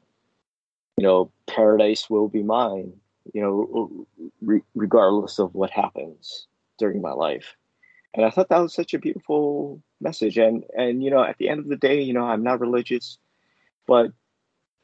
you 0.98 1.03
know, 1.03 1.32
paradise 1.48 2.10
will 2.10 2.28
be 2.28 2.44
mine. 2.44 2.94
You 3.34 3.41
know, 3.41 4.08
re- 4.41 4.64
regardless 4.76 5.40
of 5.40 5.54
what 5.56 5.70
happens 5.70 6.48
during 6.78 7.02
my 7.02 7.14
life. 7.14 7.56
And 8.14 8.26
I 8.26 8.30
thought 8.30 8.50
that 8.50 8.60
was 8.60 8.74
such 8.74 8.94
a 8.94 9.00
beautiful 9.00 9.82
message. 10.02 10.38
And 10.38 10.64
and 10.78 11.04
you 11.04 11.10
know, 11.10 11.24
at 11.24 11.38
the 11.38 11.50
end 11.50 11.60
of 11.60 11.68
the 11.68 11.78
day, 11.78 12.02
you 12.02 12.14
know, 12.14 12.26
I'm 12.26 12.44
not 12.44 12.60
religious, 12.60 13.18
but 13.88 14.12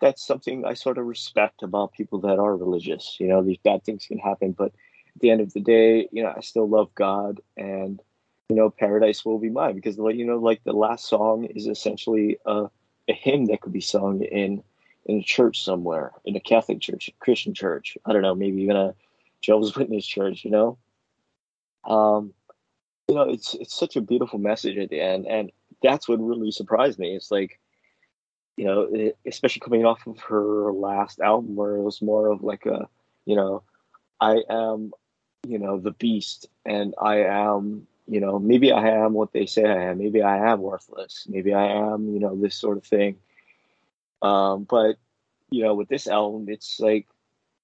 that's 0.02 0.26
something 0.26 0.66
I 0.66 0.74
sort 0.74 0.98
of 0.98 1.06
respect 1.06 1.62
about 1.62 1.92
people 1.92 2.20
that 2.22 2.40
are 2.40 2.56
religious. 2.56 3.18
You 3.20 3.28
know, 3.28 3.44
these 3.44 3.58
bad 3.58 3.84
things 3.84 4.06
can 4.06 4.18
happen, 4.18 4.54
but 4.54 4.72
at 5.16 5.22
the 5.22 5.30
end 5.30 5.42
of 5.42 5.54
the 5.54 5.60
day, 5.60 6.08
you 6.12 6.24
know, 6.24 6.34
I 6.36 6.40
still 6.42 6.68
love 6.68 6.94
God 6.96 7.42
and 7.58 8.02
you 8.50 8.56
know, 8.56 8.72
paradise 8.72 9.24
will 9.24 9.38
be 9.38 9.50
mine 9.50 9.76
because 9.76 9.98
you 9.98 10.26
know, 10.26 10.38
like 10.38 10.64
the 10.64 10.74
last 10.74 11.08
song 11.08 11.46
is 11.46 11.68
essentially 11.68 12.40
a, 12.46 12.66
a 13.08 13.14
hymn 13.14 13.46
that 13.46 13.62
could 13.62 13.74
be 13.74 13.82
sung 13.82 14.24
in 14.24 14.64
in 15.10 15.20
a 15.20 15.24
church 15.24 15.64
somewhere, 15.64 16.12
in 16.24 16.36
a 16.36 16.40
Catholic 16.40 16.80
church, 16.80 17.08
a 17.08 17.24
Christian 17.24 17.54
church. 17.54 17.98
I 18.06 18.14
don't 18.14 18.22
know, 18.22 18.36
maybe 18.36 18.62
even 18.62 18.76
a 18.76 18.94
Jehovah's 19.42 19.76
Witness 19.76 20.06
church, 20.06 20.46
you 20.46 20.52
know. 20.52 20.78
Um, 21.84 22.34
you 23.08 23.16
know, 23.16 23.24
it's 23.24 23.56
it's 23.56 23.78
such 23.78 23.96
a 23.96 24.02
beautiful 24.02 24.38
message 24.38 24.78
at 24.78 24.90
the 24.90 25.02
end, 25.02 25.26
and 25.26 25.52
that's 25.82 26.08
what 26.08 26.20
really 26.20 26.52
surprised 26.52 27.00
me. 27.00 27.16
It's 27.16 27.32
like, 27.32 27.60
you 28.56 28.66
know, 28.66 28.88
it, 28.92 29.18
especially 29.26 29.62
coming 29.62 29.86
off 29.86 30.06
of 30.06 30.20
her 30.20 30.72
last 30.72 31.20
album, 31.20 31.56
where 31.56 31.76
it 31.76 31.82
was 31.82 32.02
more 32.02 32.28
of 32.28 32.44
like 32.44 32.68
a, 32.68 32.88
you 33.26 33.36
know, 33.36 33.64
I 34.22 34.44
am 34.50 34.92
you 35.48 35.58
know 35.58 35.80
the 35.80 35.92
beast 35.92 36.48
and 36.66 36.94
i 37.02 37.20
am 37.20 37.88
you 38.08 38.20
know 38.20 38.40
maybe 38.40 38.74
i 38.74 38.90
am 38.90 39.14
what 39.14 39.32
they 39.32 39.46
say 39.46 39.64
i 39.64 39.84
am 39.84 39.98
maybe 39.98 40.22
i 40.22 40.52
am 40.52 40.62
worthless 40.62 41.26
maybe 41.30 41.54
i 41.54 41.66
am 41.66 42.14
you 42.14 42.20
know 42.20 42.36
this 42.36 42.56
sort 42.56 42.78
of 42.78 42.84
thing 42.84 43.16
um 44.22 44.64
but 44.64 44.98
you 45.50 45.64
know 45.64 45.74
with 45.74 45.88
this 45.90 46.08
album 46.08 46.46
it's 46.50 46.80
like 46.80 47.08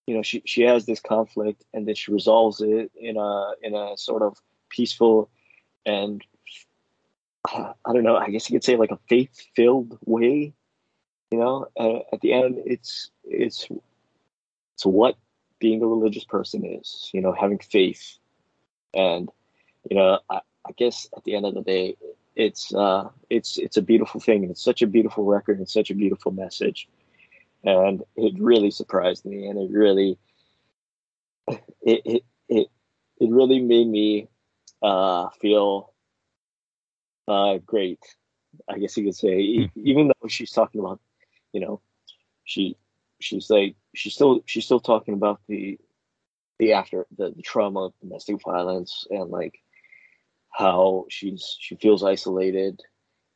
you 0.08 0.16
know 0.16 0.22
she 0.22 0.42
she 0.46 0.62
has 0.62 0.86
this 0.86 1.00
conflict 1.00 1.64
and 1.74 1.88
then 1.88 1.96
she 1.96 2.12
resolves 2.12 2.62
it 2.62 2.92
in 2.96 3.18
a 3.18 3.52
in 3.62 3.76
a 3.76 3.98
sort 3.98 4.22
of 4.22 4.38
peaceful 4.70 5.30
and 5.86 6.24
i 7.54 7.94
don't 7.94 8.04
know 8.04 8.16
i 8.16 8.30
guess 8.30 8.50
you 8.50 8.56
could 8.56 8.64
say 8.64 8.76
like 8.76 8.92
a 8.92 9.00
faith 9.08 9.48
filled 9.56 9.98
way 10.06 10.54
you 11.32 11.38
know 11.38 11.68
at 12.12 12.22
the 12.22 12.34
end 12.34 12.62
it's 12.66 13.12
it's 13.24 13.68
it's 14.74 14.86
what 14.86 15.16
being 15.60 15.82
a 15.82 15.88
religious 15.88 16.24
person 16.24 16.66
is, 16.66 17.10
you 17.14 17.22
know, 17.22 17.32
having 17.32 17.60
faith. 17.60 18.18
And, 18.94 19.30
you 19.90 19.98
know, 19.98 20.20
I, 20.30 20.42
I 20.66 20.72
guess 20.78 21.08
at 21.16 21.24
the 21.24 21.36
end 21.36 21.46
of 21.46 21.54
the 21.54 21.62
day, 21.62 21.96
it's 22.36 22.74
uh, 22.74 23.10
it's 23.30 23.58
it's 23.58 23.78
a 23.78 23.82
beautiful 23.82 24.20
thing. 24.20 24.44
And 24.44 24.52
it's 24.52 24.64
such 24.64 24.82
a 24.82 24.88
beautiful 24.88 25.24
record 25.24 25.58
and 25.58 25.70
such 25.70 25.90
a 25.90 25.96
beautiful 25.96 26.32
message, 26.32 26.88
and 27.64 28.04
it 28.16 28.34
really 28.40 28.72
surprised 28.72 29.26
me, 29.26 29.48
and 29.48 29.60
it 29.60 29.72
really 29.72 30.18
it 31.48 32.02
it 32.06 32.24
it, 32.50 32.68
it 33.20 33.30
really 33.30 33.60
made 33.62 33.88
me 33.88 34.28
uh, 34.82 35.30
feel 35.42 35.94
uh, 37.28 37.58
great. 37.66 38.00
I 38.70 38.80
guess 38.80 38.96
you 38.98 39.06
could 39.06 39.16
say, 39.16 39.38
mm. 39.38 39.72
even 39.76 40.08
though 40.08 40.28
she's 40.28 40.52
talking 40.52 40.80
about, 40.80 41.00
you 41.52 41.60
know, 41.60 41.82
she 42.44 42.78
she's 43.20 43.50
like 43.50 43.76
she's 43.94 44.14
still 44.14 44.42
she's 44.46 44.66
still 44.66 44.80
talking 44.80 45.14
about 45.14 45.42
the 45.48 45.78
the 46.60 46.74
after 46.74 47.06
the, 47.18 47.32
the 47.32 47.42
trauma 47.42 47.86
of 47.86 47.94
domestic 48.02 48.42
violence 48.44 49.08
and 49.10 49.30
like 49.30 49.62
how 50.58 51.06
she's 51.10 51.58
she 51.60 51.76
feels 51.76 52.04
isolated 52.04 52.82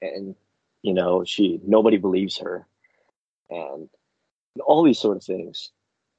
and 0.02 0.36
you 0.82 0.94
know 0.94 1.24
she 1.24 1.60
nobody 1.66 1.98
believes 1.98 2.38
her 2.38 2.68
and 3.50 3.90
all 4.66 4.84
these 4.84 5.00
sort 5.00 5.18
of 5.18 5.24
things. 5.24 5.72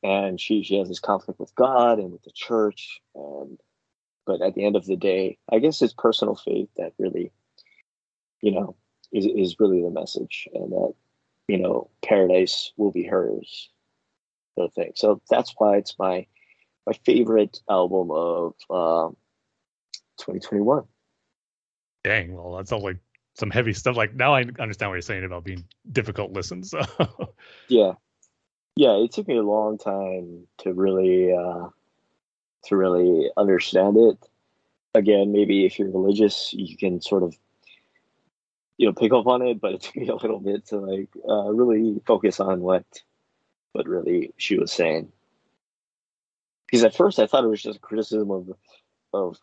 And 0.03 0.41
she 0.41 0.63
she 0.63 0.79
has 0.79 0.89
this 0.89 1.01
conflict 1.01 1.39
with 1.39 1.55
god 1.55 1.99
and 1.99 2.11
with 2.13 2.23
the 2.23 2.33
church 2.33 3.01
and 3.15 3.59
but 4.27 4.41
at 4.41 4.55
the 4.55 4.65
end 4.65 4.77
of 4.77 4.87
the 4.87 4.97
day 4.97 5.37
i 5.53 5.59
guess 5.59 5.83
it's 5.83 5.93
personal 5.93 6.35
faith 6.35 6.71
that 6.79 6.95
really 6.99 7.33
you 8.41 8.53
know 8.53 8.77
is, 9.13 9.27
is 9.27 9.57
really 9.61 9.83
the 9.83 9.91
message 9.91 10.49
and 10.55 10.73
that 10.73 10.95
you 11.49 11.59
know 11.59 11.91
paradise 12.03 12.73
will 12.79 12.93
be 12.93 13.05
hers 13.05 13.69
sort 14.55 14.69
of 14.69 14.75
thing. 14.75 14.93
So 14.95 15.21
that's 15.31 15.55
why 15.59 15.77
it's 15.77 15.99
my 15.99 16.27
my 16.87 16.93
favorite 17.05 17.61
album 17.69 18.11
of 18.11 18.55
uh, 18.71 19.15
2021. 20.21 20.85
Dang, 22.05 22.35
well, 22.35 22.57
that's 22.57 22.73
all 22.73 22.83
like 22.83 22.99
some 23.35 23.51
heavy 23.51 23.73
stuff. 23.73 23.97
Like 23.97 24.15
now, 24.15 24.35
I 24.35 24.45
understand 24.59 24.91
what 24.91 24.95
you're 24.95 25.03
saying 25.03 25.25
about 25.25 25.45
being 25.45 25.65
difficult 25.91 26.33
listens. 26.33 26.71
So. 26.71 26.81
yeah, 27.69 27.93
yeah, 28.77 28.97
it 28.97 29.13
took 29.13 29.29
me 29.29 29.37
a 29.37 29.43
long 29.43 29.79
time 29.79 30.47
to 30.59 30.73
really 30.73 31.33
uh, 31.33 31.69
to 32.65 32.77
really 32.77 33.31
understand 33.37 33.97
it. 33.97 34.19
Again, 34.95 35.33
maybe 35.33 35.67
if 35.67 35.79
you're 35.79 35.91
religious, 35.91 36.53
you 36.53 36.77
can 36.77 37.01
sort 37.01 37.23
of 37.23 37.37
you 38.79 38.87
know 38.87 38.93
pick 38.93 39.13
up 39.13 39.27
on 39.27 39.43
it, 39.43 39.61
but 39.61 39.75
it 39.75 39.81
took 39.83 39.97
me 39.97 40.09
a 40.09 40.17
little 40.17 40.41
bit 40.41 40.67
to 40.69 40.79
like 40.79 41.11
uh, 41.29 41.51
really 41.51 42.01
focus 42.07 42.41
on 42.41 42.61
what 42.61 42.85
what 43.73 43.87
really 43.87 44.33
she 44.37 44.59
was 44.59 44.73
saying 44.73 45.13
because 46.71 46.85
at 46.85 46.95
first 46.95 47.19
I 47.19 47.27
thought 47.27 47.45
it 47.45 47.49
was 47.49 47.63
just 47.63 47.79
a 47.79 47.81
criticism 47.81 48.31
of 48.31 48.51
of 49.13 49.39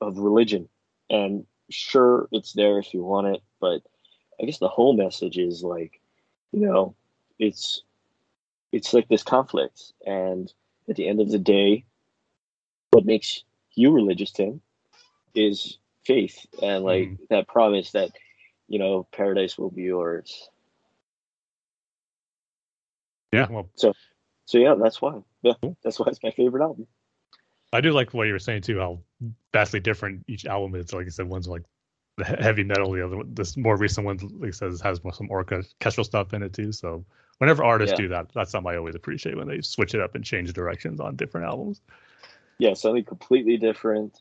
of 0.00 0.18
religion, 0.18 0.68
and 1.10 1.44
sure 1.70 2.28
it's 2.32 2.52
there 2.52 2.78
if 2.78 2.94
you 2.94 3.02
want 3.02 3.26
it, 3.28 3.42
but 3.60 3.82
I 4.40 4.44
guess 4.44 4.58
the 4.58 4.68
whole 4.68 4.96
message 4.96 5.38
is 5.38 5.62
like, 5.62 6.00
you 6.52 6.60
know, 6.60 6.94
it's 7.38 7.82
it's 8.72 8.92
like 8.92 9.08
this 9.08 9.22
conflict, 9.22 9.92
and 10.06 10.52
at 10.88 10.96
the 10.96 11.08
end 11.08 11.20
of 11.20 11.30
the 11.30 11.38
day, 11.38 11.84
what 12.90 13.04
makes 13.04 13.42
you 13.74 13.92
religious, 13.92 14.30
Tim, 14.30 14.60
is 15.34 15.78
faith 16.04 16.46
and 16.62 16.84
like 16.84 17.08
mm. 17.08 17.18
that 17.28 17.46
promise 17.48 17.92
that 17.92 18.10
you 18.66 18.78
know 18.78 19.06
paradise 19.12 19.58
will 19.58 19.70
be 19.70 19.82
yours. 19.82 20.48
Yeah, 23.32 23.46
well, 23.50 23.68
so 23.74 23.92
so 24.46 24.58
yeah, 24.58 24.74
that's 24.80 25.02
why. 25.02 25.20
Yeah, 25.42 25.52
that's 25.84 25.98
why 25.98 26.06
it's 26.08 26.22
my 26.22 26.30
favorite 26.30 26.62
album. 26.62 26.86
I 27.72 27.80
do 27.80 27.92
like 27.92 28.14
what 28.14 28.26
you 28.26 28.32
were 28.32 28.38
saying 28.38 28.62
too. 28.62 28.78
How 28.78 29.00
vastly 29.52 29.80
different 29.80 30.24
each 30.28 30.46
album 30.46 30.74
is. 30.74 30.92
Like 30.92 31.06
I 31.06 31.10
said, 31.10 31.28
one's 31.28 31.48
like 31.48 31.62
the 32.16 32.24
heavy 32.24 32.64
metal. 32.64 32.92
The 32.92 33.04
other, 33.04 33.16
one, 33.18 33.34
this 33.34 33.56
more 33.56 33.76
recent 33.76 34.06
one, 34.06 34.18
like 34.38 34.48
I 34.48 34.50
says, 34.52 34.80
has 34.80 35.00
some 35.12 35.30
orchestral 35.30 36.04
stuff 36.04 36.32
in 36.34 36.42
it 36.42 36.52
too. 36.52 36.72
So 36.72 37.04
whenever 37.38 37.64
artists 37.64 37.92
yeah. 37.92 38.04
do 38.04 38.08
that, 38.08 38.30
that's 38.34 38.50
something 38.50 38.72
I 38.72 38.76
always 38.76 38.94
appreciate 38.94 39.36
when 39.36 39.48
they 39.48 39.60
switch 39.60 39.94
it 39.94 40.00
up 40.00 40.14
and 40.14 40.24
change 40.24 40.52
directions 40.52 41.00
on 41.00 41.16
different 41.16 41.46
albums. 41.46 41.80
Yeah, 42.58 42.74
something 42.74 43.04
completely 43.04 43.56
different. 43.56 44.20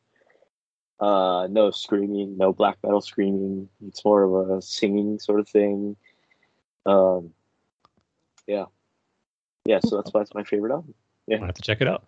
Uh, 1.00 1.48
no 1.50 1.70
screaming, 1.70 2.38
no 2.38 2.52
black 2.54 2.78
metal 2.84 3.02
screaming. 3.02 3.70
It's 3.88 4.04
more 4.04 4.24
of 4.24 4.50
a 4.50 4.62
singing 4.62 5.20
sort 5.20 5.40
of 5.40 5.48
thing. 5.48 5.96
Um, 6.86 7.34
yeah, 8.48 8.66
yeah, 9.66 9.80
so 9.84 9.98
that's 9.98 10.14
why 10.14 10.22
it's 10.22 10.34
my 10.34 10.44
favorite 10.44 10.72
album. 10.72 10.94
Yeah, 11.28 11.42
I 11.42 11.46
have 11.46 11.56
to 11.56 11.62
check 11.62 11.82
it 11.82 11.88
out. 11.88 12.06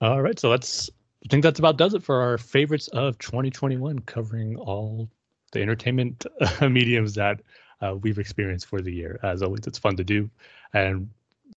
All 0.00 0.22
right, 0.22 0.38
so 0.38 0.50
that's 0.50 0.90
I 1.24 1.28
think 1.28 1.42
that's 1.42 1.58
about 1.58 1.78
does 1.78 1.94
it 1.94 2.02
for 2.02 2.20
our 2.20 2.36
favorites 2.36 2.88
of 2.88 3.18
2021, 3.18 4.00
covering 4.00 4.56
all 4.56 5.08
the 5.52 5.62
entertainment 5.62 6.26
mediums 6.60 7.14
that 7.14 7.40
uh, 7.80 7.96
we've 7.96 8.18
experienced 8.18 8.66
for 8.66 8.80
the 8.80 8.92
year. 8.92 9.18
As 9.22 9.42
always, 9.42 9.66
it's 9.66 9.78
fun 9.78 9.96
to 9.96 10.04
do, 10.04 10.28
and 10.72 11.08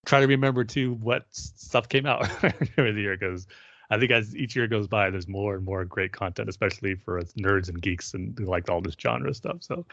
try 0.06 0.22
to 0.22 0.28
remember 0.28 0.64
too 0.64 0.94
what 0.96 1.26
stuff 1.32 1.90
came 1.90 2.06
out 2.06 2.30
during 2.76 2.96
the 2.96 3.02
year 3.02 3.18
because 3.18 3.48
I 3.90 3.98
think 3.98 4.12
as 4.12 4.36
each 4.36 4.56
year 4.56 4.68
goes 4.68 4.88
by, 4.88 5.10
there's 5.10 5.28
more 5.28 5.56
and 5.56 5.66
more 5.66 5.86
great 5.86 6.12
content, 6.12 6.50
especially 6.50 6.96
for 6.96 7.20
us 7.20 7.34
nerds 7.34 7.70
and 7.70 7.82
geeks 7.82 8.14
and 8.14 8.38
who 8.38 8.46
like 8.46 8.70
all 8.70 8.82
this 8.82 8.96
genre 9.00 9.34
stuff. 9.34 9.58
So 9.62 9.86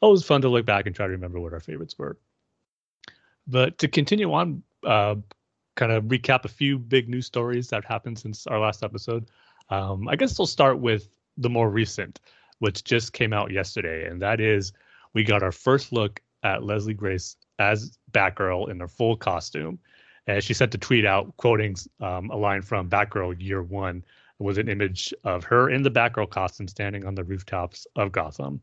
always 0.00 0.24
fun 0.24 0.42
to 0.42 0.48
look 0.48 0.66
back 0.66 0.86
and 0.86 0.94
try 0.94 1.06
to 1.06 1.12
remember 1.12 1.40
what 1.40 1.52
our 1.52 1.60
favorites 1.60 1.98
were. 1.98 2.16
But 3.46 3.78
to 3.78 3.88
continue 3.88 4.32
on, 4.32 4.62
uh, 4.84 5.16
kind 5.76 5.92
of 5.92 6.04
recap 6.04 6.44
a 6.44 6.48
few 6.48 6.78
big 6.78 7.08
news 7.08 7.26
stories 7.26 7.68
that 7.68 7.84
happened 7.84 8.18
since 8.18 8.46
our 8.46 8.58
last 8.58 8.82
episode. 8.82 9.26
Um, 9.70 10.08
I 10.08 10.16
guess 10.16 10.38
we'll 10.38 10.46
start 10.46 10.78
with 10.78 11.08
the 11.36 11.50
more 11.50 11.70
recent, 11.70 12.20
which 12.58 12.82
just 12.82 13.12
came 13.12 13.32
out 13.32 13.52
yesterday, 13.52 14.08
and 14.08 14.20
that 14.22 14.40
is 14.40 14.72
we 15.14 15.22
got 15.22 15.42
our 15.42 15.52
first 15.52 15.92
look 15.92 16.20
at 16.42 16.62
Leslie 16.62 16.94
Grace 16.94 17.36
as 17.58 17.98
Batgirl 18.12 18.70
in 18.70 18.80
her 18.80 18.88
full 18.88 19.16
costume. 19.16 19.78
And 20.26 20.42
she 20.42 20.54
sent 20.54 20.74
a 20.74 20.78
tweet 20.78 21.06
out 21.06 21.36
quoting 21.36 21.76
um, 22.00 22.30
a 22.30 22.36
line 22.36 22.62
from 22.62 22.90
Batgirl 22.90 23.40
Year 23.40 23.62
One. 23.62 24.04
Was 24.38 24.58
an 24.58 24.68
image 24.68 25.14
of 25.24 25.44
her 25.44 25.70
in 25.70 25.82
the 25.82 25.90
Batgirl 25.90 26.28
costume 26.28 26.68
standing 26.68 27.06
on 27.06 27.14
the 27.14 27.24
rooftops 27.24 27.86
of 27.96 28.12
Gotham. 28.12 28.60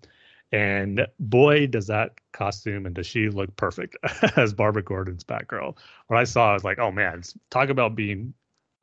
And 0.53 1.07
boy, 1.19 1.65
does 1.65 1.87
that 1.87 2.11
costume 2.31 2.85
and 2.85 2.93
does 2.93 3.07
she 3.07 3.27
look 3.27 3.55
perfect 3.55 3.97
as 4.37 4.53
Barbara 4.53 4.83
Gordon's 4.83 5.23
Batgirl. 5.23 5.75
What 6.07 6.19
I 6.19 6.25
saw, 6.25 6.51
I 6.51 6.53
was 6.53 6.63
like, 6.63 6.77
oh 6.77 6.91
man, 6.91 7.23
talk 7.49 7.69
about 7.69 7.95
being 7.95 8.35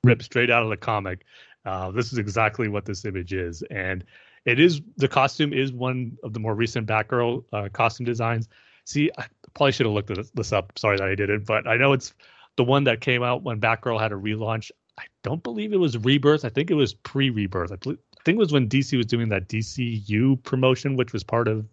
ripped 0.03 0.25
straight 0.25 0.51
out 0.51 0.65
of 0.65 0.69
the 0.69 0.77
comic. 0.77 1.25
Uh, 1.65 1.93
this 1.93 2.13
is 2.13 2.19
exactly 2.19 2.67
what 2.67 2.87
this 2.87 3.05
image 3.05 3.33
is. 3.33 3.63
And 3.71 4.05
it 4.47 4.59
is 4.59 4.81
the 4.97 5.07
costume 5.07 5.53
is 5.53 5.73
one 5.73 6.19
of 6.25 6.33
the 6.33 6.41
more 6.41 6.57
recent 6.57 6.89
Batgirl 6.89 7.45
uh, 7.53 7.69
costume 7.73 8.05
designs. 8.05 8.49
See, 8.85 9.13
I 9.17 9.27
probably 9.55 9.71
should 9.71 9.87
have 9.87 9.95
looked 9.95 10.35
this 10.35 10.53
up. 10.53 10.77
Sorry 10.77 10.97
that 10.97 11.09
I 11.09 11.15
didn't, 11.15 11.47
but 11.47 11.69
I 11.69 11.77
know 11.77 11.93
it's 11.93 12.15
the 12.57 12.65
one 12.65 12.83
that 12.85 13.01
came 13.01 13.23
out 13.23 13.45
when 13.45 13.61
Batgirl 13.61 14.01
had 14.01 14.11
a 14.11 14.17
relaunch. 14.17 14.73
I 14.99 15.05
don't 15.23 15.43
believe 15.43 15.73
it 15.73 15.77
was 15.77 15.97
Rebirth. 15.97 16.45
I 16.45 16.49
think 16.49 16.71
it 16.71 16.75
was 16.75 16.95
pre-Rebirth. 16.95 17.71
I 17.71 17.77
believe, 17.77 17.99
I 18.21 18.23
think 18.23 18.37
it 18.37 18.39
was 18.39 18.53
when 18.53 18.69
DC 18.69 18.95
was 18.99 19.07
doing 19.07 19.31
that 19.31 19.49
DCU 19.49 20.43
promotion, 20.43 20.95
which 20.95 21.15
was 21.15 21.25
part 21.25 21.49
of 21.49 21.67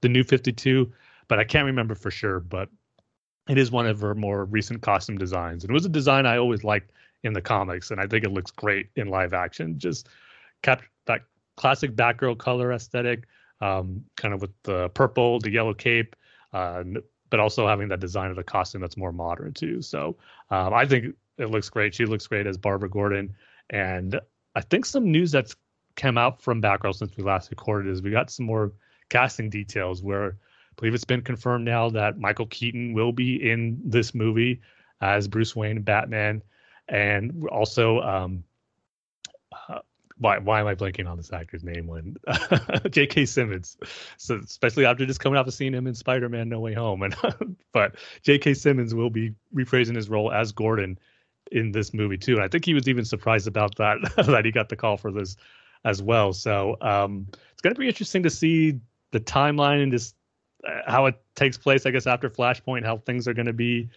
the 0.00 0.08
new 0.08 0.24
52, 0.24 0.90
but 1.28 1.38
I 1.38 1.44
can't 1.44 1.66
remember 1.66 1.94
for 1.94 2.10
sure. 2.10 2.40
But 2.40 2.70
it 3.50 3.58
is 3.58 3.70
one 3.70 3.86
of 3.86 4.00
her 4.00 4.14
more 4.14 4.46
recent 4.46 4.80
costume 4.80 5.18
designs. 5.18 5.62
And 5.62 5.70
it 5.70 5.74
was 5.74 5.84
a 5.84 5.90
design 5.90 6.24
I 6.24 6.38
always 6.38 6.64
liked 6.64 6.92
in 7.22 7.34
the 7.34 7.42
comics. 7.42 7.90
And 7.90 8.00
I 8.00 8.06
think 8.06 8.24
it 8.24 8.30
looks 8.30 8.50
great 8.50 8.88
in 8.96 9.08
live 9.08 9.34
action. 9.34 9.78
Just 9.78 10.08
kept 10.62 10.84
that 11.04 11.20
classic 11.58 11.94
Batgirl 11.94 12.38
color 12.38 12.72
aesthetic, 12.72 13.26
um, 13.60 14.02
kind 14.16 14.32
of 14.32 14.40
with 14.40 14.52
the 14.62 14.88
purple, 14.90 15.38
the 15.40 15.50
yellow 15.50 15.74
cape, 15.74 16.16
uh, 16.54 16.82
but 17.28 17.40
also 17.40 17.66
having 17.66 17.88
that 17.88 18.00
design 18.00 18.30
of 18.30 18.36
the 18.36 18.42
costume 18.42 18.80
that's 18.80 18.96
more 18.96 19.12
modern 19.12 19.52
too. 19.52 19.82
So 19.82 20.16
um, 20.48 20.72
I 20.72 20.86
think 20.86 21.14
it 21.36 21.50
looks 21.50 21.68
great. 21.68 21.94
She 21.94 22.06
looks 22.06 22.26
great 22.26 22.46
as 22.46 22.56
Barbara 22.56 22.88
Gordon. 22.88 23.34
And 23.68 24.18
I 24.54 24.62
think 24.62 24.86
some 24.86 25.12
news 25.12 25.30
that's 25.30 25.54
come 26.00 26.16
out 26.16 26.40
from 26.40 26.62
Batgirl 26.62 26.94
since 26.94 27.16
we 27.16 27.22
last 27.22 27.50
recorded 27.50 27.90
is 27.90 28.00
we 28.00 28.10
got 28.10 28.30
some 28.30 28.46
more 28.46 28.72
casting 29.10 29.50
details 29.50 30.02
where 30.02 30.28
I 30.28 30.72
believe 30.76 30.94
it's 30.94 31.04
been 31.04 31.20
confirmed 31.20 31.66
now 31.66 31.90
that 31.90 32.18
Michael 32.18 32.46
Keaton 32.46 32.94
will 32.94 33.12
be 33.12 33.50
in 33.50 33.78
this 33.84 34.14
movie 34.14 34.62
as 35.00 35.28
Bruce 35.28 35.54
Wayne 35.54 35.82
Batman, 35.82 36.42
and 36.88 37.46
also 37.48 38.00
um, 38.00 38.44
uh, 39.68 39.80
why 40.16 40.38
why 40.38 40.60
am 40.60 40.66
I 40.66 40.74
blanking 40.74 41.08
on 41.08 41.16
this 41.16 41.32
actor's 41.32 41.64
name 41.64 41.86
when 41.86 42.16
J.K. 42.90 43.26
Simmons? 43.26 43.76
So 44.16 44.36
especially 44.36 44.86
after 44.86 45.04
just 45.04 45.20
coming 45.20 45.38
off 45.38 45.46
of 45.46 45.54
seeing 45.54 45.74
him 45.74 45.86
in 45.86 45.94
Spider-Man: 45.94 46.48
No 46.48 46.60
Way 46.60 46.74
Home, 46.74 47.02
and 47.02 47.14
but 47.72 47.96
J.K. 48.22 48.54
Simmons 48.54 48.94
will 48.94 49.10
be 49.10 49.34
rephrasing 49.54 49.96
his 49.96 50.08
role 50.08 50.32
as 50.32 50.52
Gordon 50.52 50.98
in 51.52 51.72
this 51.72 51.92
movie 51.92 52.18
too. 52.18 52.34
And 52.34 52.42
I 52.42 52.48
think 52.48 52.64
he 52.64 52.74
was 52.74 52.88
even 52.88 53.04
surprised 53.04 53.48
about 53.48 53.76
that 53.76 53.98
that 54.26 54.44
he 54.44 54.52
got 54.52 54.68
the 54.68 54.76
call 54.76 54.96
for 54.96 55.10
this 55.10 55.36
as 55.84 56.02
well. 56.02 56.32
So 56.32 56.76
um, 56.80 57.26
it's 57.52 57.62
going 57.62 57.74
to 57.74 57.80
be 57.80 57.88
interesting 57.88 58.22
to 58.22 58.30
see 58.30 58.78
the 59.12 59.20
timeline 59.20 59.82
and 59.82 59.92
just 59.92 60.14
uh, 60.66 60.80
how 60.86 61.06
it 61.06 61.20
takes 61.34 61.56
place. 61.58 61.86
I 61.86 61.90
guess 61.90 62.06
after 62.06 62.28
Flashpoint, 62.30 62.84
how 62.84 62.98
things 62.98 63.26
are 63.26 63.34
going 63.34 63.46
to 63.46 63.52
be, 63.52 63.88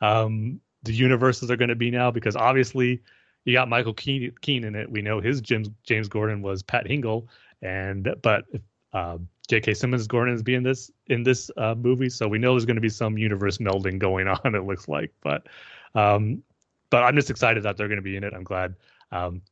um, 0.00 0.60
the 0.82 0.92
universes 0.92 1.50
are 1.50 1.56
going 1.56 1.68
to 1.68 1.76
be 1.76 1.90
now, 1.90 2.10
because 2.10 2.36
obviously 2.36 3.02
you 3.44 3.52
got 3.52 3.68
Michael 3.68 3.94
Keaton, 3.94 4.64
in 4.64 4.74
it. 4.74 4.90
We 4.90 5.02
know 5.02 5.20
his 5.20 5.40
James 5.40 5.68
James 5.84 6.08
Gordon 6.08 6.42
was 6.42 6.62
Pat 6.62 6.86
Hingle, 6.86 7.26
And 7.60 8.14
but 8.22 8.44
uh, 8.92 9.18
J.K. 9.48 9.74
Simmons 9.74 10.06
Gordon 10.06 10.34
is 10.34 10.42
being 10.42 10.62
this 10.62 10.90
in 11.08 11.22
this 11.22 11.50
uh, 11.56 11.74
movie, 11.74 12.08
so 12.08 12.28
we 12.28 12.38
know 12.38 12.52
there's 12.52 12.64
going 12.64 12.76
to 12.76 12.82
be 12.82 12.88
some 12.88 13.18
universe 13.18 13.58
melding 13.58 13.98
going 13.98 14.28
on. 14.44 14.54
It 14.54 14.64
looks 14.64 14.88
like, 14.88 15.12
but 15.22 15.46
um, 15.94 16.42
but 16.90 17.02
I'm 17.02 17.16
just 17.16 17.30
excited 17.30 17.62
that 17.64 17.76
they're 17.76 17.88
going 17.88 17.96
to 17.98 18.02
be 18.02 18.16
in 18.16 18.24
it. 18.24 18.32
I'm 18.34 18.44
glad. 18.44 18.76
Um, 19.10 19.42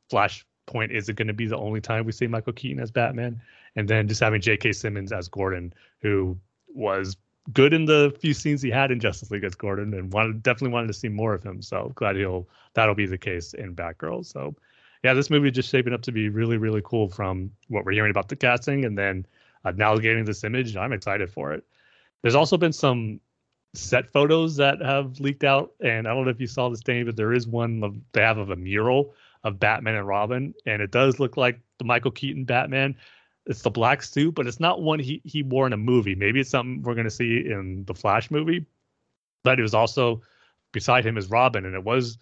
Flashpoint 0.71 0.91
is 0.91 1.09
it 1.09 1.15
going 1.15 1.27
to 1.27 1.33
be 1.33 1.47
the 1.47 1.57
only 1.57 1.81
time 1.81 2.05
we 2.05 2.11
see 2.11 2.27
Michael 2.27 2.53
Keaton 2.53 2.81
as 2.81 2.91
Batman, 2.91 3.41
and 3.75 3.87
then 3.87 4.07
just 4.07 4.21
having 4.21 4.41
J.K. 4.41 4.73
Simmons 4.73 5.11
as 5.11 5.27
Gordon, 5.27 5.73
who 6.01 6.37
was 6.73 7.17
good 7.53 7.73
in 7.73 7.85
the 7.85 8.15
few 8.19 8.33
scenes 8.33 8.61
he 8.61 8.69
had 8.69 8.91
in 8.91 8.99
Justice 8.99 9.31
League 9.31 9.43
as 9.43 9.55
Gordon, 9.55 9.93
and 9.93 10.11
wanted 10.13 10.43
definitely 10.43 10.73
wanted 10.73 10.87
to 10.87 10.93
see 10.93 11.09
more 11.09 11.33
of 11.33 11.43
him. 11.43 11.61
So 11.61 11.91
glad 11.95 12.15
he'll 12.15 12.47
that'll 12.73 12.95
be 12.95 13.05
the 13.05 13.17
case 13.17 13.53
in 13.53 13.75
Batgirl. 13.75 14.25
So 14.25 14.55
yeah, 15.03 15.13
this 15.13 15.29
movie 15.29 15.49
is 15.49 15.55
just 15.55 15.69
shaping 15.69 15.93
up 15.93 16.01
to 16.03 16.11
be 16.11 16.29
really 16.29 16.57
really 16.57 16.81
cool 16.83 17.09
from 17.09 17.51
what 17.67 17.85
we're 17.85 17.93
hearing 17.93 18.11
about 18.11 18.29
the 18.29 18.35
casting, 18.35 18.85
and 18.85 18.97
then 18.97 19.25
uh, 19.65 19.71
now 19.71 19.95
getting 19.97 20.25
this 20.25 20.43
image. 20.43 20.75
I'm 20.75 20.93
excited 20.93 21.29
for 21.29 21.53
it. 21.53 21.63
There's 22.21 22.35
also 22.35 22.57
been 22.57 22.73
some 22.73 23.19
set 23.73 24.11
photos 24.11 24.57
that 24.57 24.81
have 24.81 25.19
leaked 25.19 25.43
out, 25.43 25.71
and 25.79 26.07
I 26.07 26.13
don't 26.13 26.25
know 26.25 26.31
if 26.31 26.41
you 26.41 26.47
saw 26.47 26.69
this, 26.69 26.81
Danny, 26.81 27.03
but 27.03 27.15
there 27.15 27.33
is 27.33 27.47
one 27.47 28.03
they 28.11 28.21
have 28.21 28.37
of 28.37 28.49
a 28.49 28.55
mural 28.55 29.13
of 29.43 29.59
Batman 29.59 29.95
and 29.95 30.07
Robin, 30.07 30.53
and 30.65 30.81
it 30.81 30.91
does 30.91 31.19
look 31.19 31.37
like 31.37 31.59
the 31.79 31.85
Michael 31.85 32.11
Keaton 32.11 32.45
Batman 32.45 32.95
it's 33.45 33.61
the 33.61 33.71
black 33.71 34.03
suit, 34.03 34.35
but 34.35 34.47
it's 34.47 34.59
not 34.59 34.81
one 34.81 34.99
he 34.99 35.21
he 35.23 35.43
wore 35.43 35.65
in 35.65 35.73
a 35.73 35.77
movie. 35.77 36.15
Maybe 36.15 36.39
it's 36.39 36.49
something 36.49 36.83
we're 36.83 36.95
gonna 36.95 37.09
see 37.09 37.37
in 37.37 37.83
the 37.85 37.93
Flash 37.93 38.29
movie. 38.29 38.65
But 39.43 39.59
it 39.59 39.63
was 39.63 39.73
also 39.73 40.21
beside 40.71 41.05
him 41.05 41.17
is 41.17 41.29
Robin, 41.29 41.65
and 41.65 41.73
it 41.73 41.83
was 41.83 42.19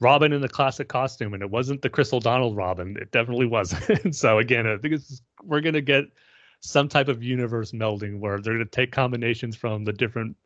Robin 0.00 0.32
in 0.32 0.40
the 0.40 0.48
classic 0.48 0.88
costume, 0.88 1.34
and 1.34 1.42
it 1.42 1.50
wasn't 1.50 1.82
the 1.82 1.90
Chris 1.90 2.12
O'Donnell 2.12 2.54
Robin. 2.54 2.96
It 3.00 3.10
definitely 3.10 3.46
wasn't. 3.46 4.14
so 4.14 4.38
again, 4.38 4.66
I 4.66 4.76
think 4.76 4.94
it's 4.94 5.22
we're 5.42 5.60
gonna 5.60 5.80
get 5.80 6.04
some 6.60 6.88
type 6.88 7.08
of 7.08 7.22
universe 7.22 7.72
melding 7.72 8.20
where 8.20 8.38
they're 8.38 8.54
gonna 8.54 8.66
take 8.66 8.92
combinations 8.92 9.56
from 9.56 9.84
the 9.84 9.92
different 9.92 10.36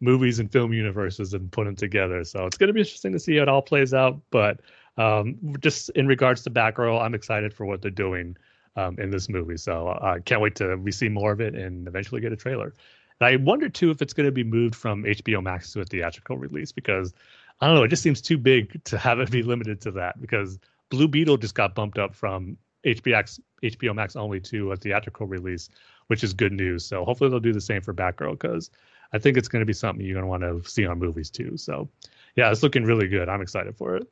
movies 0.00 0.38
and 0.38 0.50
film 0.50 0.72
universes 0.72 1.34
and 1.34 1.50
put 1.50 1.64
them 1.64 1.76
together. 1.76 2.22
So 2.24 2.46
it's 2.46 2.56
gonna 2.56 2.72
be 2.72 2.80
interesting 2.80 3.12
to 3.12 3.18
see 3.18 3.36
how 3.36 3.42
it 3.42 3.48
all 3.48 3.62
plays 3.62 3.92
out. 3.92 4.20
But 4.30 4.60
um, 4.98 5.36
just 5.60 5.90
in 5.90 6.06
regards 6.06 6.42
to 6.42 6.50
Batgirl, 6.50 7.00
I'm 7.00 7.14
excited 7.14 7.54
for 7.54 7.66
what 7.66 7.82
they're 7.82 7.90
doing 7.90 8.36
um, 8.76 8.98
in 8.98 9.10
this 9.10 9.28
movie. 9.28 9.56
So 9.56 9.88
I 9.88 10.16
uh, 10.16 10.18
can't 10.20 10.40
wait 10.40 10.54
to 10.56 10.76
we 10.76 10.92
see 10.92 11.08
more 11.08 11.32
of 11.32 11.40
it 11.40 11.54
and 11.54 11.86
eventually 11.86 12.20
get 12.20 12.32
a 12.32 12.36
trailer. 12.36 12.74
And 13.20 13.28
I 13.28 13.36
wonder 13.36 13.68
too 13.68 13.90
if 13.90 14.02
it's 14.02 14.12
going 14.12 14.26
to 14.26 14.32
be 14.32 14.44
moved 14.44 14.74
from 14.74 15.04
HBO 15.04 15.42
Max 15.42 15.72
to 15.72 15.80
a 15.80 15.84
theatrical 15.84 16.36
release 16.36 16.72
because 16.72 17.14
I 17.60 17.66
don't 17.66 17.76
know, 17.76 17.84
it 17.84 17.88
just 17.88 18.02
seems 18.02 18.20
too 18.20 18.38
big 18.38 18.82
to 18.84 18.98
have 18.98 19.20
it 19.20 19.30
be 19.30 19.42
limited 19.42 19.80
to 19.82 19.92
that 19.92 20.20
because 20.20 20.58
Blue 20.90 21.08
Beetle 21.08 21.36
just 21.36 21.54
got 21.54 21.74
bumped 21.74 21.98
up 21.98 22.14
from 22.14 22.56
HBO 22.84 23.40
HBO 23.62 23.94
Max 23.94 24.16
only 24.16 24.40
to 24.40 24.72
a 24.72 24.76
theatrical 24.76 25.26
release, 25.26 25.68
which 26.08 26.24
is 26.24 26.32
good 26.32 26.52
news. 26.52 26.84
So 26.84 27.04
hopefully 27.04 27.30
they'll 27.30 27.40
do 27.40 27.52
the 27.52 27.60
same 27.60 27.80
for 27.80 27.94
Batgirl 27.94 28.32
because 28.32 28.70
I 29.12 29.18
think 29.18 29.36
it's 29.36 29.48
going 29.48 29.60
to 29.60 29.66
be 29.66 29.72
something 29.72 30.04
you're 30.04 30.20
going 30.20 30.24
to 30.24 30.46
want 30.46 30.64
to 30.64 30.68
see 30.68 30.86
on 30.86 30.98
movies 30.98 31.30
too. 31.30 31.56
So 31.56 31.88
yeah, 32.34 32.50
it's 32.50 32.62
looking 32.62 32.84
really 32.84 33.08
good. 33.08 33.28
I'm 33.28 33.42
excited 33.42 33.76
for 33.76 33.96
it. 33.96 34.08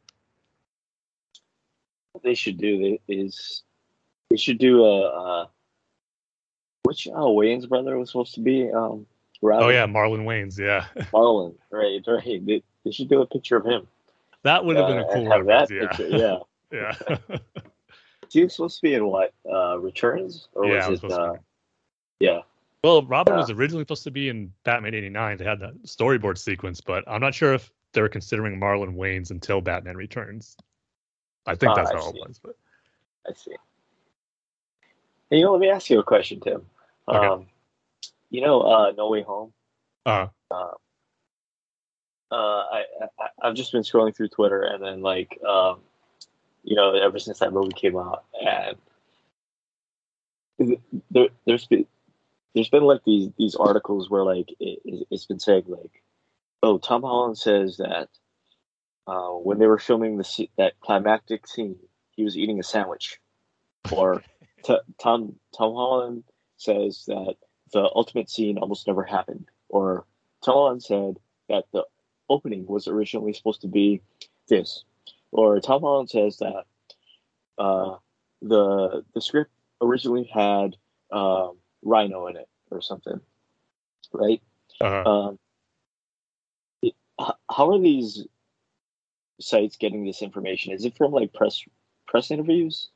What 2.12 2.24
they 2.24 2.34
should 2.34 2.58
do 2.58 2.98
is 3.08 3.62
they 4.30 4.36
should 4.36 4.58
do 4.58 4.84
a 4.84 5.42
uh, 5.42 5.46
which 6.82 7.06
uh, 7.08 7.12
Wayans 7.12 7.68
brother 7.68 7.98
was 7.98 8.10
supposed 8.10 8.34
to 8.34 8.40
be. 8.40 8.70
Um, 8.70 9.06
Robin. 9.42 9.66
Oh 9.66 9.68
yeah, 9.70 9.86
Marlon 9.86 10.24
Wayans, 10.24 10.58
Yeah, 10.58 10.86
Marlon. 11.12 11.54
Right, 11.70 12.02
right. 12.06 12.46
They, 12.46 12.62
they, 12.84 12.90
should 12.90 13.08
do 13.08 13.22
a 13.22 13.26
picture 13.26 13.56
of 13.56 13.64
him. 13.64 13.86
That 14.42 14.64
would 14.64 14.76
have 14.76 14.86
been 14.86 14.98
a 14.98 15.06
uh, 15.06 15.14
cool 15.14 15.30
have 15.30 15.46
that 15.46 15.70
yeah. 15.70 15.86
picture. 15.88 16.08
Yeah. 16.08 16.38
yeah. 16.72 17.38
he 18.28 18.44
was 18.44 18.54
supposed 18.54 18.76
to 18.76 18.82
be 18.82 18.94
in 18.94 19.06
what? 19.06 19.32
Uh, 19.50 19.78
Returns 19.78 20.48
or 20.52 20.66
yeah, 20.66 20.88
was 20.88 21.02
it? 21.02 21.10
Uh, 21.10 21.34
yeah. 22.20 22.40
Well, 22.82 23.02
Robin 23.04 23.36
was 23.36 23.50
originally 23.50 23.82
supposed 23.82 24.04
to 24.04 24.10
be 24.10 24.28
in 24.28 24.52
Batman 24.64 24.94
'89. 24.94 25.38
They 25.38 25.44
had 25.44 25.60
that 25.60 25.82
storyboard 25.84 26.38
sequence, 26.38 26.80
but 26.80 27.04
I'm 27.06 27.20
not 27.20 27.34
sure 27.34 27.54
if 27.54 27.70
they 27.92 28.02
were 28.02 28.08
considering 28.08 28.58
Marlon 28.58 28.94
Wayans 28.96 29.30
until 29.30 29.60
Batman 29.60 29.96
Returns. 29.96 30.56
I 31.46 31.54
think 31.54 31.72
ah, 31.72 31.74
that's 31.74 31.92
how 31.92 32.10
it 32.10 32.14
was. 32.14 32.40
But 32.42 32.56
I 33.28 33.32
see. 33.34 33.56
You 35.30 35.44
know, 35.44 35.52
let 35.52 35.60
me 35.60 35.70
ask 35.70 35.88
you 35.90 36.00
a 36.00 36.04
question, 36.04 36.40
Tim. 36.40 36.66
Okay. 37.08 37.26
Um, 37.26 37.46
you 38.30 38.40
know, 38.40 38.62
uh, 38.62 38.92
No 38.96 39.08
Way 39.08 39.22
Home. 39.22 39.52
Uh-huh. 40.06 40.28
Uh, 40.50 40.74
uh, 42.32 42.34
I, 42.34 42.84
I 43.42 43.46
have 43.46 43.54
just 43.54 43.72
been 43.72 43.82
scrolling 43.82 44.14
through 44.14 44.28
Twitter, 44.28 44.62
and 44.62 44.82
then 44.82 45.02
like, 45.02 45.40
um, 45.46 45.80
you 46.62 46.76
know, 46.76 46.94
ever 46.94 47.18
since 47.18 47.38
that 47.40 47.52
movie 47.52 47.72
came 47.72 47.96
out, 47.96 48.24
and 48.40 48.76
there, 51.10 51.28
there's 51.46 51.66
been 51.66 51.86
there's 52.54 52.68
been 52.68 52.84
like 52.84 53.02
these 53.04 53.30
these 53.38 53.54
articles 53.56 54.10
where 54.10 54.24
like 54.24 54.54
it, 54.60 55.06
has 55.10 55.26
been 55.26 55.40
saying 55.40 55.64
like, 55.66 56.02
oh, 56.62 56.78
Tom 56.78 57.02
Holland 57.02 57.38
says 57.38 57.78
that 57.78 58.08
uh, 59.10 59.30
when 59.30 59.58
they 59.58 59.66
were 59.66 59.78
filming 59.78 60.18
the 60.18 60.48
that 60.56 60.78
climactic 60.80 61.46
scene, 61.46 61.76
he 62.12 62.22
was 62.22 62.36
eating 62.38 62.60
a 62.60 62.62
sandwich, 62.62 63.18
or 63.90 64.22
T- 64.64 64.78
Tom 65.02 65.34
Tom 65.56 65.74
Holland 65.74 66.24
says 66.58 67.04
that 67.08 67.34
the 67.72 67.90
ultimate 67.94 68.30
scene 68.30 68.56
almost 68.58 68.86
never 68.86 69.02
happened, 69.02 69.48
or 69.68 70.04
Tom 70.44 70.54
Holland 70.54 70.82
said 70.84 71.16
that 71.48 71.64
the 71.72 71.84
opening 72.28 72.66
was 72.66 72.86
originally 72.86 73.32
supposed 73.32 73.62
to 73.62 73.66
be 73.66 74.00
this, 74.48 74.84
or 75.32 75.58
Tom 75.60 75.80
Holland 75.80 76.08
says 76.08 76.36
that 76.36 76.64
uh, 77.58 77.96
the 78.40 79.04
the 79.12 79.20
script 79.20 79.50
originally 79.80 80.30
had 80.32 80.76
um, 81.10 81.56
Rhino 81.82 82.28
in 82.28 82.36
it 82.36 82.48
or 82.70 82.80
something, 82.80 83.20
right? 84.12 84.40
Uh-huh. 84.80 85.10
Um, 85.10 85.38
how 87.50 87.72
are 87.72 87.80
these 87.80 88.24
sites 89.40 89.76
getting 89.76 90.04
this 90.04 90.22
information? 90.22 90.72
Is 90.72 90.84
it 90.84 90.96
from 90.96 91.12
like 91.12 91.32
press 91.32 91.62
press 92.06 92.30
interviews? 92.30 92.88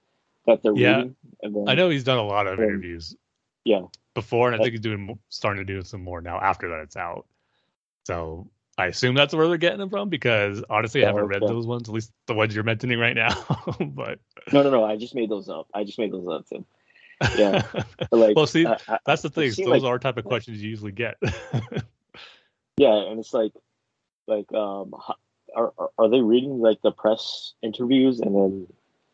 that 0.47 0.63
they're 0.63 0.77
yeah. 0.77 0.97
reading. 0.97 1.17
Then, 1.43 1.65
I 1.69 1.75
know 1.75 1.89
he's 1.89 2.05
done 2.05 2.19
a 2.19 2.25
lot 2.25 2.47
of 2.47 2.59
interviews. 2.59 3.17
Yeah. 3.65 3.83
Before, 4.15 4.49
and 4.49 4.57
I 4.57 4.63
think 4.63 4.73
he's 4.73 4.81
doing 4.81 5.19
starting 5.29 5.67
to 5.67 5.73
do 5.73 5.83
some 5.83 6.03
more 6.03 6.21
now 6.21 6.39
after 6.39 6.69
that 6.71 6.81
it's 6.81 6.97
out. 6.97 7.27
So 8.05 8.49
I 8.79 8.87
assume 8.87 9.15
that's 9.15 9.35
where 9.35 9.49
they're 9.49 9.57
getting 9.57 9.79
them 9.79 9.91
from 9.91 10.09
because 10.09 10.63
honestly, 10.71 11.03
I 11.03 11.09
haven't 11.09 11.27
read 11.27 11.43
those 11.43 11.67
ones, 11.67 11.89
at 11.89 11.95
least 11.95 12.13
the 12.27 12.35
ones 12.35 12.55
you're 12.55 12.65
mentioning 12.65 12.99
right 12.99 13.17
now. 13.17 13.35
but 13.81 14.21
no, 14.53 14.63
no, 14.63 14.71
no, 14.71 14.85
I 14.85 14.97
just 14.97 15.15
made 15.15 15.31
those 15.31 15.49
up. 15.49 15.67
I 15.75 15.85
just 15.85 15.99
made 15.99 16.13
those 16.13 16.29
up, 16.29 16.47
Tim. 16.47 16.65
Yeah. 17.37 17.63
like, 18.13 18.37
well, 18.37 18.47
see, 18.47 18.67
that's 19.05 19.23
the 19.23 19.31
thing. 19.31 19.49
Those 19.57 19.83
like, 19.83 19.83
are 19.83 19.99
type 19.99 20.19
of 20.19 20.25
questions 20.25 20.63
you 20.63 20.71
usually 20.71 20.93
get. 20.93 21.17
yeah, 22.77 22.95
and 22.95 23.19
it's 23.19 23.35
like, 23.35 23.53
like, 24.29 24.53
um, 24.53 24.95
are, 25.55 25.73
are 25.79 25.91
are 25.99 26.09
they 26.09 26.21
reading 26.21 26.61
like 26.61 26.83
the 26.83 26.93
press 26.93 27.55
interviews 27.63 28.21
and 28.21 28.35
then 28.35 28.67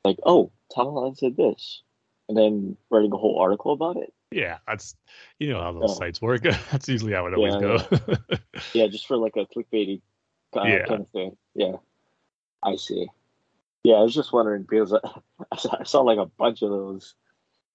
like, 0.04 0.18
oh, 0.24 0.50
Tom 0.74 0.86
Holland 0.86 1.18
said 1.18 1.36
this, 1.36 1.82
and 2.28 2.36
then 2.36 2.76
writing 2.90 3.12
a 3.12 3.16
whole 3.16 3.38
article 3.38 3.72
about 3.72 3.96
it. 3.96 4.12
Yeah, 4.30 4.58
that's 4.66 4.94
you 5.38 5.50
know 5.52 5.60
how 5.60 5.72
those 5.72 5.90
oh. 5.90 5.94
sites 5.94 6.22
work. 6.22 6.42
that's 6.70 6.88
usually 6.88 7.12
how 7.12 7.26
it 7.26 7.34
always 7.34 7.54
yeah, 7.54 7.60
goes. 7.60 7.84
Yeah. 8.30 8.36
yeah, 8.74 8.86
just 8.86 9.06
for 9.06 9.16
like 9.16 9.36
a 9.36 9.46
clickbaity 9.46 10.00
kind, 10.54 10.72
yeah. 10.72 10.86
kind 10.86 11.00
of 11.00 11.08
thing. 11.10 11.36
Yeah, 11.54 11.76
I 12.62 12.76
see. 12.76 13.08
Yeah, 13.82 13.96
I 13.96 14.02
was 14.02 14.14
just 14.14 14.32
wondering 14.32 14.62
because 14.62 14.92
I, 14.94 15.00
I 15.50 15.84
saw 15.84 16.02
like 16.02 16.18
a 16.18 16.26
bunch 16.26 16.62
of 16.62 16.70
those 16.70 17.14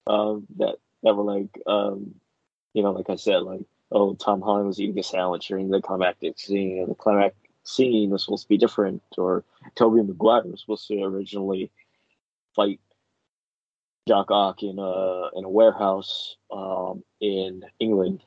um, 0.06 0.46
that 0.56 0.76
that 1.02 1.14
were 1.14 1.24
like, 1.24 1.60
um, 1.66 2.14
you 2.72 2.82
know, 2.82 2.92
like 2.92 3.10
I 3.10 3.16
said, 3.16 3.42
like, 3.42 3.62
oh, 3.92 4.14
Tom 4.14 4.40
Holland 4.40 4.68
was 4.68 4.80
eating 4.80 4.98
a 4.98 5.02
sandwich 5.02 5.48
during 5.48 5.68
the 5.68 5.82
climactic 5.82 6.38
scene, 6.38 6.80
and 6.80 6.90
the 6.90 6.94
climactic 6.94 7.45
scene 7.66 8.10
was 8.10 8.24
supposed 8.24 8.44
to 8.44 8.48
be 8.48 8.56
different, 8.56 9.02
or 9.18 9.44
Tobey 9.74 10.02
Maguire 10.02 10.44
was 10.44 10.60
supposed 10.60 10.86
to 10.88 11.02
originally 11.02 11.70
fight 12.54 12.80
Doc 14.06 14.30
Ock 14.30 14.62
in 14.62 14.78
a 14.78 15.28
in 15.34 15.44
a 15.44 15.48
warehouse 15.48 16.36
um, 16.50 17.02
in 17.20 17.62
England 17.80 18.22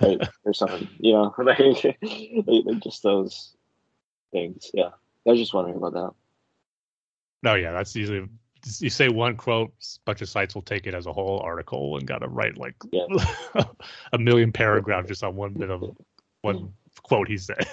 right, 0.00 0.20
or 0.44 0.54
something. 0.54 0.88
You 0.98 1.12
know, 1.12 1.34
like, 1.38 1.58
like 1.60 2.82
just 2.82 3.02
those 3.02 3.56
things. 4.30 4.70
Yeah, 4.72 4.90
I 5.26 5.30
was 5.30 5.38
just 5.38 5.54
wondering 5.54 5.76
about 5.76 5.94
that. 5.94 6.10
No, 7.42 7.54
yeah, 7.54 7.72
that's 7.72 7.94
usually 7.96 8.28
you 8.78 8.90
say 8.90 9.08
one 9.08 9.36
quote, 9.36 9.70
a 9.70 9.98
bunch 10.04 10.22
of 10.22 10.28
sites 10.28 10.54
will 10.54 10.62
take 10.62 10.86
it 10.86 10.94
as 10.94 11.06
a 11.06 11.12
whole 11.12 11.40
article 11.40 11.96
and 11.96 12.06
got 12.06 12.18
to 12.18 12.28
write 12.28 12.56
like 12.56 12.76
yeah. 12.92 13.06
a 14.12 14.18
million 14.18 14.52
paragraphs 14.52 15.08
just 15.08 15.24
on 15.24 15.34
one 15.34 15.52
bit 15.52 15.68
of 15.68 15.82
one 16.42 16.72
quote 17.12 17.28
he 17.28 17.36
said. 17.36 17.68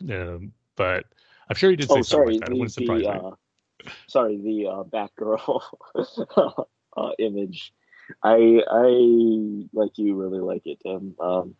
um, 0.08 0.52
but 0.76 1.04
I'm 1.48 1.56
sure 1.56 1.70
you 1.70 1.76
did 1.76 1.88
say 1.88 1.98
oh, 1.98 2.02
sorry, 2.02 2.38
like 2.38 2.48
that. 2.48 2.56
The, 2.56 2.68
surprise 2.68 3.02
the, 3.02 3.08
uh, 3.08 3.32
sorry, 4.06 4.36
the 4.36 4.68
uh, 4.68 4.84
Batgirl 4.84 6.66
uh, 6.96 7.10
image. 7.18 7.72
I 8.22 8.62
I 8.70 9.66
like 9.72 9.98
you 9.98 10.14
really 10.14 10.38
like 10.38 10.62
it, 10.64 10.78
um, 10.86 11.56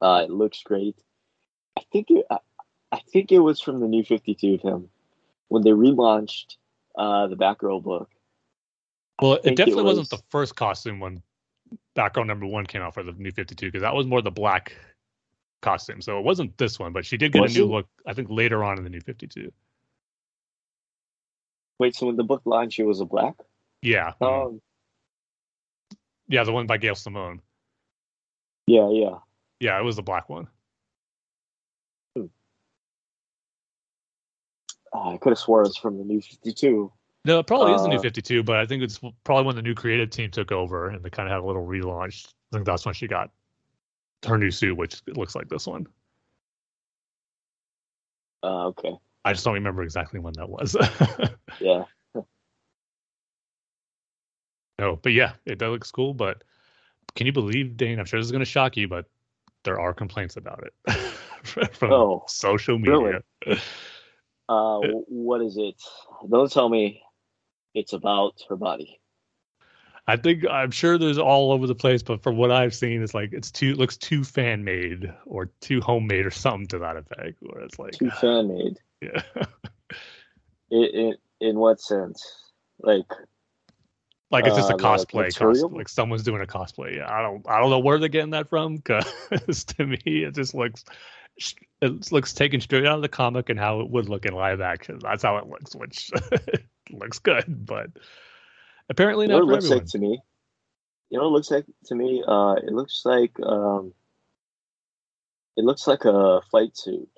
uh, 0.00 0.22
it 0.24 0.30
looks 0.30 0.62
great. 0.62 0.96
I 1.76 1.82
think 1.92 2.10
it, 2.10 2.24
I, 2.30 2.38
I 2.90 3.00
think 3.12 3.32
it 3.32 3.40
was 3.40 3.60
from 3.60 3.80
the 3.80 3.86
New 3.88 4.02
Fifty 4.02 4.34
Two 4.34 4.54
of 4.54 4.62
him 4.62 4.88
when 5.48 5.62
they 5.62 5.70
relaunched 5.70 6.56
uh, 6.96 7.26
the 7.26 7.36
Batgirl 7.36 7.82
book. 7.82 8.08
Well, 9.20 9.34
it 9.44 9.56
definitely 9.56 9.82
it 9.82 9.86
was... 9.86 9.98
not 9.98 10.08
the 10.10 10.22
first 10.30 10.56
costume 10.56 11.00
when 11.00 11.22
Batgirl 11.96 12.26
number 12.26 12.46
one 12.46 12.66
came 12.66 12.82
out 12.82 12.94
for 12.94 13.02
the 13.02 13.12
New 13.12 13.32
Fifty 13.32 13.54
Two 13.54 13.66
because 13.66 13.82
that 13.82 13.94
was 13.94 14.06
more 14.06 14.22
the 14.22 14.30
black 14.30 14.76
costume. 15.62 16.00
So 16.00 16.18
it 16.18 16.24
wasn't 16.24 16.56
this 16.58 16.78
one, 16.78 16.92
but 16.92 17.04
she 17.04 17.16
did 17.16 17.32
get 17.32 17.42
was 17.42 17.54
a 17.54 17.58
new 17.58 17.64
it? 17.64 17.68
look. 17.68 17.86
I 18.06 18.12
think 18.14 18.28
later 18.30 18.64
on 18.64 18.78
in 18.78 18.84
the 18.84 18.90
New 18.90 19.00
Fifty 19.00 19.26
Two. 19.26 19.52
Wait, 21.78 21.94
so 21.94 22.06
when 22.06 22.16
the 22.16 22.24
book 22.24 22.42
launched, 22.44 22.74
she 22.74 22.82
was 22.82 23.00
a 23.00 23.04
black? 23.04 23.34
Yeah. 23.82 24.12
Um, 24.20 24.60
yeah, 26.26 26.44
the 26.44 26.52
one 26.52 26.66
by 26.66 26.76
Gail 26.76 26.94
Simone. 26.94 27.40
Yeah, 28.66 28.90
yeah. 28.90 29.18
Yeah, 29.60 29.78
it 29.78 29.84
was 29.84 29.96
the 29.96 30.02
black 30.02 30.28
one. 30.28 30.48
Hmm. 32.16 32.26
Uh, 34.92 35.10
I 35.10 35.16
could 35.18 35.30
have 35.30 35.38
swore 35.38 35.62
it 35.62 35.68
was 35.68 35.76
from 35.76 35.98
the 35.98 36.04
New 36.04 36.20
52. 36.20 36.92
No, 37.28 37.40
it 37.40 37.46
probably 37.46 37.74
uh, 37.74 37.76
is 37.76 37.82
the 37.82 37.88
New 37.88 38.00
52, 38.00 38.42
but 38.42 38.56
I 38.56 38.64
think 38.64 38.82
it's 38.82 38.98
probably 39.22 39.44
when 39.44 39.54
the 39.54 39.60
new 39.60 39.74
creative 39.74 40.08
team 40.08 40.30
took 40.30 40.50
over 40.50 40.88
and 40.88 41.04
they 41.04 41.10
kind 41.10 41.28
of 41.28 41.32
had 41.34 41.42
a 41.42 41.46
little 41.46 41.64
relaunch. 41.64 42.26
I 42.26 42.56
think 42.56 42.64
that's 42.64 42.86
when 42.86 42.94
she 42.94 43.06
got 43.06 43.30
her 44.26 44.38
new 44.38 44.50
suit, 44.50 44.74
which 44.74 45.02
looks 45.08 45.34
like 45.34 45.46
this 45.50 45.66
one. 45.66 45.86
Uh, 48.42 48.68
okay. 48.68 48.96
I 49.26 49.34
just 49.34 49.44
don't 49.44 49.52
remember 49.52 49.82
exactly 49.82 50.18
when 50.18 50.32
that 50.38 50.48
was. 50.48 50.74
yeah. 51.60 51.84
No, 54.78 54.96
but 54.96 55.12
yeah, 55.12 55.32
it 55.44 55.58
does 55.58 55.70
looks 55.70 55.90
cool. 55.90 56.14
But 56.14 56.44
can 57.14 57.26
you 57.26 57.32
believe, 57.34 57.76
Dane? 57.76 57.98
I'm 57.98 58.06
sure 58.06 58.18
this 58.18 58.26
is 58.26 58.32
going 58.32 58.40
to 58.40 58.46
shock 58.46 58.74
you, 58.74 58.88
but 58.88 59.04
there 59.64 59.78
are 59.78 59.92
complaints 59.92 60.38
about 60.38 60.64
it 60.64 60.94
from 61.74 61.92
oh, 61.92 62.24
social 62.26 62.78
media. 62.78 63.20
Really? 63.44 63.60
Uh, 64.50 64.80
what 65.08 65.42
is 65.42 65.58
it? 65.58 65.74
Don't 66.30 66.50
tell 66.50 66.70
me 66.70 67.02
it's 67.78 67.92
about 67.92 68.42
her 68.48 68.56
body. 68.56 69.00
I 70.06 70.16
think 70.16 70.46
I'm 70.50 70.70
sure 70.70 70.96
there's 70.96 71.18
all 71.18 71.52
over 71.52 71.66
the 71.66 71.74
place, 71.74 72.02
but 72.02 72.22
from 72.22 72.36
what 72.38 72.50
I've 72.50 72.74
seen, 72.74 73.02
it's 73.02 73.14
like 73.14 73.32
it's 73.32 73.50
too 73.50 73.70
it 73.70 73.78
looks 73.78 73.96
too 73.96 74.24
fan 74.24 74.64
made 74.64 75.12
or 75.26 75.50
too 75.60 75.80
homemade 75.80 76.24
or 76.24 76.30
something 76.30 76.66
to 76.68 76.78
that 76.78 76.96
effect. 76.96 77.36
Where 77.40 77.62
it's 77.62 77.78
like 77.78 77.92
too 77.92 78.10
fan 78.10 78.48
made. 78.48 78.78
Yeah. 79.00 79.22
in, 80.72 80.82
in 80.82 81.16
in 81.40 81.58
what 81.60 81.80
sense? 81.80 82.50
Like 82.80 83.06
like 84.30 84.46
it's 84.46 84.56
just 84.56 84.70
a 84.70 84.74
uh, 84.74 84.78
cosplay, 84.78 85.34
cos- 85.34 85.62
like 85.62 85.88
someone's 85.88 86.22
doing 86.22 86.42
a 86.42 86.46
cosplay. 86.46 86.96
Yeah, 86.96 87.10
I 87.10 87.22
don't, 87.22 87.48
I 87.48 87.60
don't 87.60 87.70
know 87.70 87.78
where 87.78 87.98
they're 87.98 88.08
getting 88.08 88.30
that 88.30 88.48
from 88.48 88.76
because 88.76 89.64
to 89.78 89.86
me 89.86 89.98
it 90.04 90.34
just 90.34 90.54
looks, 90.54 90.84
it 91.80 92.12
looks 92.12 92.34
taken 92.34 92.60
straight 92.60 92.84
out 92.84 92.96
of 92.96 93.02
the 93.02 93.08
comic 93.08 93.48
and 93.48 93.58
how 93.58 93.80
it 93.80 93.88
would 93.88 94.08
look 94.08 94.26
in 94.26 94.34
live 94.34 94.60
action. 94.60 94.98
That's 95.00 95.22
how 95.22 95.38
it 95.38 95.46
looks, 95.46 95.74
which 95.74 96.10
looks 96.90 97.18
good, 97.18 97.44
but 97.66 97.90
apparently 98.88 99.26
you 99.26 99.32
not. 99.32 99.40
Know 99.40 99.46
for 99.46 99.50
it 99.50 99.54
looks 99.54 99.64
everyone. 99.66 99.84
like 99.84 99.90
to 99.92 99.98
me. 99.98 100.20
You 101.10 101.18
know, 101.18 101.26
it 101.26 101.30
looks 101.30 101.50
like 101.50 101.66
to 101.86 101.94
me. 101.94 102.22
Uh, 102.26 102.54
it 102.54 102.72
looks 102.72 103.02
like 103.04 103.32
um, 103.42 103.94
it 105.56 105.64
looks 105.64 105.86
like 105.86 106.04
a 106.04 106.40
flight 106.50 106.76
suit. 106.76 107.08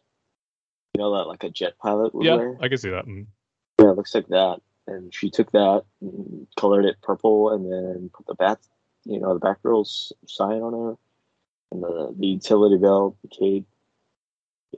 You 0.94 0.98
know 0.98 1.16
that 1.16 1.28
like 1.28 1.44
a 1.44 1.50
jet 1.50 1.78
pilot 1.78 2.14
would 2.14 2.24
yeah, 2.24 2.36
wear. 2.36 2.56
I 2.60 2.68
can 2.68 2.78
see 2.78 2.90
that. 2.90 3.06
Mm. 3.06 3.26
Yeah, 3.80 3.90
it 3.90 3.96
looks 3.96 4.14
like 4.14 4.28
that 4.28 4.60
and 4.90 5.14
she 5.14 5.30
took 5.30 5.50
that 5.52 5.84
and 6.00 6.46
colored 6.58 6.84
it 6.84 7.00
purple 7.02 7.50
and 7.50 7.70
then 7.70 8.10
put 8.12 8.26
the 8.26 8.34
bat 8.34 8.58
you 9.04 9.20
know 9.20 9.34
the 9.34 9.40
batgirl's 9.40 10.12
sign 10.26 10.60
on 10.60 10.72
her 10.72 10.96
and 11.72 11.82
the, 11.82 12.14
the 12.18 12.26
utility 12.26 12.76
belt 12.76 13.16
the 13.22 13.28
cape 13.28 13.66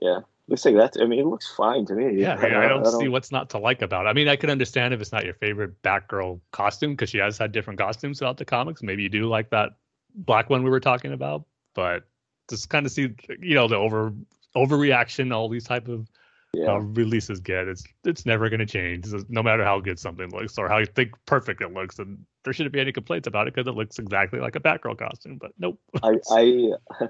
yeah 0.01 0.19
looks 0.47 0.65
like 0.65 0.75
that 0.75 0.93
i 1.01 1.05
mean 1.05 1.19
it 1.19 1.25
looks 1.25 1.53
fine 1.55 1.85
to 1.85 1.93
me 1.93 2.19
yeah 2.19 2.35
i, 2.35 2.45
I, 2.45 2.49
don't, 2.49 2.61
I 2.63 2.67
don't 2.67 2.99
see 2.99 3.07
what's 3.07 3.31
not 3.31 3.49
to 3.51 3.57
like 3.57 3.81
about 3.81 4.05
it 4.05 4.09
i 4.09 4.13
mean 4.13 4.27
i 4.27 4.35
can 4.35 4.49
understand 4.49 4.93
if 4.93 5.01
it's 5.01 5.11
not 5.11 5.23
your 5.23 5.35
favorite 5.35 5.81
batgirl 5.83 6.41
costume 6.51 6.91
because 6.91 7.09
she 7.09 7.17
has 7.19 7.37
had 7.37 7.51
different 7.51 7.79
costumes 7.79 8.19
throughout 8.19 8.37
the 8.37 8.45
comics 8.45 8.83
maybe 8.83 9.03
you 9.03 9.09
do 9.09 9.27
like 9.27 9.49
that 9.51 9.71
black 10.15 10.49
one 10.49 10.63
we 10.63 10.69
were 10.69 10.79
talking 10.79 11.13
about 11.13 11.45
but 11.75 12.03
just 12.49 12.69
kind 12.69 12.85
of 12.85 12.91
see 12.91 13.13
you 13.39 13.55
know 13.55 13.67
the 13.67 13.75
over 13.75 14.13
overreaction 14.55 15.33
all 15.33 15.47
these 15.47 15.63
type 15.63 15.87
of 15.87 16.07
yeah. 16.53 16.73
uh, 16.73 16.79
releases 16.79 17.39
get. 17.39 17.67
It's 17.67 17.83
it's 18.05 18.25
never 18.25 18.49
going 18.49 18.59
to 18.59 18.65
change, 18.65 19.07
no 19.29 19.43
matter 19.43 19.63
how 19.63 19.79
good 19.79 19.99
something 19.99 20.29
looks 20.31 20.57
or 20.57 20.69
how 20.69 20.77
you 20.77 20.85
think 20.85 21.11
perfect 21.25 21.61
it 21.61 21.73
looks. 21.73 21.99
And 21.99 22.19
there 22.43 22.53
shouldn't 22.53 22.73
be 22.73 22.79
any 22.79 22.91
complaints 22.91 23.27
about 23.27 23.47
it 23.47 23.55
because 23.55 23.67
it 23.67 23.75
looks 23.75 23.99
exactly 23.99 24.39
like 24.39 24.55
a 24.55 24.59
Batgirl 24.59 24.97
costume. 24.97 25.37
But 25.39 25.51
nope. 25.57 25.79
I 26.01 26.19
I 26.31 26.71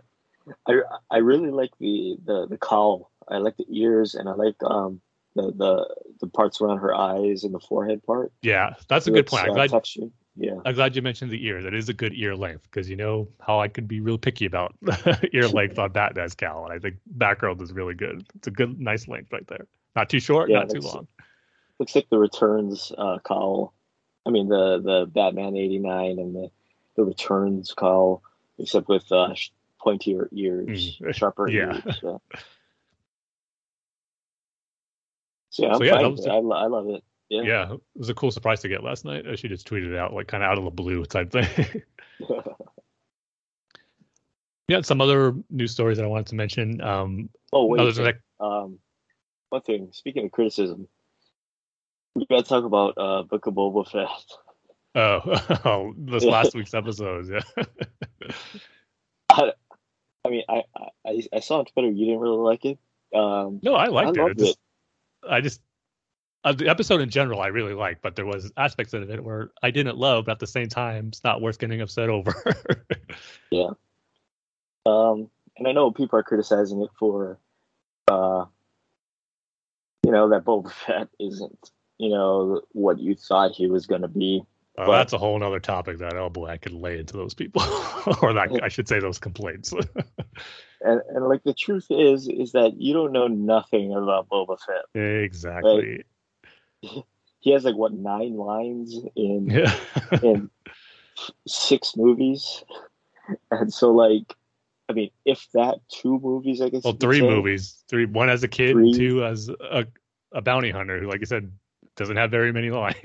I, 0.68 0.74
I 1.10 1.18
really 1.18 1.52
like 1.52 1.72
the, 1.80 2.18
the 2.24 2.48
the 2.48 2.58
cowl. 2.58 3.12
I 3.28 3.38
like 3.38 3.58
the 3.58 3.66
ears, 3.70 4.16
and 4.16 4.28
I 4.30 4.34
like 4.34 4.56
um 4.64 5.02
the 5.36 5.52
the 5.52 5.96
the 6.22 6.28
parts 6.28 6.62
around 6.62 6.80
her 6.80 6.94
eyes 6.94 7.44
and 7.44 7.54
the 7.54 7.60
forehead 7.60 8.04
part. 8.04 8.32
Yeah, 8.42 8.74
that's 8.88 9.08
a 9.08 9.12
good 9.12 9.28
point. 9.28 9.46
I'm 9.46 9.52
uh, 9.52 9.68
glad. 9.68 9.86
Yeah. 10.36 10.56
I'm 10.66 10.74
glad 10.74 10.96
you 10.96 11.02
mentioned 11.02 11.32
the 11.32 11.46
ears. 11.46 11.64
That 11.64 11.76
is 11.76 11.90
a 11.90 11.94
good 11.94 12.14
ear 12.16 12.36
length 12.36 12.64
because 12.64 12.90
you 12.90 12.96
know 12.96 13.28
how 13.40 13.60
I 13.60 13.68
could 13.68 13.88
be 13.88 14.00
real 14.00 14.18
picky 14.18 14.46
about 14.46 14.76
ear 15.34 15.48
length 15.48 15.78
on 15.78 15.92
Batman's 15.92 16.34
cowl. 16.34 16.66
And 16.66 16.74
I 16.74 16.80
think 16.80 16.96
Batgirl 17.18 17.62
is 17.62 17.72
really 17.72 17.94
good. 17.94 18.26
It's 18.36 18.48
a 18.48 18.52
good, 18.52 18.80
nice 18.80 19.08
length 19.08 19.32
right 19.32 19.46
there. 19.48 19.68
Not 19.96 20.10
too 20.10 20.20
short, 20.20 20.50
yeah, 20.50 20.60
not 20.60 20.70
too 20.70 20.80
long. 20.80 21.08
Looks 21.80 21.96
like 21.96 22.10
the 22.10 22.18
Returns 22.18 22.92
uh, 22.98 23.20
cowl. 23.24 23.74
I 24.26 24.32
mean, 24.32 24.48
the 24.48 24.80
the 24.80 25.06
Batman 25.06 25.56
89 25.56 26.18
and 26.18 26.36
the, 26.36 26.52
the 26.96 27.04
Returns 27.04 27.74
cowl, 27.78 28.24
except 28.58 28.88
with 28.88 29.12
uh, 29.12 29.36
pointier 29.86 30.30
ears, 30.32 31.00
mm. 31.00 31.14
sharper 31.16 31.48
yeah. 31.48 31.80
ears. 31.86 32.00
Yeah. 32.02 32.18
So 35.54 35.68
yeah, 35.68 35.74
so, 35.78 35.84
yeah, 35.84 36.00
fine. 36.00 36.52
I, 36.52 36.64
I 36.64 36.66
love 36.66 36.90
it. 36.90 37.04
Yeah. 37.30 37.42
yeah, 37.44 37.74
it 37.74 37.80
was 37.96 38.10
a 38.10 38.16
cool 38.16 38.32
surprise 38.32 38.62
to 38.62 38.70
get 38.70 38.84
last 38.84 39.06
night. 39.06 39.26
She 39.38 39.48
just 39.48 39.68
tweeted 39.68 39.96
out 39.96 40.12
like 40.12 40.28
kind 40.28 40.44
of 40.44 40.50
out 40.50 40.58
of 40.58 40.64
the 40.64 40.72
blue 40.72 41.06
type 41.06 41.32
thing. 41.32 41.84
yeah, 44.68 44.82
some 44.82 45.00
other 45.00 45.36
news 45.52 45.72
stories 45.72 45.98
that 45.98 46.06
I 46.06 46.08
wanted 46.08 46.26
to 46.28 46.36
mention. 46.36 46.82
Um, 46.82 47.30
oh 47.54 47.68
wait, 47.68 47.96
that... 47.96 48.16
um, 48.40 48.80
one 49.50 49.62
thing. 49.62 49.90
Speaking 49.92 50.26
of 50.26 50.32
criticism, 50.32 50.88
we 52.16 52.26
got 52.26 52.44
to 52.44 52.50
talk 52.50 52.64
about 52.64 52.96
uh, 52.98 53.22
Book 53.22 53.46
of 53.46 53.54
Boba 53.54 53.88
Fett. 53.90 54.10
Oh, 54.96 55.22
oh 55.66 55.96
this 55.98 56.24
last 56.24 56.54
week's 56.54 56.76
episodes, 56.76 57.28
yeah. 57.28 57.42
I, 59.28 59.54
I 60.24 60.30
mean, 60.30 60.44
I, 60.48 60.62
I 61.04 61.24
I 61.34 61.40
saw 61.40 61.58
on 61.58 61.66
Twitter 61.66 61.90
you 61.90 62.06
didn't 62.06 62.20
really 62.20 62.38
like 62.38 62.64
it. 62.64 62.78
Um, 63.12 63.60
no, 63.64 63.74
I 63.74 63.88
liked 63.88 64.20
I 64.20 64.28
it. 64.28 64.40
It. 64.40 64.56
I 65.30 65.42
just 65.42 65.62
uh, 66.44 66.54
the 66.54 66.68
episode 66.68 67.02
in 67.02 67.10
general 67.10 67.42
I 67.42 67.48
really 67.48 67.74
liked, 67.74 68.02
but 68.02 68.16
there 68.16 68.26
was 68.26 68.52
aspects 68.58 68.94
of 68.94 69.10
it 69.10 69.24
where 69.24 69.52
I 69.62 69.72
didn't 69.72 69.98
love, 69.98 70.26
but 70.26 70.34
at 70.34 70.40
the 70.40 70.48
same 70.48 70.68
time, 70.68 71.08
it's 71.08 71.24
not 71.24 71.42
worth 71.42 71.58
getting 71.58 71.82
upset 71.82 72.10
over. 72.10 72.34
yeah. 73.52 73.70
Um, 74.86 75.30
and 75.58 75.68
I 75.68 75.72
know 75.72 75.92
people 75.92 76.20
are 76.20 76.24
criticizing 76.24 76.82
it 76.82 76.90
for, 77.00 77.40
uh, 78.10 78.46
you 80.06 80.12
know, 80.12 80.30
that 80.30 80.44
Boba 80.44 80.72
Fett 80.72 81.08
isn't, 81.20 81.72
you 81.98 82.10
know, 82.10 82.62
what 82.74 83.00
you 83.00 83.16
thought 83.16 83.52
he 83.52 83.68
was 83.68 83.86
going 83.86 84.02
to 84.02 84.10
be. 84.10 84.44
Uh, 84.78 84.88
but, 84.88 84.98
that's 84.98 85.14
a 85.14 85.18
whole 85.20 85.42
other 85.44 85.60
topic 85.60 86.00
that 86.00 86.16
oh 86.16 86.30
boy 86.30 86.48
I 86.48 86.58
could 86.58 86.74
lay 86.74 86.98
into 87.00 87.16
those 87.16 87.34
people, 87.34 87.62
or 88.22 88.34
that 88.34 88.60
I 88.64 88.70
should 88.70 88.88
say 88.88 89.00
those 89.00 89.20
complaints. 89.20 89.72
and, 90.82 91.02
and 91.10 91.28
like 91.28 91.44
the 91.44 91.54
truth 91.54 91.88
is, 91.92 92.28
is 92.28 92.54
that 92.54 92.74
you 92.78 92.94
don't 92.94 93.12
know 93.12 93.28
nothing 93.28 93.94
about 93.94 94.30
Boba 94.30 94.58
Fett. 94.60 95.02
Exactly. 95.24 96.04
Right? 96.84 97.04
he 97.40 97.52
has 97.52 97.66
like 97.66 97.76
what 97.76 97.94
nine 97.94 98.36
lines 98.36 98.98
in 99.16 99.50
yeah. 99.50 99.76
in 100.24 100.50
six 101.48 101.96
movies, 101.96 102.64
and 103.52 103.72
so 103.72 103.92
like, 103.92 104.34
I 104.90 104.94
mean, 104.94 105.12
if 105.24 105.48
that 105.54 105.82
two 105.88 106.20
movies, 106.20 106.62
I 106.62 106.70
guess. 106.70 106.84
Well, 106.84 106.94
three 106.94 107.20
say, 107.20 107.30
movies, 107.30 107.84
three 107.90 108.06
one 108.06 108.30
as 108.30 108.42
a 108.42 108.48
kid, 108.48 108.72
three. 108.72 108.94
two 108.94 109.24
as 109.24 109.50
a, 109.50 109.86
a 110.32 110.42
bounty 110.42 110.72
hunter 110.72 111.00
who, 111.00 111.08
like 111.08 111.20
you 111.20 111.28
said, 111.28 111.52
doesn't 111.96 112.18
have 112.18 112.32
very 112.32 112.52
many 112.52 112.72
lines. 112.72 112.96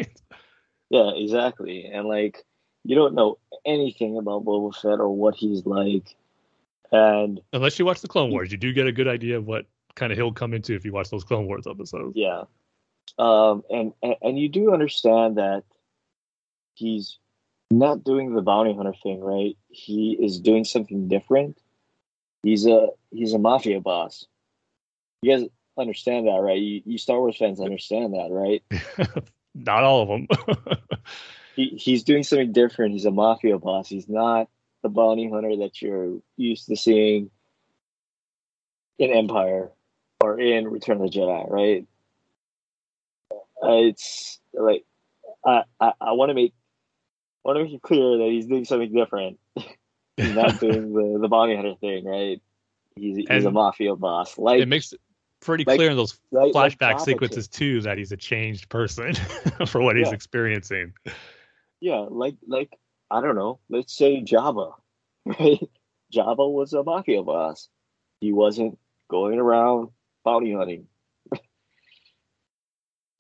Yeah, 0.91 1.11
exactly, 1.15 1.85
and 1.85 2.09
like 2.09 2.45
you 2.85 2.95
don't 2.95 3.15
know 3.15 3.39
anything 3.67 4.17
about 4.17 4.45
Boba 4.45 4.75
Fett 4.75 5.01
or 5.01 5.15
what 5.15 5.35
he's 5.35 5.67
like, 5.67 6.17
and 6.91 7.41
unless 7.53 7.79
you 7.79 7.85
watch 7.85 8.01
the 8.01 8.09
Clone 8.09 8.31
Wars, 8.31 8.51
you 8.51 8.59
do 8.59 8.73
get 8.73 8.87
a 8.87 8.93
good 8.93 9.09
idea 9.09 9.37
of 9.37 9.47
what 9.47 9.67
kind 9.95 10.13
of 10.13 10.19
he'll 10.19 10.33
come 10.33 10.55
into 10.55 10.75
if 10.75 10.85
you 10.85 10.93
watch 10.93 11.11
those 11.11 11.25
Clone 11.25 11.47
Wars 11.47 11.67
episodes. 11.67 12.17
Yeah, 12.17 12.45
um, 13.19 13.63
and, 13.71 13.93
and 14.03 14.15
and 14.23 14.39
you 14.39 14.49
do 14.49 14.73
understand 14.73 15.37
that 15.37 15.65
he's 16.75 17.19
not 17.71 18.05
doing 18.05 18.35
the 18.35 18.43
bounty 18.43 18.75
hunter 18.75 18.95
thing, 19.03 19.21
right? 19.21 19.57
He 19.69 20.17
is 20.19 20.41
doing 20.41 20.65
something 20.65 21.09
different. 21.09 21.59
He's 22.43 22.67
a 22.67 22.89
he's 23.11 23.35
a 23.35 23.39
mafia 23.39 23.81
boss. 23.81 24.27
You 25.23 25.37
guys 25.37 25.49
understand 25.77 26.27
that, 26.27 26.41
right? 26.41 26.61
You, 26.61 26.83
you 26.85 26.99
Star 26.99 27.19
Wars 27.19 27.37
fans 27.37 27.61
understand 27.61 28.15
that, 28.15 28.29
right? 28.31 28.63
not 29.59 29.85
all 29.85 30.03
of 30.03 30.09
them. 30.09 30.29
he, 31.57 31.69
he's 31.69 32.05
doing 32.05 32.23
something 32.23 32.53
different. 32.53 32.93
He's 32.93 33.05
a 33.05 33.11
mafia 33.11 33.59
boss. 33.59 33.89
He's 33.89 34.09
not 34.09 34.49
the 34.83 34.89
bounty 34.89 35.29
hunter 35.29 35.57
that 35.59 35.83
you're 35.83 36.19
used 36.37 36.67
to 36.69 36.77
seeing 36.77 37.31
in 38.99 39.11
Empire 39.11 39.71
or 40.21 40.41
in 40.41 40.69
Return 40.69 40.97
of 40.97 41.03
the 41.03 41.19
Jedi, 41.19 41.51
right? 41.51 41.87
Uh, 43.61 43.89
it's 43.89 44.39
like 44.53 44.85
I 45.45 45.63
I, 45.81 45.93
I 46.01 46.13
want 46.13 46.31
to 46.31 46.35
make 46.35 46.55
I 47.45 47.49
want 47.49 47.59
to 47.59 47.65
make 47.65 47.75
it 47.75 47.83
clear 47.83 48.19
that 48.19 48.29
he's 48.31 48.47
doing 48.47 48.65
something 48.65 48.93
different. 48.93 49.39
he's 50.17 50.35
not 50.35 50.61
doing 50.61 50.93
the 50.93 51.19
the 51.21 51.29
bounty 51.29 51.57
hunter 51.57 51.75
thing, 51.81 52.05
right? 52.05 52.41
He's 52.95 53.17
he's 53.29 53.45
a 53.45 53.51
mafia 53.51 53.97
boss. 53.97 54.39
Like 54.39 54.61
it 54.61 54.69
makes 54.69 54.93
it 54.93 55.01
pretty 55.41 55.65
like, 55.65 55.77
clear 55.79 55.91
in 55.91 55.97
those 55.97 56.19
like, 56.31 56.53
flashback 56.53 56.95
like 56.95 57.01
sequences 57.01 57.49
too 57.49 57.81
that 57.83 57.99
he's 57.99 58.13
a 58.13 58.17
changed 58.17 58.69
person 58.69 59.15
for 59.67 59.81
what 59.81 59.97
he's 59.97 60.13
experiencing. 60.13 60.93
Yeah, 61.81 62.07
like 62.11 62.37
like 62.47 62.77
I 63.11 63.21
don't 63.21 63.37
know. 63.37 63.61
Let's 63.69 63.97
say 63.97 64.23
Jabba, 64.23 64.73
right? 65.25 65.61
Jabba 66.13 66.53
was 66.53 66.73
a 66.73 66.83
mafia 66.83 67.23
boss. 67.23 67.69
He 68.21 68.33
wasn't 68.33 68.79
going 69.11 69.39
around 69.39 69.91
bounty 70.25 70.53
hunting. 70.53 70.87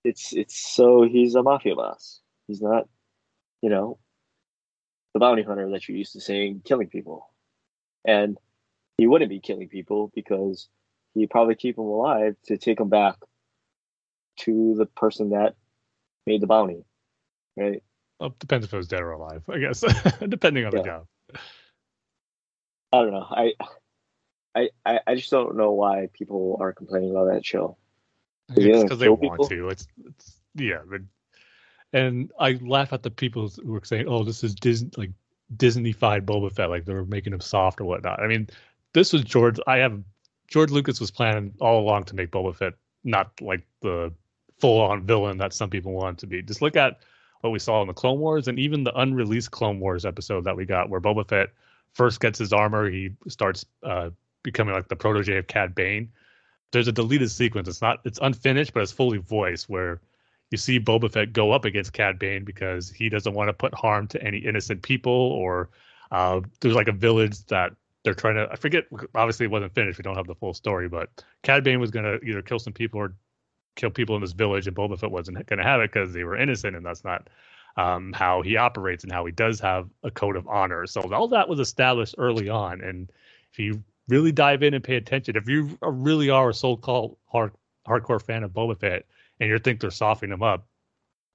it's 0.04 0.32
it's 0.32 0.58
so 0.58 1.02
he's 1.02 1.34
a 1.34 1.42
mafia 1.42 1.74
boss. 1.74 2.20
He's 2.46 2.62
not, 2.62 2.88
you 3.62 3.70
know, 3.70 3.98
the 5.14 5.20
bounty 5.20 5.42
hunter 5.42 5.70
that 5.70 5.88
you're 5.88 5.98
used 5.98 6.14
to 6.14 6.20
seeing 6.20 6.60
killing 6.64 6.88
people. 6.88 7.30
And 8.04 8.38
he 8.96 9.06
wouldn't 9.06 9.30
be 9.30 9.40
killing 9.40 9.68
people 9.68 10.10
because 10.14 10.68
he'd 11.14 11.30
probably 11.30 11.54
keep 11.54 11.76
them 11.76 11.86
alive 11.86 12.36
to 12.46 12.56
take 12.56 12.78
them 12.78 12.88
back 12.88 13.16
to 14.40 14.74
the 14.76 14.86
person 14.86 15.30
that 15.30 15.54
made 16.26 16.40
the 16.40 16.46
bounty. 16.46 16.84
Right? 17.56 17.82
Well, 18.20 18.34
depends 18.38 18.66
if 18.66 18.72
it 18.72 18.76
was 18.76 18.88
dead 18.88 19.02
or 19.02 19.12
alive, 19.12 19.42
I 19.48 19.58
guess. 19.58 19.80
Depending 20.28 20.64
on 20.64 20.72
yeah. 20.72 20.78
the 20.78 20.84
job. 20.84 21.06
I 22.92 23.02
don't 23.02 23.12
know. 23.12 23.26
I 23.30 23.52
I, 24.84 25.00
I, 25.06 25.14
just 25.14 25.30
don't 25.30 25.56
know 25.56 25.72
why 25.72 26.08
people 26.12 26.56
are 26.60 26.72
complaining 26.72 27.10
about 27.10 27.32
that 27.32 27.44
show. 27.44 27.76
Because 28.48 28.98
they 28.98 29.08
want 29.08 29.20
people? 29.20 29.48
to. 29.48 29.68
It's, 29.68 29.86
it's 30.04 30.40
yeah. 30.54 30.78
But, 30.88 31.02
and 31.92 32.32
I 32.40 32.58
laugh 32.60 32.92
at 32.92 33.02
the 33.02 33.10
people 33.10 33.50
who 33.64 33.74
are 33.74 33.84
saying, 33.84 34.06
"Oh, 34.08 34.24
this 34.24 34.42
is 34.42 34.54
Disney 34.54 34.90
like 34.96 35.10
Disneyfied 35.54 36.22
Boba 36.22 36.52
Fett, 36.52 36.70
like 36.70 36.86
they're 36.86 37.04
making 37.04 37.34
him 37.34 37.40
soft 37.40 37.80
or 37.80 37.84
whatnot." 37.84 38.20
I 38.20 38.26
mean, 38.26 38.48
this 38.94 39.12
was 39.12 39.22
George. 39.22 39.60
I 39.66 39.76
have 39.78 40.02
George 40.48 40.70
Lucas 40.70 40.98
was 41.00 41.10
planning 41.10 41.54
all 41.60 41.80
along 41.80 42.04
to 42.04 42.16
make 42.16 42.30
Boba 42.30 42.56
Fett 42.56 42.74
not 43.04 43.30
like 43.40 43.62
the 43.80 44.12
full-on 44.58 45.04
villain 45.04 45.38
that 45.38 45.52
some 45.52 45.70
people 45.70 45.92
want 45.92 46.18
to 46.18 46.26
be. 46.26 46.42
Just 46.42 46.62
look 46.62 46.76
at 46.76 46.98
what 47.42 47.50
we 47.50 47.58
saw 47.58 47.80
in 47.82 47.88
the 47.88 47.94
Clone 47.94 48.18
Wars 48.18 48.48
and 48.48 48.58
even 48.58 48.82
the 48.82 48.98
unreleased 48.98 49.50
Clone 49.50 49.78
Wars 49.78 50.04
episode 50.04 50.44
that 50.44 50.56
we 50.56 50.64
got, 50.64 50.88
where 50.88 51.00
Boba 51.00 51.28
Fett 51.28 51.50
first 51.92 52.20
gets 52.20 52.38
his 52.38 52.52
armor, 52.52 52.90
he 52.90 53.10
starts 53.28 53.64
uh, 53.82 54.10
becoming 54.42 54.74
like 54.74 54.88
the 54.88 54.96
protege 54.96 55.36
of 55.36 55.46
Cad 55.46 55.74
Bane. 55.74 56.10
There's 56.72 56.88
a 56.88 56.92
deleted 56.92 57.30
sequence. 57.30 57.68
It's 57.68 57.82
not 57.82 58.00
it's 58.04 58.18
unfinished, 58.20 58.72
but 58.74 58.82
it's 58.82 58.92
fully 58.92 59.18
voiced 59.18 59.68
where 59.68 60.00
you 60.50 60.58
see 60.58 60.80
Boba 60.80 61.10
Fett 61.12 61.32
go 61.32 61.52
up 61.52 61.64
against 61.64 61.92
Cad 61.92 62.18
Bane 62.18 62.44
because 62.44 62.90
he 62.90 63.08
doesn't 63.08 63.34
want 63.34 63.48
to 63.48 63.52
put 63.52 63.74
harm 63.74 64.06
to 64.08 64.22
any 64.22 64.38
innocent 64.38 64.82
people 64.82 65.12
or 65.12 65.68
uh, 66.10 66.40
there's 66.60 66.74
like 66.74 66.88
a 66.88 66.92
village 66.92 67.44
that 67.46 67.72
they're 68.04 68.14
trying 68.14 68.36
to 68.36 68.48
I 68.50 68.56
forget 68.56 68.84
obviously 69.14 69.44
it 69.46 69.50
wasn't 69.50 69.74
finished. 69.74 69.98
We 69.98 70.02
don't 70.02 70.16
have 70.16 70.26
the 70.26 70.34
full 70.34 70.54
story, 70.54 70.88
but 70.88 71.10
Cad 71.42 71.64
Bane 71.64 71.80
was 71.80 71.90
gonna 71.90 72.18
either 72.24 72.42
kill 72.42 72.58
some 72.58 72.72
people 72.72 73.00
or 73.00 73.14
kill 73.76 73.90
people 73.90 74.14
in 74.16 74.20
this 74.20 74.32
village 74.32 74.66
and 74.66 74.76
Boba 74.76 74.98
Fett 74.98 75.10
wasn't 75.10 75.44
gonna 75.46 75.62
have 75.62 75.80
it 75.80 75.92
because 75.92 76.12
they 76.12 76.24
were 76.24 76.36
innocent 76.36 76.76
and 76.76 76.84
that's 76.84 77.04
not 77.04 77.28
um, 77.76 78.12
how 78.12 78.42
he 78.42 78.56
operates 78.56 79.04
and 79.04 79.12
how 79.12 79.24
he 79.24 79.32
does 79.32 79.60
have 79.60 79.88
a 80.02 80.10
code 80.10 80.36
of 80.36 80.48
honor. 80.48 80.86
So 80.86 81.00
all 81.12 81.28
that 81.28 81.48
was 81.48 81.60
established 81.60 82.16
early 82.18 82.48
on. 82.48 82.80
And 82.80 83.10
if 83.52 83.58
you 83.58 83.82
really 84.08 84.32
dive 84.32 84.62
in 84.62 84.74
and 84.74 84.82
pay 84.82 84.96
attention. 84.96 85.36
If 85.36 85.48
you 85.48 85.78
really 85.82 86.30
are 86.30 86.50
a 86.50 86.54
so-called 86.54 87.16
hard, 87.26 87.52
hardcore 87.86 88.20
fan 88.20 88.42
of 88.42 88.52
Boba 88.52 88.78
Fett 88.78 89.06
and 89.38 89.48
you 89.48 89.58
think 89.58 89.80
they're 89.80 89.90
softening 89.90 90.32
him 90.32 90.42
up, 90.42 90.66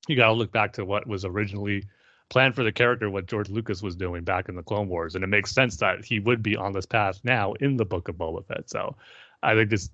you 0.08 0.16
got 0.16 0.28
to 0.28 0.34
look 0.34 0.52
back 0.52 0.74
to 0.74 0.86
what 0.86 1.08
was 1.08 1.24
originally 1.24 1.86
planned 2.30 2.56
for 2.56 2.64
the 2.64 2.72
character, 2.72 3.10
what 3.10 3.28
George 3.28 3.50
Lucas 3.50 3.82
was 3.82 3.96
doing 3.96 4.24
back 4.24 4.50
in 4.50 4.56
the 4.56 4.64
Clone 4.64 4.88
Wars, 4.88 5.16
and 5.16 5.24
it 5.24 5.28
makes 5.28 5.52
sense 5.52 5.78
that 5.78 6.04
he 6.04 6.20
would 6.20 6.42
be 6.42 6.56
on 6.56 6.74
this 6.74 6.86
path 6.86 7.20
now 7.24 7.54
in 7.54 7.78
the 7.78 7.86
Book 7.86 8.08
of 8.08 8.16
Boba 8.16 8.46
Fett. 8.46 8.70
So, 8.70 8.96
I 9.42 9.56
think 9.56 9.70
this 9.70 9.90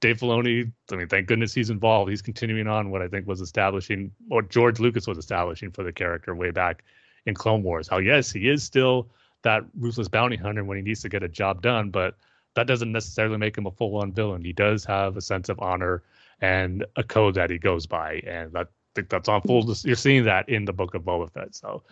Dave 0.00 0.18
Filoni. 0.18 0.70
I 0.90 0.96
mean, 0.96 1.08
thank 1.08 1.28
goodness 1.28 1.54
he's 1.54 1.70
involved. 1.70 2.10
He's 2.10 2.22
continuing 2.22 2.66
on 2.66 2.90
what 2.90 3.02
I 3.02 3.08
think 3.08 3.26
was 3.26 3.40
establishing, 3.40 4.12
what 4.28 4.50
George 4.50 4.80
Lucas 4.80 5.06
was 5.06 5.16
establishing 5.16 5.70
for 5.70 5.82
the 5.82 5.92
character 5.92 6.34
way 6.34 6.50
back 6.50 6.84
in 7.24 7.34
Clone 7.34 7.62
Wars. 7.62 7.88
How 7.88 7.98
yes, 7.98 8.30
he 8.30 8.48
is 8.48 8.62
still 8.62 9.08
that 9.42 9.64
ruthless 9.78 10.08
bounty 10.08 10.36
hunter 10.36 10.64
when 10.64 10.76
he 10.76 10.82
needs 10.82 11.00
to 11.02 11.08
get 11.08 11.22
a 11.22 11.28
job 11.28 11.62
done, 11.62 11.90
but 11.90 12.16
that 12.54 12.66
doesn't 12.66 12.92
necessarily 12.92 13.38
make 13.38 13.56
him 13.56 13.66
a 13.66 13.70
full-on 13.70 14.12
villain. 14.12 14.44
He 14.44 14.52
does 14.52 14.84
have 14.84 15.16
a 15.16 15.20
sense 15.20 15.48
of 15.48 15.58
honor 15.58 16.02
and 16.40 16.84
a 16.96 17.02
code 17.02 17.34
that 17.36 17.50
he 17.50 17.58
goes 17.58 17.86
by, 17.86 18.22
and 18.26 18.52
that, 18.52 18.68
think 18.94 19.08
that's 19.08 19.28
on 19.28 19.42
full. 19.42 19.64
You're 19.84 19.96
seeing 19.96 20.24
that 20.24 20.48
in 20.48 20.64
the 20.64 20.72
book 20.72 20.94
of 20.94 21.02
Boba 21.02 21.30
Fett. 21.32 21.54
So 21.54 21.82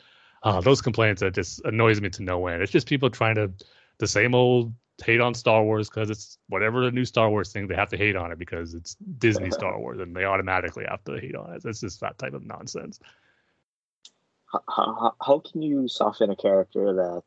uh, 0.43 0.61
those 0.61 0.81
complaints 0.81 1.21
that 1.21 1.35
just 1.35 1.65
annoys 1.65 2.01
me 2.01 2.11
to 2.11 2.23
no 2.23 2.47
end. 2.47 2.63
It's 2.63 2.73
just 2.73 2.89
people 2.89 3.11
trying 3.11 3.37
to 3.37 3.51
the 3.99 4.07
same 4.07 4.35
old 4.35 4.73
hate 5.05 5.21
on 5.21 5.35
Star 5.35 5.63
Wars 5.63 5.89
because 5.89 6.11
it's 6.11 6.39
whatever 6.49 6.85
the 6.85 6.91
new 6.91 7.05
Star 7.05 7.31
Wars 7.31 7.53
thing 7.53 7.67
they 7.67 7.75
have 7.75 7.89
to 7.91 7.97
hate 7.97 8.17
on 8.17 8.33
it 8.33 8.39
because 8.39 8.75
it's 8.75 8.97
Disney 9.19 9.51
Star 9.61 9.79
Wars 9.79 10.01
and 10.01 10.15
they 10.15 10.25
automatically 10.25 10.85
have 10.89 11.05
to 11.05 11.19
hate 11.19 11.35
on 11.35 11.55
it. 11.55 11.63
It's 11.65 11.81
just 11.81 12.01
that 12.01 12.19
type 12.19 12.35
of 12.35 12.45
nonsense. 12.45 13.01
How, 14.53 14.63
how, 14.69 15.15
how 15.25 15.39
can 15.39 15.63
you 15.63 15.87
soften 15.89 16.31
a 16.31 16.37
character 16.37 16.93
that 16.93 17.23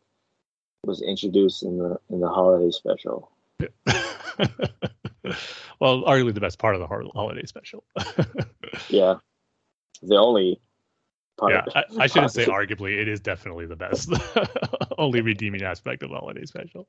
was 0.85 1.01
introduced 1.01 1.63
in 1.63 1.77
the 1.77 1.97
in 2.09 2.19
the 2.19 2.29
holiday 2.29 2.71
special. 2.71 3.31
well, 5.79 6.03
arguably 6.03 6.33
the 6.33 6.41
best 6.41 6.59
part 6.59 6.75
of 6.75 6.81
the 6.81 6.87
holiday 6.87 7.45
special. 7.45 7.83
yeah, 8.89 9.15
the 10.01 10.15
only. 10.15 10.59
yeah, 11.47 11.65
I, 11.75 11.83
I, 11.99 12.07
shouldn't 12.07 12.31
say 12.31 12.45
arguably. 12.47 12.97
It 12.97 13.07
is 13.07 13.19
definitely 13.19 13.65
the 13.65 13.75
best, 13.75 14.11
only 14.97 15.21
redeeming 15.21 15.63
aspect 15.63 16.03
of 16.03 16.09
the 16.09 16.15
holiday 16.15 16.45
special. 16.45 16.87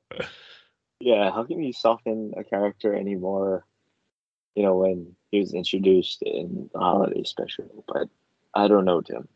Yeah, 0.99 1.31
how 1.31 1.43
can 1.43 1.61
you 1.61 1.73
soften 1.73 2.33
a 2.37 2.43
character 2.43 2.95
anymore? 2.95 3.65
You 4.55 4.63
know, 4.63 4.77
when 4.77 5.15
he 5.31 5.39
was 5.39 5.53
introduced 5.53 6.21
in 6.21 6.69
the 6.73 6.79
holiday 6.79 7.23
special, 7.23 7.83
but 7.87 8.07
I 8.53 8.67
don't 8.67 8.85
know, 8.85 9.01
Tim. 9.01 9.27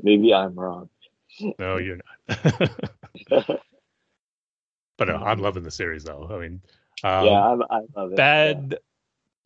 Maybe 0.00 0.32
I'm 0.32 0.54
wrong. 0.54 0.88
No, 1.58 1.76
you're 1.78 1.98
not. 2.28 3.60
But 5.00 5.08
uh, 5.08 5.16
I'm 5.16 5.38
loving 5.38 5.62
the 5.62 5.70
series 5.70 6.04
though. 6.04 6.28
I 6.30 6.38
mean, 6.38 6.60
um, 7.04 7.24
yeah, 7.24 7.40
I, 7.40 7.76
I, 7.78 7.80
love 7.96 8.12
it. 8.12 8.16
Bad 8.16 8.66
yeah. 8.72 8.78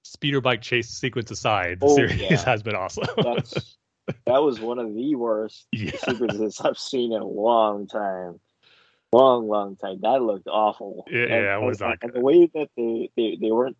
Speeder 0.04 0.40
bike 0.40 0.62
chase 0.62 0.88
sequence 0.88 1.30
aside, 1.30 1.80
the 1.80 1.86
oh, 1.86 1.96
series 1.96 2.20
yeah. 2.20 2.44
has 2.44 2.62
been 2.62 2.76
awesome. 2.76 3.04
That's, 3.16 3.76
that 4.26 4.42
was 4.42 4.60
one 4.60 4.78
of 4.78 4.94
the 4.94 5.14
worst 5.16 5.66
yeah. 5.72 5.96
sequences 5.96 6.60
I've 6.60 6.78
seen 6.78 7.12
in 7.12 7.20
a 7.20 7.26
long 7.26 7.86
time. 7.86 8.38
Long, 9.12 9.48
long 9.48 9.76
time. 9.76 10.00
That 10.02 10.22
looked 10.22 10.48
awful. 10.48 11.04
Yeah, 11.08 11.22
and, 11.22 11.30
yeah, 11.30 11.58
it 11.58 11.64
was 11.64 11.80
and, 11.80 11.96
and 12.02 12.12
the 12.12 12.20
way 12.20 12.46
that 12.46 12.68
they, 12.76 13.10
they, 13.16 13.38
they 13.40 13.52
weren't 13.52 13.76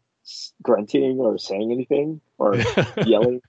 grunting 0.63 1.19
or 1.19 1.39
saying 1.39 1.73
anything 1.73 2.21
or 2.39 2.57
yelling. 3.05 3.41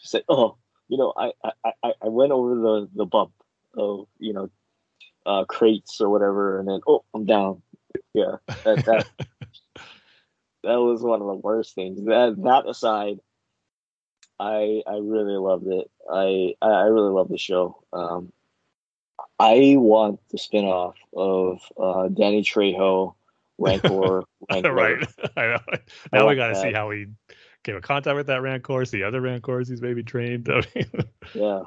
Just 0.00 0.14
like, 0.14 0.24
oh, 0.28 0.56
you 0.88 0.96
know, 0.96 1.12
I, 1.16 1.32
I, 1.62 1.92
I 2.02 2.08
went 2.08 2.32
over 2.32 2.54
the, 2.54 2.88
the 2.94 3.04
bump 3.04 3.32
of, 3.76 4.06
you 4.18 4.32
know, 4.32 4.50
uh, 5.26 5.44
crates 5.44 6.00
or 6.00 6.08
whatever, 6.08 6.58
and 6.58 6.68
then 6.68 6.80
oh, 6.86 7.04
I'm 7.14 7.24
down. 7.24 7.62
Yeah, 8.12 8.36
that 8.64 8.84
that, 8.86 9.06
that 10.64 10.80
was 10.80 11.02
one 11.02 11.20
of 11.20 11.26
the 11.26 11.34
worst 11.34 11.74
things. 11.74 12.04
That 12.04 12.36
that 12.42 12.68
aside, 12.68 13.20
I 14.38 14.82
I 14.86 14.96
really 14.96 15.36
loved 15.36 15.66
it. 15.66 15.90
I 16.10 16.54
I 16.60 16.84
really 16.84 17.12
love 17.12 17.28
the 17.28 17.38
show. 17.38 17.82
Um, 17.92 18.32
I 19.38 19.74
want 19.76 20.20
the 20.30 20.38
spinoff 20.38 20.94
of 21.14 21.60
uh, 21.78 22.08
Danny 22.08 22.42
Trejo, 22.42 23.14
Rancor. 23.58 24.24
Rancor. 24.50 24.72
right. 24.72 25.06
I 25.36 25.46
know. 25.46 25.58
Now 26.12 26.26
I 26.26 26.30
we 26.30 26.36
got 26.36 26.48
to 26.48 26.56
see 26.56 26.72
how 26.72 26.90
he 26.90 27.06
came 27.62 27.76
in 27.76 27.82
contact 27.82 28.16
with 28.16 28.26
that 28.28 28.42
Rancor, 28.42 28.84
see 28.84 29.02
other 29.02 29.20
Rancors 29.20 29.68
he's 29.68 29.82
maybe 29.82 30.02
trained. 30.02 30.48
I 30.52 30.62
mean, 30.74 30.90
yeah. 31.34 31.62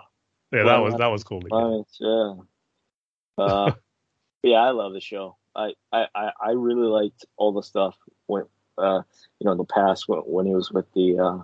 Yeah, 0.54 0.64
that 0.64 0.78
was 0.78 0.96
that 0.96 1.08
was 1.08 1.24
cool. 1.24 1.42
Yeah. 2.00 2.34
Uh, 3.38 3.72
yeah, 4.44 4.58
I 4.58 4.72
love 4.72 4.94
the 4.94 5.02
show. 5.02 5.38
I, 5.56 5.74
I, 5.92 6.08
I 6.16 6.52
really 6.52 6.88
liked 6.88 7.26
all 7.36 7.52
the 7.52 7.64
stuff 7.64 7.98
when 8.28 8.46
uh, 8.78 9.02
you 9.40 9.46
know 9.46 9.52
in 9.52 9.58
the 9.58 9.66
past 9.66 10.08
when, 10.08 10.20
when 10.20 10.46
he 10.46 10.54
was 10.54 10.72
with 10.72 10.86
the 10.94 11.20
uh, 11.20 11.44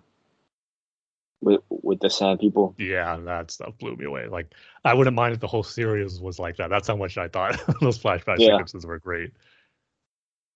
with 1.44 1.62
with 1.70 2.00
the 2.00 2.10
Sand 2.10 2.40
People. 2.40 2.74
Yeah, 2.78 3.18
that 3.18 3.52
stuff 3.52 3.78
blew 3.78 3.96
me 3.96 4.06
away. 4.06 4.28
Like 4.28 4.52
I 4.84 4.94
wouldn't 4.94 5.16
mind 5.16 5.34
if 5.34 5.40
the 5.40 5.48
whole 5.48 5.64
series 5.64 6.20
was 6.20 6.40
like 6.40 6.58
that. 6.58 6.70
That's 6.70 6.88
how 6.88 6.96
much 6.96 7.18
I 7.18 7.28
thought 7.28 7.60
those 7.82 8.00
flashback 8.00 8.40
yeah. 8.40 8.52
sequences 8.52 8.86
were 8.86 9.00
great. 9.00 9.32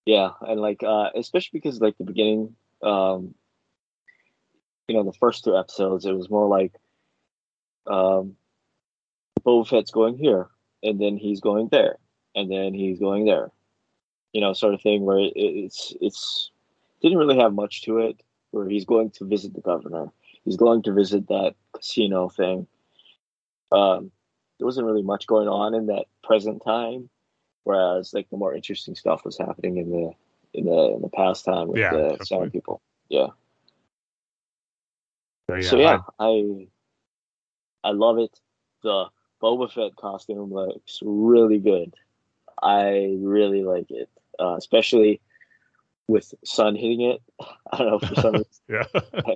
Yeah, 0.05 0.31
and 0.41 0.61
like 0.61 0.83
uh, 0.83 1.09
especially 1.15 1.59
because 1.59 1.81
like 1.81 1.97
the 1.97 2.05
beginning, 2.05 2.55
um, 2.81 3.35
you 4.87 4.95
know, 4.95 5.03
the 5.03 5.13
first 5.13 5.43
two 5.43 5.57
episodes, 5.57 6.05
it 6.05 6.13
was 6.13 6.29
more 6.29 6.47
like 6.47 6.73
um, 7.85 8.35
Boba 9.45 9.67
Fett's 9.67 9.91
going 9.91 10.17
here, 10.17 10.47
and 10.81 10.99
then 10.99 11.17
he's 11.17 11.41
going 11.41 11.67
there, 11.71 11.97
and 12.35 12.49
then 12.49 12.73
he's 12.73 12.99
going 12.99 13.25
there, 13.25 13.51
you 14.31 14.39
know, 14.39 14.53
sort 14.53 14.73
of 14.73 14.81
thing 14.81 15.03
where 15.03 15.19
it, 15.19 15.33
it's 15.35 15.93
it's 15.99 16.51
didn't 17.01 17.17
really 17.17 17.37
have 17.37 17.53
much 17.53 17.83
to 17.83 17.99
it. 17.99 18.21
Where 18.51 18.67
he's 18.67 18.85
going 18.85 19.11
to 19.11 19.25
visit 19.25 19.53
the 19.53 19.61
governor, 19.61 20.07
he's 20.45 20.55
going 20.55 20.81
to 20.83 20.93
visit 20.93 21.27
that 21.27 21.55
casino 21.73 22.29
thing. 22.29 22.65
Um, 23.71 24.11
there 24.57 24.65
wasn't 24.65 24.87
really 24.87 25.03
much 25.03 25.27
going 25.27 25.49
on 25.49 25.75
in 25.75 25.87
that 25.87 26.05
present 26.23 26.63
time, 26.63 27.09
whereas 27.65 28.13
like 28.13 28.29
the 28.29 28.37
more 28.37 28.55
interesting 28.55 28.95
stuff 28.95 29.25
was 29.25 29.37
happening 29.37 29.77
in 29.77 29.91
the 29.91 30.11
in 30.53 30.65
the 30.65 30.93
in 30.95 31.01
the 31.01 31.09
past 31.09 31.43
time 31.45 31.67
with 31.67 31.77
Yeah, 31.77 31.91
the 31.91 32.01
definitely. 32.03 32.25
Sand 32.25 32.53
People. 32.53 32.81
Yeah. 33.09 33.27
So 35.49 35.55
yeah, 35.55 35.69
so 35.69 35.77
yeah, 35.77 35.99
I 36.19 36.67
I 37.83 37.91
love 37.91 38.17
it. 38.17 38.39
The 38.83 39.07
Boba 39.41 39.71
Fett 39.71 39.95
costume 39.95 40.51
looks 40.53 40.99
really 41.01 41.59
good. 41.59 41.93
I 42.61 43.17
really 43.19 43.63
like 43.63 43.91
it, 43.91 44.09
uh, 44.39 44.55
especially 44.57 45.21
with 46.07 46.33
sun 46.43 46.75
hitting 46.75 47.01
it. 47.01 47.21
I 47.71 47.77
don't 47.77 47.87
know 47.89 47.99
for 47.99 48.15
some 48.15 48.33
reason. 48.33 48.45
yeah. 48.69 49.33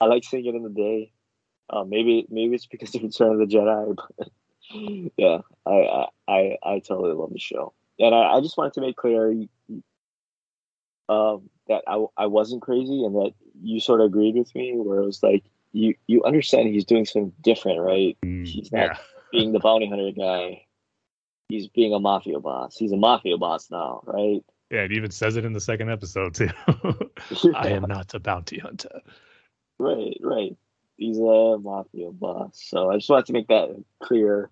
I 0.00 0.04
like 0.06 0.24
seeing 0.24 0.46
it 0.46 0.54
in 0.54 0.62
the 0.62 0.70
day. 0.70 1.12
Uh, 1.68 1.84
maybe 1.84 2.26
maybe 2.30 2.54
it's 2.54 2.66
because 2.66 2.94
of 2.94 3.02
Return 3.02 3.32
of 3.32 3.38
the 3.38 3.56
Jedi, 3.56 3.96
but 4.18 4.28
yeah, 5.16 5.38
I 5.66 5.70
I 5.72 6.06
I, 6.28 6.58
I 6.62 6.78
totally 6.78 7.12
love 7.12 7.32
the 7.32 7.40
show, 7.40 7.72
and 7.98 8.14
I, 8.14 8.34
I 8.34 8.40
just 8.40 8.56
wanted 8.56 8.74
to 8.74 8.82
make 8.82 8.96
clear 8.96 9.30
um, 11.08 11.50
that 11.66 11.82
I 11.88 12.04
I 12.16 12.26
wasn't 12.26 12.62
crazy, 12.62 13.02
and 13.04 13.16
that 13.16 13.32
you 13.60 13.80
sort 13.80 14.00
of 14.00 14.06
agreed 14.06 14.36
with 14.36 14.54
me, 14.54 14.74
where 14.76 15.00
it 15.00 15.06
was 15.06 15.24
like 15.24 15.42
you 15.72 15.94
you 16.06 16.22
understand 16.24 16.68
he's 16.68 16.84
doing 16.84 17.04
something 17.04 17.32
different, 17.40 17.80
right? 17.80 18.16
Mm, 18.24 18.46
He's 18.46 18.70
not 18.70 18.80
yeah. 18.80 18.96
being 19.32 19.52
the 19.52 19.58
bounty 19.58 19.88
hunter 19.88 20.12
guy. 20.12 20.64
He's 21.48 21.68
being 21.68 21.92
a 21.94 22.00
mafia 22.00 22.40
boss. 22.40 22.76
He's 22.76 22.92
a 22.92 22.96
mafia 22.96 23.38
boss 23.38 23.70
now, 23.70 24.02
right? 24.04 24.44
Yeah, 24.70 24.80
it 24.80 24.92
even 24.92 25.10
says 25.10 25.36
it 25.36 25.44
in 25.44 25.52
the 25.52 25.60
second 25.60 25.90
episode 25.90 26.34
too. 26.34 26.48
I 27.54 27.68
am 27.68 27.82
not 27.82 28.14
a 28.14 28.20
bounty 28.20 28.58
hunter. 28.58 29.00
Right, 29.78 30.16
right. 30.22 30.56
He's 30.96 31.18
a 31.18 31.58
mafia 31.60 32.10
boss. 32.10 32.52
So 32.54 32.90
I 32.90 32.96
just 32.96 33.10
wanted 33.10 33.26
to 33.26 33.34
make 33.34 33.48
that 33.48 33.68
clear 34.02 34.48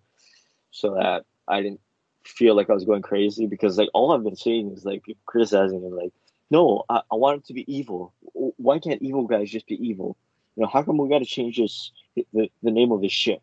so 0.71 0.97
that 0.97 1.25
I 1.49 1.63
didn't 1.63 1.81
feel 2.25 2.55
like 2.55 2.69
I 2.69 2.75
was 2.75 2.85
going 2.85 3.01
crazy 3.01 3.47
because 3.47 3.79
like 3.79 3.89
all 3.95 4.13
I've 4.13 4.23
been 4.23 4.37
seeing 4.37 4.71
is 4.73 4.85
like 4.85 5.03
people 5.03 5.23
criticizing 5.25 5.83
him 5.83 5.97
like, 5.97 6.13
no, 6.51 6.85
I, 6.91 7.01
I 7.11 7.15
want 7.15 7.37
him 7.37 7.43
to 7.47 7.55
be 7.55 7.75
evil. 7.75 8.13
Why 8.35 8.79
can't 8.79 9.01
evil 9.01 9.27
guys 9.27 9.51
just 9.51 9.67
be 9.67 9.77
evil? 9.77 10.19
You 10.57 10.65
know, 10.65 10.69
how 10.69 10.83
come 10.83 10.99
we 10.99 11.09
got 11.09 11.21
to 11.21 11.25
change 11.25 11.57
this 11.57 11.91
the, 12.15 12.51
the 12.63 12.71
name 12.71 12.93
of 12.93 13.01
his 13.01 13.13
ship? 13.13 13.43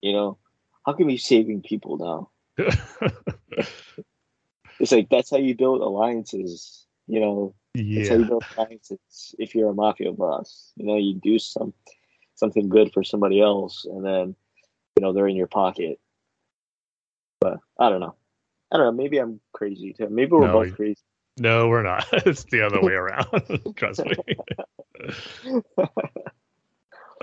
You 0.00 0.12
know, 0.12 0.38
how 0.84 0.94
come 0.94 1.08
he's 1.08 1.24
saving 1.24 1.62
people 1.62 2.30
now? 2.58 2.66
It's 4.82 4.90
like 4.90 5.08
that's 5.10 5.30
how 5.30 5.36
you 5.36 5.54
build 5.54 5.80
alliances. 5.80 6.86
You 7.06 7.20
know, 7.20 7.54
that's 7.74 8.08
how 8.08 8.14
yeah. 8.16 8.20
you 8.20 8.24
build 8.24 8.44
alliances. 8.58 9.34
If 9.38 9.54
you're 9.54 9.70
a 9.70 9.74
mafia 9.74 10.10
boss, 10.10 10.72
you 10.74 10.84
know, 10.84 10.96
you 10.96 11.14
do 11.14 11.38
some 11.38 11.72
something 12.34 12.68
good 12.68 12.92
for 12.92 13.04
somebody 13.04 13.40
else, 13.40 13.84
and 13.84 14.04
then 14.04 14.34
you 14.96 15.02
know 15.02 15.12
they're 15.12 15.28
in 15.28 15.36
your 15.36 15.46
pocket. 15.46 16.00
But 17.40 17.58
I 17.78 17.90
don't 17.90 18.00
know. 18.00 18.16
I 18.72 18.76
don't 18.76 18.86
know. 18.86 19.02
Maybe 19.02 19.18
I'm 19.18 19.38
crazy 19.52 19.92
too. 19.92 20.08
Maybe 20.10 20.32
we're 20.32 20.48
No, 20.48 20.64
both 20.64 20.74
crazy. 20.74 20.98
No, 21.38 21.68
we're 21.68 21.84
not. 21.84 22.04
It's 22.26 22.42
the 22.44 22.62
other 22.62 22.80
way 22.80 22.94
around. 22.94 23.28
Trust 23.76 24.04
me. 24.04 24.16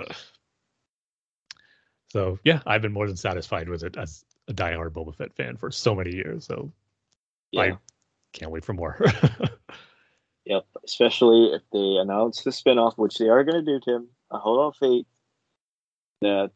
so 2.07 2.39
yeah, 2.45 2.61
I've 2.65 2.81
been 2.81 2.93
more 2.93 3.07
than 3.07 3.17
satisfied 3.17 3.67
with 3.67 3.83
it 3.83 3.97
as 3.97 4.23
a 4.47 4.53
diehard 4.53 4.91
Boba 4.91 5.13
Fett 5.13 5.35
fan 5.35 5.57
for 5.57 5.71
so 5.71 5.93
many 5.93 6.15
years. 6.15 6.45
So 6.45 6.71
Yeah. 7.51 7.61
I 7.61 7.77
can't 8.33 8.51
wait 8.51 8.65
for 8.65 8.73
more. 8.73 8.99
Yep. 10.45 10.65
Especially 10.83 11.51
if 11.53 11.61
they 11.71 11.97
announce 12.01 12.41
the 12.43 12.49
spinoff, 12.49 12.97
which 12.97 13.19
they 13.19 13.29
are 13.29 13.43
going 13.43 13.63
to 13.63 13.71
do, 13.71 13.79
Tim. 13.79 14.07
I 14.31 14.39
hold 14.39 14.59
out 14.65 14.75
faith 14.77 15.05
that 16.21 16.53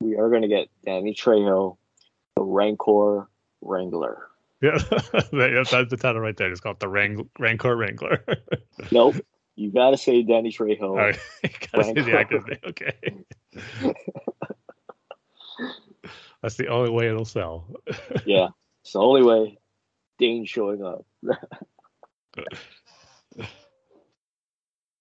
we 0.00 0.16
are 0.16 0.30
going 0.30 0.40
to 0.42 0.48
get 0.48 0.68
Danny 0.86 1.12
Trejo, 1.14 1.76
the 2.36 2.42
Rancor 2.42 3.28
Wrangler. 3.60 4.28
yeah, 4.62 4.78
that- 4.88 5.66
that's 5.70 5.90
the 5.90 5.96
title 5.98 6.22
right 6.22 6.34
there. 6.34 6.50
It's 6.50 6.60
called 6.62 6.80
the 6.80 6.88
Rang- 6.88 7.28
Rancor 7.38 7.76
Wrangler. 7.76 8.24
Nope. 8.90 9.16
You 9.56 9.70
got 9.70 9.90
to 9.90 9.98
say 9.98 10.22
Danny 10.22 10.50
Trejo. 10.50 10.80
All 10.80 10.96
right, 10.96 11.18
gotta 11.72 11.84
say 11.84 11.92
the 11.92 12.18
actor's 12.18 12.46
name. 12.46 12.60
Okay, 12.64 12.94
that's 16.42 16.56
the 16.56 16.68
only 16.68 16.90
way 16.90 17.08
it'll 17.08 17.26
sell. 17.26 17.66
Yeah. 18.24 18.48
It's 18.82 18.92
the 18.94 19.00
only 19.00 19.22
way 19.22 19.58
Dane 20.20 20.44
showing 20.44 20.84
up. 20.84 21.04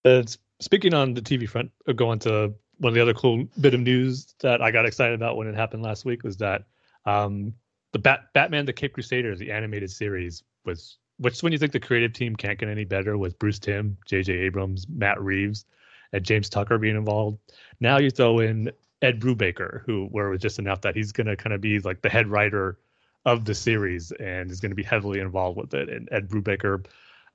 And 0.05 0.35
speaking 0.59 0.93
on 0.93 1.13
the 1.13 1.21
TV 1.21 1.47
front, 1.47 1.71
uh, 1.87 1.93
going 1.93 2.19
to 2.19 2.53
one 2.77 2.91
of 2.91 2.95
the 2.95 3.01
other 3.01 3.13
cool 3.13 3.45
bit 3.59 3.73
of 3.73 3.81
news 3.81 4.33
that 4.39 4.61
I 4.61 4.71
got 4.71 4.85
excited 4.85 5.13
about 5.13 5.35
when 5.35 5.47
it 5.47 5.55
happened 5.55 5.83
last 5.83 6.05
week 6.05 6.23
was 6.23 6.37
that 6.37 6.63
um, 7.05 7.53
the 7.91 7.99
Bat- 7.99 8.29
Batman: 8.33 8.65
The 8.65 8.73
Caped 8.73 8.93
Crusaders, 8.93 9.39
the 9.39 9.51
animated 9.51 9.91
series, 9.91 10.43
was 10.65 10.97
which 11.17 11.43
when 11.43 11.51
you 11.51 11.59
think 11.59 11.73
the 11.73 11.79
creative 11.79 12.13
team 12.13 12.35
can't 12.35 12.57
get 12.57 12.69
any 12.69 12.85
better 12.85 13.17
with 13.17 13.37
Bruce 13.39 13.59
Timm, 13.59 13.97
J.J. 14.05 14.33
Abrams, 14.33 14.87
Matt 14.87 15.21
Reeves, 15.21 15.65
and 16.13 16.23
James 16.23 16.49
Tucker 16.49 16.77
being 16.77 16.95
involved. 16.95 17.39
Now 17.81 17.97
you 17.97 18.09
throw 18.09 18.39
in 18.39 18.71
Ed 19.01 19.19
Brubaker, 19.19 19.81
who 19.85 20.05
where 20.11 20.27
it 20.27 20.31
was 20.31 20.41
just 20.41 20.59
announced 20.59 20.83
that 20.83 20.95
he's 20.95 21.11
going 21.11 21.27
to 21.27 21.35
kind 21.35 21.53
of 21.53 21.59
be 21.59 21.79
like 21.79 22.01
the 22.01 22.09
head 22.09 22.27
writer 22.27 22.79
of 23.25 23.45
the 23.45 23.53
series 23.53 24.11
and 24.13 24.49
is 24.49 24.59
going 24.59 24.71
to 24.71 24.75
be 24.75 24.83
heavily 24.83 25.19
involved 25.19 25.57
with 25.57 25.73
it. 25.73 25.89
And 25.89 26.07
Ed 26.11 26.29
Brubaker, 26.29 26.85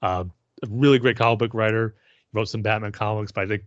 uh, 0.03 0.25
a 0.63 0.67
really 0.69 0.99
great 0.99 1.17
comic 1.17 1.39
book 1.39 1.55
writer, 1.55 1.95
wrote 2.33 2.49
some 2.49 2.63
Batman 2.63 2.93
comics, 2.93 3.33
but 3.33 3.45
I 3.45 3.47
think 3.47 3.65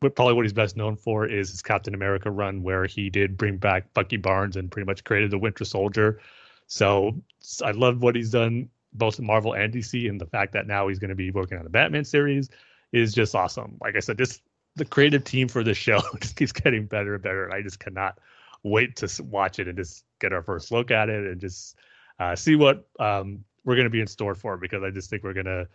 probably 0.00 0.34
what 0.34 0.44
he's 0.44 0.52
best 0.52 0.76
known 0.76 0.96
for 0.96 1.26
is 1.26 1.50
his 1.50 1.62
Captain 1.62 1.94
America 1.94 2.30
run, 2.30 2.62
where 2.62 2.84
he 2.86 3.08
did 3.10 3.36
bring 3.36 3.56
back 3.56 3.92
Bucky 3.94 4.16
Barnes 4.16 4.56
and 4.56 4.70
pretty 4.70 4.86
much 4.86 5.04
created 5.04 5.30
the 5.30 5.38
Winter 5.38 5.64
Soldier. 5.64 6.20
So 6.66 7.22
I 7.62 7.70
love 7.72 8.02
what 8.02 8.16
he's 8.16 8.30
done 8.30 8.68
both 8.92 9.18
in 9.18 9.26
Marvel 9.26 9.54
and 9.54 9.72
DC, 9.72 10.08
and 10.08 10.20
the 10.20 10.26
fact 10.26 10.52
that 10.52 10.66
now 10.66 10.88
he's 10.88 10.98
going 10.98 11.08
to 11.08 11.14
be 11.14 11.30
working 11.30 11.58
on 11.58 11.66
a 11.66 11.70
Batman 11.70 12.04
series 12.04 12.48
is 12.92 13.12
just 13.12 13.34
awesome. 13.34 13.76
Like 13.80 13.96
I 13.96 14.00
said, 14.00 14.16
this 14.16 14.40
the 14.76 14.84
creative 14.84 15.24
team 15.24 15.48
for 15.48 15.62
this 15.62 15.78
show 15.86 16.00
just 16.20 16.36
keeps 16.36 16.52
getting 16.52 16.86
better 16.86 17.14
and 17.14 17.22
better, 17.22 17.44
and 17.44 17.54
I 17.54 17.62
just 17.62 17.80
cannot 17.80 18.18
wait 18.62 18.96
to 18.96 19.22
watch 19.24 19.58
it 19.58 19.68
and 19.68 19.76
just 19.76 20.04
get 20.24 20.32
our 20.32 20.42
first 20.42 20.72
look 20.72 20.90
at 20.90 21.08
it 21.08 21.26
and 21.26 21.40
just 21.40 21.76
uh, 22.18 22.34
see 22.34 22.56
what 22.56 22.86
um, 22.98 23.44
we're 23.64 23.74
going 23.74 23.84
to 23.84 23.90
be 23.90 24.00
in 24.00 24.06
store 24.06 24.34
for 24.34 24.56
because 24.56 24.82
I 24.82 24.90
just 24.90 25.10
think 25.10 25.22
we're 25.22 25.34
going 25.34 25.46
to 25.46 25.68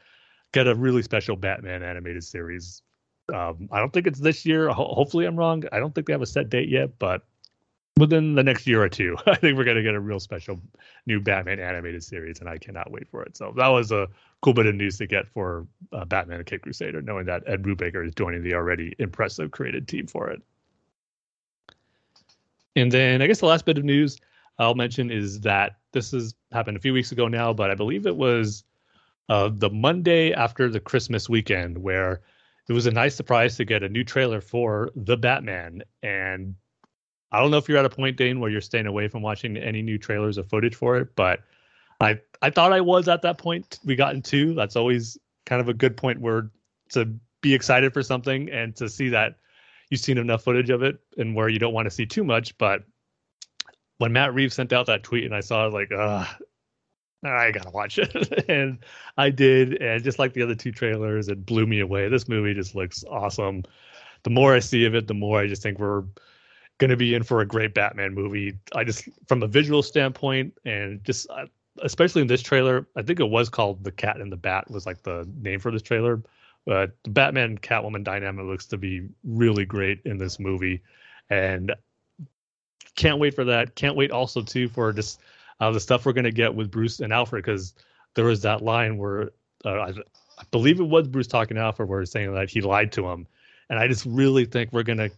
get 0.52 0.68
a 0.68 0.76
really 0.76 1.04
special 1.04 1.36
Batman 1.36 1.84
animated 1.84 2.24
series. 2.24 2.82
Um, 3.34 3.70
I 3.72 3.80
don't 3.80 3.94
think 3.94 4.08
it's 4.08 4.20
this 4.20 4.46
year. 4.46 4.70
Ho- 4.70 4.94
hopefully, 4.94 5.26
I'm 5.26 5.36
wrong. 5.36 5.64
I 5.72 5.80
don't 5.80 5.94
think 5.94 6.08
they 6.08 6.14
have 6.14 6.22
a 6.22 6.28
set 6.28 6.50
date 6.50 6.70
yet, 6.70 6.98
but 6.98 7.24
within 7.98 8.34
the 8.34 8.44
next 8.44 8.66
year 8.66 8.82
or 8.82 8.90
two, 8.90 9.16
I 9.28 9.36
think 9.36 9.58
we're 9.58 9.66
going 9.66 9.78
to 9.78 9.84
get 9.84 9.94
a 9.94 10.00
real 10.00 10.20
special 10.20 10.60
new 11.06 11.20
Batman 11.20 11.60
animated 11.60 12.04
series, 12.04 12.40
and 12.40 12.50
I 12.50 12.58
cannot 12.58 12.92
wait 12.92 13.08
for 13.10 13.22
it. 13.24 13.38
So 13.38 13.54
that 13.58 13.68
was 13.68 13.92
a 13.92 14.08
cool 14.42 14.54
bit 14.54 14.66
of 14.66 14.76
news 14.76 14.98
to 14.98 15.06
get 15.06 15.28
for 15.28 15.68
uh, 15.94 16.06
Batman 16.06 16.38
and 16.38 16.46
Caped 16.46 16.64
Crusader, 16.64 17.02
knowing 17.02 17.26
that 17.26 17.44
Ed 17.46 17.62
Brubaker 17.62 18.06
is 18.06 18.16
joining 18.16 18.42
the 18.42 18.56
already 18.56 18.96
impressive 18.98 19.52
created 19.52 19.88
team 19.88 20.08
for 20.08 20.30
it. 20.30 20.42
And 22.76 22.92
then 22.92 23.22
I 23.22 23.28
guess 23.28 23.40
the 23.40 23.46
last 23.46 23.66
bit 23.66 23.78
of 23.78 23.84
news 23.84 24.18
I'll 24.60 24.76
mention 24.76 25.10
is 25.10 25.40
that 25.42 25.78
this 25.94 26.12
has 26.12 26.36
happened 26.52 26.78
a 26.78 26.82
few 26.82 26.94
weeks 26.94 27.12
ago 27.12 27.28
now, 27.28 27.54
but 27.54 27.72
I 27.72 27.76
believe 27.76 28.06
it 28.06 28.16
was 28.16 28.64
uh, 29.30 29.50
the 29.54 29.70
Monday 29.70 30.34
after 30.34 30.70
the 30.70 30.80
Christmas 30.80 31.30
weekend 31.30 31.78
where 31.78 32.22
it 32.68 32.74
was 32.74 32.86
a 32.86 32.92
nice 32.92 33.16
surprise 33.16 33.56
to 33.58 33.66
get 33.66 33.82
a 33.84 33.90
new 33.90 34.04
trailer 34.04 34.42
for 34.42 34.92
The 34.96 35.18
Batman. 35.18 35.82
And 36.04 36.56
I 37.32 37.40
don't 37.40 37.52
know 37.52 37.58
if 37.58 37.70
you're 37.70 37.78
at 37.78 37.86
a 37.86 37.90
point, 37.90 38.18
Dane, 38.18 38.40
where 38.40 38.52
you're 38.52 38.62
staying 38.62 38.86
away 38.86 39.08
from 39.08 39.22
watching 39.22 39.58
any 39.58 39.82
new 39.82 39.98
trailers 39.98 40.38
or 40.38 40.44
footage 40.44 40.76
for 40.76 40.98
it, 40.98 41.16
but 41.16 41.40
I 42.02 42.20
I 42.42 42.50
thought 42.50 42.74
I 42.74 42.82
was 42.82 43.08
at 43.08 43.22
that 43.24 43.38
point 43.38 43.80
we 43.84 43.96
got 43.96 44.16
into. 44.16 44.54
That's 44.54 44.76
always 44.76 45.18
kind 45.46 45.62
of 45.62 45.70
a 45.70 45.74
good 45.74 45.98
point 45.98 46.22
where 46.22 46.52
to 46.90 47.14
be 47.42 47.54
excited 47.54 47.94
for 47.94 48.04
something 48.04 48.50
and 48.50 48.76
to 48.78 48.90
see 48.90 49.10
that 49.10 49.36
you've 49.90 50.00
seen 50.00 50.18
enough 50.18 50.44
footage 50.44 50.70
of 50.70 50.84
it 50.84 51.00
and 51.18 51.36
where 51.36 51.50
you 51.50 51.60
don't 51.60 51.74
want 51.74 51.86
to 51.86 51.92
see 51.92 52.06
too 52.06 52.24
much. 52.24 52.58
But 52.58 52.84
when 54.00 54.12
Matt 54.14 54.34
Reeves 54.34 54.56
sent 54.56 54.74
out 54.74 54.88
that 54.88 55.04
tweet 55.04 55.26
and 55.26 55.36
I 55.36 55.42
saw 55.42 55.68
it 55.68 55.74
like, 55.74 55.92
uh 55.92 56.26
I 57.24 57.52
gotta 57.52 57.70
watch 57.70 58.00
it. 58.00 58.46
and 58.50 58.80
I 59.18 59.30
did, 59.30 59.82
and 59.82 60.04
just 60.04 60.20
like 60.20 60.34
the 60.34 60.42
other 60.42 60.56
two 60.56 60.72
trailers, 60.72 61.28
it 61.28 61.46
blew 61.46 61.66
me 61.66 61.82
away. 61.82 62.08
This 62.08 62.28
movie 62.28 62.54
just 62.54 62.76
looks 62.76 63.04
awesome. 63.10 63.64
The 64.24 64.30
more 64.30 64.56
I 64.56 64.60
see 64.60 64.86
of 64.86 64.96
it, 64.96 65.08
the 65.08 65.14
more 65.14 65.40
I 65.40 65.48
just 65.48 65.62
think 65.62 65.80
we're 65.80 66.06
gonna 66.78 66.96
be 66.96 67.14
in 67.14 67.24
for 67.24 67.42
a 67.42 67.46
great 67.46 67.74
Batman 67.74 68.14
movie. 68.14 68.58
I 68.74 68.84
just 68.84 69.08
from 69.28 69.44
a 69.44 69.48
visual 69.48 69.84
standpoint 69.84 70.54
and 70.66 71.04
just 71.04 71.30
uh, 71.30 71.46
especially 71.82 72.22
in 72.22 72.28
this 72.28 72.42
trailer, 72.42 72.88
I 72.96 73.02
think 73.02 73.20
it 73.20 73.30
was 73.30 73.50
called 73.50 73.84
The 73.84 73.92
Cat 73.92 74.22
and 74.22 74.32
the 74.32 74.38
Bat 74.38 74.72
was 74.72 74.86
like 74.86 75.04
the 75.04 75.30
name 75.42 75.60
for 75.60 75.72
this 75.72 75.82
trailer. 75.82 76.24
But 76.66 76.96
the 77.04 77.10
Batman 77.10 77.58
Catwoman 77.58 78.04
dynamic 78.04 78.46
looks 78.46 78.66
to 78.68 78.78
be 78.78 79.08
really 79.24 79.66
great 79.66 80.02
in 80.06 80.18
this 80.18 80.40
movie, 80.40 80.84
and 81.30 81.74
can't 83.00 83.18
wait 83.18 83.34
for 83.34 83.46
that. 83.46 83.76
Can't 83.76 83.96
wait 83.96 84.12
also 84.12 84.42
too 84.42 84.68
for 84.68 84.92
just 84.92 85.22
uh, 85.62 85.72
the 85.72 85.80
stuff 85.80 86.06
we're 86.06 86.14
gonna 86.14 86.32
get 86.32 86.54
with 86.54 86.70
Bruce 86.70 87.00
and 87.00 87.14
Alfred 87.14 87.44
because 87.44 87.74
there 88.14 88.26
was 88.26 88.42
that 88.42 88.62
line 88.62 88.98
where 88.98 89.32
uh, 89.64 89.70
I, 89.70 89.90
I 89.90 90.44
believe 90.52 90.82
it 90.82 90.84
was 90.84 91.08
Bruce 91.08 91.28
talking 91.28 91.56
to 91.56 91.62
Alfred 91.62 91.88
where 91.88 92.02
he's 92.02 92.12
saying 92.12 92.34
that 92.34 92.50
he 92.50 92.60
lied 92.60 92.92
to 92.94 93.08
him, 93.08 93.26
and 93.70 93.80
I 93.80 93.88
just 93.88 94.06
really 94.06 94.44
think 94.44 94.74
we're 94.74 94.84
gonna 94.84 95.10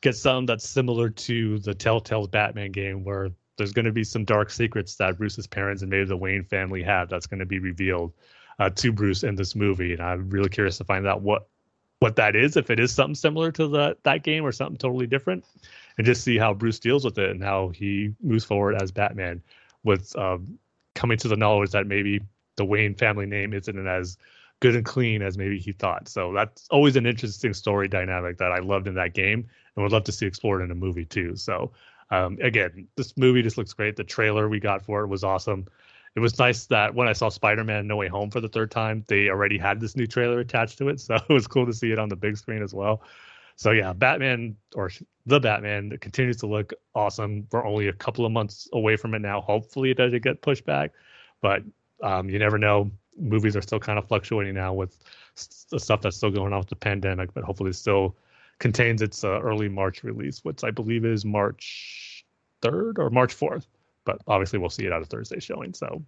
get 0.00 0.16
something 0.16 0.46
that's 0.46 0.68
similar 0.68 1.08
to 1.08 1.60
the 1.60 1.72
Telltale's 1.72 2.28
Batman 2.28 2.72
game, 2.72 3.04
where 3.04 3.30
there's 3.56 3.72
to 3.84 3.92
be 3.92 4.04
some 4.04 4.24
dark 4.24 4.50
secrets 4.50 4.96
that 4.96 5.16
Bruce's 5.16 5.46
parents 5.46 5.82
and 5.82 5.90
maybe 5.90 6.06
the 6.06 6.16
Wayne 6.16 6.44
family 6.44 6.82
have 6.82 7.08
that's 7.08 7.28
to 7.38 7.46
be 7.46 7.60
revealed 7.60 8.12
uh, 8.58 8.70
to 8.70 8.90
Bruce 8.90 9.22
in 9.22 9.36
this 9.36 9.54
movie, 9.54 9.92
and 9.92 10.02
I'm 10.02 10.30
really 10.30 10.48
curious 10.48 10.78
to 10.78 10.84
find 10.84 11.06
out 11.06 11.22
what 11.22 11.48
what 12.04 12.16
that 12.16 12.36
is, 12.36 12.58
if 12.58 12.68
it 12.68 12.78
is 12.78 12.92
something 12.92 13.14
similar 13.14 13.50
to 13.50 13.66
the 13.66 13.96
that 14.02 14.22
game 14.22 14.44
or 14.44 14.52
something 14.52 14.76
totally 14.76 15.06
different, 15.06 15.42
and 15.96 16.04
just 16.04 16.22
see 16.22 16.36
how 16.36 16.52
Bruce 16.52 16.78
deals 16.78 17.02
with 17.02 17.16
it 17.16 17.30
and 17.30 17.42
how 17.42 17.70
he 17.70 18.12
moves 18.22 18.44
forward 18.44 18.74
as 18.74 18.92
Batman 18.92 19.42
with 19.84 20.14
um, 20.18 20.58
coming 20.94 21.16
to 21.16 21.28
the 21.28 21.36
knowledge 21.36 21.70
that 21.70 21.86
maybe 21.86 22.20
the 22.56 22.64
Wayne 22.66 22.94
family 22.94 23.24
name 23.24 23.54
isn't 23.54 23.86
as 23.86 24.18
good 24.60 24.76
and 24.76 24.84
clean 24.84 25.22
as 25.22 25.38
maybe 25.38 25.58
he 25.58 25.72
thought. 25.72 26.06
So 26.06 26.34
that's 26.34 26.68
always 26.68 26.96
an 26.96 27.06
interesting 27.06 27.54
story 27.54 27.88
dynamic 27.88 28.36
that 28.36 28.52
I 28.52 28.58
loved 28.58 28.86
in 28.86 28.96
that 28.96 29.14
game 29.14 29.48
and 29.74 29.82
would 29.82 29.92
love 29.92 30.04
to 30.04 30.12
see 30.12 30.26
explored 30.26 30.60
in 30.60 30.70
a 30.70 30.74
movie 30.74 31.06
too. 31.06 31.36
So 31.36 31.72
um, 32.10 32.36
again, 32.42 32.86
this 32.96 33.16
movie 33.16 33.40
just 33.40 33.56
looks 33.56 33.72
great. 33.72 33.96
The 33.96 34.04
trailer 34.04 34.46
we 34.46 34.60
got 34.60 34.84
for 34.84 35.04
it 35.04 35.06
was 35.06 35.24
awesome. 35.24 35.68
It 36.16 36.20
was 36.20 36.38
nice 36.38 36.66
that 36.66 36.94
when 36.94 37.08
I 37.08 37.12
saw 37.12 37.28
Spider-Man 37.28 37.88
No 37.88 37.96
Way 37.96 38.06
Home 38.08 38.30
for 38.30 38.40
the 38.40 38.48
third 38.48 38.70
time, 38.70 39.04
they 39.08 39.28
already 39.28 39.58
had 39.58 39.80
this 39.80 39.96
new 39.96 40.06
trailer 40.06 40.38
attached 40.38 40.78
to 40.78 40.88
it, 40.88 41.00
so 41.00 41.16
it 41.16 41.28
was 41.32 41.46
cool 41.46 41.66
to 41.66 41.72
see 41.72 41.90
it 41.90 41.98
on 41.98 42.08
the 42.08 42.16
big 42.16 42.36
screen 42.36 42.62
as 42.62 42.72
well. 42.72 43.02
So 43.56 43.70
yeah, 43.70 43.92
Batman 43.92 44.56
or 44.74 44.90
the 45.26 45.40
Batman 45.40 45.96
continues 46.00 46.36
to 46.38 46.46
look 46.46 46.72
awesome. 46.94 47.46
We're 47.52 47.64
only 47.64 47.88
a 47.88 47.92
couple 47.92 48.26
of 48.26 48.32
months 48.32 48.68
away 48.72 48.96
from 48.96 49.14
it 49.14 49.20
now. 49.20 49.40
Hopefully, 49.40 49.90
it 49.90 49.96
doesn't 49.96 50.22
get 50.22 50.42
pushed 50.42 50.64
back, 50.64 50.92
but 51.40 51.62
um, 52.02 52.28
you 52.28 52.38
never 52.38 52.58
know. 52.58 52.90
Movies 53.16 53.54
are 53.54 53.62
still 53.62 53.78
kind 53.78 53.96
of 53.96 54.08
fluctuating 54.08 54.54
now 54.54 54.72
with 54.72 54.98
the 55.70 55.78
stuff 55.78 56.00
that's 56.00 56.16
still 56.16 56.30
going 56.30 56.52
on 56.52 56.58
with 56.58 56.68
the 56.68 56.76
pandemic, 56.76 57.32
but 57.32 57.44
hopefully, 57.44 57.70
it 57.70 57.74
still 57.74 58.16
contains 58.58 59.02
its 59.02 59.22
uh, 59.22 59.40
early 59.40 59.68
March 59.68 60.02
release, 60.02 60.44
which 60.44 60.64
I 60.64 60.72
believe 60.72 61.04
is 61.04 61.24
March 61.24 62.24
third 62.60 62.98
or 62.98 63.10
March 63.10 63.34
fourth. 63.34 63.68
But 64.04 64.18
obviously, 64.26 64.58
we'll 64.58 64.70
see 64.70 64.86
it 64.86 64.92
out 64.92 65.02
a 65.02 65.06
Thursday 65.06 65.40
showing. 65.40 65.74
So, 65.74 66.04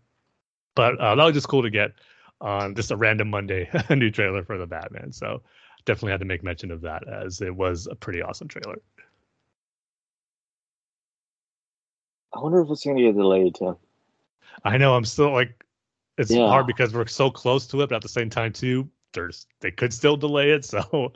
but 0.75 0.99
uh, 0.99 1.15
that 1.15 1.25
was 1.25 1.35
just 1.35 1.49
cool 1.49 1.63
to 1.63 1.71
get 1.71 1.93
on 2.41 2.75
just 2.75 2.91
a 2.91 2.97
random 2.97 3.31
Monday 3.31 3.69
a 3.89 3.97
new 3.97 4.11
trailer 4.11 4.45
for 4.45 4.59
the 4.59 4.67
Batman. 4.67 5.13
So 5.13 5.43
definitely 5.85 6.13
had 6.13 6.21
to 6.21 6.27
make 6.27 6.43
mention 6.43 6.71
of 6.71 6.83
that 6.83 7.09
as 7.09 7.41
it 7.41 7.55
was 7.55 7.87
a 7.91 7.95
pretty 7.95 8.21
awesome 8.21 8.49
trailer. 8.49 8.77
I 12.35 12.41
wonder 12.41 12.61
if 12.61 12.71
it's 12.71 12.85
going 12.85 12.97
to 12.99 13.03
get 13.03 13.15
delayed, 13.15 13.55
Tim. 13.55 13.77
I 14.65 14.77
know. 14.77 14.95
I'm 14.95 15.05
still 15.05 15.33
like, 15.33 15.65
it's 16.19 16.31
yeah. 16.31 16.49
hard 16.49 16.67
because 16.67 16.93
we're 16.93 17.07
so 17.07 17.31
close 17.31 17.67
to 17.69 17.81
it, 17.83 17.89
but 17.89 17.97
at 17.97 18.03
the 18.03 18.09
same 18.09 18.29
time, 18.29 18.53
too, 18.53 18.89
there's 19.13 19.47
they 19.61 19.71
could 19.71 19.95
still 19.95 20.17
delay 20.17 20.51
it. 20.51 20.65
So, 20.77 21.13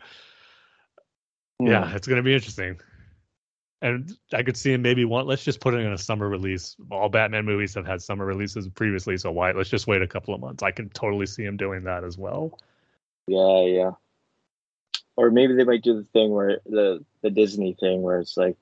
yeah, 1.61 1.69
yeah 1.69 1.95
it's 1.95 2.07
going 2.07 2.17
to 2.17 2.23
be 2.23 2.35
interesting. 2.35 2.81
And 3.83 4.15
I 4.35 4.43
could 4.43 4.57
see 4.57 4.73
him 4.73 4.83
maybe 4.83 5.05
want. 5.07 5.27
Let's 5.27 5.45
just 5.45 5.61
put 5.61 5.73
it 5.73 5.79
in 5.79 5.93
a 5.93 5.99
summer 5.99 6.29
release. 6.29 6.77
All 6.91 7.09
Batman 7.09 7.47
movies 7.47 7.75
have 7.75 7.87
had 7.87 8.03
summer 8.03 8.27
releases 8.27 8.69
previously, 8.69 9.17
so 9.17 9.31
why? 9.33 9.53
Let's 9.53 9.71
just 9.71 9.87
wait 9.87 10.03
a 10.03 10.07
couple 10.07 10.35
of 10.35 10.41
months. 10.41 10.63
I 10.63 10.71
can 10.71 10.91
totally 10.91 11.27
see 11.27 11.45
him 11.45 11.57
doing 11.57 11.85
that 11.85 12.05
as 12.05 12.19
well. 12.19 12.59
Yeah, 13.27 13.63
yeah 13.63 13.91
or 15.21 15.31
maybe 15.31 15.55
they 15.55 15.65
might 15.65 15.83
do 15.83 15.95
the 15.95 16.05
thing 16.05 16.31
where 16.31 16.61
the 16.65 17.05
the 17.21 17.29
Disney 17.29 17.77
thing 17.79 18.01
where 18.01 18.21
it's 18.21 18.39
like 18.39 18.57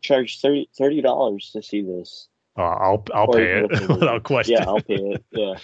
charge 0.00 0.40
30 0.40 0.68
dollars 1.02 1.50
to 1.52 1.62
see 1.62 1.82
this. 1.82 2.28
Uh, 2.56 2.62
I'll 2.62 3.04
I'll 3.12 3.26
or 3.26 3.34
pay 3.34 3.64
it 3.64 3.70
without 3.88 4.22
question. 4.22 4.56
Yeah, 4.56 4.64
I'll 4.68 4.80
pay 4.80 4.94
it. 4.94 5.24
Yeah, 5.32 5.54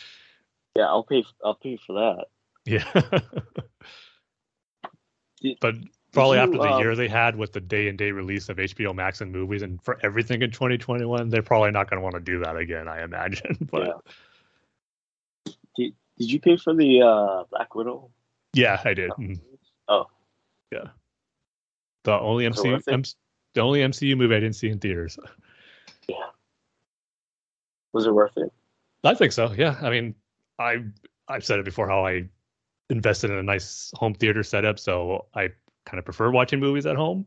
yeah, 0.76 0.86
I'll 0.86 1.04
pay. 1.04 1.24
I'll 1.44 1.54
pay 1.54 1.76
for 1.86 1.92
that. 1.92 2.24
Yeah. 2.64 2.84
but 5.60 5.76
probably 6.12 6.38
you, 6.38 6.42
after 6.42 6.58
the 6.58 6.72
um, 6.72 6.80
year 6.80 6.94
they 6.94 7.08
had 7.08 7.36
with 7.36 7.52
the 7.52 7.60
day 7.60 7.88
and 7.88 7.96
day 7.96 8.10
release 8.10 8.48
of 8.48 8.56
HBO 8.56 8.94
Max 8.94 9.20
and 9.20 9.32
movies, 9.32 9.62
and 9.62 9.82
for 9.82 9.98
everything 10.02 10.42
in 10.42 10.50
2021, 10.50 11.28
they're 11.28 11.42
probably 11.42 11.70
not 11.70 11.88
going 11.88 11.98
to 11.98 12.02
want 12.02 12.14
to 12.14 12.20
do 12.20 12.38
that 12.40 12.56
again. 12.56 12.88
I 12.88 13.02
imagine. 13.02 13.56
but 13.70 14.02
yeah. 15.46 15.52
did, 15.76 15.94
did 16.18 16.32
you 16.32 16.40
pay 16.40 16.56
for 16.56 16.74
the 16.74 17.02
uh, 17.02 17.44
Black 17.50 17.74
Widow? 17.74 18.10
Yeah, 18.52 18.80
I 18.84 18.94
did. 18.94 19.10
Mm-hmm. 19.10 19.34
Oh, 19.88 20.06
yeah. 20.72 20.88
The 22.04 22.12
only 22.12 22.46
MCU, 22.46 22.82
M- 22.88 23.02
the 23.54 23.60
only 23.60 23.80
MCU 23.80 24.16
movie 24.16 24.34
I 24.34 24.40
didn't 24.40 24.56
see 24.56 24.68
in 24.68 24.78
theaters. 24.78 25.18
Yeah. 26.08 26.16
Was 27.92 28.06
it 28.06 28.14
worth 28.14 28.36
it? 28.36 28.52
I 29.04 29.14
think 29.14 29.32
so. 29.32 29.52
Yeah. 29.52 29.76
I 29.82 29.90
mean, 29.90 30.14
I 30.58 30.84
I've 31.28 31.44
said 31.44 31.58
it 31.58 31.64
before 31.64 31.88
how 31.88 32.06
I 32.06 32.28
invested 32.88 33.30
in 33.30 33.38
a 33.38 33.42
nice 33.42 33.92
home 33.94 34.14
theater 34.14 34.42
setup, 34.42 34.78
so 34.78 35.26
I 35.34 35.50
kind 35.84 35.98
of 35.98 36.04
prefer 36.04 36.30
watching 36.30 36.60
movies 36.60 36.86
at 36.86 36.96
home 36.96 37.26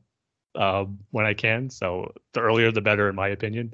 uh, 0.55 0.85
when 1.11 1.25
I 1.25 1.33
can. 1.33 1.69
So 1.69 2.13
the 2.33 2.41
earlier 2.41 2.71
the 2.71 2.81
better, 2.81 3.09
in 3.09 3.15
my 3.15 3.29
opinion. 3.29 3.73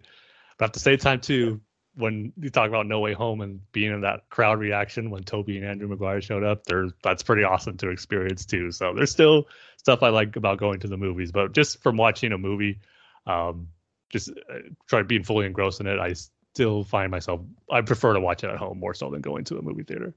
But 0.58 0.66
at 0.66 0.74
the 0.74 0.80
same 0.80 0.98
time, 0.98 1.22
too, 1.22 1.62
when 1.96 2.32
you 2.40 2.50
talk 2.50 2.70
about 2.70 2.88
No 2.88 3.00
Way 3.00 3.14
Home 3.14 3.42
and 3.42 3.60
being 3.72 3.92
in 3.92 4.02
that 4.02 4.30
crowd 4.30 4.60
reaction 4.60 5.10
when 5.10 5.24
Tobey 5.24 5.58
and 5.58 5.66
Andrew 5.66 5.88
Maguire 5.88 6.22
showed 6.22 6.44
up, 6.44 6.64
there 6.66 6.90
that's 7.04 7.24
pretty 7.24 7.44
awesome 7.44 7.78
to 7.78 7.90
experience 7.90 8.46
too. 8.46 8.72
So 8.72 8.94
there's 8.94 9.12
still 9.12 9.48
stuff 9.78 10.04
I 10.04 10.10
like 10.10 10.36
about 10.36 10.60
going 10.60 10.80
to 10.82 10.88
the 10.88 10.98
movies, 10.98 11.32
but 11.32 11.54
just 11.54 11.82
from 11.82 11.98
watching 11.98 12.32
a 12.32 12.38
movie, 12.38 12.80
um, 13.28 13.70
just 14.10 14.30
uh, 14.30 14.60
try 14.88 15.02
being 15.04 15.24
fully 15.24 15.46
engrossed 15.46 15.82
in 15.82 15.88
it, 15.88 16.00
I 16.00 16.14
still 16.54 16.84
find 16.84 17.12
myself 17.12 17.42
I 17.70 17.82
prefer 17.82 18.14
to 18.14 18.20
watch 18.20 18.44
it 18.44 18.50
at 18.50 18.58
home 18.58 18.80
more 18.80 18.94
so 18.94 19.10
than 19.10 19.22
going 19.22 19.44
to 19.46 19.58
a 19.58 19.62
movie 19.62 19.84
theater. 19.84 20.14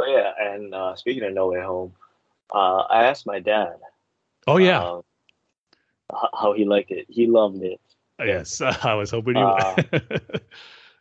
Oh 0.00 0.06
yeah, 0.06 0.32
and 0.38 0.74
uh, 0.74 0.94
speaking 0.96 1.22
of 1.24 1.32
No 1.34 1.48
Way 1.48 1.60
Home, 1.60 1.92
uh, 2.52 2.82
I 2.88 3.04
asked 3.04 3.26
my 3.26 3.40
dad. 3.40 3.76
Oh 4.46 4.58
yeah. 4.58 4.82
Um, 4.82 5.02
how 6.34 6.52
he 6.52 6.64
liked 6.64 6.90
it. 6.90 7.06
He 7.08 7.26
loved 7.26 7.62
it. 7.62 7.80
Yes, 8.18 8.60
I 8.82 8.94
was 8.94 9.10
hoping 9.10 9.36
you. 9.36 9.42
Uh, 9.42 9.82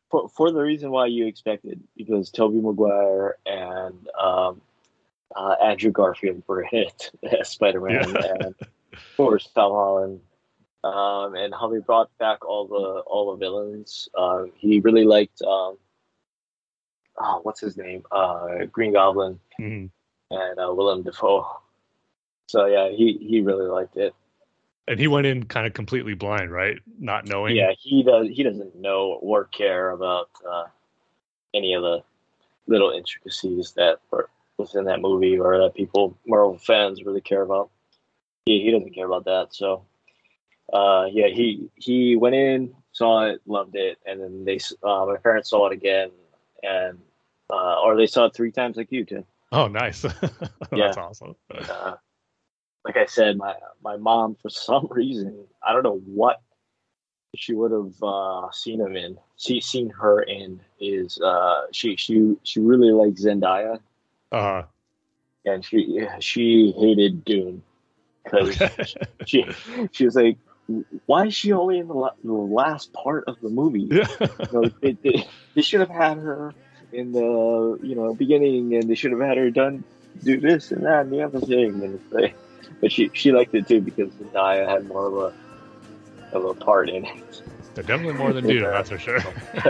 for, 0.10 0.30
for 0.30 0.52
the 0.52 0.62
reason 0.62 0.92
why 0.92 1.08
you 1.08 1.28
expected, 1.28 1.82
because 1.96 2.32
Tobey 2.32 2.62
Maguire 2.62 3.38
and 3.46 4.08
um, 4.20 4.62
uh, 5.36 5.56
Andrew 5.64 5.92
Garfield 5.92 6.44
were 6.48 6.62
in 6.64 6.70
it 6.72 7.12
as 7.40 7.50
Spider 7.50 7.82
Man, 7.82 8.10
yeah. 8.14 8.34
and 8.40 8.56
of 8.62 9.00
course 9.18 9.50
Tom 9.54 9.72
Holland, 9.72 10.22
um, 10.84 11.36
and 11.36 11.54
how 11.54 11.70
they 11.70 11.80
brought 11.80 12.16
back 12.18 12.46
all 12.46 12.68
the 12.68 13.02
all 13.06 13.32
the 13.32 13.38
villains. 13.38 14.10
Uh, 14.18 14.46
he 14.56 14.80
really 14.80 15.06
liked 15.06 15.42
um, 15.42 15.78
oh, 17.20 17.40
what's 17.44 17.60
his 17.60 17.78
name, 17.78 18.04
uh, 18.12 18.66
Green 18.72 18.94
Goblin, 18.94 19.40
mm-hmm. 19.60 19.88
And 20.32 20.60
uh, 20.60 20.74
Willem 20.74 21.04
Dafoe. 21.04 21.48
So 22.48 22.66
yeah, 22.66 22.90
he 22.90 23.18
he 23.22 23.42
really 23.42 23.68
liked 23.68 23.98
it 23.98 24.14
and 24.90 25.00
he 25.00 25.08
went 25.08 25.28
in 25.28 25.44
kind 25.46 25.68
of 25.68 25.74
completely 25.74 26.16
blind, 26.16 26.52
right? 26.52 26.80
Not 27.00 27.28
knowing. 27.28 27.56
Yeah, 27.56 27.72
he 27.80 28.02
does. 28.02 28.28
He 28.28 28.42
doesn't 28.42 28.76
know 28.76 29.20
or 29.22 29.46
care 29.46 29.92
about 29.92 30.30
uh, 30.50 30.64
any 31.54 31.76
of 31.76 31.84
the 31.84 32.04
little 32.66 32.90
intricacies 32.90 33.74
that 33.74 34.00
were 34.10 34.30
within 34.58 34.86
that 34.86 35.00
movie 35.00 35.38
or 35.38 35.60
that 35.60 35.76
people, 35.76 36.18
Marvel 36.28 36.58
fans, 36.58 37.04
really 37.04 37.22
care 37.22 37.44
about. 37.44 37.70
He 38.48 38.64
he 38.64 38.72
doesn't 38.72 38.96
care 38.96 39.06
about 39.06 39.26
that. 39.26 39.50
So, 39.54 39.86
uh, 40.74 41.06
yeah, 41.12 41.28
he 41.28 41.70
he 41.76 42.16
went 42.16 42.34
in, 42.34 42.74
saw 42.92 43.28
it, 43.28 43.42
loved 43.46 43.76
it, 43.76 44.00
and 44.08 44.20
then 44.20 44.44
they 44.44 44.58
uh, 44.82 45.06
my 45.06 45.18
parents 45.18 45.52
saw 45.52 45.68
it 45.68 45.74
again, 45.74 46.10
and 46.64 46.98
uh, 47.52 47.80
or 47.82 47.96
they 47.96 48.08
saw 48.08 48.26
it 48.26 48.34
three 48.34 48.52
times 48.52 48.76
like 48.76 48.92
you 48.92 49.06
did. 49.06 49.24
Oh, 49.52 49.68
nice. 49.68 50.02
That's 50.22 50.72
yeah. 50.72 50.92
awesome. 50.98 51.36
Uh, 51.52 51.96
like 52.86 52.98
I 52.98 53.06
said, 53.06 53.38
my 53.38 53.56
my 53.84 53.98
mom 53.98 54.36
for 54.42 54.50
some 54.50 54.88
reason 54.90 55.46
I 55.64 55.74
don't 55.74 55.84
know 55.84 56.02
what 56.06 56.42
she 57.36 57.54
would 57.54 57.72
have 57.72 58.02
uh, 58.02 58.52
seen 58.52 58.82
him 58.82 58.96
in, 58.96 59.18
see, 59.38 59.62
seen 59.62 59.90
her 59.90 60.22
in 60.22 60.60
is 60.80 61.20
uh, 61.22 61.68
she 61.72 61.96
she 61.96 62.36
she 62.44 62.60
really 62.60 62.92
liked 62.92 63.18
Zendaya, 63.18 63.80
uh-huh. 64.32 64.64
and 65.46 65.64
she 65.64 66.08
she 66.20 66.74
hated 66.78 67.24
Dune 67.26 67.62
because 68.24 68.62
okay. 68.62 68.86
she 69.26 69.46
she 69.92 70.06
was 70.06 70.16
like, 70.16 70.38
why 71.06 71.28
is 71.28 71.36
she 71.36 71.52
only 71.52 71.80
in 71.80 71.88
the, 71.88 71.94
la- 71.94 72.16
the 72.24 72.32
last 72.32 72.94
part 72.94 73.26
of 73.28 73.40
the 73.42 73.50
movie? 73.50 73.90
Yeah. 73.92 74.08
you 74.20 74.48
know, 74.52 74.70
they, 74.82 74.92
they, 75.04 75.28
they 75.56 75.62
should 75.62 75.80
have 75.80 75.90
had 75.90 76.18
her 76.18 76.54
in 76.92 77.12
the 77.12 77.80
you 77.82 77.96
know 77.96 78.14
beginning, 78.14 78.76
and 78.76 78.90
they 78.90 78.96
should 78.96 79.12
have 79.12 79.22
had 79.22 79.38
her 79.38 79.50
done 79.50 79.84
do 80.24 80.40
this 80.40 80.72
and 80.72 80.86
that 80.86 81.02
and 81.02 81.12
the 81.12 81.22
other 81.22 81.40
thing, 81.40 81.84
and 81.84 81.96
it's 81.96 82.12
like 82.12 82.36
but 82.82 82.92
she 82.92 83.10
she 83.14 83.32
liked 83.32 83.54
it 83.56 83.68
too 83.68 83.82
because 83.82 84.10
Zendaya 84.14 84.68
had 84.68 84.88
more 84.88 85.08
of 85.08 85.14
a 85.16 85.34
of 86.36 86.46
a 86.46 86.54
part 86.54 86.90
in 86.90 87.06
it. 87.06 87.42
They're 87.76 87.84
definitely 87.84 88.14
more 88.14 88.34
than 88.34 88.46
Dune, 88.48 88.64
that's 88.64 88.90
for 88.90 88.98
sure. 88.98 89.22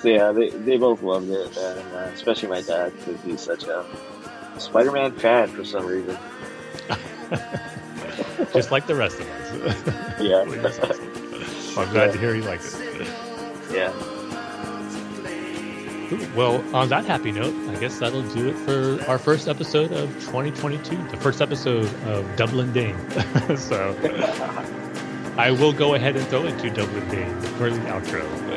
so 0.00 0.08
yeah, 0.08 0.32
they, 0.32 0.50
they 0.50 0.76
both 0.76 1.02
loved 1.02 1.30
it, 1.30 1.56
and 1.56 1.94
uh, 1.94 2.10
especially 2.14 2.48
my 2.48 2.60
dad 2.62 2.92
because 2.98 3.20
he's 3.22 3.40
such 3.40 3.64
a 3.64 3.84
Spider-Man 4.58 5.12
fan 5.12 5.48
for 5.48 5.64
some 5.64 5.86
reason. 5.86 6.16
Just 8.52 8.70
like 8.70 8.86
the 8.86 8.94
rest 8.94 9.18
of 9.20 9.28
us. 9.28 10.20
yeah. 10.20 10.44
well, 10.44 10.66
I'm 11.78 11.92
glad 11.92 12.06
yeah. 12.06 12.12
to 12.12 12.18
hear 12.18 12.34
you 12.34 12.42
liked 12.42 12.64
it. 12.74 13.08
Yeah. 13.72 13.92
Well, 16.34 16.64
on 16.74 16.88
that 16.88 17.04
happy 17.04 17.32
note, 17.32 17.54
I 17.68 17.78
guess 17.78 17.98
that'll 17.98 18.22
do 18.30 18.48
it 18.48 18.56
for 18.56 19.02
our 19.10 19.18
first 19.18 19.46
episode 19.48 19.92
of 19.92 20.08
2022, 20.20 20.96
the 21.08 21.16
first 21.18 21.42
episode 21.42 21.92
of 22.06 22.36
Dublin 22.36 22.72
Dane. 22.72 22.96
so 23.56 23.94
I 25.36 25.50
will 25.50 25.72
go 25.72 25.94
ahead 25.94 26.16
and 26.16 26.26
throw 26.28 26.46
it 26.46 26.58
to 26.60 26.70
Dublin 26.70 27.08
Dane 27.08 27.40
for 27.58 27.70
the 27.70 27.80
outro. 27.80 28.47